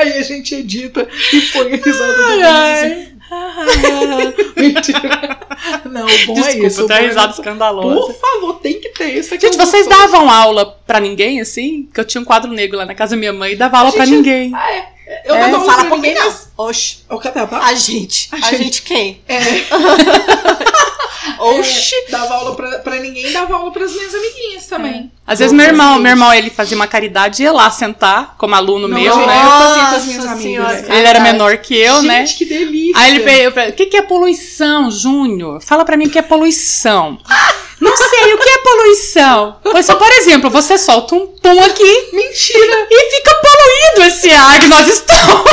Aí 0.00 0.18
a 0.18 0.22
gente 0.22 0.54
edita 0.54 1.06
e 1.32 1.40
põe 1.52 1.72
a 1.72 1.76
risada 1.76 2.12
do 2.14 2.22
assim. 2.44 3.10
Mentira. 4.56 5.38
Não, 5.84 6.04
o 6.06 6.26
bom 6.26 6.32
é 6.32 6.42
Desculpa, 6.42 6.66
isso. 6.66 6.84
o 6.84 6.86
tem 6.88 6.96
bom 6.96 7.02
é- 7.04 7.06
risada 7.08 7.32
escandalosa. 7.32 8.00
Por 8.12 8.14
favor, 8.14 8.54
tem 8.60 8.80
que 8.80 8.88
ter 8.90 9.16
isso 9.18 9.34
aqui. 9.34 9.46
Gente, 9.46 9.56
vocês 9.56 9.86
davam 9.86 10.28
aula 10.28 10.66
pra 10.86 10.98
ninguém, 11.00 11.40
assim? 11.40 11.88
Que 11.94 12.00
eu 12.00 12.04
tinha 12.04 12.20
um 12.20 12.24
quadro 12.24 12.50
negro 12.52 12.76
lá 12.78 12.84
na 12.86 12.94
casa 12.94 13.14
da 13.14 13.18
minha 13.20 13.32
mãe 13.32 13.52
e 13.52 13.56
dava 13.56 13.78
aula 13.78 13.92
pra 13.92 14.04
gente- 14.04 14.16
ninguém. 14.16 14.52
Ah, 14.54 14.72
é. 14.72 14.88
Eu 15.26 15.34
É, 15.34 15.40
não 15.42 15.50
dava 15.52 15.72
aula 15.72 15.84
pra 15.86 15.96
ninguém, 15.96 16.14
não. 16.14 16.34
Oxi. 16.68 16.98
Eu 17.08 17.18
catava. 17.18 17.58
A 17.58 17.74
gente. 17.74 18.28
A 18.32 18.36
A, 18.36 18.40
gente. 18.50 18.64
gente. 18.64 18.82
quem? 18.82 19.20
É. 19.28 19.38
Oxi. 21.38 21.94
É, 21.94 22.10
dava 22.10 22.34
aula 22.34 22.54
pra, 22.54 22.78
pra 22.78 22.96
ninguém 22.96 23.28
e 23.28 23.32
dava 23.32 23.54
aula 23.54 23.70
pras 23.70 23.92
minhas 23.92 24.14
amiguinhas 24.14 24.66
também. 24.66 25.10
Às 25.26 25.38
vezes 25.38 25.52
Eu 25.52 25.56
meu 25.56 25.66
irmão, 25.66 25.86
fazia 25.88 26.02
meu 26.02 26.10
irmão, 26.10 26.34
ele 26.34 26.50
fazia 26.50 26.76
uma 26.76 26.86
caridade 26.86 27.42
e 27.42 27.44
ia 27.44 27.52
lá 27.52 27.70
sentar 27.70 28.34
como 28.36 28.54
aluno 28.54 28.88
Não, 28.88 28.98
meu, 28.98 29.14
gente, 29.14 29.26
né? 29.26 29.36
Eu 29.36 29.50
fazia 29.50 29.86
com 29.86 29.94
as 29.96 30.04
minhas 30.04 30.26
amigas. 30.26 30.88
Ele 30.88 31.06
era 31.06 31.20
menor 31.20 31.56
que 31.58 31.76
eu, 31.78 31.96
Gente, 31.96 32.06
né? 32.06 32.24
que 32.24 32.44
delícia. 32.44 33.00
Aí 33.00 33.14
ele 33.14 33.24
veio, 33.24 33.50
o 33.50 33.72
que, 33.72 33.86
que 33.86 33.96
é 33.96 34.02
poluição, 34.02 34.90
Júnior? 34.90 35.62
Fala 35.62 35.84
pra 35.84 35.96
mim 35.96 36.06
o 36.06 36.10
que 36.10 36.18
é 36.18 36.22
poluição. 36.22 37.18
Não 37.80 37.96
sei, 37.96 38.34
o 38.34 38.38
que 38.38 38.48
é 38.48 38.58
poluição? 38.58 39.56
Pois, 39.62 39.86
só, 39.86 39.94
por 39.94 40.10
exemplo, 40.12 40.50
você 40.50 40.76
solta 40.76 41.14
um 41.14 41.26
pum 41.28 41.64
aqui 41.64 42.08
Mentira. 42.12 42.86
e 42.90 43.10
fica 43.16 43.34
poluído 43.36 44.02
esse 44.06 44.30
ar 44.30 44.60
que 44.60 44.68
nós 44.68 44.86
estamos. 44.86 45.44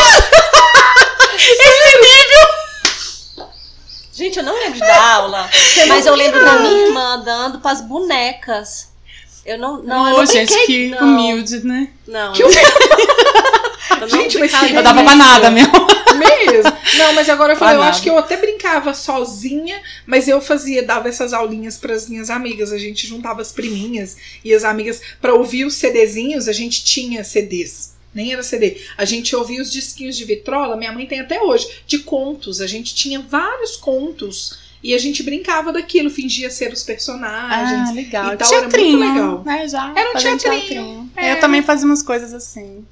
esse 1.37 2.01
nível. 2.01 2.57
Gente, 4.17 4.39
eu 4.39 4.43
não 4.43 4.53
lembro 4.55 4.79
dar 4.79 5.13
aula. 5.15 5.49
Mas 5.87 6.05
eu 6.05 6.15
lembro 6.15 6.43
da 6.43 6.59
minha 6.59 6.87
irmã 6.87 7.21
dando 7.23 7.59
pras 7.59 7.81
bonecas. 7.81 8.89
Eu 9.45 9.59
não. 9.59 9.83
Não, 9.83 10.07
eu 10.07 10.15
Ô, 10.15 10.17
não 10.17 10.25
gente, 10.25 10.53
brinquei, 10.53 10.65
que 10.65 10.95
não. 10.95 11.07
humilde, 11.07 11.63
né? 11.63 11.89
Não. 12.07 12.33
Que 12.33 12.41
eu, 12.41 12.47
humilde. 12.47 12.67
eu 13.91 13.99
não 13.99 14.09
Gente, 14.09 14.37
mas 14.39 14.71
Eu 14.71 14.83
dava 14.83 15.03
pra 15.03 15.15
nada 15.15 15.51
mesmo. 15.51 15.71
Mesmo. 16.17 16.77
Não, 16.97 17.13
mas 17.13 17.29
agora 17.29 17.53
eu 17.53 17.57
falei, 17.57 17.75
eu 17.75 17.83
acho 17.83 18.01
que 18.01 18.09
eu 18.09 18.17
até 18.17 18.37
brincava 18.37 18.93
sozinha, 18.93 19.79
mas 20.05 20.27
eu 20.27 20.41
fazia, 20.41 20.81
dava 20.81 21.07
essas 21.07 21.31
aulinhas 21.31 21.77
pras 21.77 22.09
minhas 22.09 22.31
amigas. 22.31 22.73
A 22.73 22.77
gente 22.77 23.05
juntava 23.05 23.41
as 23.41 23.51
priminhas 23.51 24.17
e 24.43 24.51
as 24.53 24.63
amigas 24.63 24.99
pra 25.21 25.35
ouvir 25.35 25.63
os 25.63 25.75
CDzinhos, 25.75 26.47
a 26.47 26.53
gente 26.53 26.83
tinha 26.83 27.23
CDs. 27.23 27.96
Nem 28.17 28.33
era 28.33 28.41
CD. 28.41 28.81
A 28.97 29.05
gente 29.05 29.35
ouvia 29.35 29.61
os 29.61 29.71
disquinhos 29.71 30.17
de 30.17 30.25
vitrola, 30.25 30.75
minha 30.75 30.91
mãe 30.91 31.05
tem 31.05 31.19
até 31.19 31.39
hoje, 31.39 31.67
de 31.85 31.99
contos. 31.99 32.59
A 32.59 32.65
gente 32.65 32.95
tinha 32.95 33.19
vários 33.19 33.77
contos 33.77 34.57
e 34.83 34.95
a 34.95 34.97
gente 34.97 35.21
brincava 35.21 35.71
daquilo, 35.71 36.09
fingia 36.09 36.49
ser 36.49 36.73
os 36.73 36.83
personagens. 36.83 37.89
Ah, 37.89 37.93
legal. 37.93 38.33
e 38.33 38.37
tal, 38.37 38.51
era 38.51 38.61
teatrinho, 38.61 38.97
muito 38.97 39.13
legal. 39.13 39.43
né? 39.45 39.67
Já 39.67 39.93
Era 39.95 40.09
um 40.09 40.13
fazendo 40.13 40.39
teatrinho, 40.39 41.11
é. 41.15 41.33
Eu 41.33 41.39
também 41.39 41.61
fazia 41.61 41.85
umas 41.85 42.01
coisas 42.01 42.33
assim. 42.33 42.83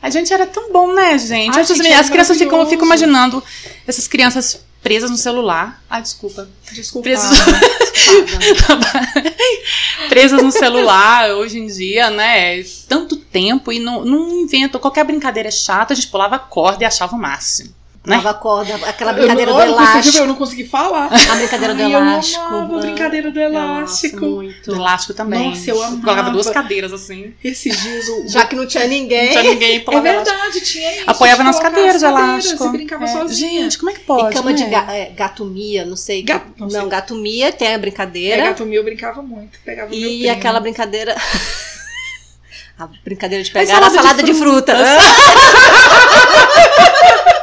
A 0.00 0.08
gente 0.08 0.32
era 0.32 0.46
tão 0.46 0.72
bom, 0.72 0.94
né, 0.94 1.18
gente? 1.18 1.58
As, 1.58 1.68
gente, 1.68 1.80
as 1.80 1.86
era 1.86 2.08
crianças 2.08 2.38
ficam, 2.38 2.60
eu 2.60 2.66
fico 2.66 2.84
imaginando 2.86 3.42
essas 3.86 4.08
crianças 4.08 4.64
presas 4.84 5.10
no 5.10 5.16
celular. 5.16 5.82
Ah, 5.90 5.98
desculpa. 5.98 6.48
Desculpa. 6.70 7.02
Presos- 7.08 7.36
presas 10.08 10.42
no 10.42 10.52
celular 10.52 11.30
hoje 11.32 11.58
em 11.58 11.66
dia, 11.66 12.10
né? 12.10 12.62
Tanto 12.88 13.16
tempo 13.16 13.72
e 13.72 13.80
não, 13.80 14.04
não 14.04 14.30
inventam. 14.42 14.80
Qualquer 14.80 15.04
brincadeira 15.04 15.50
chata, 15.50 15.92
a 15.92 15.96
gente 15.96 16.08
pulava 16.08 16.38
corda 16.38 16.84
e 16.84 16.86
achava 16.86 17.16
o 17.16 17.18
máximo. 17.18 17.74
Né? 18.06 18.16
Dava 18.16 18.34
corda, 18.34 18.74
aquela 18.86 19.12
Eu 19.12 19.16
brincadeira 19.16 19.50
não, 19.50 19.56
do 19.58 19.62
elástico. 19.64 20.18
eu 20.18 20.26
não 20.26 20.34
consegui 20.34 20.66
falar. 20.66 21.06
A 21.06 21.34
brincadeira 21.36 21.74
do 21.74 21.82
Ai, 21.82 21.94
eu 21.94 21.98
elástico. 21.98 22.44
amava 22.44 22.76
a 22.76 22.80
brincadeira 22.82 23.30
do 23.30 23.40
elástico. 23.40 24.20
Nossa, 24.20 24.34
muito. 24.36 24.70
Do 24.70 24.76
elástico 24.76 25.14
também. 25.14 25.48
Nossa, 25.48 25.70
eu 25.70 25.82
amava. 25.82 26.02
Colocava 26.02 26.30
duas 26.30 26.50
cadeiras 26.50 26.92
assim. 26.92 27.32
Esses 27.42 27.80
dias 27.80 28.06
o. 28.08 28.28
Já 28.28 28.44
que 28.44 28.54
não 28.54 28.66
tinha 28.66 28.82
Não 28.84 28.90
ninguém. 28.90 29.30
tinha 29.30 29.42
ninguém 29.42 29.76
É 29.76 29.80
pulava 29.80 30.06
elástico. 30.06 30.36
verdade, 30.36 30.60
tinha 30.66 30.96
isso. 30.96 31.04
Apoiava 31.10 31.38
de 31.38 31.44
nas 31.44 31.58
cadeiras 31.58 32.02
o 32.02 32.06
elástico. 32.06 32.58
Você 32.64 32.68
brincava 32.68 33.04
É, 33.04 33.08
sozinha. 33.08 33.62
Gente, 33.62 33.78
como 33.78 33.90
é 33.90 33.94
que 33.94 34.00
pode? 34.00 34.30
e 34.30 34.34
cama 34.36 34.50
né? 34.50 34.56
de 34.58 34.64
ga 34.66 34.86
é, 34.94 35.06
gatomia, 35.10 35.86
não 35.86 35.96
sei. 35.96 36.22
Gato- 36.22 36.52
não 36.58 36.66
não, 36.68 36.80
sei. 36.82 36.88
gatomia 36.90 37.52
tem 37.52 37.68
a 37.68 37.70
É, 37.70 37.78
brincadeira. 37.78 38.44
gato 38.48 38.66
meu 38.66 38.74
eu 38.74 38.84
brincava 38.84 39.22
muito. 39.22 39.58
Pegava 39.64 39.94
e 39.94 40.28
aquela 40.28 40.60
brincadeira. 40.60 41.16
a 42.78 42.86
brincadeira 43.02 43.42
de 43.42 43.50
pegar 43.50 43.78
a 43.78 43.88
salada 43.88 43.90
de 43.90 43.96
salada 43.96 44.22
de 44.22 44.34
fruta. 44.34 44.76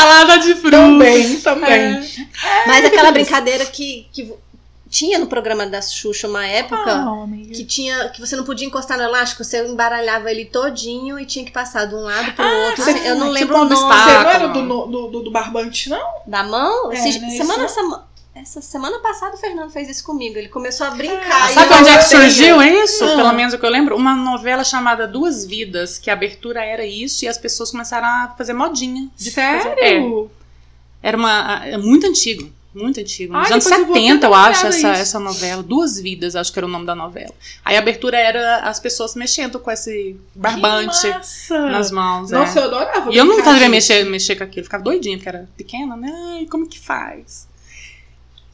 Salada 0.00 0.38
de 0.38 0.54
fruta. 0.54 0.76
Também, 0.76 1.40
também. 1.40 2.08
Mas 2.66 2.84
aquela 2.84 3.10
brincadeira 3.12 3.64
que, 3.66 4.08
que 4.12 4.32
tinha 4.88 5.18
no 5.18 5.26
programa 5.26 5.66
da 5.66 5.80
Xuxa 5.80 6.26
uma 6.26 6.44
época. 6.46 6.90
Ah, 6.90 7.22
amiga. 7.24 7.52
Que 7.54 7.64
tinha. 7.64 8.08
Que 8.08 8.20
você 8.20 8.34
não 8.34 8.44
podia 8.44 8.66
encostar 8.66 8.96
no 8.98 9.04
elástico, 9.04 9.44
você 9.44 9.64
embaralhava 9.66 10.30
ele 10.30 10.44
todinho 10.46 11.18
e 11.18 11.24
tinha 11.24 11.44
que 11.44 11.52
passar 11.52 11.84
de 11.86 11.94
um 11.94 12.00
lado 12.00 12.32
pro 12.32 12.44
outro. 12.44 12.82
você- 12.82 12.90
eu 13.08 13.14
não 13.14 13.26
tipo 13.26 13.32
lembro 13.32 13.56
um 13.56 13.60
o 13.60 13.64
nome 13.64 13.76
Você 13.76 13.84
não 13.84 14.30
era 14.30 14.48
do, 14.48 14.86
do, 14.86 15.06
do, 15.08 15.22
do 15.22 15.30
barbante, 15.30 15.88
não? 15.88 16.02
da 16.26 16.42
mão. 16.42 16.90
É, 16.92 16.96
Esse- 17.08 17.18
né, 17.20 17.30
semana, 17.30 17.64
isso- 17.66 17.74
sema- 17.74 18.08
essa 18.40 18.60
semana 18.60 18.98
passada 19.00 19.34
o 19.34 19.38
Fernando 19.38 19.70
fez 19.70 19.88
isso 19.88 20.04
comigo. 20.04 20.36
Ele 20.38 20.48
começou 20.48 20.86
a 20.86 20.90
brincar. 20.90 21.44
Ah, 21.44 21.48
Sabe 21.48 21.72
eu- 21.74 21.78
onde 21.78 21.88
é 21.90 21.92
que 21.98 22.04
eu 22.04 22.08
surgiu 22.20 22.62
isso? 22.62 23.04
Ah. 23.04 23.16
Pelo 23.16 23.32
menos 23.32 23.54
o 23.54 23.58
que 23.58 23.64
eu 23.66 23.70
lembro. 23.70 23.96
Uma 23.96 24.14
novela 24.14 24.64
chamada 24.64 25.06
Duas 25.06 25.44
Vidas, 25.44 25.98
que 25.98 26.10
a 26.10 26.12
abertura 26.12 26.64
era 26.64 26.84
isso 26.86 27.24
e 27.24 27.28
as 27.28 27.38
pessoas 27.38 27.70
começaram 27.70 28.06
a 28.06 28.34
fazer 28.36 28.52
modinha. 28.52 29.08
de 29.16 29.30
fazer- 29.30 29.46
É, 29.48 29.60
Sério? 29.76 30.30
era 31.02 31.16
uma. 31.16 31.62
É 31.66 31.76
muito 31.76 32.06
antigo. 32.06 32.50
Muito 32.72 33.00
antigo. 33.00 33.32
Nos 33.32 33.46
Ai, 33.46 33.52
anos 33.54 33.64
depois 33.64 33.80
eu 33.80 33.86
vou 33.88 33.96
70, 33.96 34.20
dar 34.20 34.26
eu 34.28 34.30
uma 34.32 34.46
acho, 34.48 34.66
essa, 34.68 34.88
essa 34.90 35.18
novela. 35.18 35.60
Duas 35.60 35.98
Vidas, 35.98 36.36
acho 36.36 36.52
que 36.52 36.58
era 36.60 36.66
o 36.66 36.70
nome 36.70 36.86
da 36.86 36.94
novela. 36.94 37.34
Aí 37.64 37.74
a 37.74 37.80
abertura 37.80 38.16
era 38.16 38.58
as 38.60 38.78
pessoas 38.78 39.16
mexendo 39.16 39.58
com 39.58 39.72
esse 39.72 40.14
barbante 40.36 41.08
nas 41.50 41.90
mãos. 41.90 42.30
é. 42.30 42.36
Nossa, 42.38 42.60
eu 42.60 42.64
adorava. 42.66 43.12
E 43.12 43.16
eu 43.16 43.24
não 43.24 43.42
sabia 43.42 43.68
mexer, 43.68 44.04
mexer 44.04 44.36
com 44.36 44.44
aquilo, 44.44 44.62
ficava 44.62 44.84
doidinha, 44.84 45.16
porque 45.16 45.28
era 45.28 45.48
pequena, 45.56 45.96
né? 45.96 46.12
Ai, 46.36 46.46
como 46.46 46.64
que 46.68 46.78
faz? 46.78 47.48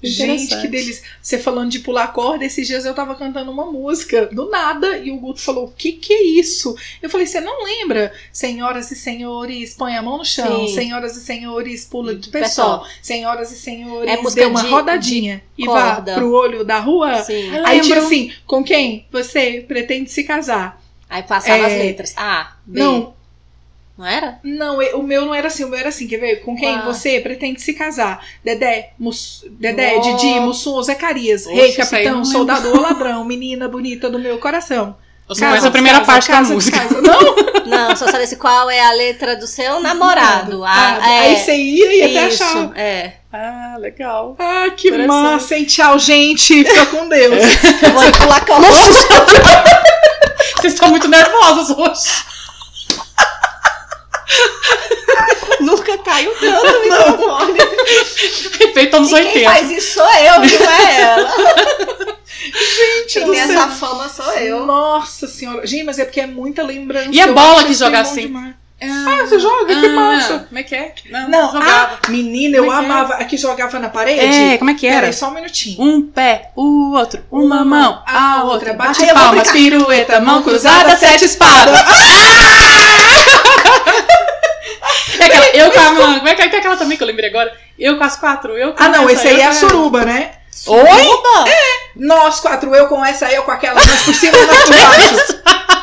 Gente, 0.03 0.61
que 0.61 0.69
delícia. 0.69 1.03
Você 1.23 1.39
falando 1.39 1.71
de 1.71 1.79
pular 1.81 2.09
corda, 2.13 2.45
esses 2.45 2.67
dias 2.67 2.85
eu 2.85 2.93
tava 2.95 3.15
cantando 3.15 3.51
uma 3.51 3.65
música 3.65 4.27
do 4.27 4.49
nada 4.51 4.99
e 4.99 5.11
o 5.11 5.17
Guto 5.19 5.41
falou: 5.41 5.65
O 5.65 5.73
que 5.73 5.93
que 5.93 6.13
é 6.13 6.23
isso? 6.23 6.77
Eu 7.01 7.09
falei: 7.09 7.27
Você 7.27 7.41
não 7.41 7.65
lembra? 7.65 8.13
Senhoras 8.33 8.91
e 8.91 8.95
senhores, 8.97 9.75
põe 9.75 9.97
a 9.97 10.03
mão 10.03 10.19
no 10.19 10.25
chão. 10.25 10.67
Sim. 10.69 10.75
Senhoras 10.75 11.17
e 11.17 11.21
senhores, 11.25 11.85
pula 11.87 12.15
de 12.15 12.29
Pessoal. 12.29 12.87
Senhoras 13.03 13.51
e 13.51 13.57
senhores, 13.57 14.11
É 14.11 14.17
dê 14.35 14.45
uma 14.45 14.63
de- 14.63 14.69
rodadinha 14.69 15.43
e 15.57 15.65
corda. 15.65 16.13
vá 16.13 16.19
pro 16.19 16.31
olho 16.33 16.63
da 16.65 16.79
rua. 16.79 17.23
Sim. 17.23 17.51
Aí, 17.65 17.81
tipo 17.81 17.99
assim, 17.99 18.31
com 18.47 18.63
quem 18.63 19.07
você 19.11 19.65
pretende 19.67 20.11
se 20.11 20.23
casar? 20.25 20.81
Aí 21.09 21.23
passava 21.23 21.57
É. 21.63 21.67
as 21.67 21.73
letras. 21.73 22.15
A, 22.17 22.53
B. 22.67 22.81
Não, 22.81 23.16
Não 23.97 24.07
era? 24.07 24.39
Não, 24.45 24.79
o 24.95 25.03
meu 25.03 25.25
não 25.25 25.35
era 25.35 25.47
assim, 25.49 25.65
o 25.65 25.69
meu 25.69 25.79
era 25.79 25.89
assim, 25.89 26.07
quer 26.07 26.19
ver? 26.19 26.37
Com 26.43 26.55
quem 26.55 26.77
Ah. 26.77 26.83
você 26.85 27.19
pretende 27.21 27.61
se 27.63 27.73
casar? 27.73 28.23
Dedé, 28.45 28.91
Mus... 28.99 29.43
Dedé, 29.59 29.97
Nossa. 29.97 30.13
Didi, 30.17 30.41
Mussum, 30.41 30.83
Zacarias, 30.83 31.47
Oxe, 31.47 31.55
Rei, 31.55 31.73
Capitão, 31.73 32.23
Soldado 32.25 32.69
ou 32.69 32.81
Ladrão, 32.81 33.25
menina 33.25 33.67
bonita 33.69 34.11
do 34.11 34.19
meu 34.19 34.37
coração. 34.39 34.97
Eu 35.29 35.35
só 35.35 35.49
conheço 35.49 35.67
a 35.67 35.71
primeira 35.73 35.99
casa, 36.01 36.13
parte 36.13 36.29
casa, 36.29 36.49
da 36.51 36.55
música. 36.55 36.79
casa. 36.79 37.01
Não, 37.67 37.89
Não, 37.89 37.97
só 37.97 38.07
sabia 38.07 38.27
se 38.29 38.37
qual 38.37 38.71
é 38.71 38.81
a 38.81 38.93
letra 38.93 39.35
do 39.35 39.47
seu 39.47 39.81
namorado. 39.81 40.63
Ah, 40.63 40.99
Ah, 41.03 41.11
é, 41.13 41.19
Aí 41.21 41.37
você 41.41 41.57
ia 41.57 41.95
e 41.97 42.03
até 42.17 42.29
isso, 42.29 42.45
achava. 42.45 42.79
é. 42.79 43.15
Ah, 43.33 43.77
legal. 43.81 44.37
Ah, 44.39 44.71
que 44.77 44.91
massa, 45.07 45.57
hein? 45.57 45.65
Tchau, 45.65 45.99
gente. 45.99 46.65
Fica 46.65 46.87
com 46.87 47.09
Deus. 47.09 47.35
Eu 47.83 47.91
vou 47.93 48.13
pular 48.13 48.45
corda. 48.47 48.67
Vocês 50.61 50.75
estão 50.75 50.91
muito 50.91 51.09
nervosas 51.09 51.71
hoje. 51.77 52.25
Nunca 55.61 55.99
caiu 55.99 56.33
tanto 56.39 56.73
no 56.73 56.81
microfone. 56.83 57.59
Feito 58.75 58.97
anos 58.97 59.11
E 59.11 59.15
quem 59.15 59.25
80. 59.27 59.51
faz 59.51 59.71
isso 59.71 59.95
sou 59.95 60.09
eu, 60.15 60.35
não 60.41 60.71
é 60.71 61.01
ela. 61.01 61.35
gente 62.39 63.13
Quem 63.15 63.31
tem 63.31 63.41
essa 63.41 63.69
fama 63.69 64.09
sou 64.09 64.33
eu. 64.35 64.67
Nossa 64.67 65.27
senhora. 65.27 65.67
Gente, 65.67 65.85
mas 65.85 65.99
é 65.99 66.05
porque 66.05 66.21
é 66.21 66.27
muita 66.27 66.63
lembrança. 66.63 67.09
E 67.13 67.21
a 67.21 67.27
Eu 67.29 67.35
bola 67.35 67.65
que 67.65 67.75
joga 67.75 68.01
assim? 68.01 68.23
demais. 68.23 68.55
Ah, 68.79 69.25
você 69.27 69.39
joga? 69.39 69.75
Que 69.75 69.87
Ah, 69.87 69.91
massa. 69.91 70.39
Como 70.49 70.59
é 70.59 70.63
que 70.63 70.75
é? 70.75 70.95
Não, 71.11 71.31
Não, 71.31 71.51
jogava. 71.53 71.99
ah, 72.05 72.11
menina, 72.11 72.59
eu 72.59 72.65
é 72.65 72.67
que 72.69 72.73
é? 72.75 72.79
amava. 72.79 73.15
A 73.15 73.25
que 73.25 73.39
jogava 73.39 73.79
na 73.79 73.89
parede? 73.89 74.21
É, 74.21 74.59
como 74.59 74.69
é 74.71 74.75
que 74.75 74.87
era? 74.87 74.99
Peraí, 75.01 75.13
só 75.15 75.29
um 75.29 75.35
minutinho. 75.35 75.81
Um 75.81 76.03
pé, 76.03 76.51
o 76.55 76.93
outro, 76.95 77.25
uma 77.31 77.65
mão, 77.65 78.03
a 78.07 78.45
outra, 78.45 78.75
bate 78.75 79.07
palmas, 79.15 79.51
pirueta, 79.51 80.21
mão 80.21 80.43
cruzada, 80.43 80.95
sete 80.99 81.25
espadas. 81.25 81.81
É 85.19 85.25
aquela, 85.25 85.47
eu 85.47 85.71
com 85.71 85.81
a 85.81 85.93
mão, 85.93 86.15
como 86.17 86.29
é 86.29 86.35
que 86.35 86.43
é 86.43 86.49
que 86.49 86.57
é 86.57 86.59
aquela 86.59 86.77
também 86.77 86.97
que 86.97 87.03
eu 87.03 87.07
lembrei 87.07 87.31
agora? 87.31 87.53
Eu 87.79 87.97
com 87.97 88.05
as 88.05 88.17
quatro, 88.17 88.53
eu 88.57 88.73
com 88.75 88.83
Ah, 88.83 88.89
não, 88.89 89.09
essa, 89.09 89.13
esse 89.13 89.29
aí 89.29 89.41
é 89.41 89.47
a 89.47 89.53
suruba, 89.53 90.05
né? 90.05 90.33
Oi? 90.67 90.83
Nós 91.97 92.41
quatro, 92.41 92.75
eu 92.75 92.87
com 92.89 93.05
essa, 93.05 93.31
eu 93.31 93.43
com 93.45 93.51
aquela, 93.51 93.75
nós 93.75 94.03
por 94.03 94.15
cima 94.15 94.37
nós 94.37 94.65
por 94.65 94.75
baixo. 94.75 95.43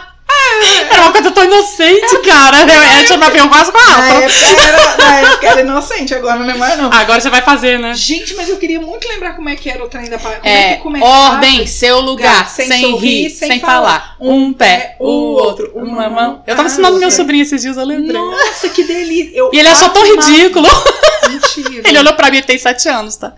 Era 0.90 1.02
uma 1.02 1.12
coisa 1.12 1.32
tão 1.32 1.44
inocente, 1.44 2.18
cara. 2.26 2.58
Chamava 3.08 3.38
eu 3.38 3.50
com 3.50 3.56
as 3.56 3.72
Na 3.72 4.08
época, 4.10 4.62
era, 4.62 4.98
na 4.98 5.20
época 5.20 5.48
era 5.48 5.62
inocente, 5.62 6.14
agora 6.16 6.40
não 6.40 6.50
é 6.50 6.58
mais 6.58 6.78
não. 6.78 6.92
Agora 6.92 7.20
você 7.22 7.30
vai 7.30 7.42
fazer, 7.42 7.80
né? 7.80 7.94
Gente, 7.94 8.36
mas 8.36 8.50
eu 8.50 8.58
queria 8.58 8.80
muito 8.80 9.08
lembrar 9.08 9.36
como 9.36 9.50
é 9.50 9.56
que 9.56 9.70
era 9.70 9.84
o 9.84 9.88
trem 9.88 10.10
da. 10.10 10.18
Como 10.18 10.36
É, 10.44 10.76
que 10.76 10.82
começava? 10.84 11.12
ordem, 11.12 11.66
seu 11.68 12.00
lugar, 12.02 12.50
Sem 12.50 12.68
sem, 12.68 12.82
sorrir, 12.82 13.24
rir, 13.24 13.30
sem 13.30 13.48
sem, 13.50 13.60
falar. 13.60 13.74
falar. 13.74 14.18
Um 14.20 14.54
pé, 14.54 14.96
o 15.00 15.06
outro, 15.34 15.72
uma 15.76 16.10
mão. 16.10 16.44
Eu 16.48 16.56
tava 16.56 16.68
ensinando 16.68 16.98
meu 16.98 17.12
sobrinho 17.12 17.44
esses 17.44 17.62
dias, 17.62 17.78
eu 17.78 17.86
lembrei. 17.86 18.14
Nossa, 18.20 18.70
que 18.70 18.84
delícia. 18.84 19.32
Eu 19.38 19.50
E 19.54 19.60
ele 19.60 19.68
achou 19.68 19.90
tão 19.90 20.04
ridículo. 20.04 20.68
Mentira. 21.30 21.84
Ele 21.88 22.00
olhou 22.00 22.14
pra 22.16 22.30
mim, 22.30 22.38
ele 22.38 22.46
tem 22.46 22.58
sete 22.58 22.88
anos, 22.90 23.16
tá? 23.16 23.34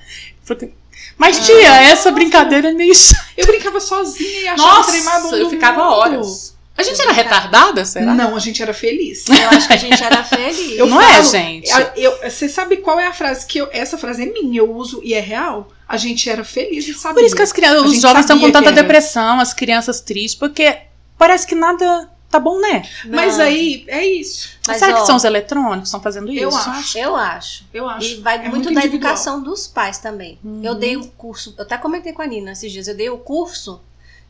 Mas, 1.17 1.45
tia, 1.45 1.81
essa 1.83 2.11
brincadeira 2.11 2.69
é 2.69 2.71
meio. 2.71 2.93
Eu 3.37 3.45
brincava 3.45 3.79
sozinha 3.79 4.41
e 4.41 4.47
achava 4.47 4.67
Nossa, 4.69 5.35
eu 5.37 5.49
ficava 5.49 5.81
horas. 5.89 6.54
A 6.77 6.83
gente 6.83 7.01
era 7.01 7.11
retardada, 7.13 7.85
será? 7.85 8.13
Não, 8.13 8.35
a 8.35 8.39
gente 8.39 8.61
era 8.61 8.73
feliz. 8.73 9.25
Eu 9.29 9.49
acho 9.49 9.67
que 9.67 9.73
a 9.73 9.77
gente 9.77 10.03
era 10.03 10.23
feliz. 10.25 10.77
Eu 10.77 10.87
Não 10.87 11.01
é, 11.01 11.13
falo, 11.13 11.31
gente? 11.31 11.71
a- 11.71 11.93
eu- 11.95 12.19
Você 12.29 12.49
sabe 12.49 12.77
qual 12.77 12.99
é 12.99 13.07
a 13.07 13.13
frase 13.13 13.45
que 13.45 13.57
eu. 13.59 13.69
Essa 13.71 13.97
frase 13.97 14.23
é 14.23 14.25
minha, 14.25 14.59
eu 14.59 14.71
uso 14.75 14.99
e 15.03 15.13
é 15.13 15.19
real? 15.21 15.69
A 15.87 15.95
gente 15.97 16.29
era 16.29 16.43
feliz 16.43 16.87
e 16.87 16.93
sabia. 16.93 17.15
Por 17.21 17.25
isso 17.25 17.35
que 17.35 17.41
as 17.41 17.53
crianças, 17.53 17.83
os 17.83 17.91
gente 17.93 18.01
jovens 18.01 18.21
estão 18.21 18.39
com 18.39 18.51
tanta 18.51 18.71
depressão, 18.71 19.39
as 19.39 19.53
crianças 19.53 20.01
tristes, 20.01 20.35
porque 20.37 20.79
parece 21.17 21.47
que 21.47 21.55
nada 21.55 22.09
tá 22.29 22.39
bom, 22.39 22.59
né? 22.59 22.81
Mas 23.05 23.37
Não. 23.37 23.45
aí, 23.45 23.85
é 23.87 24.05
isso. 24.05 24.49
Mas, 24.67 24.79
Será 24.79 24.97
ó, 24.97 24.99
que 25.01 25.07
são 25.07 25.15
os 25.15 25.23
eletrônicos 25.23 25.77
que 25.79 25.85
estão 25.85 26.01
fazendo 26.01 26.29
isso? 26.29 26.43
Eu 26.43 26.49
acho. 26.57 26.97
Eu 26.97 27.15
acho. 27.15 27.65
Eu 27.73 27.87
acho. 27.87 28.07
E 28.07 28.15
vai 28.15 28.35
É 28.35 28.39
muito, 28.49 28.65
muito 28.65 28.73
da 28.73 28.83
educação 28.83 29.41
dos 29.41 29.65
pais 29.67 29.99
também. 29.99 30.37
Uhum. 30.43 30.59
Eu 30.61 30.75
dei 30.75 30.97
um 30.97 31.03
curso, 31.03 31.53
eu 31.57 31.63
até 31.63 31.77
comentei 31.77 32.11
com 32.11 32.21
a 32.21 32.27
Nina 32.27 32.51
esses 32.51 32.69
dias, 32.69 32.87
eu 32.89 32.95
dei 32.97 33.09
um 33.09 33.17
curso 33.17 33.79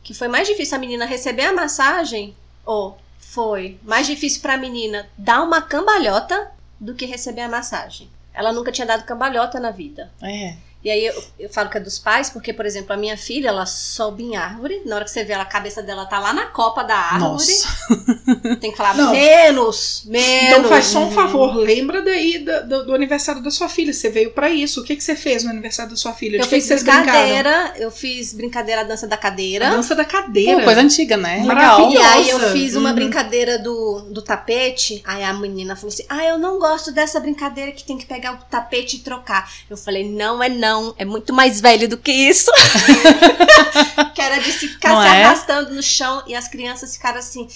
que 0.06 0.14
foi 0.14 0.28
mais 0.28 0.46
difícil 0.46 0.76
a 0.76 0.78
menina 0.78 1.04
receber 1.04 1.46
a 1.46 1.52
massagem, 1.52 2.32
ou 2.64 2.96
foi 3.18 3.76
mais 3.82 4.06
difícil 4.06 4.40
pra 4.40 4.56
menina 4.56 5.08
dar 5.18 5.42
uma 5.42 5.60
cambalhota 5.60 6.52
do 6.78 6.94
que 6.94 7.04
receber 7.04 7.40
a 7.40 7.48
massagem. 7.48 8.08
Ela 8.32 8.52
nunca 8.52 8.70
tinha 8.70 8.86
dado 8.86 9.04
cambalhota 9.04 9.58
na 9.58 9.72
vida. 9.72 10.12
É. 10.22 10.54
E 10.86 10.90
aí 10.90 11.04
eu, 11.04 11.24
eu 11.40 11.48
falo 11.50 11.68
que 11.68 11.78
é 11.78 11.80
dos 11.80 11.98
pais, 11.98 12.30
porque, 12.30 12.52
por 12.52 12.64
exemplo, 12.64 12.92
a 12.92 12.96
minha 12.96 13.16
filha, 13.16 13.48
ela 13.48 13.66
sobe 13.66 14.22
em 14.22 14.36
árvore, 14.36 14.82
na 14.86 14.94
hora 14.94 15.04
que 15.04 15.10
você 15.10 15.24
vê 15.24 15.32
ela, 15.32 15.42
a 15.42 15.46
cabeça 15.46 15.82
dela 15.82 16.06
tá 16.06 16.20
lá 16.20 16.32
na 16.32 16.46
copa 16.46 16.84
da 16.84 16.94
árvore. 16.96 17.22
Nossa. 17.32 17.68
Tem 18.60 18.70
que 18.70 18.76
falar 18.76 18.94
Não. 18.94 19.10
menos, 19.10 20.04
menos. 20.06 20.48
Então 20.58 20.64
faz 20.68 20.84
só 20.86 21.00
um 21.00 21.10
favor, 21.10 21.56
lembra 21.56 22.02
daí 22.02 22.38
da- 22.38 22.60
do, 22.60 22.86
do 22.86 22.94
aniversário 22.94 23.42
da 23.42 23.50
sua 23.50 23.68
filha. 23.68 23.92
Você 23.92 24.08
veio 24.08 24.30
pra 24.30 24.48
isso. 24.48 24.80
O 24.80 24.84
que, 24.84 24.94
que 24.94 25.02
você 25.02 25.16
fez 25.16 25.42
no 25.42 25.50
aniversário 25.50 25.90
da 25.90 25.96
sua 25.96 26.12
filha? 26.12 26.38
De 26.38 26.44
Eu 26.44 26.48
fiz 26.48 26.64
vocês 26.64 26.84
brincaram? 26.84 27.02
brincadeira, 27.04 27.74
eu 27.78 27.90
fiz 27.90 28.32
brincadeira 28.32 28.82
a 28.82 28.84
dança 28.84 29.08
da 29.08 29.16
A 29.16 29.18
cadeira. 29.18 29.70
dança 29.70 29.92
da 29.92 30.04
cadeira. 30.04 30.58
Pô, 30.58 30.64
coisa 30.66 30.82
antiga, 30.82 31.16
né? 31.16 31.40
Maravilhosa. 31.44 31.88
Legal. 31.98 32.04
E 32.04 32.06
aí 32.14 32.30
eu 32.30 32.38
fiz 32.52 32.76
uma 32.76 32.90
Uhum. 32.90 32.94
brincadeira 32.94 33.58
do, 33.58 34.02
do 34.12 34.22
tapete. 34.22 35.02
Aí 35.04 35.24
a 35.24 35.32
menina 35.32 35.74
falou 35.74 35.88
assim: 35.92 36.04
Ah, 36.08 36.24
eu 36.24 36.38
não 36.38 36.60
gosto 36.60 36.92
dessa 36.92 37.18
brincadeira 37.18 37.72
que 37.72 37.82
tem 37.82 37.98
que 37.98 38.06
pegar 38.06 38.34
o 38.34 38.36
tapete 38.48 38.96
e 38.96 39.00
trocar. 39.00 39.50
Eu 39.68 39.76
falei, 39.76 40.08
não 40.08 40.40
é 40.42 40.48
não, 40.48 40.75
é 40.98 41.04
muito 41.04 41.32
mais 41.32 41.60
velho 41.60 41.88
do 41.88 41.96
que 41.96 42.12
isso. 42.12 42.50
que 44.14 44.20
era 44.20 44.38
de 44.38 44.52
se 44.52 44.68
ficar 44.68 44.88
Não 44.90 45.02
se 45.02 45.08
é? 45.08 45.24
arrastando 45.24 45.74
no 45.74 45.82
chão 45.82 46.22
e 46.26 46.34
as 46.34 46.48
crianças 46.48 46.96
ficaram 46.96 47.18
assim. 47.18 47.48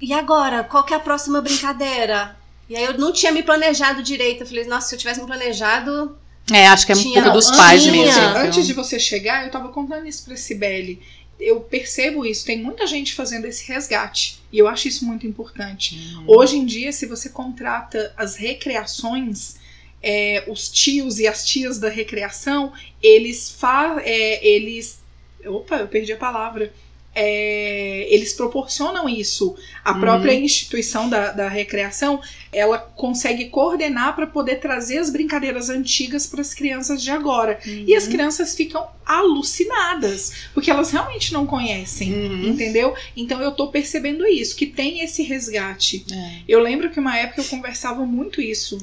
E 0.00 0.12
agora? 0.12 0.64
Qual 0.64 0.84
que 0.84 0.92
é 0.92 0.96
a 0.96 1.00
próxima 1.00 1.40
brincadeira? 1.40 2.36
E 2.68 2.76
aí 2.76 2.84
eu 2.84 2.98
não 2.98 3.12
tinha 3.12 3.32
me 3.32 3.42
planejado 3.42 4.02
direito. 4.02 4.42
Eu 4.42 4.46
falei, 4.46 4.64
nossa, 4.66 4.88
se 4.88 4.94
eu 4.94 4.98
tivesse 4.98 5.20
me 5.20 5.26
planejado. 5.26 6.16
É, 6.52 6.66
acho 6.66 6.84
que 6.84 6.92
é 6.92 6.96
um 6.96 7.12
pouco 7.12 7.30
dos 7.30 7.50
não, 7.50 7.56
pais 7.56 7.82
tinha. 7.82 7.92
mesmo. 7.92 8.22
Antes 8.36 8.66
de 8.66 8.72
você 8.72 8.98
chegar, 8.98 9.44
eu 9.44 9.50
tava 9.50 9.68
contando 9.68 10.06
isso 10.06 10.24
pra 10.24 10.36
Sibeli. 10.36 11.00
Eu 11.40 11.60
percebo 11.60 12.24
isso, 12.24 12.44
tem 12.44 12.62
muita 12.62 12.86
gente 12.86 13.14
fazendo 13.14 13.46
esse 13.46 13.66
resgate. 13.66 14.40
E 14.52 14.58
eu 14.58 14.68
acho 14.68 14.88
isso 14.88 15.04
muito 15.04 15.26
importante. 15.26 15.96
Hum. 15.96 16.24
Hoje 16.26 16.56
em 16.56 16.64
dia, 16.64 16.92
se 16.92 17.06
você 17.06 17.28
contrata 17.28 18.12
as 18.16 18.36
recreações, 18.36 19.56
é, 20.04 20.44
os 20.46 20.68
tios 20.68 21.18
e 21.18 21.26
as 21.26 21.44
tias 21.46 21.78
da 21.78 21.88
recreação, 21.88 22.72
eles 23.02 23.50
fa 23.50 24.00
é, 24.04 24.46
eles. 24.46 24.98
Opa, 25.46 25.76
eu 25.78 25.88
perdi 25.88 26.12
a 26.12 26.16
palavra. 26.16 26.72
É, 27.16 28.08
eles 28.10 28.32
proporcionam 28.32 29.08
isso. 29.08 29.54
A 29.84 29.92
Uhum. 29.92 30.00
própria 30.00 30.32
instituição 30.34 31.08
da, 31.08 31.30
da 31.30 31.48
recreação, 31.48 32.20
ela 32.52 32.76
consegue 32.76 33.44
coordenar 33.50 34.16
para 34.16 34.26
poder 34.26 34.56
trazer 34.56 34.98
as 34.98 35.10
brincadeiras 35.10 35.70
antigas 35.70 36.26
para 36.26 36.40
as 36.40 36.52
crianças 36.52 37.00
de 37.00 37.12
agora. 37.12 37.60
E 37.64 37.92
Uhum. 37.92 37.96
as 37.96 38.08
crianças 38.08 38.56
ficam 38.56 38.84
alucinadas, 39.06 40.32
porque 40.52 40.70
elas 40.70 40.90
realmente 40.90 41.32
não 41.32 41.46
conhecem. 41.46 42.12
Uhum. 42.12 42.48
Entendeu? 42.48 42.94
Então 43.16 43.40
eu 43.40 43.52
tô 43.52 43.68
percebendo 43.68 44.26
isso, 44.26 44.56
que 44.56 44.66
tem 44.66 45.00
esse 45.00 45.22
resgate. 45.22 46.04
É. 46.12 46.38
Eu 46.48 46.60
lembro 46.60 46.90
que 46.90 46.98
uma 46.98 47.16
época 47.16 47.42
eu 47.42 47.44
conversava 47.46 48.04
muito 48.04 48.40
isso. 48.40 48.78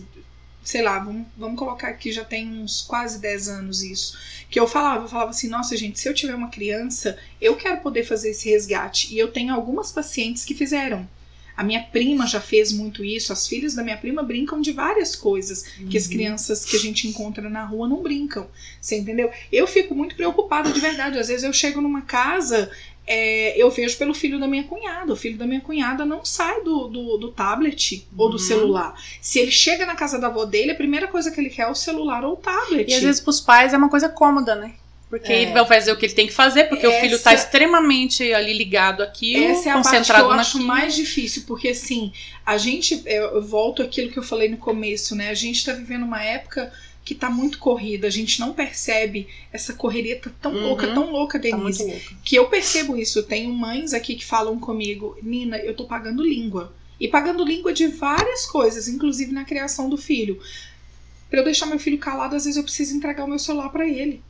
Sei 0.63 0.81
lá, 0.81 0.99
vamos, 0.99 1.25
vamos 1.35 1.57
colocar 1.57 1.87
aqui, 1.87 2.11
já 2.11 2.23
tem 2.23 2.47
uns 2.47 2.81
quase 2.81 3.19
10 3.19 3.47
anos 3.49 3.81
isso. 3.81 4.17
Que 4.49 4.59
eu 4.59 4.67
falava, 4.67 5.05
eu 5.05 5.09
falava 5.09 5.31
assim, 5.31 5.47
nossa 5.47 5.75
gente, 5.75 5.99
se 5.99 6.07
eu 6.07 6.13
tiver 6.13 6.35
uma 6.35 6.49
criança, 6.49 7.17
eu 7.41 7.55
quero 7.55 7.81
poder 7.81 8.03
fazer 8.03 8.29
esse 8.31 8.49
resgate. 8.49 9.13
E 9.13 9.17
eu 9.17 9.29
tenho 9.31 9.53
algumas 9.53 9.91
pacientes 9.91 10.45
que 10.45 10.53
fizeram. 10.53 11.07
A 11.57 11.63
minha 11.63 11.83
prima 11.83 12.25
já 12.25 12.39
fez 12.39 12.71
muito 12.71 13.03
isso, 13.03 13.33
as 13.33 13.45
filhas 13.47 13.75
da 13.75 13.83
minha 13.83 13.97
prima 13.97 14.23
brincam 14.23 14.61
de 14.61 14.71
várias 14.71 15.15
coisas 15.15 15.63
que 15.89 15.97
as 15.97 16.05
Uhum. 16.05 16.11
crianças 16.11 16.63
que 16.65 16.75
a 16.75 16.79
gente 16.79 17.07
encontra 17.07 17.49
na 17.49 17.63
rua 17.65 17.87
não 17.87 18.01
brincam. 18.01 18.47
Você 18.79 18.97
entendeu? 18.97 19.29
Eu 19.51 19.67
fico 19.67 19.93
muito 19.93 20.15
preocupada 20.15 20.71
de 20.71 20.79
verdade. 20.79 21.19
Às 21.19 21.27
vezes 21.27 21.43
eu 21.43 21.53
chego 21.53 21.81
numa 21.81 22.01
casa, 22.01 22.71
é, 23.07 23.57
eu 23.61 23.69
vejo 23.71 23.97
pelo 23.97 24.13
filho 24.13 24.39
da 24.39 24.47
minha 24.47 24.63
cunhada. 24.63 25.11
O 25.11 25.15
filho 25.15 25.37
da 25.37 25.45
minha 25.45 25.59
cunhada 25.61 26.05
não 26.05 26.23
sai 26.23 26.61
do, 26.63 26.87
do, 26.87 27.17
do 27.17 27.31
tablet 27.31 28.07
ou 28.17 28.27
do 28.29 28.33
Uhum. 28.33 28.39
celular. 28.39 28.95
Se 29.21 29.39
ele 29.39 29.51
chega 29.51 29.85
na 29.85 29.95
casa 29.95 30.19
da 30.19 30.27
avó 30.27 30.45
dele, 30.45 30.71
a 30.71 30.75
primeira 30.75 31.07
coisa 31.07 31.31
que 31.31 31.39
ele 31.41 31.49
quer 31.49 31.63
é 31.63 31.67
o 31.67 31.75
celular 31.75 32.23
ou 32.23 32.33
o 32.33 32.37
tablet. 32.37 32.89
E 32.89 32.93
às 32.93 33.01
vezes 33.01 33.19
pros 33.21 33.41
pais 33.41 33.73
é 33.73 33.77
uma 33.77 33.89
coisa 33.89 34.07
cômoda, 34.07 34.55
né? 34.55 34.73
Porque 35.09 35.29
É. 35.33 35.41
ele 35.41 35.51
vai 35.51 35.65
fazer 35.65 35.91
o 35.91 35.97
que 35.97 36.05
ele 36.05 36.13
tem 36.13 36.25
que 36.27 36.31
fazer, 36.31 36.65
porque 36.69 36.87
o 36.87 36.91
filho 37.01 37.19
tá 37.19 37.33
Essa- 37.33 37.43
extremamente 37.43 38.31
ali 38.33 38.53
ligado 38.53 39.03
aqui, 39.03 39.35
Essa 39.35 39.67
é 39.67 39.71
a 39.71 39.73
parte 39.75 39.83
que 39.89 39.89
concentrado 39.97 40.23
eu 40.25 40.31
acho 40.31 40.63
mais 40.63 40.95
difícil, 40.95 41.43
porque 41.45 41.67
assim, 41.69 42.13
a 42.45 42.57
gente, 42.57 43.01
eu 43.05 43.23
eu 43.35 43.41
volto 43.41 43.81
àquilo 43.81 44.09
que 44.09 44.17
eu 44.17 44.23
falei 44.23 44.47
no 44.47 44.55
começo, 44.55 45.13
né? 45.13 45.29
A 45.29 45.33
gente 45.33 45.65
tá 45.65 45.73
vivendo 45.73 46.03
uma 46.03 46.23
época 46.23 46.71
que 47.03 47.15
tá 47.15 47.29
muito 47.29 47.57
corrida, 47.57 48.07
a 48.07 48.11
gente 48.11 48.39
não 48.39 48.53
percebe 48.53 49.27
essa 49.51 49.73
correria 49.73 50.19
tá 50.19 50.31
tão 50.41 50.53
Uhum. 50.53 50.61
louca, 50.67 50.87
tão 50.93 51.11
louca, 51.11 51.39
Tá 51.39 51.43
Denise, 51.57 51.83
louca. 51.83 51.99
que 52.23 52.35
eu 52.35 52.47
percebo 52.47 52.95
isso. 52.95 53.19
Eu 53.19 53.23
tenho 53.23 53.51
mães 53.53 53.93
aqui 53.93 54.15
que 54.15 54.23
falam 54.25 54.59
comigo, 54.59 55.17
Nina, 55.23 55.57
eu 55.57 55.73
tô 55.75 55.85
pagando 55.85 56.23
língua. 56.23 56.73
E 56.99 57.07
pagando 57.07 57.43
língua 57.43 57.73
de 57.73 57.87
várias 57.87 58.45
coisas, 58.45 58.87
inclusive 58.87 59.31
na 59.31 59.43
criação 59.43 59.89
do 59.89 59.97
filho. 59.97 60.39
Pra 61.29 61.39
eu 61.39 61.43
deixar 61.43 61.65
meu 61.65 61.79
filho 61.79 61.97
calado, 61.97 62.35
às 62.35 62.43
vezes 62.43 62.57
eu 62.57 62.63
preciso 62.63 62.95
entregar 62.95 63.23
o 63.25 63.27
meu 63.27 63.39
celular 63.39 63.69
pra 63.69 63.87
ele. 63.87 64.21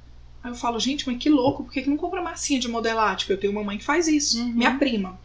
Aí 0.42 0.52
eu 0.52 0.56
falo, 0.56 0.80
gente, 0.80 1.06
mas 1.06 1.18
que 1.18 1.30
louco, 1.30 1.64
por 1.66 1.74
que, 1.74 1.82
que 1.82 1.90
não 1.90 1.98
compra 1.98 2.22
massinha 2.22 2.60
de 2.60 2.68
modelar? 2.70 3.16
Tipo, 3.18 3.34
eu 3.34 3.38
tenho 3.38 3.52
uma 3.52 3.64
mãe 3.64 3.78
que 3.78 3.84
faz 3.84 4.08
isso, 4.08 4.40
Uhum. 4.40 4.54
minha 4.54 4.78
prima. 4.78 5.20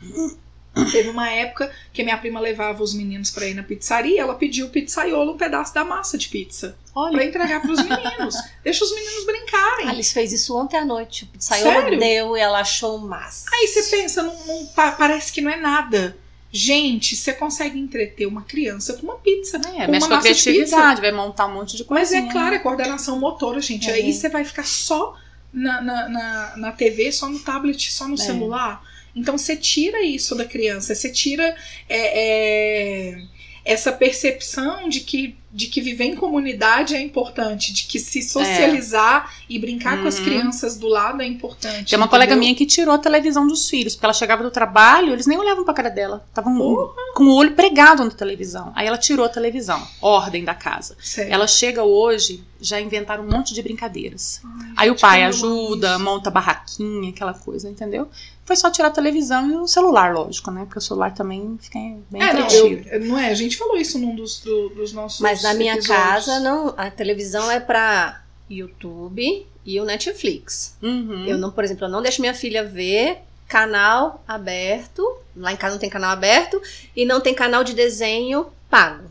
Teve 0.93 1.09
uma 1.09 1.31
época 1.31 1.71
que 1.93 2.03
a 2.03 2.05
minha 2.05 2.19
prima 2.19 2.39
levava 2.39 2.83
os 2.83 2.93
meninos 2.93 3.31
pra 3.31 3.47
ir 3.47 3.55
na 3.55 3.63
pizzaria, 3.63 4.21
ela 4.21 4.35
pediu 4.35 4.69
pizzaiolo 4.69 5.33
um 5.33 5.37
pedaço 5.37 5.73
da 5.75 5.85
massa 5.85 6.19
de 6.19 6.29
pizza 6.29 6.77
pra 6.93 7.03
Olha, 7.03 7.25
entregar 7.25 7.61
pros 7.63 7.81
meninos. 7.83 8.35
Deixa 8.63 8.85
os 8.85 8.95
meninos 8.95 9.25
brincarem. 9.25 9.89
Alice 9.89 10.13
fez 10.13 10.33
isso 10.33 10.57
ontem 10.57 10.77
à 10.77 10.85
noite. 10.85 11.25
O 11.25 11.27
pizzaiolo 11.29 11.81
Sério? 11.83 11.99
deu 11.99 12.37
e 12.37 12.41
ela 12.41 12.61
achou 12.61 12.99
massa. 12.99 13.47
Aí 13.53 13.67
você 13.69 13.83
pensa, 13.97 14.23
não, 14.23 14.35
não- 14.47 14.67
pa- 14.67 14.93
parece 14.93 15.33
que 15.33 15.41
não 15.41 15.51
é 15.51 15.57
nada. 15.57 16.17
Gente, 16.53 17.17
você 17.17 17.33
consegue 17.33 17.79
entreter 17.79 18.27
uma 18.27 18.43
criança 18.43 18.95
com 18.95 19.03
uma 19.05 19.17
pizza. 19.17 19.57
é, 19.59 19.85
com 19.87 19.93
mexe 19.93 20.07
uma 20.07 20.09
com 20.09 20.15
a 20.15 20.17
massa 20.17 20.33
de 20.35 20.43
criatividade, 20.43 21.01
vai 21.01 21.13
montar 21.13 21.47
um 21.47 21.55
monte 21.55 21.73
de 21.77 21.83
pizza. 21.85 21.95
Mas 21.95 22.09
coisa. 22.11 22.27
é 22.27 22.31
claro, 22.33 22.55
é 22.55 22.59
coordenação 22.59 23.19
motora, 23.19 23.61
gente. 23.61 23.91
É. 23.91 23.95
Aí 23.95 24.13
você 24.13 24.29
vai 24.29 24.45
ficar 24.45 24.65
só 24.65 25.17
na, 25.53 25.81
na, 25.83 26.09
na, 26.09 26.57
na 26.57 26.73
TV, 26.73 27.13
só 27.13 27.29
no 27.29 27.39
tablet, 27.41 27.93
só 27.93 28.07
no 28.09 28.15
É. 28.15 28.19
celular. 28.19 28.83
Então 29.17 29.39
você 29.39 29.57
tira 29.57 30.03
isso 30.03 30.35
da 30.35 30.45
criança, 30.45 30.95
você 30.95 31.11
tira 31.11 31.57
é, 31.89 33.15
é, 33.15 33.23
essa 33.65 33.91
percepção 33.91 34.89
de 34.91 35.01
que, 35.01 35.35
de 35.57 35.69
que 35.69 35.81
viver 35.81 36.05
em 36.05 36.15
comunidade 36.15 36.95
é 36.95 37.01
importante, 37.01 37.73
de 37.73 37.85
que 37.85 37.99
se 37.99 38.21
socializar 38.23 39.33
e 39.49 39.59
brincar 39.59 40.03
com 40.03 40.07
as 40.09 40.19
Uhum. 40.19 40.25
crianças 40.25 40.77
do 40.77 40.87
lado 40.87 41.23
é 41.23 41.27
importante. 41.27 41.91
Tem 41.91 41.97
uma 41.99 42.09
colega 42.09 42.33
entendeu? 42.33 42.41
minha 42.47 42.55
que 42.55 42.67
tirou 42.67 42.95
a 42.95 42.99
televisão 42.99 43.47
dos 43.47 43.69
filhos, 43.69 43.95
porque 43.95 44.05
ela 44.05 44.13
chegava 44.13 44.43
do 44.43 44.51
trabalho, 44.51 45.13
eles 45.13 45.27
nem 45.27 45.39
olhavam 45.39 45.65
pra 45.65 45.73
cara 45.73 45.89
dela. 45.89 46.25
Estavam 46.29 46.57
Porra. 46.59 46.93
com 47.15 47.25
o 47.25 47.35
olho 47.35 47.53
pregado 47.55 48.05
na 48.05 48.11
televisão. 48.11 48.71
Aí 48.75 48.87
ela 48.87 48.99
tirou 48.99 49.25
a 49.25 49.29
televisão, 49.29 49.83
ordem 50.03 50.45
da 50.45 50.55
casa. 50.55 50.97
Ela 51.29 51.47
chega 51.47 51.83
hoje, 51.83 52.45
já 52.61 52.81
inventaram 52.81 53.25
um 53.25 53.31
monte 53.31 53.55
de 53.55 53.63
brincadeiras. 53.63 54.41
Ai, 54.45 54.73
Aí 54.77 54.91
o 54.91 54.97
pai 54.99 55.23
ajuda, 55.25 55.95
isso. 55.95 56.05
monta 56.05 56.31
barraquinha, 56.31 57.11
aquela 57.11 57.33
coisa, 57.35 57.69
entendeu? 57.69 58.09
Foi 58.45 58.55
só 58.55 58.71
tirar 58.71 58.89
a 58.89 58.91
televisão 58.93 59.51
e 59.51 59.57
o 59.57 59.67
celular, 59.67 60.15
lógico, 60.15 60.53
né? 60.53 60.65
Porque 60.67 60.79
o 60.79 60.81
celular 60.83 61.13
também 61.13 61.59
fica 61.61 61.81
bem 62.09 62.23
É, 62.23 62.33
não, 62.33 62.47
eu, 62.49 63.05
não 63.07 63.19
é? 63.19 63.31
A 63.31 63.35
gente 63.35 63.57
falou 63.57 63.77
isso 63.77 63.99
num 63.99 64.15
dos, 64.15 64.39
do- 64.39 64.69
dos 64.69 64.93
nossos. 64.93 65.19
Mas 65.21 65.43
na 65.49 65.55
minha 65.55 65.75
episódios. 65.75 66.05
casa, 66.05 66.41
não, 66.41 66.75
a 66.77 66.91
televisão 66.91 67.51
é 67.51 67.61
pra 67.61 68.23
YouTube 68.49 69.47
e 69.65 69.81
o 69.81 69.85
Netflix. 69.85 70.77
Uhum. 70.83 71.27
Eu 71.27 71.39
não, 71.39 71.51
por 71.51 71.65
exemplo, 71.65 71.87
eu 71.87 71.91
não 71.91 72.03
deixo 72.03 72.21
minha 72.21 72.35
filha 72.35 72.65
ver 72.65 73.19
canal 73.49 74.23
aberto. 74.27 75.05
Lá 75.37 75.53
em 75.53 75.57
casa 75.57 75.75
não 75.75 75.81
tem 75.81 75.91
canal 75.91 76.11
aberto 76.11 76.61
e 76.95 77.05
não 77.05 77.21
tem 77.21 77.35
canal 77.35 77.65
de 77.65 77.75
desenho 77.75 78.47
pago. 78.71 79.11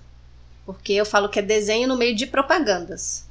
Porque 0.65 0.93
eu 0.93 1.05
falo 1.05 1.29
que 1.29 1.39
é 1.39 1.41
desenho 1.41 1.87
no 1.87 1.95
meio 1.95 2.15
de 2.15 2.25
propagandas 2.25 3.25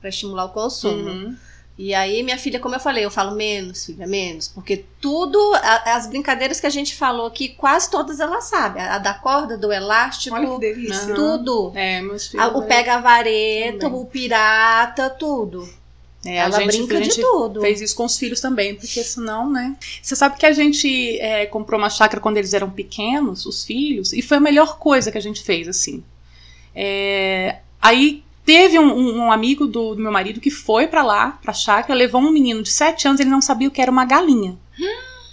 Pra 0.00 0.10
estimular 0.10 0.44
o 0.44 0.50
consumo. 0.50 1.08
Uhum. 1.08 1.36
E 1.78 1.92
aí, 1.92 2.22
minha 2.22 2.38
filha, 2.38 2.58
como 2.58 2.74
eu 2.74 2.80
falei, 2.80 3.04
eu 3.04 3.10
falo 3.10 3.36
menos, 3.36 3.84
filha, 3.84 4.06
menos. 4.06 4.48
Porque 4.48 4.84
tudo, 4.98 5.38
a- 5.56 5.94
as 5.96 6.06
brincadeiras 6.06 6.58
que 6.58 6.66
a 6.66 6.70
gente 6.70 6.94
falou 6.94 7.26
aqui, 7.26 7.50
quase 7.50 7.90
todas 7.90 8.18
ela 8.18 8.40
sabe. 8.40 8.80
A, 8.80 8.94
a 8.94 8.98
da 8.98 9.12
corda, 9.12 9.58
do 9.58 9.70
elástico, 9.70 10.34
Olha 10.34 10.48
que 10.48 10.58
delícia. 10.60 11.14
Tudo. 11.14 11.72
É, 11.74 12.00
meus 12.00 12.28
filhos. 12.28 12.46
A- 12.46 12.56
o 12.56 12.62
pega-vareta, 12.66 13.78
Também. 13.80 14.00
o 14.00 14.06
pirata, 14.06 15.10
tudo. 15.10 15.68
É, 16.24 16.40
a 16.40 16.44
ela 16.46 16.58
gente, 16.60 16.66
brinca 16.78 16.96
a 16.96 17.00
de 17.00 17.04
gente 17.10 17.20
tudo. 17.20 17.60
fez 17.60 17.80
isso 17.82 17.94
com 17.94 18.04
os 18.06 18.16
filhos 18.18 18.40
também, 18.40 18.74
porque 18.74 19.04
senão, 19.04 19.48
né? 19.52 19.76
Você 20.02 20.16
sabe 20.16 20.36
que 20.38 20.46
a 20.46 20.52
gente 20.52 21.20
é, 21.20 21.44
comprou 21.46 21.78
uma 21.78 21.90
chácara 21.90 22.20
quando 22.20 22.38
eles 22.38 22.52
eram 22.54 22.68
pequenos, 22.70 23.44
os 23.46 23.64
filhos, 23.64 24.12
e 24.14 24.22
foi 24.22 24.38
a 24.38 24.40
melhor 24.40 24.78
coisa 24.78 25.12
que 25.12 25.18
a 25.18 25.22
gente 25.22 25.42
fez, 25.42 25.68
assim. 25.68 26.02
É, 26.74 27.58
aí 27.80 28.24
teve 28.46 28.78
um, 28.78 28.86
um- 28.96 29.18
um 29.24 29.32
amigo 29.32 29.66
do, 29.66 29.94
do 29.94 30.00
meu 30.02 30.10
marido 30.12 30.40
que 30.40 30.50
foi 30.50 30.86
pra 30.86 31.02
lá, 31.02 31.38
pra 31.42 31.52
chácara, 31.52 31.98
levou 31.98 32.20
um 32.22 32.30
menino 32.30 32.62
de 32.62 32.70
7 32.70 33.06
anos, 33.08 33.20
ele 33.20 33.28
não 33.28 33.42
sabia 33.42 33.68
o 33.68 33.70
que 33.70 33.82
era 33.82 33.90
uma 33.90 34.04
galinha. 34.06 34.56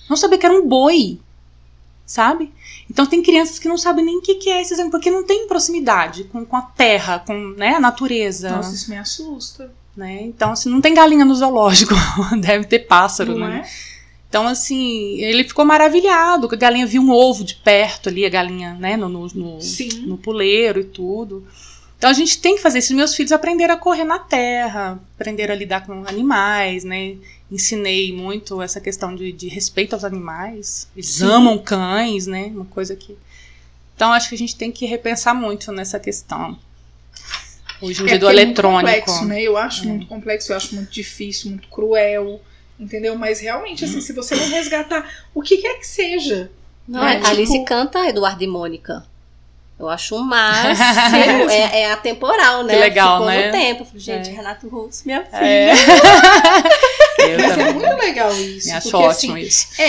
Não 0.10 0.18
sabia 0.18 0.38
que 0.38 0.46
era 0.46 0.54
um 0.56 0.68
boi, 0.68 1.20
sabe? 2.06 2.52
Então 2.90 3.06
tem 3.06 3.24
crianças 3.24 3.58
que 3.60 3.68
não 3.70 3.78
sabem 3.78 4.04
nem 4.04 4.18
o 4.18 4.22
que, 4.22 4.36
que 4.36 4.50
é 4.50 4.62
esses 4.62 4.78
porque 4.92 5.10
não 5.10 5.24
tem 5.24 5.48
proximidade 5.48 6.26
com, 6.26 6.44
com 6.46 6.58
a 6.58 6.62
terra, 6.62 7.20
com 7.20 7.34
né, 7.56 7.76
a 7.76 7.80
natureza 7.80 8.50
Nossa, 8.52 8.76
isso 8.76 8.90
me 8.90 8.98
assusta. 8.98 9.72
né? 9.96 10.22
Então, 10.24 10.52
assim, 10.52 10.70
não 10.70 10.82
tem 10.82 10.94
galinha 10.94 11.24
no 11.24 11.34
zoológico, 11.36 11.94
deve 12.42 12.66
ter 12.66 12.80
pássaro, 12.80 13.38
Não 13.38 13.48
né? 13.48 13.64
é? 13.66 13.94
Então, 14.28 14.48
assim, 14.48 15.20
ele 15.20 15.44
ficou 15.44 15.64
maravilhado, 15.64 16.50
que 16.50 16.56
a 16.56 16.58
galinha 16.58 16.88
viu 16.88 17.04
um 17.04 17.12
ovo 17.12 17.44
de 17.44 17.54
perto 17.54 18.10
ali, 18.10 18.26
a 18.26 18.30
galinha, 18.30 18.74
né, 18.74 18.98
no, 18.98 19.08
no, 19.08 19.28
no, 19.28 19.60
no 20.08 20.18
puleiro 20.18 20.80
e 20.80 20.84
tudo. 20.86 21.46
Então 21.98 22.10
a 22.10 22.14
gente 22.14 22.40
tem 22.40 22.56
que 22.56 22.62
fazer 22.62 22.80
isso. 22.80 22.94
Meus 22.96 23.16
filhos 23.16 23.32
aprenderam 23.32 23.76
a 23.76 23.78
correr 23.78 24.04
na 24.04 24.20
terra, 24.20 25.00
aprenderam 25.16 25.54
a 25.54 25.58
lidar 25.58 25.86
com 25.86 26.06
animais, 26.08 26.84
né? 26.84 27.16
Ensinei 27.52 28.12
muito 28.12 28.62
essa 28.62 28.82
questão 28.82 29.16
de, 29.16 29.32
de 29.32 29.48
respeito 29.48 29.94
aos 29.94 30.04
animais. 30.04 30.88
Eles 30.96 31.10
Sim. 31.12 31.26
amam 31.26 31.58
cães, 31.58 32.28
né? 32.28 32.48
Uma 32.48 32.66
coisa 32.66 32.96
que. 32.96 33.16
Então 33.96 34.12
acho 34.12 34.28
que 34.30 34.36
a 34.36 34.38
gente 34.38 34.56
tem 34.56 34.72
que 34.72 34.86
repensar 34.86 35.34
muito 35.34 35.72
nessa 35.72 36.00
questão. 36.00 36.58
Hoje 37.82 38.02
em 38.02 38.06
dia 38.06 38.20
do 38.20 38.28
é 38.28 38.32
eletrônico. 38.32 38.90
Muito 38.90 39.06
complexo, 39.06 39.26
né? 39.26 39.42
Eu 39.42 39.56
acho 39.58 39.84
É. 39.84 39.88
muito 39.88 40.08
complexo, 40.08 40.52
eu 40.52 40.58
acho 40.58 40.76
muito 40.76 40.92
difícil, 40.92 41.52
muito 41.52 41.68
cruel. 41.70 42.42
Entendeu? 42.80 43.16
Mas 43.16 43.40
realmente, 43.40 43.86
assim, 43.86 44.02
se 44.02 44.12
você 44.14 44.36
não 44.36 44.50
resgatar 44.50 45.08
o 45.34 45.42
que 45.42 45.58
quer 45.58 45.78
que 45.80 45.88
seja. 45.88 46.50
Não, 46.88 47.06
É, 47.06 47.16
é, 47.16 47.26
a 47.26 47.30
Alice 47.30 47.52
tipo- 47.54 47.66
canta 47.66 48.10
Eduardo 48.10 48.44
e 48.44 48.48
Mônica. 48.48 49.06
Eu 49.84 49.90
acho 49.90 50.16
o 50.18 50.24
máximo. 50.24 51.50
é, 51.50 51.82
é 51.82 51.92
atemporal, 51.92 52.64
né? 52.64 52.74
Que 52.74 52.80
legal, 52.80 53.18
Ficou 53.18 53.28
né? 53.28 53.46
no 53.48 53.52
tempo. 53.52 53.88
Gente, 53.96 54.30
É. 54.30 54.34
Renato 54.34 54.68
Russo, 54.68 55.04
minha 55.06 55.24
filha. 55.26 55.74
É. 57.20 57.38
Mas 57.38 57.58
é 57.58 57.74
muito 57.74 57.96
legal 57.98 58.36
isso. 58.36 58.70
Eu 58.70 58.76
acho 58.78 58.92
porque, 58.92 59.06
ótimo 59.08 59.34
assim, 59.36 59.44
isso. 59.46 59.68
É, 59.78 59.84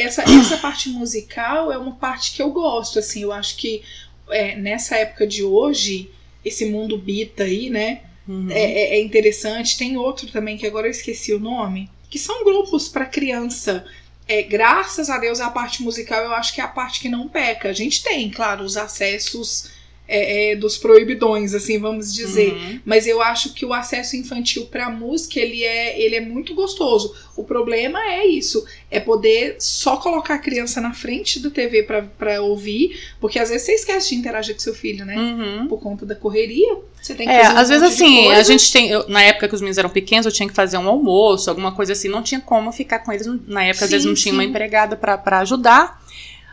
é, 0.00 0.02
essa, 0.02 0.22
essa 0.22 0.56
parte 0.56 0.88
musical 0.88 1.70
é 1.70 1.78
uma 1.78 1.92
parte 1.94 2.32
que 2.32 2.42
eu 2.42 2.50
gosto, 2.50 2.98
assim, 2.98 3.22
eu 3.22 3.32
acho 3.32 3.56
que 3.56 3.82
é, 4.30 4.56
nessa 4.56 4.96
época 4.96 5.26
de 5.26 5.44
hoje, 5.44 6.10
esse 6.44 6.66
mundo 6.66 6.96
bita 6.98 7.44
aí, 7.44 7.70
né, 7.70 8.00
Uhum. 8.28 8.48
é, 8.50 8.60
é- 8.60 8.94
é 8.96 9.00
interessante. 9.02 9.76
Tem 9.76 9.96
outro 9.96 10.26
também, 10.30 10.56
que 10.56 10.66
agora 10.66 10.86
eu 10.86 10.90
esqueci 10.90 11.32
o 11.32 11.40
nome, 11.40 11.90
que 12.08 12.18
são 12.18 12.44
grupos 12.44 12.88
para 12.88 13.04
criança. 13.06 13.84
É, 14.30 14.44
graças 14.44 15.10
a 15.10 15.18
Deus, 15.18 15.40
a 15.40 15.50
parte 15.50 15.82
musical 15.82 16.22
eu 16.22 16.32
acho 16.32 16.54
que 16.54 16.60
é 16.60 16.64
a 16.64 16.68
parte 16.68 17.00
que 17.00 17.08
não 17.08 17.26
peca. 17.26 17.68
A 17.68 17.72
gente 17.72 18.00
tem, 18.00 18.30
claro, 18.30 18.62
os 18.62 18.76
acessos 18.76 19.68
é, 20.10 20.52
é, 20.52 20.56
dos 20.56 20.76
proibidões, 20.76 21.54
assim, 21.54 21.78
vamos 21.78 22.12
dizer. 22.12 22.52
Uhum. 22.52 22.80
Mas 22.84 23.06
eu 23.06 23.22
acho 23.22 23.54
que 23.54 23.64
o 23.64 23.72
acesso 23.72 24.16
infantil 24.16 24.66
pra 24.66 24.90
música, 24.90 25.38
ele 25.38 25.62
é, 25.64 26.00
ele 26.00 26.16
é 26.16 26.20
muito 26.20 26.54
gostoso. 26.54 27.14
O 27.36 27.44
problema 27.44 27.98
é 28.00 28.26
isso, 28.26 28.64
é 28.90 28.98
poder 29.00 29.56
só 29.58 29.96
colocar 29.96 30.34
a 30.34 30.38
criança 30.38 30.80
na 30.80 30.92
frente 30.92 31.40
da 31.40 31.48
TV 31.50 31.84
pra, 31.84 32.02
pra 32.02 32.42
ouvir, 32.42 33.00
porque 33.20 33.38
às 33.38 33.48
vezes 33.48 33.66
você 33.66 33.72
esquece 33.74 34.10
de 34.10 34.16
interagir 34.16 34.54
com 34.54 34.60
seu 34.60 34.74
filho, 34.74 35.04
né? 35.06 35.16
Uhum. 35.16 35.66
Por 35.68 35.80
conta 35.80 36.04
da 36.04 36.14
correria. 36.14 36.76
Você 37.00 37.14
tem 37.14 37.26
que 37.26 37.32
É, 37.32 37.44
fazer 37.44 37.54
um 37.54 37.58
às 37.58 37.68
vezes 37.70 37.94
assim, 37.94 38.30
a 38.30 38.42
gente 38.42 38.72
tem. 38.72 38.90
eu- 38.90 39.08
na 39.08 39.22
época 39.22 39.48
que 39.48 39.54
os 39.54 39.60
meninos 39.62 39.78
eram 39.78 39.88
pequenos, 39.88 40.26
eu 40.26 40.32
tinha 40.32 40.46
que 40.48 40.54
fazer 40.54 40.76
um 40.76 40.86
almoço, 40.88 41.48
alguma 41.48 41.72
coisa 41.72 41.92
assim, 41.94 42.08
não 42.08 42.22
tinha 42.22 42.40
como 42.40 42.70
ficar 42.72 42.98
com 42.98 43.10
eles. 43.12 43.26
Na 43.46 43.64
época, 43.64 43.84
às 43.84 43.90
Sim, 43.90 43.96
vezes, 43.96 44.06
não 44.06 44.14
tinha 44.14 44.34
uma 44.34 44.42
sim. 44.42 44.48
empregada 44.50 44.96
pra, 44.96 45.16
pra 45.16 45.38
ajudar. 45.38 45.98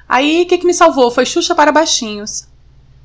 Aí, 0.08 0.44
o 0.44 0.46
que, 0.46 0.58
que 0.58 0.66
me 0.66 0.74
salvou? 0.74 1.12
Foi 1.12 1.26
Xuxa 1.26 1.54
para 1.54 1.70
Baixinhos. 1.70 2.48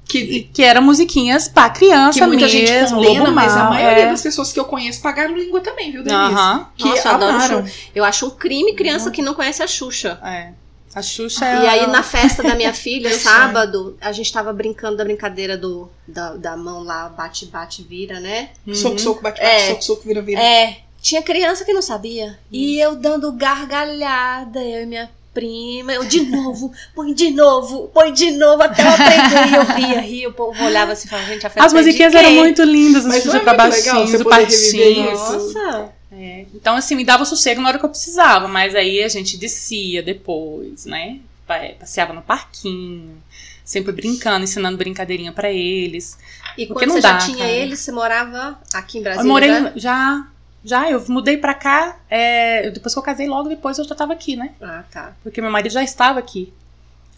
E- 0.04 0.08
Que, 0.12 0.42
Que 0.52 0.62
era 0.62 0.80
musiquinhas 0.80 1.48
pra 1.48 1.70
criança 1.70 2.18
que 2.20 2.26
muita 2.26 2.44
mesmo. 2.46 2.58
gente 2.66 2.90
condena, 2.94 3.30
mas 3.30 3.56
a 3.56 3.64
maioria 3.70 4.04
é. 4.04 4.10
das 4.10 4.20
pessoas 4.20 4.52
que 4.52 4.60
eu 4.60 4.64
conheço 4.66 5.00
pagaram 5.00 5.34
língua 5.34 5.60
também, 5.60 5.90
viu, 5.90 6.02
Denise? 6.02 6.34
Aham, 6.34 6.66
Que 6.76 6.84
Nossa, 6.88 7.10
amaram. 7.10 7.64
Eu 7.94 8.04
acho 8.04 8.26
um 8.26 8.30
crime 8.30 8.74
criança 8.74 9.10
que 9.10 9.22
não 9.22 9.32
conhece 9.34 9.62
a 9.62 9.66
Xuxa. 9.66 10.18
é. 10.22 10.50
A 10.94 11.00
Xuxa 11.00 11.46
E 11.46 11.64
é. 11.64 11.68
aí, 11.70 11.86
na 11.86 12.02
festa 12.02 12.42
da 12.42 12.54
minha 12.54 12.74
filha, 12.74 13.08
sábado, 13.18 13.96
a 13.98 14.12
gente 14.12 14.30
tava 14.30 14.52
brincando 14.52 14.98
da 14.98 15.04
brincadeira 15.04 15.56
do, 15.56 15.88
da, 16.06 16.34
da 16.34 16.54
mão 16.54 16.82
lá, 16.84 17.08
bate, 17.08 17.46
bate, 17.46 17.82
vira, 17.82 18.20
né? 18.20 18.50
Uhum. 18.66 18.74
Soco, 18.74 18.98
soco, 18.98 19.22
bate, 19.22 19.40
bate, 19.40 19.50
É. 19.54 19.68
soco, 19.70 19.82
soco, 19.82 20.02
vira, 20.04 20.20
vira. 20.20 20.38
É, 20.42 20.80
tinha 21.00 21.22
criança 21.22 21.64
que 21.64 21.72
não 21.72 21.80
sabia. 21.80 22.38
E 22.50 22.78
eu 22.78 22.94
dando 22.94 23.32
gargalhada, 23.32 24.62
eu 24.62 24.82
e 24.82 24.86
minha 24.86 25.08
prima, 25.34 25.92
eu 25.92 26.04
de 26.04 26.22
novo, 26.24 26.72
põe 26.94 27.14
de 27.14 27.30
novo, 27.30 27.88
põe 27.94 28.12
de 28.12 28.30
novo, 28.32 28.62
até 28.62 28.82
eu 28.82 28.88
aprender. 28.88 29.48
E 29.50 29.54
eu 29.54 29.64
ria, 29.88 30.00
ria, 30.00 30.28
o 30.28 30.32
povo 30.32 30.62
olhava 30.64 30.92
assim 30.92 31.06
e 31.06 31.10
falava, 31.10 31.28
gente, 31.28 31.46
a 31.46 31.50
festa 31.50 31.66
As 31.66 31.72
é 31.72 31.76
musiquinhas 31.76 32.14
eram 32.14 32.32
muito 32.32 32.62
lindas, 32.62 33.04
as 33.06 33.08
Mas 33.08 33.24
não 33.24 33.32
Xuxa 33.32 33.36
é 33.38 33.40
pra 33.54 33.64
muito 33.64 33.74
legal 33.76 33.94
baixinhos, 33.94 34.10
você 34.10 34.16
o 34.22 34.24
poder 34.24 34.44
reviver 34.44 34.94
patinho. 34.96 35.14
isso? 35.14 35.32
Nossa! 35.54 35.92
É, 36.12 36.44
Então, 36.54 36.76
assim, 36.76 36.94
me 36.94 37.04
dava 37.04 37.24
sossego 37.24 37.60
na 37.62 37.68
hora 37.68 37.78
que 37.78 37.84
eu 37.84 37.88
precisava, 37.88 38.46
mas 38.46 38.74
aí 38.74 39.02
a 39.02 39.08
gente 39.08 39.36
descia 39.38 40.02
depois, 40.02 40.84
né? 40.84 41.18
Pa- 41.46 41.70
Passeava 41.80 42.12
no 42.12 42.22
parquinho, 42.22 43.16
Sempre 43.64 43.92
brincando, 43.92 44.44
ensinando 44.44 44.76
brincadeirinha 44.76 45.32
pra 45.32 45.50
eles. 45.50 46.18
E 46.58 46.66
Porque 46.66 46.84
quando 46.84 46.88
não 46.88 46.96
você 46.96 47.00
dá, 47.00 47.18
já 47.18 47.26
tinha 47.26 47.38
cara. 47.38 47.50
ele, 47.50 47.76
você 47.76 47.90
morava 47.92 48.58
aqui 48.74 48.98
em 48.98 49.02
Brasília? 49.02 49.24
eu 49.24 49.28
morei 49.32 49.48
né? 49.48 49.72
já. 49.76 50.26
Já, 50.64 50.90
eu 50.90 51.04
mudei 51.08 51.36
pra 51.36 51.54
cá. 51.54 51.98
é, 52.08 52.70
depois 52.70 52.94
que 52.94 52.98
eu 52.98 53.02
casei, 53.02 53.26
logo 53.26 53.48
depois 53.48 53.78
eu 53.78 53.84
já 53.84 53.94
tava 53.94 54.12
aqui, 54.12 54.36
né? 54.36 54.54
Ah, 54.60 54.84
tá. 54.90 55.16
Porque 55.22 55.40
meu 55.40 55.50
marido 55.50 55.72
já 55.72 55.82
estava 55.82 56.18
aqui. 56.18 56.52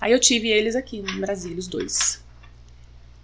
Aí 0.01 0.13
eu 0.13 0.21
tive 0.21 0.49
eles 0.49 0.75
aqui 0.75 0.99
em 0.99 1.21
Brasília, 1.21 1.59
os 1.59 1.67
dois. 1.67 2.23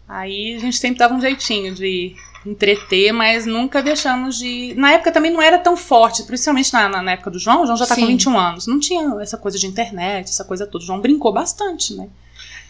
Aí 0.09 0.57
a 0.57 0.59
gente 0.59 0.77
sempre 0.77 0.99
dava 0.99 1.15
um 1.15 1.21
jeitinho 1.21 1.75
de 1.75 2.17
entreter, 2.45 3.13
mas 3.13 3.47
nunca 3.47 3.83
deixamos 3.83 4.39
de. 4.39 4.75
Na 4.75 4.93
época 4.93 5.13
também 5.13 5.31
não 5.31 5.41
era 5.41 5.59
tão 5.59 5.77
forte, 5.77 6.23
principalmente 6.25 6.73
na, 6.73 6.89
na, 6.89 7.03
na 7.03 7.13
época 7.13 7.31
do 7.31 7.39
João. 7.39 7.63
O 7.63 7.67
João 7.67 7.77
já 7.77 7.87
tá 7.87 7.95
Sim. 7.95 8.03
com 8.03 8.07
21 8.09 8.39
anos. 8.39 8.67
Não 8.67 8.81
tinha 8.81 9.21
essa 9.21 9.37
coisa 9.37 9.59
de 9.59 9.67
internet, 9.67 10.29
essa 10.29 10.45
coisa 10.45 10.67
toda. 10.67 10.83
O 10.83 10.87
João 10.87 11.01
brincou 11.01 11.33
bastante, 11.33 11.95
né? 11.95 12.09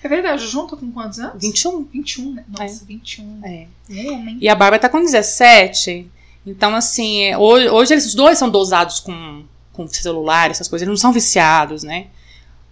É 0.03 0.09
verdade, 0.09 0.45
o 0.45 0.49
João 0.49 0.67
tá 0.67 0.77
com 0.77 0.91
quantos 0.91 1.19
anos? 1.19 1.41
21. 1.41 1.85
21, 1.85 2.33
né? 2.33 2.45
Nossa, 2.49 2.85
21. 2.85 3.41
É. 3.45 3.67
Um 3.91 4.15
homem. 4.15 4.39
E 4.41 4.49
a 4.49 4.55
Bárbara 4.55 4.81
tá 4.81 4.89
com 4.89 5.01
17. 5.01 6.11
Então, 6.47 6.75
assim, 6.75 7.23
é, 7.23 7.37
hoje, 7.37 7.69
hoje 7.69 7.95
eles 7.95 8.15
dois 8.15 8.39
são 8.39 8.49
dosados 8.49 9.01
com, 9.01 9.45
com 9.73 9.87
celular, 9.87 10.51
essas 10.51 10.69
coisas. 10.69 10.87
Eles 10.87 10.99
não 10.99 11.01
são 11.01 11.13
viciados, 11.13 11.83
né? 11.83 12.09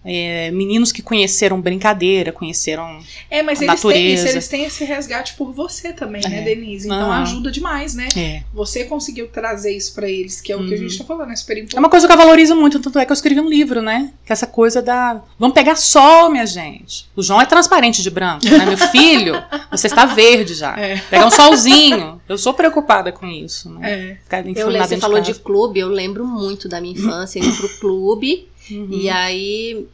É, 0.03 0.49
meninos 0.51 0.91
que 0.93 1.01
conheceram 1.01 1.59
brincadeira, 1.59 2.31
conheceram. 2.31 2.99
É, 3.29 3.43
mas 3.43 3.59
a 3.61 3.65
eles 3.65 3.81
têm, 3.81 3.89
natureza. 3.91 4.13
isso, 4.23 4.27
eles 4.33 4.47
têm 4.47 4.63
esse 4.63 4.83
resgate 4.85 5.33
por 5.33 5.51
você 5.51 5.91
também, 5.91 6.21
né, 6.21 6.39
É. 6.39 6.41
Denise? 6.41 6.87
Então 6.87 7.11
Aham. 7.11 7.21
ajuda 7.23 7.51
demais, 7.51 7.93
né? 7.95 8.07
É. 8.15 8.43
Você 8.53 8.85
conseguiu 8.85 9.27
trazer 9.27 9.75
isso 9.75 9.93
pra 9.93 10.09
eles, 10.09 10.39
que 10.39 10.51
é 10.51 10.55
o 10.55 10.59
que 10.59 10.73
a 10.73 10.77
Uhum. 10.77 10.83
gente 10.87 10.97
tá 10.97 11.03
falando, 11.03 11.31
é 11.31 11.35
super 11.35 11.53
É 11.57 11.59
importante. 11.59 11.79
uma 11.79 11.89
coisa 11.89 12.07
que 12.07 12.13
eu 12.13 12.17
valorizo 12.17 12.55
muito, 12.55 12.79
tanto 12.79 12.97
é 12.97 13.05
que 13.05 13.11
eu 13.11 13.13
escrevi 13.13 13.41
um 13.41 13.49
livro, 13.49 13.81
né? 13.81 14.11
Que 14.25 14.31
é 14.31 14.33
essa 14.33 14.47
coisa 14.47 14.81
da. 14.81 15.21
Vamos 15.37 15.53
pegar 15.53 15.75
sol, 15.75 16.29
minha 16.31 16.45
gente. 16.45 17.05
O 17.15 17.21
João 17.21 17.41
é 17.41 17.45
transparente 17.45 18.01
de 18.01 18.09
branco, 18.09 18.45
né? 18.45 18.65
Meu 18.65 18.77
filho, 18.77 19.33
você 19.69 19.87
está 19.87 20.05
verde 20.05 20.53
já. 20.53 20.79
É. 20.79 20.97
Pegar 21.09 21.25
um 21.27 21.31
solzinho. 21.31 22.21
Eu 22.27 22.37
sou 22.37 22.53
preocupada 22.53 23.11
com 23.11 23.27
isso, 23.27 23.69
né? 23.69 23.91
É. 23.91 24.15
Ficar 24.23 24.39
Eu 24.47 24.69
lembro, 24.69 24.87
você 24.87 24.97
falou 24.97 25.19
de 25.19 25.33
clube, 25.33 25.79
eu 25.79 25.89
lembro 25.89 26.25
muito 26.25 26.69
da 26.69 26.79
minha 26.79 26.93
infância, 26.93 27.39
indo 27.39 27.51
pro 27.57 27.79
clube. 27.79 28.47
Uhum. 28.71 28.87
E 28.91 29.09
aí 29.09 29.87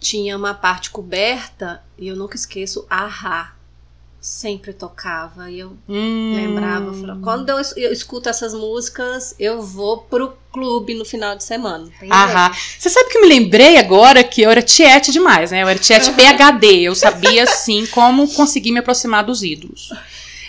tinha 0.00 0.36
uma 0.36 0.54
parte 0.54 0.90
coberta 0.90 1.82
e 1.98 2.08
eu 2.08 2.16
nunca 2.16 2.36
esqueço, 2.36 2.86
Ahá. 2.90 3.52
Sempre 4.20 4.72
tocava 4.72 5.48
e 5.52 5.60
eu 5.60 5.76
Hum. 5.88 6.32
lembrava. 6.34 6.92
falava, 6.92 7.20
Quando 7.22 7.48
eu, 7.50 7.58
eu 7.76 7.92
escuto 7.92 8.28
essas 8.28 8.52
músicas, 8.52 9.36
eu 9.38 9.62
vou 9.62 9.98
pro 9.98 10.32
clube 10.52 10.94
no 10.94 11.04
final 11.04 11.36
de 11.36 11.44
semana. 11.44 11.88
Aham. 12.10 12.50
Você 12.76 12.90
sabe 12.90 13.08
que 13.10 13.18
eu 13.18 13.22
me 13.22 13.28
lembrei 13.28 13.76
agora 13.76 14.24
que 14.24 14.42
eu 14.42 14.50
era 14.50 14.62
tiete 14.62 15.12
demais, 15.12 15.52
né? 15.52 15.62
Eu 15.62 15.68
era 15.68 15.78
tiete 15.78 16.10
PHD. 16.12 16.80
Eu 16.82 16.94
sabia, 16.96 17.44
assim, 17.44 17.86
como 17.86 18.26
conseguir 18.34 18.72
me 18.72 18.80
aproximar 18.80 19.22
dos 19.24 19.44
ídolos. 19.44 19.90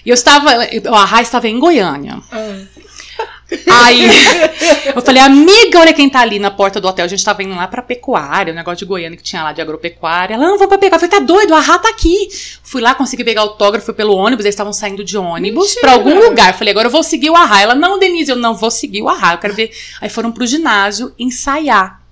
E 0.03 0.09
eu 0.09 0.13
estava. 0.15 0.49
O 0.89 0.95
Arra 0.95 1.21
estava 1.21 1.47
em 1.47 1.59
Goiânia. 1.59 2.19
Ah. 2.31 2.65
Aí 3.69 4.05
eu 4.93 5.01
falei, 5.01 5.21
amiga, 5.21 5.79
olha 5.79 5.93
quem 5.93 6.09
tá 6.09 6.19
ali 6.19 6.37
na 6.37 6.51
porta 6.51 6.81
do 6.81 6.87
hotel. 6.87 7.05
A 7.05 7.07
gente 7.07 7.23
tava 7.23 7.43
indo 7.43 7.55
lá 7.55 7.67
pra 7.67 7.81
pecuária, 7.81 8.51
o 8.51 8.55
negócio 8.55 8.79
de 8.79 8.85
Goiânia 8.85 9.17
que 9.17 9.23
tinha 9.23 9.43
lá 9.43 9.53
de 9.53 9.61
agropecuária. 9.61 10.33
Ela, 10.33 10.45
não, 10.45 10.57
vou 10.57 10.67
pra 10.67 10.77
pecuária. 10.77 11.05
Eu 11.05 11.09
falei, 11.09 11.19
tá 11.19 11.25
doido, 11.25 11.53
a 11.53 11.59
Rá 11.59 11.79
tá 11.79 11.89
aqui. 11.89 12.27
Fui 12.61 12.81
lá, 12.81 12.93
consegui 12.93 13.23
pegar 13.23 13.41
autógrafo 13.41 13.93
pelo 13.93 14.15
ônibus, 14.15 14.43
eles 14.43 14.53
estavam 14.53 14.73
saindo 14.73 15.03
de 15.03 15.17
ônibus 15.17 15.75
Mentira. 15.75 15.81
pra 15.81 15.91
algum 15.93 16.19
lugar. 16.19 16.49
Eu 16.49 16.57
falei, 16.57 16.71
agora 16.71 16.87
eu 16.87 16.91
vou 16.91 17.03
seguir 17.03 17.29
o 17.29 17.35
Arra. 17.35 17.61
Ela, 17.61 17.75
não, 17.75 17.97
Denise, 17.97 18.31
eu 18.31 18.37
não 18.37 18.53
vou 18.53 18.69
seguir 18.69 19.01
o 19.01 19.09
Arra. 19.09 19.33
Eu 19.33 19.37
quero 19.37 19.53
ver. 19.53 19.71
Aí 20.01 20.09
foram 20.09 20.31
pro 20.31 20.45
ginásio 20.45 21.13
ensaiar. 21.17 22.06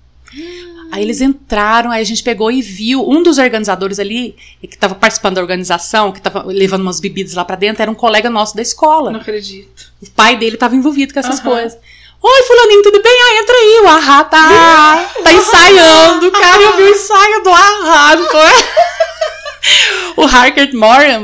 Aí 0.92 1.02
eles 1.02 1.20
entraram, 1.20 1.90
aí 1.90 2.00
a 2.00 2.04
gente 2.04 2.22
pegou 2.22 2.50
e 2.50 2.62
viu 2.62 3.08
um 3.08 3.22
dos 3.22 3.38
organizadores 3.38 3.98
ali, 3.98 4.36
que 4.60 4.74
estava 4.74 4.94
participando 4.94 5.34
da 5.36 5.40
organização, 5.40 6.12
que 6.12 6.18
estava 6.18 6.42
levando 6.44 6.82
umas 6.82 7.00
bebidas 7.00 7.34
lá 7.34 7.44
pra 7.44 7.56
dentro, 7.56 7.82
era 7.82 7.90
um 7.90 7.94
colega 7.94 8.28
nosso 8.30 8.54
da 8.54 8.62
escola. 8.62 9.10
Não 9.10 9.20
acredito. 9.20 9.92
O 10.02 10.10
pai 10.10 10.36
dele 10.36 10.56
estava 10.56 10.74
envolvido 10.76 11.12
com 11.12 11.20
essas 11.20 11.40
coisas. 11.40 11.78
Oi, 12.22 12.42
fulaninho, 12.42 12.82
tudo 12.82 13.02
bem? 13.02 13.12
Ah, 13.12 13.42
entra 13.42 13.54
aí, 13.54 13.80
o 13.84 13.88
Ahá 13.88 14.24
tá, 14.24 15.10
tá 15.22 15.32
ensaiando. 15.34 16.30
Cara, 16.32 16.62
eu 16.62 16.76
vi 16.76 16.82
o 16.82 16.88
ensaio 16.88 17.42
do 17.42 17.50
Ahá, 17.50 18.16
não 18.16 18.28
foi? 18.28 18.50
O 20.16 20.22
Harkert 20.24 20.72
Morton, 20.72 21.20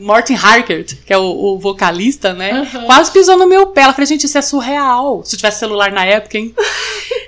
Morton, 0.00 0.34
Harkert, 0.42 0.94
que 1.04 1.12
é 1.12 1.18
o, 1.18 1.22
o 1.22 1.58
vocalista, 1.58 2.32
né? 2.32 2.52
Aham. 2.52 2.86
Quase 2.86 3.10
pisou 3.12 3.36
no 3.36 3.46
meu 3.46 3.66
pé. 3.66 3.82
Ela 3.82 3.92
falei, 3.92 4.06
gente, 4.06 4.24
isso 4.24 4.38
é 4.38 4.42
surreal. 4.42 5.22
Se 5.22 5.34
eu 5.34 5.38
tivesse 5.38 5.58
celular 5.58 5.92
na 5.92 6.04
época, 6.06 6.38
hein? 6.38 6.54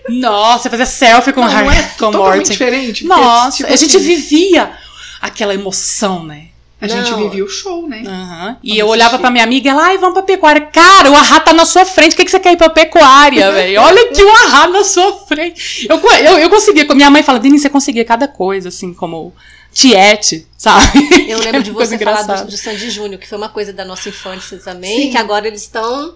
Nossa, 0.08 0.70
fazer 0.70 0.86
selfie 0.86 1.32
com 1.34 1.42
o 1.42 1.44
não 1.44 1.70
é 1.70 1.76
Harkert, 1.76 1.98
com 1.98 2.10
Morton. 2.10 2.42
diferente. 2.50 3.04
Nossa, 3.04 3.58
tipo 3.58 3.70
a 3.70 3.76
gente 3.76 3.96
assim, 3.96 4.06
vivia 4.06 4.72
aquela 5.20 5.52
emoção, 5.52 6.24
né? 6.24 6.48
A 6.84 6.88
gente 6.88 7.10
Não. 7.10 7.18
vivia 7.18 7.44
o 7.44 7.48
show, 7.48 7.88
né? 7.88 8.02
Aham. 8.06 8.56
E 8.62 8.68
Vamos 8.68 8.80
eu 8.80 8.86
olhava 8.88 9.08
assistir. 9.10 9.20
pra 9.22 9.30
minha 9.30 9.44
amiga 9.44 9.68
e 9.68 9.70
ela, 9.70 9.84
ai, 9.86 9.98
vamos 9.98 10.14
pra 10.14 10.22
pecuária. 10.22 10.60
Cara, 10.66 11.10
o 11.10 11.14
Arra 11.14 11.40
tá 11.40 11.52
na 11.52 11.64
sua 11.64 11.84
frente, 11.84 12.12
o 12.12 12.16
que, 12.16 12.24
que 12.24 12.30
você 12.30 12.38
quer 12.40 12.52
ir 12.52 12.56
pra 12.56 12.68
pecuária, 12.70 13.50
velho? 13.52 13.80
Olha 13.80 14.02
aqui 14.10 14.22
o 14.22 14.30
Arra 14.30 14.68
na 14.68 14.84
sua 14.84 15.12
frente. 15.26 15.86
Eu, 15.88 15.98
eu, 15.98 16.38
eu 16.38 16.50
conseguia, 16.50 16.84
minha 16.94 17.10
mãe 17.10 17.22
fala, 17.22 17.38
Denise, 17.38 17.62
você 17.62 17.70
conseguia 17.70 18.04
cada 18.04 18.28
coisa, 18.28 18.68
assim, 18.68 18.92
como 18.92 19.32
tiete, 19.72 20.46
sabe? 20.56 20.86
Eu 21.28 21.38
lembro 21.40 21.62
de 21.62 21.70
você 21.72 21.98
falar 21.98 22.22
do, 22.22 22.46
do 22.46 22.56
Sandy 22.56 22.90
Júnior, 22.90 23.20
que 23.20 23.28
foi 23.28 23.36
uma 23.38 23.48
coisa 23.48 23.72
da 23.72 23.84
nossa 23.84 24.08
infância 24.08 24.58
também, 24.58 25.02
Sim. 25.04 25.10
que 25.10 25.16
agora 25.16 25.48
eles 25.48 25.62
estão 25.62 26.14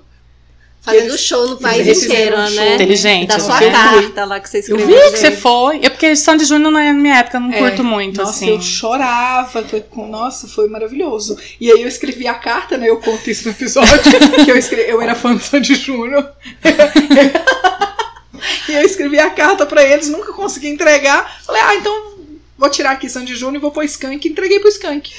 fazendo 0.88 1.10
Eles- 1.10 1.20
show 1.20 1.48
no 1.48 1.56
país 1.56 1.86
eles 1.86 2.02
inteiro, 2.04 2.36
um 2.36 2.50
né? 2.50 2.74
Inteligente. 2.74 3.28
Da 3.28 3.38
sua 3.38 3.58
carta 3.58 4.24
lá 4.24 4.40
que 4.40 4.48
você 4.48 4.58
Eu 4.58 4.60
escreveu. 4.60 4.86
vi 4.86 4.94
pra 4.94 5.10
que 5.10 5.18
você 5.18 5.30
foi. 5.32 5.80
É 5.82 5.88
porque 5.88 6.16
Sandy 6.16 6.44
Júnior 6.44 6.70
na 6.72 6.92
minha 6.92 7.16
época 7.16 7.36
eu 7.36 7.40
não 7.40 7.52
É. 7.52 7.58
curto 7.58 7.84
muito, 7.84 8.18
Nossa, 8.18 8.30
assim. 8.30 8.50
eu 8.50 8.60
chorava. 8.60 9.64
Nossa, 10.08 10.48
foi 10.48 10.68
maravilhoso. 10.68 11.36
E 11.60 11.70
aí 11.70 11.82
eu 11.82 11.88
escrevi 11.88 12.26
a 12.26 12.34
carta, 12.34 12.76
né? 12.76 12.88
Eu 12.88 12.98
conto 12.98 13.28
isso 13.30 13.44
no 13.44 13.50
episódio. 13.50 13.88
que 14.44 14.50
eu, 14.50 14.56
escrevi, 14.56 14.90
eu 14.90 15.00
era 15.02 15.14
fã 15.14 15.34
do 15.34 15.42
Sandy 15.42 15.74
Júnior. 15.74 16.28
e 18.68 18.72
eu 18.72 18.82
escrevi 18.82 19.18
a 19.18 19.30
carta 19.30 19.66
pra 19.66 19.82
eles, 19.82 20.08
nunca 20.08 20.32
consegui 20.32 20.68
entregar. 20.68 21.40
Falei, 21.44 21.60
ah, 21.62 21.74
então 21.74 22.17
vou 22.58 22.68
tirar 22.68 22.90
aqui 22.90 23.08
Sandy 23.08 23.34
Júnior 23.36 23.56
e 23.56 23.60
vou 23.60 23.70
pôr 23.70 23.84
Skank. 23.84 24.28
Entreguei 24.28 24.58
pro 24.60 24.68
Skank. 24.68 25.10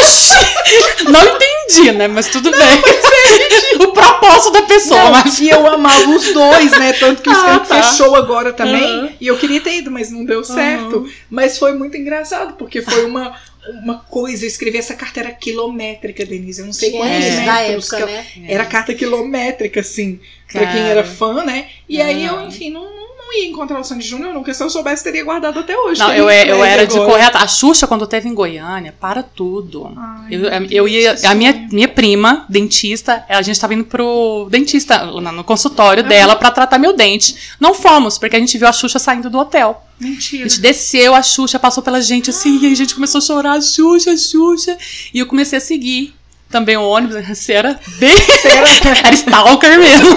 Oxi! 0.00 1.04
Não 1.10 1.22
entendi, 1.36 1.92
né? 1.92 2.06
Mas 2.06 2.28
tudo 2.28 2.50
bem. 2.50 2.60
o 3.80 3.92
propósito 3.92 4.52
da 4.52 4.62
pessoa, 4.62 5.02
Não, 5.04 5.10
mas. 5.12 5.38
E 5.40 5.48
eu 5.48 5.66
amava 5.66 6.10
os 6.10 6.32
dois, 6.32 6.70
né? 6.72 6.92
Tanto 6.92 7.22
que 7.22 7.28
o 7.28 7.32
Ah, 7.32 7.36
Skank 7.36 7.68
tá. 7.68 7.82
fechou 7.82 8.14
agora 8.14 8.52
também. 8.52 8.82
Aham. 8.84 9.10
E 9.20 9.26
eu 9.26 9.36
queria 9.38 9.60
ter 9.60 9.78
ido, 9.78 9.90
mas 9.90 10.10
não 10.10 10.24
deu 10.24 10.44
certo. 10.44 11.08
Mas 11.30 11.58
foi 11.58 11.72
muito 11.74 11.96
engraçado, 11.96 12.54
porque 12.54 12.82
foi 12.82 13.04
uma, 13.04 13.34
uma 13.82 13.98
coisa. 14.00 14.44
Eu 14.44 14.48
escrevi 14.48 14.78
essa 14.78 14.94
carta 14.94 15.20
era 15.20 15.30
quilométrica, 15.30 16.24
Denise. 16.26 16.60
Eu 16.60 16.66
não 16.66 16.72
sei 16.72 16.90
Tinha 16.90 17.02
quantos 17.02 17.24
isso 17.26 17.36
metros. 17.40 17.46
da 17.46 17.56
que 17.56 17.72
época, 17.72 17.96
ela- 17.96 18.06
né? 18.06 18.26
Era 18.48 18.64
carta 18.66 18.94
quilométrica, 18.94 19.80
assim, 19.80 20.20
pra 20.50 20.60
Cara. 20.62 20.72
quem 20.72 20.82
era 20.90 21.04
fã, 21.04 21.44
né? 21.44 21.68
E 21.88 22.00
aí 22.00 22.24
eu, 22.26 22.38
Ah. 22.38 22.44
enfim, 22.44 22.70
não, 22.70 22.84
não, 22.84 22.95
não 22.95 22.95
ia 23.42 23.48
encontrar 23.48 23.78
o 23.80 23.84
Sandy 23.84 24.06
Júnior 24.06 24.32
nunca. 24.34 24.52
Se 24.54 24.62
eu 24.62 24.70
soubesse, 24.70 25.04
teria 25.04 25.24
guardado 25.24 25.58
até 25.58 25.76
hoje. 25.76 26.00
Não, 26.00 26.12
eu, 26.12 26.28
é- 26.28 26.42
eu 26.42 26.56
entregue 26.56 26.62
era 26.72 26.86
de 26.86 26.98
atrás. 26.98 27.36
A 27.36 27.46
Xuxa, 27.46 27.86
quando 27.86 28.06
teve 28.06 28.28
em 28.28 28.34
Goiânia, 28.34 28.94
para 28.98 29.22
tudo. 29.22 29.92
Ai, 29.96 30.34
Eu, 30.34 30.40
meu 30.40 30.70
eu 30.70 30.88
ia. 30.88 31.16
A 31.24 31.34
minha, 31.34 31.68
minha 31.70 31.88
prima, 31.88 32.44
dentista, 32.48 33.24
a 33.28 33.42
gente 33.42 33.60
tava 33.60 33.74
indo 33.74 33.84
pro 33.84 34.48
dentista, 34.50 35.04
no 35.06 35.44
consultório 35.44 36.02
dela, 36.02 36.36
pra 36.36 36.50
tratar 36.50 36.78
meu 36.78 36.92
dente. 36.94 37.34
Não 37.60 37.74
fomos, 37.74 38.18
porque 38.18 38.36
a 38.36 38.40
gente 38.40 38.56
viu 38.58 38.66
a 38.68 38.72
Xuxa 38.72 38.98
saindo 38.98 39.28
do 39.30 39.38
hotel. 39.38 39.82
A 40.00 40.04
Mentira. 40.04 40.48
gente 40.48 40.60
desceu, 40.60 41.14
a 41.14 41.22
Xuxa 41.22 41.58
passou 41.58 41.82
pela 41.82 42.00
gente 42.00 42.30
assim, 42.30 42.58
e 42.62 42.72
a 42.72 42.74
gente 42.76 42.94
começou 42.94 43.18
a 43.18 43.22
chorar, 43.22 43.60
Xuxa, 43.62 44.16
Xuxa. 44.16 44.76
E 45.14 45.18
eu 45.18 45.26
comecei 45.26 45.56
a 45.58 45.60
seguir 45.60 46.14
também 46.50 46.76
o 46.76 46.82
ônibus, 46.82 47.16
você 47.26 47.52
era 47.54 47.78
bem. 47.98 48.12
era 49.04 49.14
stalker 49.14 49.78
mesmo. 49.78 50.16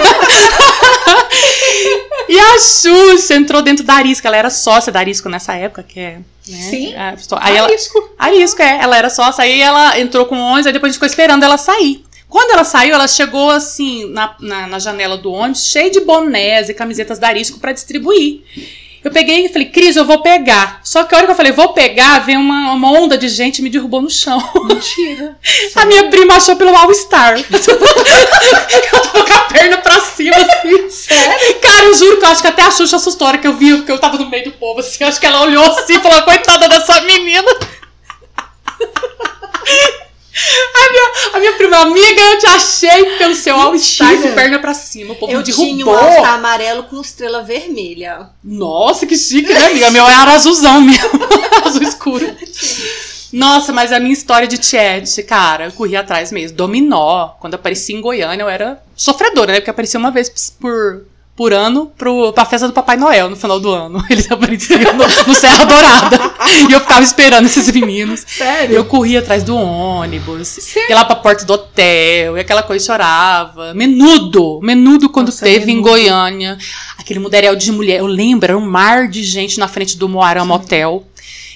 e 2.30 2.38
a 2.38 2.58
Xuxa 2.58 3.34
entrou 3.34 3.62
dentro 3.62 3.84
da 3.84 3.94
Arisco, 3.94 4.26
ela 4.26 4.36
era 4.36 4.50
sócia 4.50 4.92
da 4.92 5.00
Arisco 5.00 5.28
nessa 5.28 5.54
época, 5.54 5.82
que 5.82 5.98
é. 6.00 6.18
Né, 6.48 6.70
Sim. 6.70 6.94
a- 6.94 7.14
Aí 7.40 7.56
ela, 7.56 7.68
Arisco. 7.68 8.10
Arisco, 8.18 8.62
é. 8.62 8.78
Ela 8.82 8.96
era 8.96 9.10
sócia, 9.10 9.44
aí 9.44 9.60
ela 9.60 9.98
entrou 10.00 10.26
com 10.26 10.36
11, 10.36 10.68
aí 10.68 10.72
depois 10.72 10.90
a 10.90 10.92
gente 10.92 10.96
ficou 10.96 11.06
esperando 11.08 11.44
ela 11.44 11.58
sair. 11.58 12.04
Quando 12.28 12.52
ela 12.52 12.62
saiu, 12.64 12.94
ela 12.94 13.08
chegou 13.08 13.50
assim 13.50 14.08
na, 14.12 14.36
na, 14.40 14.66
na 14.68 14.78
janela 14.78 15.16
do 15.16 15.32
ônibus, 15.32 15.66
cheia 15.66 15.90
de 15.90 16.00
bonés 16.00 16.68
e 16.68 16.74
camisetas 16.74 17.18
da 17.18 17.26
Arisco 17.28 17.58
pra 17.58 17.72
distribuir. 17.72 18.42
Eu 19.02 19.10
peguei 19.10 19.46
e 19.46 19.48
falei, 19.48 19.68
Cris, 19.68 19.96
eu 19.96 20.04
vou 20.04 20.20
pegar. 20.22 20.80
Só 20.84 21.04
que 21.04 21.14
a 21.14 21.18
hora 21.18 21.26
que 21.26 21.32
eu 21.32 21.36
falei, 21.36 21.52
vou 21.52 21.72
pegar, 21.72 22.18
veio 22.20 22.38
uma, 22.38 22.72
uma 22.72 22.92
onda 22.92 23.16
de 23.16 23.28
gente 23.28 23.58
e 23.58 23.62
me 23.62 23.70
derrubou 23.70 24.02
no 24.02 24.10
chão. 24.10 24.38
Mentira. 24.64 25.38
A 25.76 25.86
minha 25.86 26.08
prima 26.10 26.34
achou 26.34 26.54
pelo 26.56 26.76
All 26.76 26.92
Star. 26.92 27.38
eu 27.40 29.02
tô 29.02 29.24
com 29.24 29.32
a 29.32 29.40
perna 29.44 29.78
pra 29.78 29.98
cima, 30.00 30.36
assim. 30.36 30.90
Sério? 30.90 31.60
Cara, 31.60 31.84
eu 31.86 31.94
juro 31.94 32.18
que 32.18 32.24
eu 32.24 32.28
acho 32.28 32.42
que 32.42 32.48
até 32.48 32.62
a 32.62 32.70
Xuxa 32.70 32.96
assustou 32.96 33.26
a 33.26 33.28
hora 33.30 33.38
que 33.38 33.46
eu 33.46 33.54
vi, 33.54 33.76
porque 33.76 33.92
eu 33.92 33.98
tava 33.98 34.18
no 34.18 34.28
meio 34.28 34.44
do 34.44 34.52
povo, 34.52 34.80
assim. 34.80 35.02
Acho 35.04 35.18
que 35.18 35.26
ela 35.26 35.42
olhou 35.42 35.64
assim 35.64 35.94
e 35.96 36.00
falou, 36.00 36.22
coitada 36.22 36.68
dessa 36.68 37.00
menina. 37.00 37.50
A 40.74 40.90
minha, 40.90 41.10
a 41.34 41.38
minha 41.40 41.52
prima 41.54 41.76
amiga, 41.78 42.20
eu 42.20 42.38
te 42.38 42.46
achei 42.46 43.04
pelo 43.18 43.34
seu 43.34 43.54
All 43.56 43.78
Star 43.78 44.08
com 44.08 44.14
Mentira. 44.16 44.34
perna 44.34 44.58
pra 44.58 44.74
cima. 44.74 45.12
O 45.12 45.16
povo 45.16 45.32
Eu 45.32 45.38
me 45.38 45.44
tinha 45.44 45.56
um 45.56 45.76
derrubou. 45.76 45.96
all 45.96 46.24
amarelo 46.24 46.82
com 46.84 47.00
estrela 47.00 47.42
vermelha. 47.42 48.30
Nossa, 48.42 49.06
que 49.06 49.16
chique, 49.16 49.52
né, 49.52 49.66
amiga? 49.66 49.90
Meu 49.90 50.06
era 50.08 50.32
azulzão 50.32 50.80
mesmo. 50.80 51.10
Azul 51.64 51.82
escuro. 51.82 52.26
Nossa, 53.32 53.72
mas 53.72 53.92
a 53.92 54.00
minha 54.00 54.12
história 54.12 54.48
de 54.48 54.58
Tiete, 54.58 55.22
cara, 55.22 55.66
eu 55.66 55.72
corri 55.72 55.94
atrás 55.94 56.32
mesmo. 56.32 56.56
Dominó. 56.56 57.28
Quando 57.38 57.54
apareci 57.54 57.92
em 57.92 58.00
Goiânia, 58.00 58.42
eu 58.42 58.48
era 58.48 58.82
sofredora, 58.96 59.52
né? 59.52 59.60
Porque 59.60 59.70
aparecia 59.70 60.00
uma 60.00 60.10
vez 60.10 60.28
por, 60.60 61.06
por 61.40 61.54
ano 61.54 61.90
pro, 61.96 62.34
pra 62.34 62.44
festa 62.44 62.68
do 62.68 62.74
Papai 62.74 62.98
Noel 62.98 63.30
no 63.30 63.34
final 63.34 63.58
do 63.58 63.70
ano. 63.70 64.04
Eles 64.10 64.30
apareciam 64.30 64.92
no, 64.92 65.04
no 65.26 65.34
Serra 65.34 65.64
Dourada. 65.64 66.18
e 66.68 66.70
eu 66.70 66.80
ficava 66.80 67.00
esperando 67.00 67.46
esses 67.46 67.72
meninos. 67.72 68.26
Sério? 68.26 68.76
Eu 68.76 68.84
corria 68.84 69.20
atrás 69.20 69.42
do 69.42 69.56
ônibus, 69.56 70.46
Sério? 70.48 70.90
ia 70.90 70.96
lá 70.96 71.02
pra 71.06 71.16
porta 71.16 71.46
do 71.46 71.54
hotel, 71.54 72.36
e 72.36 72.40
aquela 72.40 72.62
coisa 72.62 72.84
chorava. 72.84 73.72
Menudo, 73.72 74.60
menudo 74.62 75.08
quando 75.08 75.28
Nossa, 75.28 75.46
teve 75.46 75.72
em 75.72 75.76
Menudo. 75.76 75.88
Goiânia. 75.88 76.58
Aquele 76.98 77.20
mudaréu 77.20 77.56
de 77.56 77.72
mulher. 77.72 78.00
Eu 78.00 78.06
lembro, 78.06 78.44
era 78.44 78.58
um 78.58 78.60
mar 78.60 79.08
de 79.08 79.24
gente 79.24 79.58
na 79.58 79.66
frente 79.66 79.96
do 79.96 80.10
Moarama 80.10 80.56
Hotel. 80.56 81.06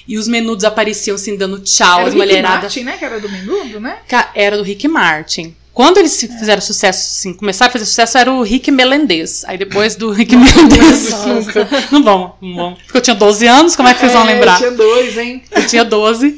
E 0.07 0.17
os 0.17 0.27
menudos 0.27 0.65
apareciam 0.65 1.13
assim, 1.13 1.37
dando 1.37 1.59
tchau, 1.59 1.99
Era 1.99 2.07
as 2.09 2.15
o 2.15 2.17
Rick 2.17 2.27
mulheradas. 2.27 2.61
Martin, 2.63 2.83
né? 2.85 2.97
Que 2.97 3.05
era 3.05 3.19
do 3.19 3.29
Menudo, 3.29 3.79
né? 3.79 3.97
Era 4.33 4.57
do 4.57 4.63
Rick 4.63 4.87
Martin. 4.87 5.55
Quando 5.75 5.97
eles 5.97 6.17
fizeram 6.21 6.61
sucesso, 6.61 6.99
assim, 7.17 7.33
começaram 7.33 7.69
a 7.69 7.73
fazer 7.73 7.83
sucesso, 7.83 8.17
era 8.17 8.31
o 8.31 8.41
Rick 8.41 8.71
Melendez. 8.71 9.43
Aí 9.45 9.57
depois 9.57 9.97
do 9.97 10.09
Rick 10.09 10.33
Melendez. 10.33 11.11
Nunca. 11.27 11.67
Não 11.91 12.01
vamos, 12.01 12.31
não 12.41 12.55
vamos. 12.55 12.79
Porque 12.83 12.97
eu 12.97 13.01
tinha 13.01 13.15
12 13.15 13.45
anos, 13.45 13.75
como 13.75 13.89
é 13.89 13.93
que 13.93 13.99
vocês 13.99 14.13
vão 14.13 14.23
É, 14.23 14.33
lembrar? 14.33 14.57
Tinha 14.57 14.71
dois, 14.71 15.17
hein? 15.17 15.43
Eu 15.51 15.67
tinha 15.67 15.83
12. 15.83 16.37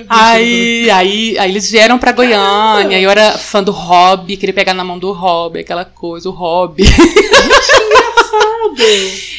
Aí, 0.08 0.90
aí, 0.90 1.38
aí 1.38 1.50
eles 1.50 1.70
vieram 1.70 1.98
pra 1.98 2.10
Goiânia, 2.12 2.98
e 2.98 3.02
eu 3.02 3.10
era 3.10 3.36
fã 3.36 3.62
do 3.62 3.70
Hobby, 3.70 4.36
queria 4.38 4.54
pegar 4.54 4.72
na 4.72 4.82
mão 4.82 4.98
do 4.98 5.12
Hobby, 5.12 5.60
aquela 5.60 5.84
coisa, 5.84 6.28
o 6.28 6.32
Hobby. 6.32 6.84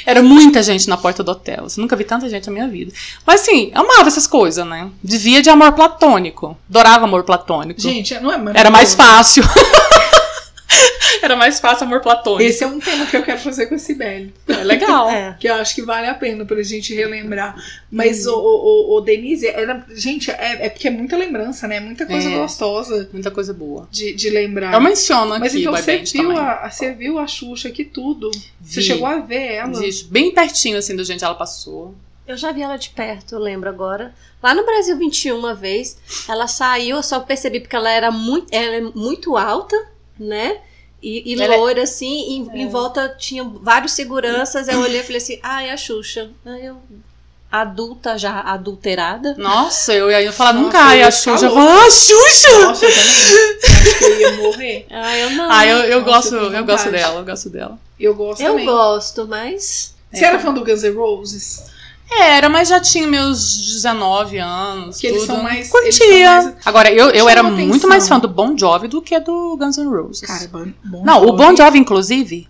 Era 0.06 0.22
muita 0.22 0.62
gente 0.64 0.88
na 0.88 0.98
porta 0.98 1.24
do 1.24 1.32
hotel. 1.32 1.66
Eu 1.66 1.82
nunca 1.82 1.96
vi 1.96 2.04
tanta 2.04 2.30
gente 2.30 2.48
na 2.48 2.54
minha 2.54 2.68
vida. 2.68 2.92
Mas 3.26 3.42
assim, 3.42 3.72
amava 3.74 4.08
essas 4.08 4.28
coisas, 4.28 4.66
né? 4.66 4.90
Vivia 5.04 5.42
de 5.42 5.50
amor 5.50 5.72
platônico. 5.74 6.58
Adorava 6.70 7.06
amor 7.06 7.24
platônico. 7.24 7.82
Gente, 7.82 8.14
não 8.16 8.32
é 8.32 8.38
maravilhoso? 8.38 8.58
Era 8.58 8.70
mais 8.70 8.94
fácil. 8.94 9.44
Era 11.24 11.36
mais 11.36 11.60
fácil 11.60 11.86
amor 11.86 12.02
platônico. 12.02 12.42
Esse 12.50 12.64
é 12.64 12.68
um 12.68 12.80
tema 12.80 13.06
que 13.06 13.16
eu 13.16 13.24
quero 13.24 13.40
fazer 13.40 13.68
com 13.68 13.76
a 13.76 13.78
Sibeli. 13.78 14.34
É 14.48 14.64
legal. 14.64 15.10
É. 15.10 15.36
Que 15.40 15.48
eu 15.48 15.56
acho 15.56 15.76
que 15.76 15.82
vale 15.82 16.08
a 16.08 16.14
pena 16.14 16.46
pra 16.46 16.62
gente 16.64 16.94
relembrar. 16.94 17.56
Mas, 17.92 18.26
o, 18.26 18.34
o, 18.34 18.94
o, 18.94 18.98
o 18.98 19.02
Denise, 19.02 19.48
era, 19.48 19.86
gente, 19.94 20.32
é, 20.32 20.66
é 20.66 20.70
porque 20.70 20.88
é 20.88 20.92
muita 20.92 21.16
lembrança, 21.18 21.68
né? 21.68 21.80
Muita 21.80 22.06
coisa 22.06 22.30
É. 22.30 22.38
gostosa 22.38 23.10
Muita 23.14 23.30
coisa 23.32 23.54
boa. 23.54 23.88
de, 23.92 24.14
de 24.14 24.30
lembrar. 24.30 24.74
Eu 24.74 24.82
menciono 24.82 25.34
aqui 25.34 25.40
Mas 25.42 25.56
então 25.56 25.72
você 25.74 25.98
viu, 25.98 26.32
a, 26.38 26.70
você 26.70 26.92
viu 26.94 27.20
a 27.20 27.28
Xuxa 27.28 27.68
aqui 27.68 27.84
tudo. 27.86 28.32
Você 28.62 28.80
Vi. 28.80 28.88
chegou 28.88 29.06
a 29.08 29.20
ver 29.20 29.54
ela. 29.54 29.72
Bem 30.10 30.34
pertinho, 30.34 30.78
assim, 30.78 30.96
do 30.96 31.04
gente 31.04 31.24
ela 31.24 31.36
passou. 31.36 31.94
Eu 32.28 32.38
já 32.38 32.52
vi 32.52 32.62
ela 32.62 32.78
de 32.78 32.90
perto, 32.90 33.36
eu 33.36 33.40
lembro 33.40 33.68
agora. 33.68 34.14
Lá 34.42 34.54
no 34.56 34.66
Brasil 34.66 34.98
21, 34.98 35.38
uma 35.38 35.54
vez, 35.54 35.98
ela 36.30 36.48
saiu, 36.48 36.96
eu 36.98 37.04
só 37.04 37.20
percebi 37.20 37.60
porque 37.60 37.76
ela 37.76 37.92
era 37.92 38.10
muito, 38.10 38.48
ela 38.54 38.76
é 38.76 38.82
muito 38.82 39.36
alta, 39.36 39.76
né? 40.18 40.58
E, 41.02 41.34
e 41.34 41.42
Ela 41.42 41.54
é- 41.56 41.58
loira, 41.58 41.84
assim, 41.84 42.46
e 42.54 42.62
em 42.62 42.68
volta 42.70 43.10
tinha 43.18 43.44
vários 43.44 43.94
seguranças. 43.94 44.68
Eu 44.68 44.80
olhei 44.80 45.00
e 45.00 45.04
falei 45.04 45.18
assim: 45.18 45.40
ah, 45.42 45.64
é 45.64 45.72
a 45.72 45.78
Xuxa. 45.78 46.30
Aí 46.46 46.66
eu, 46.66 46.78
adulta, 47.52 48.18
já 48.18 48.40
adulterada. 48.40 49.36
Nossa, 49.38 49.94
eu 49.94 50.10
ia 50.12 50.32
falar 50.32 50.54
Nossa, 50.54 50.66
nunca, 50.66 50.78
eu 50.78 50.84
ai, 50.84 51.02
a 51.02 51.12
Xuxa. 51.12 51.46
Eu 51.48 51.54
louca. 51.56 51.68
falo, 51.68 51.80
ah, 51.80 51.90
Xuxa! 51.92 52.60
Nossa, 52.62 52.86
eu 52.86 52.92
também. 52.92 53.12
Acho 53.12 53.98
que 53.98 54.04
eu 54.06 54.20
ia 54.20 54.32
morrer. 54.34 54.86
Ah, 54.92 55.18
eu 55.18 55.30
não. 55.32 55.52
Ah, 55.52 55.66
eu, 55.66 55.78
eu 55.80 56.00
Nossa, 56.02 56.12
gosto, 56.12 56.36
eu 56.36 56.54
eu 56.54 56.66
gosto 56.66 56.92
dela, 56.92 57.20
eu 57.20 57.26
gosto 57.26 57.50
dela. 57.50 57.80
Eu 58.00 58.16
gosto 58.16 58.42
Eu 58.42 58.52
também. 58.52 58.66
gosto, 58.66 59.28
mas. 59.28 59.94
Você 60.14 60.26
era 60.26 60.40
fã 60.40 60.54
do 60.54 60.64
Guns 60.64 60.84
N' 60.84 60.92
Roses? 60.94 61.71
Era, 62.14 62.50
mas 62.50 62.68
já 62.68 62.80
tinha 62.80 63.08
meus 63.08 63.56
19 63.74 64.38
anos. 64.38 64.98
Que 64.98 65.08
eles 65.08 65.22
tudo. 65.22 65.34
são 65.34 65.44
mais- 65.44 65.70
Curtia. 65.70 66.06
eles 66.06 66.28
são 66.44 66.46
mais- 66.52 66.56
Agora, 66.66 66.92
eu, 66.92 67.10
eu 67.12 67.30
era 67.30 67.40
atenção. 67.42 67.68
muito 67.68 67.88
mais 67.88 68.08
fã 68.08 68.20
do 68.20 68.28
Bon 68.28 68.56
Jovi 68.58 68.88
do 68.90 69.02
que 69.02 69.18
do 69.20 69.56
Guns 69.58 69.78
N' 69.78 69.88
Roses. 69.90 70.22
Cara, 70.22 70.48
bom, 70.52 70.66
bom 70.84 71.04
não, 71.06 71.22
o 71.24 71.28
Jovi. 71.28 71.38
Bon 71.38 71.56
Jovi, 71.56 71.80
inclusive. 71.80 72.48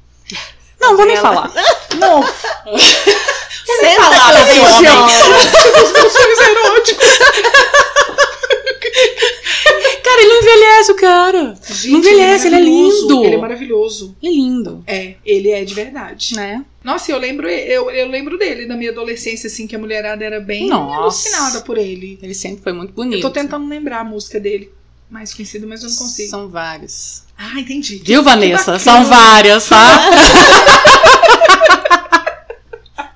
Não, 0.79 0.97
vou 0.97 1.05
nem 1.05 1.15
Ela- 1.15 1.29
falar. 1.29 1.51
Não, 1.99 2.23
Senta 2.23 4.01
falar 4.01 4.55
eu 4.55 4.63
homem. 4.63 4.81
choro. 4.89 5.85
os 5.85 5.91
meus 5.91 6.17
filmes 6.17 6.39
eróticos. 6.39 7.07
Cara, 10.03 10.21
ele 10.21 10.29
não 10.29 10.41
envelhece, 10.41 10.91
o 10.91 10.95
cara. 10.95 11.55
Gente, 11.69 11.91
Não 11.91 11.99
envelhece, 11.99 12.47
ele 12.47 12.55
é 12.55 12.59
maravilhoso. 12.59 13.01
lindo. 13.07 13.25
Ele 13.25 13.35
é 13.35 13.37
maravilhoso. 13.37 14.15
Ele 14.21 14.31
é 14.31 14.35
lindo, 14.35 14.83
É, 14.87 15.13
ele 15.25 15.49
é 15.51 15.63
de 15.63 15.73
verdade. 15.73 16.35
né? 16.35 16.65
Nossa, 16.83 17.11
eu 17.11 17.19
lembro, 17.19 17.47
eu, 17.47 17.91
eu 17.91 18.07
lembro 18.09 18.37
dele 18.37 18.65
da 18.65 18.75
minha 18.75 18.91
adolescência, 18.91 19.47
assim, 19.47 19.67
que 19.67 19.75
a 19.75 19.79
mulherada 19.79 20.25
era 20.25 20.39
bem 20.39 20.67
Nossa. 20.67 20.95
alucinada 20.97 21.61
por 21.61 21.77
ele. 21.77 22.17
Ele 22.21 22.33
sempre 22.33 22.63
foi 22.63 22.73
muito 22.73 22.93
bonito. 22.93 23.17
Eu 23.17 23.21
tô 23.21 23.29
tentando 23.29 23.67
lembrar 23.67 23.99
a 23.99 24.03
música 24.03 24.39
dele. 24.39 24.71
Mais 25.09 25.33
conhecida, 25.33 25.67
mas 25.67 25.83
eu 25.83 25.89
não 25.89 25.95
consigo. 25.97 26.29
São 26.29 26.49
vários. 26.49 27.23
Ah, 27.37 27.59
entendi. 27.59 28.01
Viu, 28.03 28.23
Vanessa? 28.23 28.79
São 28.79 29.03
várias, 29.05 29.67
tá? 29.67 29.77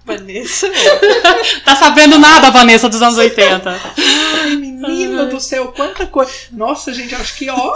Vanessa. 0.05 0.69
tá 1.65 1.75
sabendo 1.75 2.19
nada, 2.19 2.51
Vanessa, 2.51 2.87
dos 2.87 3.01
anos 3.01 3.17
80. 3.17 3.79
Do 5.35 5.41
céu, 5.41 5.73
quanta 5.75 6.07
coisa. 6.07 6.31
Nossa, 6.51 6.93
gente, 6.93 7.13
acho 7.13 7.35
que, 7.37 7.49
ó, 7.49 7.73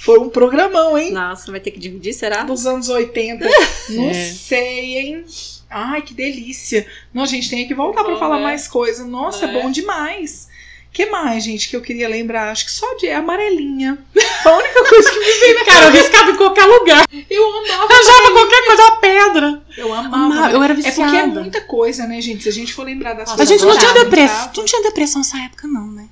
foi 0.00 0.18
um 0.18 0.28
programão, 0.28 0.96
hein? 0.96 1.10
Nossa, 1.12 1.50
vai 1.50 1.60
ter 1.60 1.70
que 1.72 1.78
dividir, 1.80 2.12
será? 2.14 2.42
Dos 2.44 2.66
anos 2.66 2.88
80. 2.88 3.44
Não 3.90 4.08
É. 4.10 4.14
sei, 4.32 4.98
hein? 4.98 5.24
Ai, 5.68 6.02
que 6.02 6.14
delícia. 6.14 6.86
Não, 7.12 7.26
gente, 7.26 7.50
tem 7.50 7.66
que 7.66 7.74
voltar 7.74 8.02
pra 8.04 8.14
Bom, 8.14 8.18
falar 8.20 8.36
né? 8.38 8.42
mais 8.42 8.66
coisa. 8.66 9.04
Nossa, 9.04 9.44
é 9.44 9.48
Né? 9.52 9.60
bom 9.62 9.70
demais. 9.70 10.48
que 10.92 11.06
mais, 11.06 11.44
gente, 11.44 11.68
que 11.68 11.76
eu 11.76 11.80
queria 11.80 12.08
lembrar? 12.08 12.50
Acho 12.50 12.64
que 12.64 12.72
só 12.72 12.94
de 12.96 13.08
amarelinha. 13.10 13.96
Foi 14.42 14.50
a 14.52 14.56
única 14.58 14.84
coisa 14.88 15.08
que 15.10 15.18
me 15.20 15.24
veio 15.40 15.54
na 15.60 15.64
Cara, 15.64 15.86
eu 15.86 15.92
riscava 15.92 16.30
em 16.32 16.36
qualquer 16.36 16.64
lugar. 16.66 17.04
Eu 17.30 17.44
amava. 17.58 17.92
Eu 17.94 18.04
jogava 18.04 18.32
qualquer 18.32 18.66
coisa, 18.66 18.82
uma 18.82 18.96
pedra. 18.96 19.62
Eu 19.76 19.92
amava. 19.92 20.16
Amava, 20.16 20.52
eu 20.52 20.62
era 20.64 20.72
É 20.72 20.76
porque 20.76 20.88
é 20.88 20.90
viciada. 20.90 21.40
muita 21.40 21.60
coisa, 21.60 22.06
né, 22.08 22.20
gente? 22.20 22.42
Se 22.42 22.48
a 22.48 22.52
gente 22.52 22.72
for 22.74 22.82
lembrar 22.84 23.12
das 23.12 23.30
A 23.30 23.36
coisas. 23.36 23.48
gente 23.48 23.64
não 23.68 23.78
tinha 23.78 23.94
depressão. 23.94 24.50
Não 24.56 24.64
tinha 24.64 24.82
depressão 24.82 25.20
nessa 25.20 25.38
época, 25.38 25.68
não, 25.68 25.86
né? 25.92 26.08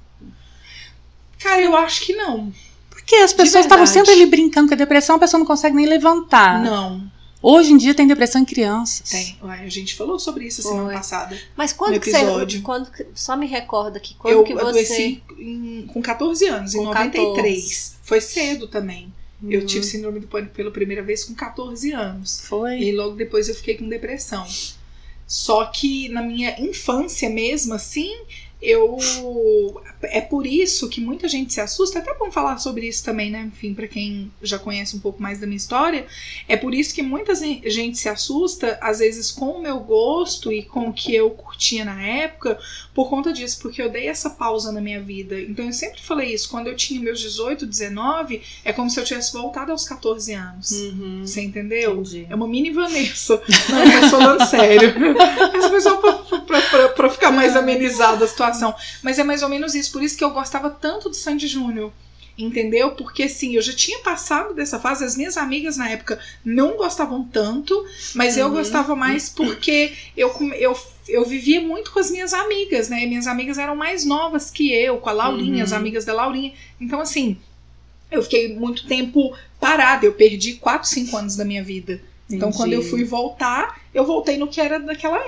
Cara, 1.39 1.61
eu 1.63 1.77
acho 1.77 2.03
que 2.05 2.13
não. 2.15 2.53
Porque 2.91 3.15
as 3.17 3.33
pessoas 3.33 3.65
estavam 3.65 3.87
sempre 3.87 4.13
ali 4.13 4.27
brincando 4.27 4.69
com 4.69 4.75
a 4.75 4.77
depressão, 4.77 5.17
a 5.17 5.19
pessoa 5.19 5.39
não 5.39 5.47
consegue 5.47 5.75
nem 5.77 5.87
levantar. 5.87 6.63
Não. 6.63 7.11
Hoje 7.41 7.73
em 7.73 7.77
dia 7.77 7.95
tem 7.95 8.07
depressão 8.07 8.43
em 8.43 8.45
crianças. 8.45 9.09
Tem. 9.11 9.39
Uai, 9.43 9.65
a 9.65 9.69
gente 9.69 9.95
falou 9.95 10.19
sobre 10.19 10.45
isso 10.47 10.61
semana 10.61 10.93
passada. 10.93 11.39
Mas 11.57 11.73
quando 11.73 11.95
No 11.95 12.01
que 12.01 12.11
você. 12.11 12.61
Quando, 12.61 12.91
só 13.15 13.37
me 13.37 13.47
recorda 13.47 14.01
que 14.01 14.15
quando 14.15 14.35
eu 14.35 14.43
que 14.43 14.53
você. 14.53 14.61
adoeci 14.67 15.23
em- 15.39 15.87
com 15.87 16.03
14 16.03 16.47
anos, 16.49 16.75
em 16.75 16.79
Com 16.79 16.85
93. 16.87 17.97
Foi 18.03 18.21
cedo 18.21 18.67
também. 18.67 19.13
Eu 19.49 19.61
Uhum. 19.61 19.67
tive 19.67 19.85
síndrome 19.87 20.19
do 20.19 20.27
pânico 20.27 20.53
pela 20.53 20.73
primeira 20.73 21.01
vez 21.01 21.23
com 21.25 21.33
14 21.33 21.93
anos. 21.93 22.41
Foi. 22.49 22.81
E 22.81 22.91
logo 22.91 23.15
depois 23.15 23.49
eu 23.49 23.55
fiquei 23.55 23.77
com 23.77 23.89
depressão. 23.89 24.45
Só 25.27 25.65
que 25.67 26.09
na 26.09 26.23
minha 26.23 26.61
infância 26.61 27.31
mesmo, 27.31 27.73
assim, 27.75 28.13
eu. 28.61 28.97
É 30.03 30.21
por 30.21 30.47
isso 30.47 30.89
que 30.89 31.01
muita 31.01 31.29
gente 31.29 31.53
se 31.53 31.61
assusta. 31.61 31.99
É 31.99 32.03
até 32.03 32.15
bom 32.15 32.31
falar 32.31 32.59
sobre 32.59 32.87
isso 32.87 33.05
também, 33.05 33.31
né? 33.31 33.51
Enfim, 33.53 33.75
pra 33.75 33.87
quem 33.87 34.31
já 34.43 34.59
conhece 34.59 34.97
um 34.97 35.01
pouco 35.01 35.23
mais 35.23 35.39
da 35.39 35.47
minha 35.47 35.57
história. 35.57 36.07
É 36.49 36.57
por 36.57 36.75
isso 36.75 36.95
que 36.95 37.03
muita 37.03 37.35
gente 37.35 37.99
se 37.99 38.09
assusta, 38.09 38.79
às 38.81 38.99
vezes, 38.99 39.31
com 39.31 39.53
o 39.53 39.63
meu 39.63 39.79
gosto 39.81 40.53
e 40.53 40.63
com 40.63 40.89
o 40.89 40.93
que 40.93 41.15
eu 41.15 41.31
curtia 41.31 41.85
na 41.85 42.03
época, 42.03 42.59
por 42.95 43.09
conta 43.09 43.33
disso, 43.33 43.61
porque 43.63 43.81
eu 43.81 43.89
dei 43.89 44.09
essa 44.09 44.31
pausa 44.31 44.73
na 44.73 44.81
minha 44.81 45.01
vida. 45.01 45.41
Então 45.41 45.65
eu 45.65 45.73
sempre 45.73 46.01
falei 46.01 46.35
isso. 46.35 46.49
Quando 46.49 46.67
eu 46.67 46.75
tinha 46.75 47.01
meus 47.01 47.21
18, 47.21 47.65
19, 47.65 48.43
é 48.65 48.73
como 48.73 48.91
se 48.91 48.99
eu 48.99 49.05
tivesse 49.05 49.33
voltado 49.33 49.71
aos 49.71 49.85
14 49.85 50.33
anos. 50.33 50.71
Uhum. 50.73 51.21
Você 51.25 51.43
entendeu? 51.43 51.93
Entendi. 52.01 52.27
É 52.29 52.35
uma 52.35 52.49
mini 52.49 52.71
Vanessa. 52.71 53.41
Não, 53.69 53.87
mas 53.87 54.11
falando 54.11 54.45
sério. 54.47 54.95
Pra, 56.29 56.61
pra, 56.61 56.61
pra, 56.63 56.89
pra 56.89 57.11
ficar 57.11 57.31
mais 57.31 57.57
amenizada 57.57 58.25
a 58.25 58.29
situação. 58.29 58.48
Mas 59.03 59.19
é 59.19 59.25
mais 59.25 59.43
ou 59.43 59.49
menos 59.49 59.75
isso. 59.75 59.93
Por 59.93 60.03
isso 60.03 60.17
que 60.17 60.25
eu 60.25 60.31
gostava 60.31 60.71
tanto 60.71 61.09
do 61.09 61.15
Sandy 61.17 61.47
Júnior. 61.47 61.93
Entendeu? 62.37 62.93
Porque 62.93 63.25
assim, 63.25 63.57
eu 63.57 63.63
já 63.63 63.73
tinha 63.73 63.99
passado 63.99 64.55
dessa 64.55 64.79
fase. 64.79 65.05
As 65.05 65.17
minhas 65.17 65.37
amigas 65.37 65.77
na 65.77 65.89
época 65.91 66.21
não 66.45 66.77
gostavam 66.77 67.25
tanto, 67.25 67.85
mas 68.15 68.37
eu 68.37 68.47
Uhum. 68.47 68.53
gostava 68.55 68.95
mais 68.95 69.29
porque 69.29 69.93
eu, 70.17 70.33
eu, 70.57 70.79
eu 71.09 71.25
vivia 71.25 71.61
muito 71.61 71.91
com 71.91 71.99
as 71.99 72.13
minhas 72.13 72.33
amigas, 72.33 72.89
né? 72.89 73.05
Minhas 73.07 73.27
amigas 73.27 73.59
eram 73.59 73.75
mais 73.75 74.05
novas 74.05 74.53
que 74.53 74.73
eu, 74.73 74.99
com 74.99 75.09
a 75.09 75.13
Laurinha, 75.13 75.57
Uhum. 75.57 75.63
as 75.65 75.73
amigas 75.73 76.05
da 76.05 76.13
Laurinha. 76.13 76.53
Então, 76.81 77.01
assim, 77.01 77.37
eu 78.09 78.23
fiquei 78.23 78.55
muito 78.55 78.87
tempo 78.87 79.37
parada. 79.59 80.07
Eu 80.07 80.13
perdi 80.13 80.55
4, 80.55 80.89
5 80.89 81.17
anos 81.17 81.35
da 81.35 81.45
minha 81.45 81.65
vida. 81.65 82.01
Então, 82.31 82.51
Entendi. 82.51 82.57
quando 82.57 82.73
eu 82.75 82.83
fui 82.83 83.03
voltar, 83.03 83.81
eu 83.93 84.05
voltei 84.05 84.37
no 84.37 84.47
que 84.47 84.61
era 84.61 84.79
daquela 84.79 85.19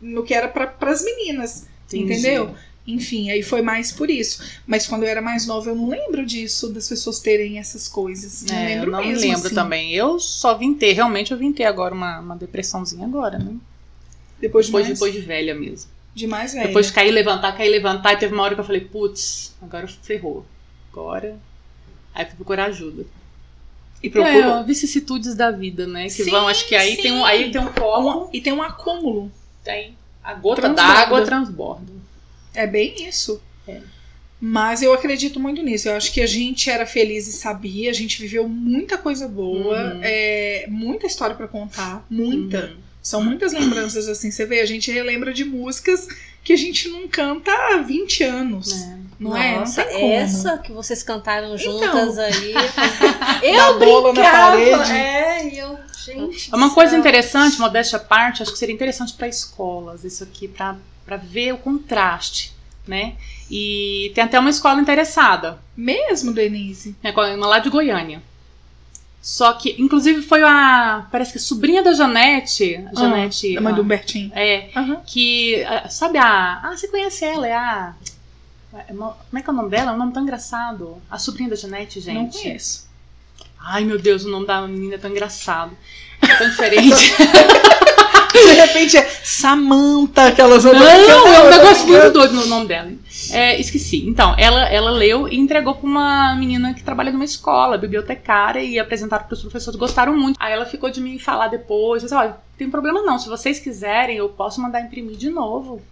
no 0.00 0.22
que 0.22 0.32
era 0.32 0.46
para 0.46 0.72
as 0.92 1.02
meninas, 1.02 1.66
Entendi. 1.96 2.12
entendeu? 2.20 2.54
Enfim, 2.86 3.30
aí 3.30 3.42
foi 3.44 3.62
mais 3.62 3.92
por 3.92 4.10
isso. 4.10 4.42
Mas 4.66 4.86
quando 4.88 5.04
eu 5.04 5.08
era 5.08 5.22
mais 5.22 5.46
nova, 5.46 5.70
eu 5.70 5.74
não 5.76 5.88
lembro 5.88 6.26
disso, 6.26 6.68
das 6.72 6.88
pessoas 6.88 7.20
terem 7.20 7.58
essas 7.58 7.86
coisas. 7.86 8.42
Não 8.42 8.56
É, 8.56 8.66
lembro 8.66 8.88
eu 8.88 8.92
não 8.92 9.06
mesmo. 9.06 9.20
lembro 9.20 9.46
assim. 9.46 9.54
também. 9.54 9.92
Eu 9.92 10.18
só 10.18 10.56
vim 10.58 10.74
ter, 10.74 10.92
realmente 10.92 11.30
eu 11.30 11.38
vim 11.38 11.52
ter 11.52 11.64
agora 11.64 11.94
uma, 11.94 12.18
uma 12.18 12.36
depressãozinha 12.36 13.06
agora, 13.06 13.38
né? 13.38 13.54
Depois 14.40 14.66
de 14.66 14.72
Depois, 14.72 14.86
mais... 14.88 14.88
depois 14.98 15.12
de 15.14 15.20
velha 15.20 15.54
mesmo. 15.54 15.88
De 16.14 16.26
mais 16.26 16.52
velha. 16.52 16.66
Depois 16.66 16.86
de 16.86 16.92
cair, 16.92 17.12
levantar, 17.12 17.56
cair, 17.56 17.68
levantar. 17.70 18.14
E 18.14 18.16
teve 18.16 18.34
uma 18.34 18.42
hora 18.42 18.54
que 18.56 18.60
eu 18.60 18.64
falei, 18.64 18.80
putz, 18.80 19.54
agora 19.62 19.86
ferrou. 19.86 20.44
Agora. 20.92 21.38
Aí 22.12 22.26
fui 22.26 22.34
procurar 22.34 22.64
ajuda. 22.66 23.06
E 24.02 24.10
procurou. 24.10 24.56
É, 24.58 24.64
vicissitudes 24.64 25.36
da 25.36 25.52
vida, 25.52 25.86
né? 25.86 26.04
Que 26.06 26.24
Sim, 26.24 26.30
vão, 26.30 26.48
acho 26.48 26.66
que 26.68 26.74
aí 26.74 26.96
sim. 26.96 27.02
tem 27.02 27.12
um, 27.12 27.24
aí 27.24 27.50
tem 27.52 27.60
um 27.60 27.72
copo, 27.72 28.28
E 28.32 28.40
tem 28.40 28.52
um 28.52 28.60
acúmulo. 28.60 29.30
tem 29.62 29.96
a 30.22 30.34
gota 30.34 30.68
d'água 30.68 31.22
transborda. 31.24 31.92
É 32.54 32.66
bem 32.66 33.06
isso. 33.08 33.40
É. 33.66 33.80
Mas 34.40 34.82
eu 34.82 34.92
acredito 34.92 35.38
muito 35.38 35.62
nisso. 35.62 35.88
Eu 35.88 35.96
acho 35.96 36.12
que 36.12 36.20
a 36.20 36.26
gente 36.26 36.68
era 36.68 36.84
feliz 36.84 37.28
e 37.28 37.32
sabia. 37.32 37.90
A 37.90 37.94
gente 37.94 38.20
viveu 38.20 38.48
muita 38.48 38.98
coisa 38.98 39.28
boa. 39.28 39.94
Uhum. 39.94 40.00
é, 40.02 40.66
muita 40.68 41.06
história 41.06 41.34
pra 41.36 41.46
contar. 41.48 42.04
Muita. 42.10 42.66
Uhum. 42.66 42.76
São 43.00 43.22
muitas 43.24 43.52
lembranças 43.52 44.08
assim. 44.08 44.30
Você 44.30 44.44
vê, 44.46 44.60
a 44.60 44.66
gente 44.66 44.90
relembra 44.90 45.32
de 45.32 45.44
músicas 45.44 46.06
que 46.44 46.52
a 46.52 46.56
gente 46.56 46.88
não 46.88 47.06
canta 47.08 47.50
há 47.52 47.76
20 47.78 48.24
anos. 48.24 48.82
É. 48.82 48.98
Não 49.18 49.36
é? 49.36 49.52
Não 49.52 49.60
Nossa, 49.60 49.84
tem 49.84 50.00
como. 50.00 50.12
essa 50.12 50.58
que 50.58 50.72
vocês 50.72 51.02
cantaram 51.04 51.56
juntas 51.56 51.88
Então. 51.88 52.14
Da 52.16 52.28
Eu 53.46 53.78
bola 53.78 54.08
na 54.08 54.20
brincava. 54.20 54.50
parede. 54.56 54.92
É, 54.92 55.62
eu, 55.62 55.78
gente. 56.04 56.52
É 56.52 56.56
uma 56.56 56.70
coisa 56.70 56.90
céu. 56.92 57.00
interessante, 57.00 57.58
modéstia 57.58 57.96
à 57.96 58.00
parte, 58.00 58.42
acho 58.42 58.52
que 58.52 58.58
seria 58.58 58.74
interessante 58.74 59.12
para 59.14 59.28
escolas, 59.28 60.04
isso 60.04 60.22
aqui, 60.24 60.48
para 60.48 60.76
ver 61.16 61.52
o 61.54 61.58
contraste, 61.58 62.52
né? 62.86 63.14
E 63.50 64.10
tem 64.14 64.24
até 64.24 64.38
uma 64.38 64.50
escola 64.50 64.80
interessada, 64.80 65.58
Mesmo, 65.76 66.32
Denise. 66.32 66.96
né, 67.02 67.12
uma 67.36 67.46
lá 67.46 67.58
de 67.58 67.68
Goiânia. 67.70 68.22
Só 69.20 69.52
que, 69.52 69.76
inclusive, 69.80 70.20
foi 70.22 70.42
a. 70.42 71.06
Parece 71.12 71.30
que 71.32 71.38
a 71.38 71.40
sobrinha 71.40 71.80
da 71.80 71.92
Janete. 71.92 72.84
A 72.92 73.00
Janete. 73.00 73.56
Ah, 73.56 73.60
a 73.60 73.62
mãe 73.62 73.72
do 73.72 73.82
Humbertinho. 73.82 74.32
É, 74.34 74.68
Aham. 74.74 75.00
que. 75.06 75.62
ah, 75.64 75.88
Sabe 75.88 76.18
a. 76.18 76.60
Ah, 76.60 76.76
você 76.76 76.88
conhece 76.88 77.24
ela, 77.24 77.46
é 77.46 77.54
a. 77.54 77.94
é 78.88 78.92
uma- 78.92 79.12
Como 79.12 79.38
é 79.38 79.42
que 79.42 79.48
é 79.48 79.52
o 79.52 79.56
nome 79.56 79.70
dela? 79.70 79.92
É 79.92 79.94
um 79.94 79.98
nome 79.98 80.12
tão 80.12 80.24
engraçado. 80.24 81.00
A 81.08 81.20
sobrinha 81.20 81.48
da 81.48 81.54
Janete, 81.54 82.00
gente. 82.00 82.34
Não 82.34 82.42
conheço. 82.42 82.88
Ai, 83.64 83.84
meu 83.84 83.98
Deus, 83.98 84.24
o 84.24 84.28
nome 84.28 84.46
da 84.46 84.62
menina 84.66 84.94
é 84.94 84.98
tão 84.98 85.10
engraçado. 85.10 85.72
É 86.20 86.34
tão 86.34 86.48
diferente. 86.48 87.12
De 88.32 88.54
repente 88.54 88.96
é 88.96 89.02
Samantha, 89.22 90.28
aquelas 90.28 90.64
Não, 90.64 90.72
é 90.72 91.42
um 91.42 91.50
negócio 91.50 91.86
muito 91.86 92.10
doido 92.10 92.34
no 92.34 92.46
nome 92.46 92.66
dela. 92.66 92.90
É, 93.30 93.60
esqueci. 93.60 94.08
Então, 94.08 94.34
ela, 94.38 94.68
ela 94.68 94.90
leu 94.90 95.28
e 95.28 95.36
entregou 95.36 95.74
pra 95.74 95.86
uma 95.86 96.34
menina 96.34 96.72
que 96.72 96.82
trabalha 96.82 97.12
numa 97.12 97.24
escola, 97.24 97.76
bibliotecária, 97.76 98.60
e 98.60 98.78
apresentaram 98.78 99.26
pros 99.26 99.42
professores, 99.42 99.78
gostaram 99.78 100.16
muito. 100.16 100.36
Aí 100.40 100.52
ela 100.52 100.64
ficou 100.64 100.90
de 100.90 101.00
me 101.00 101.18
falar 101.18 101.48
depois, 101.48 102.02
disse, 102.02 102.14
olha, 102.14 102.36
tem 102.56 102.70
problema 102.70 103.02
não, 103.02 103.18
se 103.18 103.28
vocês 103.28 103.58
quiserem, 103.58 104.16
eu 104.16 104.28
posso 104.30 104.60
mandar 104.60 104.80
imprimir 104.80 105.16
de 105.16 105.28
novo. 105.28 105.82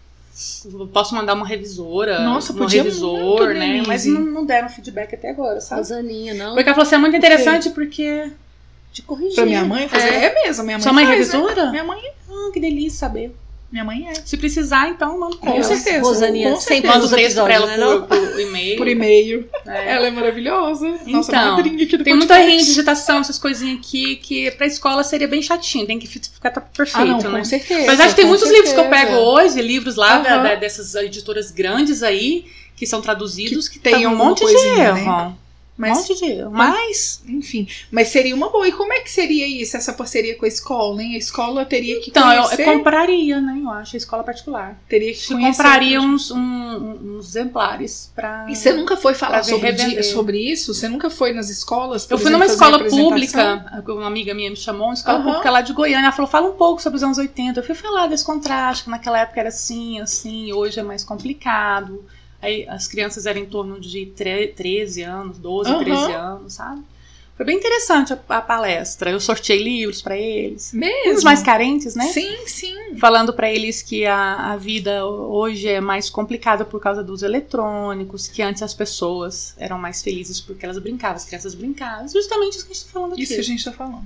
Posso 0.93 1.15
mandar 1.15 1.35
uma 1.35 1.47
revisora, 1.47 2.21
Nossa, 2.21 2.53
um 2.53 2.57
podia 2.57 2.83
revisor, 2.83 3.19
muito, 3.19 3.47
né? 3.47 3.67
Denise. 3.67 3.87
Mas 3.87 4.07
não, 4.07 4.21
não 4.21 4.45
deram 4.47 4.69
feedback 4.69 5.15
até 5.15 5.31
agora, 5.31 5.61
sabe? 5.61 5.81
Rosaninha, 5.81 6.35
não. 6.35 6.55
Porque 6.55 6.69
ela 6.69 6.75
falou 6.75 6.87
assim, 6.87 6.95
é 6.95 6.99
muito 6.99 7.17
interessante 7.17 7.71
porque... 7.71 8.33
Te 8.93 9.03
corrigir. 9.03 9.35
Pra 9.37 9.47
minha 9.47 9.65
mãe 9.65 9.87
fazer. 9.89 10.09
É. 10.09 10.25
É, 10.25 10.45
mesmo, 10.47 10.65
minha 10.65 10.79
mãe 10.79 10.83
Sua 10.83 10.93
mãe 10.93 11.05
é 11.05 11.07
faz, 11.09 11.19
né? 11.33 11.39
revisora? 11.39 11.71
Minha 11.71 11.85
mãe, 11.85 12.01
Ah, 12.29 12.51
que 12.53 12.59
delícia 12.61 12.99
saber. 12.99 13.35
Minha 13.71 13.85
mãe 13.85 14.09
é. 14.09 14.15
Se 14.25 14.37
precisar, 14.37 14.89
então, 14.89 15.19
manda 15.19 15.37
Com 15.37 15.53
com 15.53 15.63
certeza. 15.63 16.01
Rosaninha, 16.01 16.51
com 16.51 16.61
certeza. 16.61 16.93
Manda 16.95 17.07
o 17.07 17.11
texto 17.11 17.45
pra 17.45 17.55
ela 17.55 17.67
por, 17.69 17.79
né, 17.79 18.07
por 18.33 18.41
e-mail. 18.41 18.77
Por 18.77 18.89
e-mail. 18.89 19.49
É. 19.67 19.93
Ela 19.95 20.07
é 20.09 20.11
maravilhosa. 20.11 20.89
Nossa 21.07 21.31
Então, 21.31 21.51
madrinha 21.57 21.85
aqui 21.85 21.97
do 21.97 22.03
Tem 22.05 22.15
muita 22.15 22.35
podcast. 22.35 22.59
gente, 22.59 22.67
digitação, 22.69 23.19
essas 23.21 23.39
coisinhas 23.39 23.79
aqui, 23.79 24.17
que 24.17 24.51
pra 24.53 24.67
escola 24.67 25.05
seria 25.05 25.29
bem 25.29 25.41
chatinho, 25.41 25.87
tem 25.87 25.99
que 25.99 26.07
fi- 26.09 26.21
ficar 26.21 26.51
tá 26.51 26.61
perfeito, 26.61 26.99
Ah, 27.01 27.23
não, 27.23 27.31
né? 27.33 27.39
com 27.39 27.45
certeza. 27.45 27.85
Apesar 27.85 28.09
de 28.09 28.15
tem 28.17 28.25
com 28.25 28.29
muitos 28.31 28.49
livros 28.51 28.73
que 28.73 28.79
eu 28.81 28.85
certeza. 28.85 29.07
pego 29.07 29.17
hoje, 29.19 29.63
livros 29.63 29.95
lá 29.97 30.19
da- 30.19 30.35
Aham. 30.35 30.43
da- 30.43 30.55
dessas 30.57 30.95
editoras 30.97 31.51
grandes 31.51 32.03
aí, 32.03 32.47
que 32.77 32.87
são 32.87 33.01
traduzidos, 33.01 33.69
Que 33.69 33.75
que, 33.75 33.81
tem 33.85 33.95
tem 33.95 34.07
um 34.07 34.11
alguma 34.11 34.31
monte 34.31 34.39
de 34.39 34.45
coisinha, 34.53 34.85
erro. 34.85 34.95
né? 35.29 35.33
Um 35.81 35.89
Mas, 35.89 36.23
erro. 36.23 36.51
Mas, 36.51 37.23
enfim, 37.27 37.67
mas 37.91 38.09
seria 38.09 38.35
uma 38.35 38.51
boa. 38.51 38.69
E 38.69 38.73
como 38.73 38.93
é 38.93 39.01
que 39.01 39.11
seria 39.11 39.47
isso, 39.47 39.77
essa 39.79 39.95
parceria 39.95 40.37
com 40.37 40.45
a 40.45 40.49
escola, 40.49 41.03
hein? 41.03 41.15
A 41.15 41.19
escola 41.19 41.65
teria 41.65 41.99
que 42.01 42.11
então, 42.11 42.31
eu, 42.31 42.43
conhecer, 42.43 42.69
eu 42.69 42.73
compraria, 42.75 43.41
né? 43.41 43.59
Eu 43.63 43.71
acho, 43.71 43.97
a 43.97 43.99
escola 43.99 44.23
particular. 44.23 44.79
teria 44.89 45.13
que 45.15 45.25
Eu 45.33 45.39
conhecer. 45.39 45.57
compraria 45.63 46.01
uns, 46.01 46.31
um- 46.31 47.17
uns 47.17 47.29
exemplares 47.31 48.13
pra. 48.15 48.47
E 48.49 48.55
você 48.55 48.73
nunca 48.73 48.97
foi 48.97 49.15
falar 49.15 49.43
sobre, 49.43 50.03
sobre 50.03 50.39
isso? 50.53 50.75
Você 50.75 50.87
nunca 50.89 51.09
foi 51.09 51.33
nas 51.33 51.49
escolas? 51.49 52.03
Eu 52.11 52.19
fui 52.19 52.27
exemplo, 52.29 52.39
numa 52.39 52.47
escola 52.53 52.85
pública, 52.85 53.83
uma 53.89 54.07
amiga 54.07 54.35
minha 54.35 54.51
me 54.51 54.57
chamou, 54.57 54.89
uma 54.89 54.95
escola 54.95 55.19
Aham. 55.19 55.25
pública 55.29 55.51
lá 55.51 55.63
de 55.63 55.73
Goiânia. 55.73 56.07
Ela 56.07 56.13
falou: 56.13 56.31
fala 56.31 56.49
um 56.49 56.57
pouco 56.57 56.83
sobre 56.83 56.97
os 56.99 57.03
anos 57.03 57.17
80. 57.17 57.59
Eu 57.61 57.65
fui 57.65 57.75
falar 57.75 58.07
desse 58.07 58.25
contraste, 58.25 58.85
que 58.85 58.91
naquela 58.91 59.19
época 59.19 59.41
era 59.41 59.49
assim, 59.49 59.99
assim, 60.01 60.53
hoje 60.53 60.79
é 60.79 60.83
mais 60.83 61.03
complicado. 61.05 62.05
Aí 62.43 62.67
as 62.69 62.87
crianças 62.89 63.27
eram 63.27 63.41
em 63.41 63.47
torno 63.47 63.79
de 63.81 64.07
tre- 64.07 64.49
13 64.49 65.03
anos, 65.03 65.39
12, 65.39 65.71
Aham. 65.71 65.85
13 65.85 66.13
anos, 66.13 66.53
sabe? 66.55 66.83
Foi 67.37 67.47
bem 67.47 67.57
interessante 67.57 68.13
a, 68.13 68.21
a 68.29 68.43
palestra. 68.43 69.11
Eu 69.11 69.19
sorteei 69.19 69.63
livros 69.63 70.03
pra 70.03 70.15
eles. 70.17 70.75
Mesmo? 70.75 71.15
Os 71.15 71.25
mais 71.25 71.43
carentes, 71.43 71.95
né? 71.95 72.05
Sim, 72.09 72.47
sim. 72.47 72.97
Falando 72.99 73.33
pra 73.33 73.51
eles 73.51 73.81
que 73.81 74.05
a, 74.05 74.53
a 74.53 74.57
vida 74.59 75.07
hoje 75.07 75.67
é 75.67 75.81
mais 75.81 76.11
complicada 76.11 76.67
por 76.67 76.79
causa 76.81 77.03
dos 77.03 77.23
eletrônicos, 77.23 78.29
que 78.29 78.43
antes 78.43 78.63
as 78.63 78.75
pessoas 78.75 79.55
eram 79.57 79.79
mais 79.79 80.03
felizes 80.03 80.39
porque 80.39 80.67
elas 80.67 80.79
brincavam, 80.79 81.17
as 81.17 81.25
crianças 81.25 81.55
brincavam. 81.55 82.07
Justamente 82.09 82.57
isso 82.59 82.67
que 82.67 82.73
a 82.73 82.75
gente 82.75 82.85
tá 82.87 82.93
falando 82.93 83.13
aqui. 83.15 83.23
Isso 83.23 83.35
que 83.35 83.41
a 83.41 83.45
gente 83.45 83.65
tá 83.65 83.73
falando. 83.73 84.05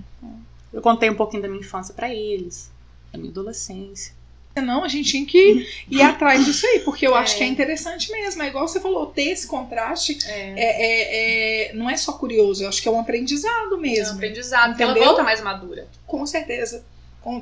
Eu 0.73 0.81
contei 0.81 1.11
um 1.11 1.15
pouquinho 1.17 1.43
da 1.43 1.49
minha 1.49 1.61
infância 1.61 1.93
pra 1.93 2.15
eles, 2.15 2.71
da 3.13 3.19
minha 3.19 3.31
adolescência. 3.33 4.13
Senão 4.57 4.85
a 4.85 4.89
gente 4.89 5.11
tinha 5.11 5.27
que 5.27 5.67
ir 5.91 6.01
atrás 6.03 6.45
disso 6.45 6.65
aí, 6.67 6.79
porque 6.81 7.05
eu 7.05 7.15
acho 7.15 7.35
É. 7.35 7.39
que 7.39 7.45
é 7.45 7.47
interessante 7.49 8.11
mesmo. 8.13 8.41
É 8.43 8.47
igual 8.47 8.69
você 8.69 8.79
falou, 8.81 9.07
ter 9.07 9.31
esse 9.31 9.49
contraste 9.49 10.17
É, 10.27 10.31
é, 10.33 10.57
é- 10.57 11.71
é- 11.71 11.73
não 11.75 11.91
é 11.91 11.97
só 11.97 12.13
curioso, 12.13 12.63
eu 12.63 12.69
acho 12.69 12.81
que 12.81 12.87
é 12.89 12.91
um 12.91 13.01
aprendizado 13.01 13.73
é 13.73 13.77
um 13.77 13.81
mesmo. 13.81 14.15
aprendizado, 14.15 14.69
porque 14.71 14.83
ela 14.83 14.93
Entendeu? 14.93 15.09
volta 15.09 15.25
mais 15.25 15.41
madura. 15.41 15.89
Com 16.07 16.25
certeza. 16.25 16.85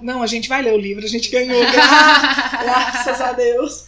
Não, 0.00 0.22
a 0.22 0.26
gente 0.28 0.48
vai 0.48 0.62
ler 0.62 0.72
o 0.72 0.78
livro, 0.78 1.04
a 1.04 1.08
gente 1.08 1.28
ganhou. 1.28 1.60
gra- 1.70 2.62
Graças 2.62 3.20
a 3.20 3.32
Deus. 3.32 3.84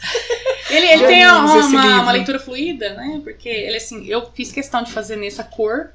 Ele, 0.69 0.87
ele 0.87 1.07
tem 1.07 1.27
uma, 1.27 1.55
uma, 1.67 2.03
uma 2.03 2.13
leitura 2.13 2.39
fluida, 2.41 2.95
né? 2.95 3.21
Porque 3.23 3.49
ele 3.49 3.77
assim, 3.77 4.05
eu 4.07 4.29
fiz 4.35 4.51
questão 4.53 4.83
de 4.83 4.93
fazer 4.93 5.17
nessa 5.17 5.45
cor, 5.45 5.91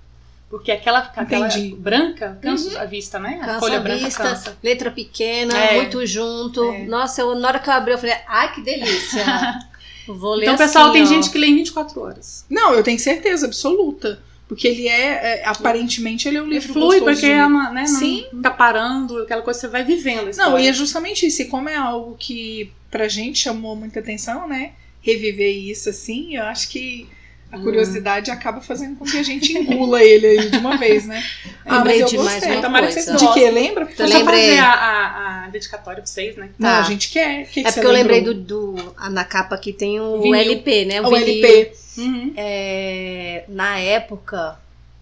porque 0.50 0.72
aquela, 0.72 1.00
aquela 1.16 1.48
Entendi. 1.48 1.76
branca 1.76 2.38
cansa 2.42 2.82
a 2.82 2.86
vista, 2.86 3.20
né? 3.20 3.40
a 3.42 3.46
Cansa 3.46 3.60
folha 3.60 3.78
a 3.78 3.82
branca 3.82 4.06
vista, 4.06 4.24
cansa. 4.24 4.58
letra 4.64 4.90
pequena, 4.92 5.56
É. 5.58 5.76
muito 5.76 6.06
junto. 6.06 6.64
É. 6.72 6.86
Nossa, 6.86 7.22
eu, 7.22 7.36
na 7.36 7.48
hora 7.50 7.60
que 7.60 7.70
eu 7.70 7.74
abri, 7.74 7.92
eu 7.94 7.98
falei, 7.98 8.16
ai, 8.28 8.54
que 8.54 8.62
delícia. 8.62 9.24
Vou 10.08 10.34
ler 10.34 10.46
Então, 10.46 10.58
pessoal, 10.58 10.86
assim, 10.86 10.94
tem 10.94 11.04
ó. 11.04 11.06
gente 11.06 11.30
que 11.30 11.38
lê 11.38 11.48
em 11.48 11.56
24 11.58 12.02
horas. 12.02 12.46
Não, 12.50 12.74
eu 12.74 12.84
tenho 12.84 12.98
certeza 13.00 13.46
absoluta. 13.46 14.22
Porque 14.48 14.68
ele 14.68 14.88
é, 14.88 15.42
é, 15.42 15.46
aparentemente, 15.46 16.28
ele 16.28 16.38
é 16.38 16.42
um 16.42 16.46
Ele 16.46 16.56
livro 16.56 16.74
flui, 16.74 17.00
gostoso 17.00 17.06
porque 17.06 17.26
é 17.28 17.46
uma, 17.46 17.70
né? 17.70 17.82
Não 17.82 18.00
Sim. 18.00 18.26
fica 18.32 18.50
parando, 18.50 19.20
aquela 19.20 19.44
coisa 19.44 19.60
que 19.60 19.66
você 19.68 19.72
vai 19.72 19.84
vivendo. 19.84 20.36
Não, 20.36 20.58
e 20.58 20.66
é 20.68 20.74
justamente 20.74 21.28
isso. 21.28 21.44
E 21.44 21.46
como 21.46 21.70
é 21.70 21.76
algo 21.76 22.16
que 22.18 22.72
pra 22.90 23.08
gente 23.08 23.38
chamou 23.38 23.76
muita 23.76 24.00
atenção, 24.00 24.48
né? 24.48 24.72
Reviver 25.04 25.56
isso 25.56 25.90
assim, 25.90 26.36
eu 26.36 26.44
acho 26.46 26.68
que 26.70 27.08
a 27.52 27.58
Hum. 27.58 27.64
curiosidade 27.64 28.30
acaba 28.30 28.62
fazendo 28.62 28.96
com 28.96 29.06
que 29.06 29.18
a 29.18 29.24
gente 29.24 29.58
engula 29.58 30.04
ele 30.04 30.28
aí 30.28 30.50
de 30.52 30.58
uma 30.58 30.78
vez, 30.78 31.06
né? 31.08 31.24
Lembrei 31.66 32.00
mas 32.02 32.10
de 32.10 32.16
eu 32.16 32.24
mais 32.24 32.40
gostei. 32.44 32.58
uma 32.60 32.82
que 32.88 32.94
coisa. 32.94 33.16
De 33.18 33.34
que? 33.34 33.50
Lembra? 33.50 33.86
Deixa 33.86 34.04
eu 34.04 34.08
lembrei. 34.08 34.48
fazer 34.50 34.60
a, 34.60 34.72
a, 34.72 35.46
a 35.46 35.48
dedicatória 35.50 36.02
pra 36.02 36.06
vocês, 36.06 36.36
né? 36.36 36.50
Não, 36.60 36.70
Tá. 36.70 36.80
a 36.80 36.84
gente 36.84 37.10
quer. 37.10 37.46
Que 37.48 37.62
que 37.62 37.68
É 37.68 37.72
você 37.72 37.80
porque 37.82 37.88
eu 37.88 37.92
lembrei 37.92 38.22
do, 38.22 38.34
do. 38.36 38.94
ah, 38.98 39.10
Na 39.10 39.24
capa 39.26 39.56
aqui 39.56 39.74
tem 39.74 40.00
o 40.00 40.22
Vinil. 40.22 40.36
LP, 40.40 40.86
né? 40.86 41.02
O 41.02 41.10
vinil. 41.10 41.22
LP. 41.22 41.72
Uhum. 41.98 42.34
É, 42.38 43.44
na 43.50 43.78
época, 43.80 44.58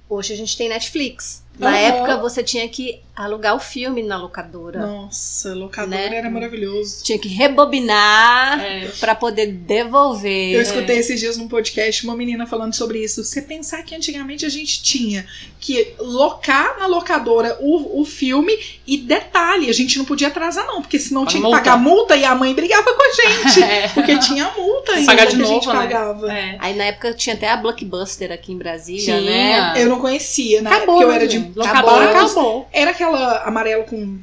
hoje 0.09 0.33
a 0.33 0.37
gente 0.37 0.57
tem 0.57 0.69
Netflix. 0.69 1.43
Na 1.59 1.69
Aham. 1.69 1.77
época 1.77 2.17
você 2.17 2.43
tinha 2.43 2.67
que 2.69 2.99
alugar 3.15 3.55
o 3.55 3.59
filme 3.59 4.03
na 4.03 4.15
locadora. 4.15 4.79
Nossa, 4.85 5.53
locador 5.55 5.89
Né? 5.89 6.17
era 6.17 6.29
maravilhoso. 6.29 7.03
Tinha 7.03 7.17
que 7.17 7.27
rebobinar 7.27 8.59
É. 8.63 8.87
pra 8.99 9.15
poder 9.15 9.47
devolver. 9.47 10.53
Eu 10.53 10.61
escutei 10.61 10.97
esses 10.99 11.19
dias 11.19 11.35
num 11.37 11.47
podcast 11.47 12.03
uma 12.03 12.15
menina 12.15 12.45
falando 12.45 12.73
sobre 12.75 13.03
isso. 13.03 13.23
Você 13.23 13.41
pensar 13.41 13.81
que 13.83 13.95
antigamente 13.95 14.45
a 14.45 14.49
gente 14.49 14.83
tinha 14.83 15.25
que 15.59 15.93
locar 15.99 16.77
na 16.77 16.85
locadora 16.85 17.57
o, 17.59 18.01
o 18.01 18.05
filme 18.05 18.55
e 18.85 18.97
detalhe, 18.97 19.69
a 19.69 19.73
gente 19.73 19.97
não 19.97 20.05
podia 20.05 20.27
atrasar 20.27 20.65
não, 20.67 20.81
porque 20.81 20.99
senão 20.99 21.21
Paga 21.21 21.31
tinha 21.31 21.41
que 21.41 21.47
multa. 21.47 21.57
pagar 21.63 21.77
multa 21.77 22.15
e 22.15 22.23
a 22.23 22.35
mãe 22.35 22.53
brigava 22.53 22.93
com 22.93 23.01
a 23.01 23.11
gente. 23.13 23.63
É. 23.67 23.87
Porque 23.89 24.17
tinha 24.19 24.51
multa 24.55 24.93
ainda 24.93 25.07
Pagar 25.07 25.25
de 25.25 25.35
que 25.35 25.41
a 25.41 25.45
gente 25.45 25.65
novo, 25.65 25.73
né? 25.73 25.79
pagava. 25.87 26.31
É. 26.31 26.55
Aí 26.59 26.75
na 26.75 26.83
época 26.85 27.13
tinha 27.13 27.35
até 27.35 27.49
a 27.49 27.57
Blockbuster 27.57 28.31
aqui 28.31 28.53
em 28.53 28.57
Brasília, 28.57 29.17
Tinha. 29.19 29.21
né? 29.21 29.73
Eu 29.81 29.87
não 29.89 29.99
conhecia, 29.99 30.61
na 30.61 30.69
Acabou, 30.69 30.95
época 31.01 31.03
eu 31.03 31.09
né, 31.09 31.15
era 31.15 31.27
de 31.27 31.39
Locadora 31.55 32.13
Barros. 32.13 32.31
acabou. 32.31 32.67
Era 32.71 32.91
aquela 32.91 33.43
amarelo 33.43 33.83
com 33.85 34.17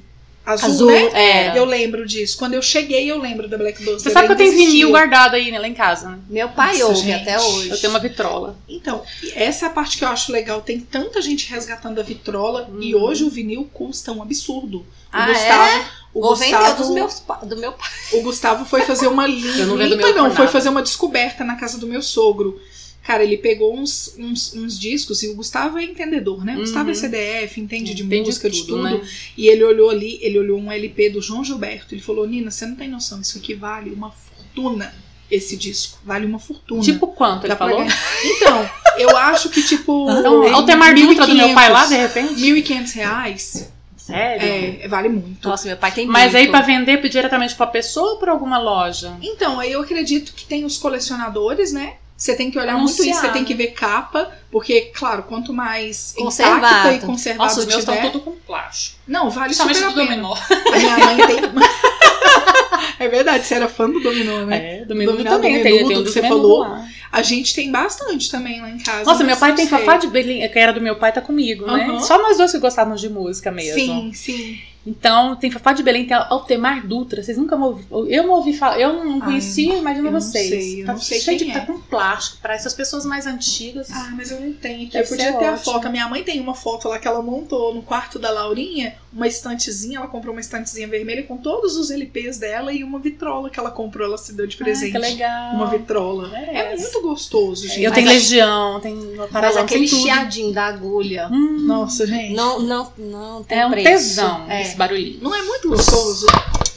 azul, 0.47 0.69
Azul, 0.69 0.91
né? 0.91 1.53
é. 1.53 1.59
Eu 1.59 1.65
lembro 1.65 2.07
disso. 2.07 2.37
Quando 2.37 2.55
eu 2.55 2.61
cheguei, 2.63 3.11
eu 3.11 3.19
lembro 3.19 3.49
da 3.49 3.57
Black 3.57 3.79
Buster. 3.83 4.01
Você 4.01 4.11
sabe 4.11 4.27
que 4.27 4.33
eu 4.33 4.37
tenho 4.37 4.53
vinil 4.53 4.91
guardado 4.91 5.35
aí 5.37 5.51
né, 5.51 5.59
lá 5.59 5.67
em 5.67 5.75
casa, 5.75 6.11
né? 6.11 6.19
Meu 6.29 6.49
pai 6.51 6.73
Nossa, 6.79 6.85
ouve 6.87 7.01
gente. 7.01 7.23
até 7.23 7.41
hoje. 7.41 7.71
Eu 7.71 7.79
tenho 7.81 7.93
uma 7.93 7.99
vitrola. 7.99 8.57
Então, 8.69 9.03
essa 9.35 9.67
é 9.67 9.69
a 9.69 9.73
parte 9.73 9.97
que 9.97 10.05
eu 10.05 10.09
acho 10.09 10.31
legal. 10.33 10.61
Tem 10.61 10.79
tanta 10.81 11.23
gente 11.23 11.51
resgatando 11.51 11.99
a 11.99 12.03
vitrola 12.03 12.69
Hum. 12.71 12.79
e 12.83 12.95
hoje 12.95 13.25
o 13.25 13.31
vinil 13.31 13.69
custa 13.73 14.13
um 14.13 14.21
absurdo. 14.23 14.79
O 14.81 14.85
Ah, 15.13 15.27
Gustavo, 15.29 15.85
O 16.13 16.21
Vou 16.21 16.37
vender 16.37 16.57
Gustavo, 16.59 16.93
meus, 16.95 17.23
do 17.45 17.57
meu 17.57 17.73
pai. 17.73 17.89
o 18.13 18.23
Gustavo 18.23 18.65
foi 18.65 18.83
fazer 18.83 19.07
uma 19.09 19.27
limpa. 19.27 19.49
Eu 19.59 19.67
não 19.67 19.77
vendo 19.77 19.97
meu 19.97 20.15
não, 20.15 20.31
foi 20.35 20.47
fazer 20.49 20.69
uma 20.69 20.83
descoberta 20.83 21.43
na 21.45 21.57
casa 21.57 21.79
do 21.79 21.87
meu 21.87 22.03
sogro. 22.03 22.61
Cara, 23.07 23.23
ele 23.23 23.37
pegou 23.37 23.77
uns, 23.79 24.15
uns, 24.19 24.55
uns 24.55 24.79
discos 24.81 25.23
e 25.23 25.29
o 25.29 25.35
Gustavo 25.35 25.77
é 25.79 25.85
entendedor, 25.85 26.43
né? 26.45 26.57
O 26.57 26.61
Gustavo 26.61 26.89
é 26.89 26.93
Uhum. 26.93 26.99
CDF, 26.99 27.61
entende 27.61 27.93
de 27.95 28.03
Entende 28.03 28.27
música, 28.29 28.49
de 28.49 28.67
tudo. 28.67 28.83
né? 28.83 29.01
E 29.37 29.47
ele 29.47 29.63
olhou 29.63 29.91
ali, 29.91 30.19
ele 30.23 30.39
olhou 30.39 30.59
um 30.59 30.73
LP 30.73 31.11
do 31.11 31.21
João 31.21 31.45
Gilberto. 31.45 31.95
Ele 31.95 32.01
falou: 32.01 32.27
Nina, 32.27 32.51
você 32.51 32.65
não 32.65 32.75
tem 32.77 32.89
noção, 32.89 33.21
isso 33.21 33.37
aqui 33.37 33.53
vale 33.55 33.91
uma 33.91 34.11
fortuna. 34.11 34.95
Esse 35.31 35.57
disco 35.57 35.99
vale 36.05 36.25
uma 36.25 36.39
fortuna. 36.39 36.81
Tipo 36.83 37.09
quanto 37.09 37.43
ele 37.43 37.49
Dá 37.49 37.57
pra 37.57 37.67
falou? 37.67 37.83
ganhar. 37.83 37.99
Então, 38.25 38.71
eu 38.99 39.17
acho 39.17 39.49
que 39.51 39.63
tipo. 39.63 40.09
Então, 40.19 40.45
em 40.49 40.53
Altemar 40.53 40.95
Dutra 40.95 41.27
do 41.27 41.35
meu 41.35 41.53
pai 41.55 41.71
lá, 41.71 41.85
de 41.87 41.95
1.500, 41.95 41.99
repente? 41.99 42.35
1.500 42.41 42.93
reais 42.95 43.71
Sério? 43.97 44.83
é, 44.83 44.89
vale 44.89 45.09
muito. 45.09 45.47
Nossa, 45.49 45.67
meu 45.67 45.77
pai 45.77 45.93
tem 45.93 46.07
Mas 46.07 46.33
muito. 46.33 46.37
aí 46.37 46.49
pra 46.51 46.61
vender 46.61 47.07
diretamente 47.09 47.55
pra 47.55 47.67
pessoa 47.67 48.13
ou 48.13 48.19
pra 48.19 48.33
alguma 48.33 48.59
loja? 48.59 49.15
Então, 49.23 49.59
aí 49.61 49.73
eu 49.73 49.81
acredito 49.83 50.33
que 50.35 50.45
tem 50.47 50.65
os 50.65 50.77
colecionadores, 50.79 51.73
né? 51.73 51.95
Você 52.17 52.37
tem 52.37 52.51
que 52.51 52.59
olhar 52.59 52.75
Anunciar, 52.77 53.07
muito 53.07 53.11
isso, 53.11 53.21
você 53.21 53.33
tem 53.33 53.45
que 53.45 53.55
ver 53.55 53.69
capa, 53.69 54.31
porque, 54.51 54.93
claro, 54.95 55.25
quanto 55.25 55.53
mais 55.53 56.15
Conservado. 56.17 56.59
intacta 56.59 56.93
e 56.93 57.01
conservado 57.01 57.49
Nossa, 57.49 57.61
os 57.61 57.67
meus 57.67 57.81
estão 57.81 58.01
tudo 58.03 58.21
com 58.21 58.33
plástico. 58.33 58.99
Não, 59.07 59.29
vale 59.31 59.53
super 59.53 59.77
a 59.77 59.79
pena. 59.79 59.93
dominó. 59.93 60.35
A 60.35 60.79
minha 60.79 60.99
mãe 60.99 61.17
tem... 61.27 61.37
é 63.01 63.09
verdade, 63.09 63.45
você 63.45 63.55
era 63.55 63.69
fã 63.69 63.91
do 63.91 64.01
dominó, 64.01 64.45
né? 64.45 64.83
É, 64.83 64.85
do 64.85 64.95
menudo 64.95 65.19
Dominado, 65.19 65.37
também. 65.37 65.53
menudo 65.63 65.79
tem, 65.79 65.89
tem 65.89 65.99
um 65.99 66.05
que 66.05 66.11
você 66.11 66.23
falou. 66.23 66.61
lá. 66.61 66.87
A 67.11 67.23
gente 67.23 67.55
tem 67.55 67.71
bastante 67.71 68.31
também 68.31 68.61
lá 68.61 68.71
em 68.71 68.79
casa. 68.79 69.05
Nossa, 69.05 69.25
meu 69.25 69.37
pai 69.37 69.55
tem. 69.55 69.67
Fafá 69.67 69.97
de 69.97 70.07
Belém, 70.07 70.49
que 70.49 70.59
era 70.59 70.73
do 70.73 70.81
meu 70.81 70.97
pai, 70.97 71.13
tá 71.13 71.21
comigo, 71.21 71.67
né? 71.67 71.99
Só 72.01 72.21
nós 72.21 72.37
dois 72.37 72.53
que 72.53 72.59
gostávamos 72.59 73.01
de 73.01 73.09
música 73.09 73.51
mesmo. 73.51 73.75
Sim, 73.75 74.13
sim. 74.13 74.61
Então, 74.87 75.35
tem 75.37 75.51
Fafá 75.51 75.73
de 75.73 75.83
Belém, 75.83 76.07
tem 76.07 76.15
Altemar 76.17 76.87
Dutra. 76.87 77.23
Vocês 77.23 77.39
nunca 77.39 77.57
me 77.57 77.65
ouviram. 77.65 78.07
Eu 78.07 78.25
não 78.27 78.35
ouvi 78.35 78.53
falar, 78.53 78.79
eu 78.79 78.93
não 78.93 79.15
Ai, 79.15 79.21
conhecia, 79.23 79.77
imagina 79.77 80.09
eu 80.09 80.13
não 80.13 80.21
vocês. 80.21 80.49
sei, 80.49 80.83
eu 80.83 80.87
tá 80.87 80.93
não 80.93 81.01
sei 81.01 81.21
cheio 81.21 81.39
quem 81.39 81.49
de 81.49 81.53
é. 81.57 81.61
tá 81.61 81.67
com 81.67 81.79
plástico. 81.81 82.43
Para 82.43 82.55
essas 82.55 82.75
pessoas 82.75 83.05
mais 83.07 83.27
antigas. 83.27 83.91
Ah, 83.91 84.13
mas 84.15 84.31
eu 84.31 84.41
não 84.41 84.53
tenho 84.53 84.85
Eu 84.93 85.05
podia 85.07 85.07
ser 85.33 85.39
ter 85.39 85.45
a 85.47 85.53
ótimo. 85.53 85.59
foto. 85.73 85.87
A 85.87 85.91
minha 85.91 86.09
mãe 86.09 86.23
tem 86.23 86.39
uma 86.41 86.55
foto 86.55 86.89
lá 86.89 86.99
que 86.99 87.09
ela 87.09 87.23
montou 87.23 87.75
no 87.75 87.83
quarto 87.83 88.19
da 88.19 88.31
Laurinha, 88.31 88.95
uma 89.13 89.27
estantezinha. 89.27 89.99
Ela 89.99 90.07
comprou 90.09 90.35
uma 90.35 90.41
estantezinha 90.41 90.87
vermelha 90.87 91.23
com 91.23 91.37
todos 91.39 91.77
os 91.77 91.91
LPs 91.91 92.39
dela 92.39 92.73
e 92.73 92.85
uma 92.85 92.99
vitrola 92.99 93.49
que 93.49 93.59
ela 93.59 93.71
comprou. 93.71 94.07
Ela 94.07 94.19
se 94.19 94.35
deu 94.35 94.47
de 94.47 94.57
Ah, 94.61 94.65
presente. 94.65 94.93
que 94.93 94.99
legal. 94.99 95.55
Uma 95.55 95.67
vitrola. 95.71 96.37
É 96.39 96.77
muito 96.77 97.01
gostoso, 97.01 97.67
gente. 97.69 97.83
Eu 97.83 97.91
Mas 97.91 97.95
tenho 97.99 98.11
a- 98.11 98.13
legião, 98.13 98.81
tem 98.81 98.93
uma 98.95 99.23
Mas 99.23 99.31
parada 99.31 99.61
aquele 99.61 99.89
tem 99.89 99.89
tudo. 99.89 100.03
chiadinho 100.03 100.53
da 100.53 100.67
agulha. 100.67 101.29
Hum, 101.33 101.61
Nossa, 101.67 102.07
gente. 102.07 102.35
Não, 102.35 102.61
não, 102.61 102.93
não 102.99 103.43
tem 103.45 103.59
é 103.61 103.67
um 103.67 103.71
preço. 103.71 103.87
tesão 103.87 104.45
É. 104.51 104.74
esse 104.75 104.77
barulhinho. 104.77 105.19
Não 105.23 105.35
é 105.35 105.43
muito 105.43 105.69
gostoso? 105.69 106.27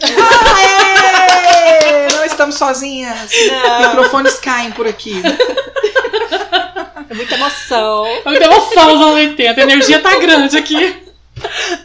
Aê! 0.01 0.07
Não 2.15 2.25
estamos 2.25 2.55
sozinhas. 2.55 3.29
Não, 3.49 3.89
Microfones 3.89 4.35
caem 4.35 4.71
por 4.71 4.87
aqui. 4.87 5.21
é 7.09 7.13
muita 7.13 7.35
emoção. 7.35 8.05
Me 8.25 8.39
deu 8.39 8.51
emoção 8.51 8.89
anos 8.89 9.15
80, 9.15 9.59
a 9.59 9.63
energia 9.63 9.99
tá 9.99 10.17
grande 10.19 10.57
aqui. 10.57 11.07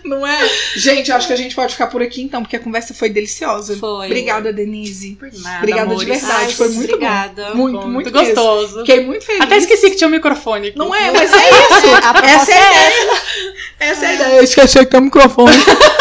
Não 0.03 0.27
é? 0.27 0.49
Gente, 0.77 1.13
acho 1.13 1.27
que 1.27 1.33
a 1.35 1.37
gente 1.37 1.55
pode 1.55 1.75
ficar 1.75 1.87
por 1.89 2.01
aqui 2.01 2.23
então, 2.23 2.43
porque 2.43 2.57
a 2.57 2.61
conversa 2.61 2.95
foi 2.95 3.11
deliciosa. 3.11 3.77
Foi. 3.77 4.07
Obrigada, 4.07 4.51
Denise. 4.51 5.15
Por 5.17 5.29
nada, 5.43 5.59
Obrigada 5.59 5.87
de 5.89 5.93
amores. 5.93 6.09
verdade, 6.09 6.45
Ai, 6.47 6.53
foi 6.53 6.69
muito 6.71 6.95
obrigada. 6.95 7.45
bom. 7.51 7.57
Muito, 7.57 7.79
Bom, 7.81 7.89
muito, 7.89 8.11
gostoso. 8.11 8.79
Fiquei 8.79 9.05
muito 9.05 9.27
feliz. 9.27 9.43
Até 9.43 9.59
esqueci 9.59 9.91
que 9.91 9.97
tinha 9.97 10.09
um 10.09 10.11
microfone 10.11 10.69
aqui. 10.69 10.79
Não 10.79 10.95
é, 10.95 11.11
mas 11.11 11.31
é 11.33 11.51
isso. 11.51 11.87
Essa 12.25 12.53
é 12.53 12.57
a 12.57 12.71
ideia. 12.71 13.21
Essa 13.79 14.07
é 14.07 14.09
a 14.09 14.15
ideia. 14.15 14.37
Eu 14.37 14.45
esqueci 14.45 14.79
que 14.79 14.87
tem 14.87 15.01
um 15.01 15.05
microfone. 15.05 15.53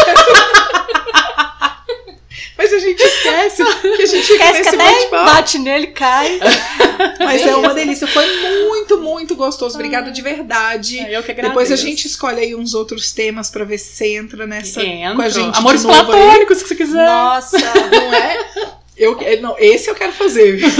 Mas 2.61 2.73
a 2.73 2.77
gente 2.79 3.01
esquece 3.01 3.63
que 3.81 3.87
a 3.87 4.05
gente 4.05 4.23
fica 4.27 4.33
Esquece 4.45 4.51
que 4.51 4.57
nesse 4.59 4.75
até 4.75 4.77
bate-papo. 4.93 5.25
bate 5.33 5.57
nele, 5.59 5.87
cai. 5.87 6.39
Mas 7.19 7.41
é 7.41 7.55
uma 7.55 7.73
delícia. 7.73 8.05
Foi 8.05 8.23
muito, 8.67 8.99
muito 8.99 9.35
gostoso. 9.35 9.73
Obrigada 9.75 10.11
de 10.11 10.21
verdade. 10.21 10.99
É, 10.99 11.17
Eu 11.17 11.23
que 11.23 11.31
agradeço. 11.31 11.49
Depois 11.49 11.71
a 11.71 11.75
gente 11.75 12.05
escolhe 12.05 12.39
aí 12.39 12.55
uns 12.55 12.75
outros 12.75 13.11
temas 13.11 13.49
pra 13.49 13.63
ver 13.65 13.79
se 13.79 13.95
você 13.95 14.15
entra 14.15 14.45
nessa 14.45 14.83
Entro. 14.83 15.15
com 15.15 15.21
a 15.23 15.29
gente. 15.29 15.57
Amores 15.57 15.83
aí. 15.83 15.91
platônicos, 15.91 16.57
se 16.59 16.67
você 16.67 16.75
quiser. 16.75 17.03
Nossa. 17.05 17.57
Não 17.57 18.13
é? 18.13 18.71
Eu, 18.95 19.17
não, 19.41 19.55
esse 19.57 19.89
eu 19.89 19.95
quero 19.95 20.13
fazer. 20.13 20.61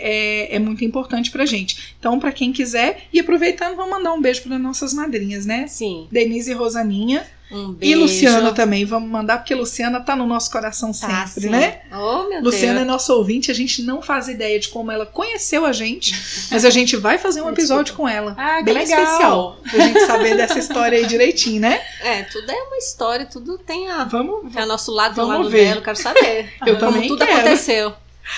é, 0.51 0.57
é 0.57 0.59
muito 0.59 0.85
importante 0.85 1.31
pra 1.31 1.47
gente. 1.47 1.95
Então, 1.99 2.19
pra 2.19 2.31
quem 2.33 2.53
quiser, 2.53 3.05
e 3.13 3.19
aproveitando, 3.21 3.75
vamos 3.77 3.91
mandar 3.91 4.13
um 4.13 4.21
beijo 4.21 4.43
para 4.43 4.59
nossas 4.59 4.93
madrinhas, 4.93 5.47
né? 5.47 5.67
Sim. 5.67 6.07
Denise 6.11 6.51
e 6.51 6.55
Rosaninha. 6.55 7.27
Um 7.53 7.71
E 7.73 7.75
beijo. 7.75 7.99
Luciana 8.03 8.53
também, 8.53 8.85
vamos 8.85 9.11
mandar, 9.11 9.39
porque 9.39 9.57
Luciana 9.57 9.99
tá 9.99 10.15
no 10.15 10.25
nosso 10.25 10.53
coração 10.53 10.93
Tá, 10.93 11.27
sempre, 11.27 11.49
sim. 11.49 11.49
né? 11.49 11.81
Oh, 11.91 12.29
meu 12.29 12.43
Luciana 12.43 12.75
é 12.75 12.85
Deus. 12.85 12.87
nossa 12.87 13.13
ouvinte, 13.13 13.51
a 13.51 13.55
gente 13.55 13.83
não 13.83 14.01
faz 14.01 14.29
ideia 14.29 14.61
de 14.61 14.69
como 14.69 14.93
ela 14.93 15.05
conheceu 15.05 15.65
a 15.67 15.73
gente, 15.73 16.15
mas 16.53 16.65
a 16.65 16.71
gente 16.71 16.97
vai 16.97 17.19
fazer 17.19 17.43
um 17.43 17.49
episódio 17.49 17.95
com 17.95 18.09
ela. 18.09 18.37
Ah, 18.39 18.59
que 18.59 18.65
Bem 18.67 18.75
legal. 18.75 19.03
especial. 19.03 19.59
Pra 19.69 19.81
gente 19.85 20.01
saber 20.07 20.37
dessa 20.37 20.61
história 20.61 20.97
aí 20.99 21.07
direitinho, 21.07 21.61
né? 21.61 21.81
É, 22.03 22.23
tudo 22.23 22.49
é 22.53 22.55
uma 22.55 22.77
história, 22.77 23.27
tudo 23.27 23.59
tem 23.59 23.89
a. 23.91 24.05
Vamos. 24.05 24.55
É 24.55 24.63
o 24.63 24.67
nosso 24.67 24.93
lado, 24.93 25.17
tem 25.17 25.25
o 25.25 25.27
Vamos 25.27 25.47
lado 25.47 25.51
ver. 25.51 25.65
dela, 25.65 25.77
eu 25.81 25.83
quero 25.83 25.97
saber. 25.99 26.53
Eu 26.65 26.79
como 26.79 26.93
também 26.93 27.09
tudo 27.09 27.27
quero. 27.27 27.33
aconteceu. 27.41 27.93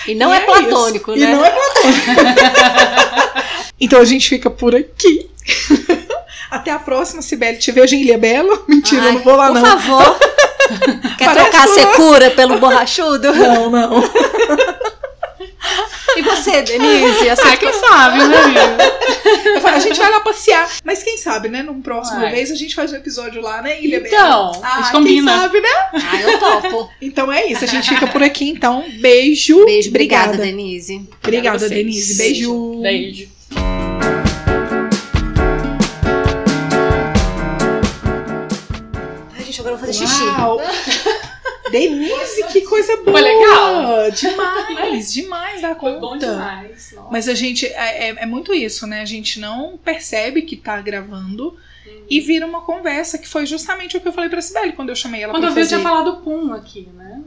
E 0.07 0.15
não 0.15 0.33
E 0.33 0.37
é, 0.37 0.41
é 0.41 0.45
platônico, 0.45 1.11
isso. 1.13 1.21
né? 1.25 1.31
E 1.31 1.35
não 1.35 1.45
é 1.45 1.49
platônico. 1.49 2.05
então 3.79 3.99
a 3.99 4.05
gente 4.05 4.27
fica 4.29 4.49
por 4.49 4.75
aqui. 4.75 5.29
Até 6.51 6.71
a 6.71 6.79
próxima, 6.79 7.21
Sibeli. 7.21 7.57
Te 7.57 7.71
vejo 7.71 7.95
em 7.95 8.01
Ilha 8.01 8.17
Bela. 8.17 8.63
Mentira, 8.67 9.03
eu 9.03 9.07
Ai, 9.07 9.13
não 9.15 9.21
vou 9.23 9.35
lá, 9.35 9.47
por 9.47 9.55
não. 9.55 9.65
favor. 9.79 10.17
Quer 11.17 11.25
Parece 11.25 11.49
trocar 11.49 11.63
a 11.65 11.67
secura 11.67 12.31
pelo 12.31 12.59
borrachudo? 12.59 13.33
Não, 13.33 13.69
não. 13.69 14.03
você, 16.21 16.61
Denise. 16.61 17.29
Ah, 17.29 17.57
quem 17.57 17.73
sabe, 17.73 18.17
né, 18.27 18.37
amiga? 18.43 19.61
Falo, 19.61 19.75
a 19.75 19.79
gente 19.79 19.97
vai 19.99 20.11
lá 20.11 20.19
passear. 20.19 20.69
Mas 20.83 21.01
quem 21.03 21.17
sabe, 21.17 21.49
né? 21.49 21.63
Num 21.63 21.81
próximo 21.81 22.19
Vai. 22.21 22.31
vez 22.31 22.51
a 22.51 22.55
gente 22.55 22.75
faz 22.75 22.91
um 22.93 22.95
episódio 22.97 23.41
lá, 23.41 23.61
né, 23.61 23.81
Ilha 23.81 23.99
Bela? 24.01 24.07
Então, 24.15 24.61
a 24.63 24.67
Ah, 24.67 24.75
gente 24.81 24.91
quem 24.91 24.99
combina. 25.01 25.31
sabe, 25.39 25.61
né? 25.61 25.69
Ah, 25.93 26.21
eu 26.21 26.39
topo. 26.39 26.89
Então 27.01 27.31
é 27.31 27.45
isso. 27.47 27.63
A 27.63 27.67
gente 27.67 27.89
fica 27.89 28.07
por 28.07 28.21
aqui, 28.21 28.49
então. 28.49 28.83
Beijo. 28.99 29.63
Beijo, 29.65 29.89
obrigada, 29.89 30.33
Obrigada, 30.33 30.43
Denise. 30.45 31.09
Obrigada. 31.23 31.69
Denise. 31.69 32.15
Beijo. 32.17 32.81
Beijo. 32.81 33.29
Ai, 39.35 39.43
gente, 39.45 39.59
agora 39.59 39.75
eu 39.75 39.79
vou 39.79 39.87
fazer 39.87 39.93
xixi. 39.93 40.23
Denise, 41.73 42.47
que 42.51 42.61
coisa 42.61 42.95
boa. 42.97 43.11
Foi 43.11 43.21
legal? 43.21 44.11
Demais, 44.11 45.13
demais 45.13 45.61
da 45.61 45.75
Foi 45.75 45.93
conta. 45.93 45.99
bom 45.99 46.17
demais. 46.17 46.91
nossa. 46.95 47.09
Mas 47.11 47.27
a 47.27 47.33
gente, 47.33 47.65
é, 47.65 48.09
é- 48.09 48.15
é 48.19 48.25
muito 48.25 48.53
isso, 48.53 48.85
né? 48.87 49.01
A 49.01 49.05
gente 49.05 49.39
não 49.39 49.77
percebe 49.77 50.43
que 50.43 50.55
tá 50.55 50.79
gravando 50.79 51.57
e 52.09 52.19
vira 52.21 52.45
uma 52.45 52.61
conversa, 52.61 53.17
que 53.17 53.27
foi 53.27 53.45
justamente 53.45 53.97
o 53.97 54.01
que 54.01 54.07
eu 54.07 54.13
falei 54.13 54.29
pra 54.29 54.41
Sibeli 54.41 54.73
quando 54.73 54.89
eu 54.89 54.95
chamei 54.95 55.23
ela 55.23 55.33
Quando 55.33 55.43
pra 55.43 55.51
eu 55.51 55.55
vi, 55.55 55.61
eu 55.61 55.67
tinha 55.67 55.79
falado 55.79 56.17
Pum 56.17 56.53
aqui, 56.53 56.87
né? 56.93 57.21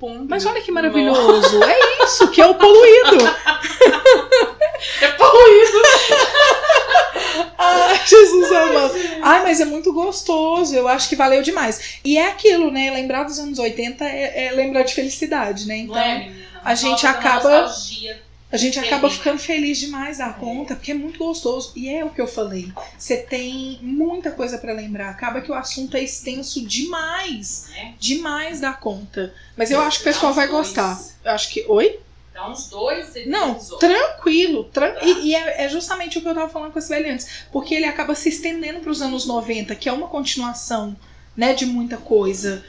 O. 0.00 0.26
Mas 0.28 0.44
olha 0.46 0.60
que 0.60 0.70
maravilhoso. 0.72 1.62
É 1.62 2.04
isso, 2.04 2.28
que 2.28 2.40
é 2.40 2.46
o 2.46 2.54
poluído. 2.54 3.18
É 5.00 5.08
poluído. 5.12 5.78
Ai, 7.58 8.00
Jesus 8.06 8.52
amado. 8.52 8.94
Ai, 9.22 9.42
mas 9.42 9.60
é 9.60 9.64
muito 9.64 9.92
gostoso. 9.92 10.74
Eu 10.74 10.86
acho 10.86 11.08
que 11.08 11.16
valeu 11.16 11.42
demais. 11.42 11.98
E 12.04 12.18
é 12.18 12.28
aquilo, 12.28 12.70
né? 12.70 12.90
Lembrar 12.90 13.24
dos 13.24 13.38
anos 13.38 13.58
80 13.58 14.04
é, 14.04 14.46
é 14.46 14.52
lembrar 14.52 14.82
de 14.82 14.94
felicidade, 14.94 15.66
né? 15.66 15.78
Então, 15.78 15.96
é, 15.98 16.18
menina? 16.18 16.36
a 16.62 16.74
gente 16.74 17.02
da 17.02 17.10
acaba- 17.10 17.62
nostalgia. 17.62 18.22
A 18.50 18.56
gente 18.56 18.78
acaba 18.78 19.10
ficando 19.10 19.38
feliz 19.38 19.78
demais 19.78 20.18
da 20.18 20.32
conta, 20.32 20.76
porque 20.76 20.92
é 20.92 20.94
muito 20.94 21.18
gostoso. 21.18 21.72
E 21.74 21.88
é 21.88 22.04
o 22.04 22.10
que 22.10 22.20
eu 22.20 22.28
falei. 22.28 22.72
Você 22.96 23.16
tem 23.16 23.78
muita 23.82 24.30
coisa 24.30 24.56
pra 24.58 24.72
lembrar. 24.72 25.10
Acaba 25.10 25.40
que 25.40 25.50
o 25.50 25.54
assunto 25.54 25.96
é 25.96 26.02
extenso 26.02 26.64
demais. 26.66 27.66
né? 27.70 27.94
Demais 27.98 28.60
da 28.60 28.72
conta. 28.72 29.34
Mas 29.56 29.70
eu 29.70 29.80
acho 29.80 29.98
que 29.98 30.08
o 30.08 30.12
pessoal 30.12 30.32
vai 30.32 30.46
gostar. 30.46 30.98
Eu 31.24 31.32
acho 31.32 31.50
que. 31.50 31.64
Oi? 31.68 31.98
Dá 32.32 32.50
uns 32.50 32.68
dois 32.68 33.14
Não, 33.26 33.54
tranquilo. 33.78 34.64
tran- 34.64 34.94
E, 35.02 35.28
e 35.28 35.34
é, 35.34 35.64
é 35.64 35.68
justamente 35.70 36.18
o 36.18 36.20
que 36.20 36.28
eu 36.28 36.34
tava 36.34 36.48
falando 36.50 36.70
com 36.72 36.78
esse 36.78 36.88
velho 36.90 37.10
antes. 37.10 37.26
Porque 37.50 37.74
ele 37.74 37.86
acaba 37.86 38.14
se 38.14 38.28
estendendo 38.28 38.80
pros 38.80 39.00
anos 39.00 39.26
90, 39.26 39.74
que 39.74 39.88
é 39.88 39.92
uma 39.92 40.06
continuação, 40.06 40.94
né, 41.36 41.54
de 41.54 41.64
muita 41.66 41.96
coisa. 41.96 42.62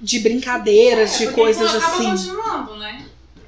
De 0.00 0.18
brincadeiras, 0.18 1.16
de 1.18 1.22
É, 1.22 1.26
Porque 1.26 1.40
coisas 1.40 1.72
acaba 1.72 1.94
assim. 1.94 2.10
continuando, 2.10 2.76
né? 2.78 3.04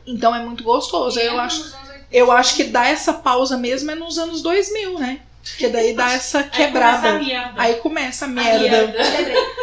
Então 0.07 0.35
é 0.35 0.39
muito 0.41 0.63
gostoso. 0.65 1.19
Eu 1.19 1.33
Entra 1.33 1.43
acho, 1.45 1.59
nos 1.65 1.75
anos 1.75 1.89
80. 1.89 2.07
eu 2.13 2.33
acho 2.33 2.55
que 2.57 2.65
dá 2.65 2.87
essa 2.87 3.13
pausa 3.13 3.57
mesmo 3.57 3.91
é 3.91 3.95
nos 3.95 4.19
anos 4.19 4.43
2000, 4.43 4.99
né? 4.99 5.21
Que 5.59 5.69
daí 5.69 5.93
dá 5.95 6.13
essa 6.13 6.39
Aí 6.39 6.51
quebrada. 6.51 7.09
começa 7.09 7.17
a 7.17 7.19
merda. 7.19 7.63
Aí 7.63 7.75
começa 7.75 8.25
a 8.25 8.29
merda. 8.29 8.95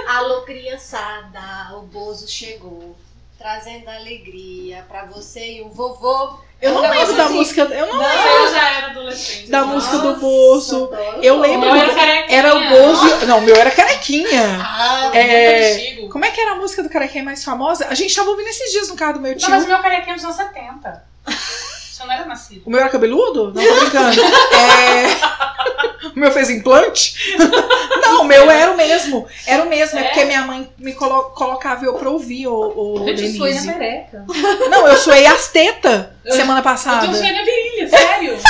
Alô, 0.08 0.42
criançada, 0.42 1.76
o 1.78 1.82
Bozo 1.82 2.28
chegou. 2.28 2.96
Trazendo 3.38 3.90
alegria 3.90 4.86
pra 4.88 5.06
você 5.06 5.54
e 5.58 5.62
o 5.62 5.70
vovô. 5.70 6.40
Eu 6.62 6.74
não 6.74 6.82
lembro 6.82 7.14
da 7.16 7.26
assim. 7.26 7.34
música. 7.34 7.62
Eu 7.62 7.88
não 7.88 7.98
lembro 7.98 8.18
eu 8.18 8.52
já 8.52 8.70
era 8.78 8.88
adolescente. 8.88 9.50
da 9.50 9.64
música 9.66 9.98
do 9.98 10.16
Bozo. 10.18 10.92
Eu 11.22 11.36
O 11.36 11.40
lembro. 11.40 11.72
meu 11.72 11.76
era 11.76 11.94
carequinha. 11.96 12.38
Era 12.38 12.56
o 12.56 12.70
Bozo. 12.70 13.26
Não, 13.26 13.38
o 13.40 13.42
meu 13.42 13.56
era 13.56 13.72
carequinha. 13.72 14.60
Ah, 14.62 15.10
É, 15.14 15.74
Antigo. 15.74 16.10
Como 16.10 16.24
é 16.24 16.30
que 16.30 16.40
era 16.40 16.52
a 16.52 16.56
música 16.56 16.84
do 16.84 16.90
carequinha 16.90 17.24
mais 17.24 17.44
famosa? 17.44 17.88
A 17.90 17.96
gente 17.96 18.16
tava 18.16 18.30
ouvindo 18.30 18.48
esses 18.48 18.72
dias 18.72 18.90
no 18.90 18.96
carro 18.96 19.14
do 19.14 19.20
meu 19.22 19.36
tio. 19.36 19.50
Não, 19.50 19.56
mas 19.56 19.66
o 19.66 19.68
meu 19.68 19.80
carequinha 19.80 20.14
é 20.14 20.16
dos 20.16 20.24
anos 20.26 20.36
70. 20.38 21.04
Você 21.28 22.04
não 22.06 22.12
era 22.14 22.26
nascido. 22.26 22.62
O 22.66 22.70
meu 22.70 22.80
era 22.80 22.90
cabeludo? 22.90 23.54
Não, 23.54 23.64
tô 23.64 23.80
brincando. 23.80 24.22
É... 24.54 25.91
O 26.16 26.20
meu 26.20 26.32
fez 26.32 26.50
implante? 26.50 27.36
Não, 28.02 28.22
o 28.22 28.24
meu 28.26 28.50
era 28.50 28.72
o 28.72 28.76
mesmo. 28.78 29.28
Era 29.46 29.64
o 29.64 29.70
mesmo, 29.70 29.98
é, 30.00 30.02
É? 30.02 30.06
porque 30.06 30.26
minha 30.26 30.42
mãe 30.44 30.70
me 30.78 30.94
colo- 30.94 31.30
colocava 31.32 31.86
eu 31.86 31.94
pra 31.94 32.10
ouvir 32.10 32.48
o, 32.48 32.54
o 32.54 33.08
Eu 33.10 33.16
te 33.16 33.32
suei 33.38 33.54
na 33.54 33.60
Denise. 33.62 33.74
pereca. 33.80 34.26
Não, 34.70 34.88
eu 34.88 34.98
suei 34.98 35.26
as 35.26 35.48
tetas 35.50 36.08
semana 36.30 36.60
Eu 36.60 36.64
passada. 36.64 37.08
te 37.08 37.16
suei 37.16 37.32
na 37.32 37.44
virilha, 37.44 37.88
sério. 37.90 38.38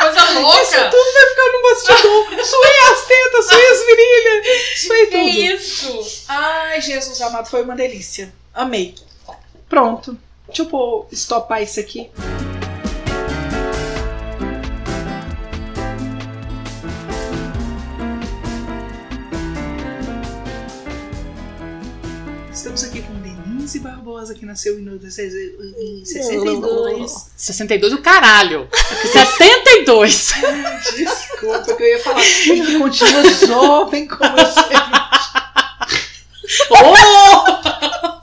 Coisa 0.00 0.20
Isso 0.20 0.34
louca. 0.40 0.90
tudo 0.90 1.12
vai 1.12 1.26
ficar 1.28 1.52
no 1.52 1.62
bastidor. 1.62 2.26
Suei 2.46 2.78
as 2.92 3.04
tetas, 3.06 3.46
suei 3.48 3.68
as 3.68 3.86
virilhas, 3.86 4.80
suei 4.86 5.06
Que 5.06 5.12
tudo. 5.18 5.28
isso? 5.28 6.24
Ai, 6.28 6.80
Jesus 6.80 7.20
amado, 7.20 7.48
foi 7.50 7.62
uma 7.62 7.74
delícia. 7.74 8.32
Amei. 8.54 8.94
Pronto. 9.68 10.16
Deixa 10.46 10.62
eu 10.62 10.66
pôr, 10.66 11.06
estopar 11.10 11.62
isso 11.62 11.80
aqui. 11.80 12.10
Estamos 22.68 22.84
aqui 22.84 23.00
com 23.00 23.14
Denise 23.14 23.78
Barbosa, 23.78 24.34
que 24.34 24.44
nasceu 24.44 24.78
em 24.78 24.82
1962. 24.82 27.30
62 27.34 27.92
do 27.92 28.02
caralho. 28.02 28.68
72. 29.10 30.34
Desculpa, 30.94 31.74
que 31.74 31.82
eu 31.82 31.88
ia 31.88 31.98
falar. 31.98 32.20
Que 32.20 32.78
continua 32.78 33.24
jovem 33.46 34.06
como 34.06 34.22
a 34.22 34.44
gente. 34.44 34.58
Ô, 36.68 36.76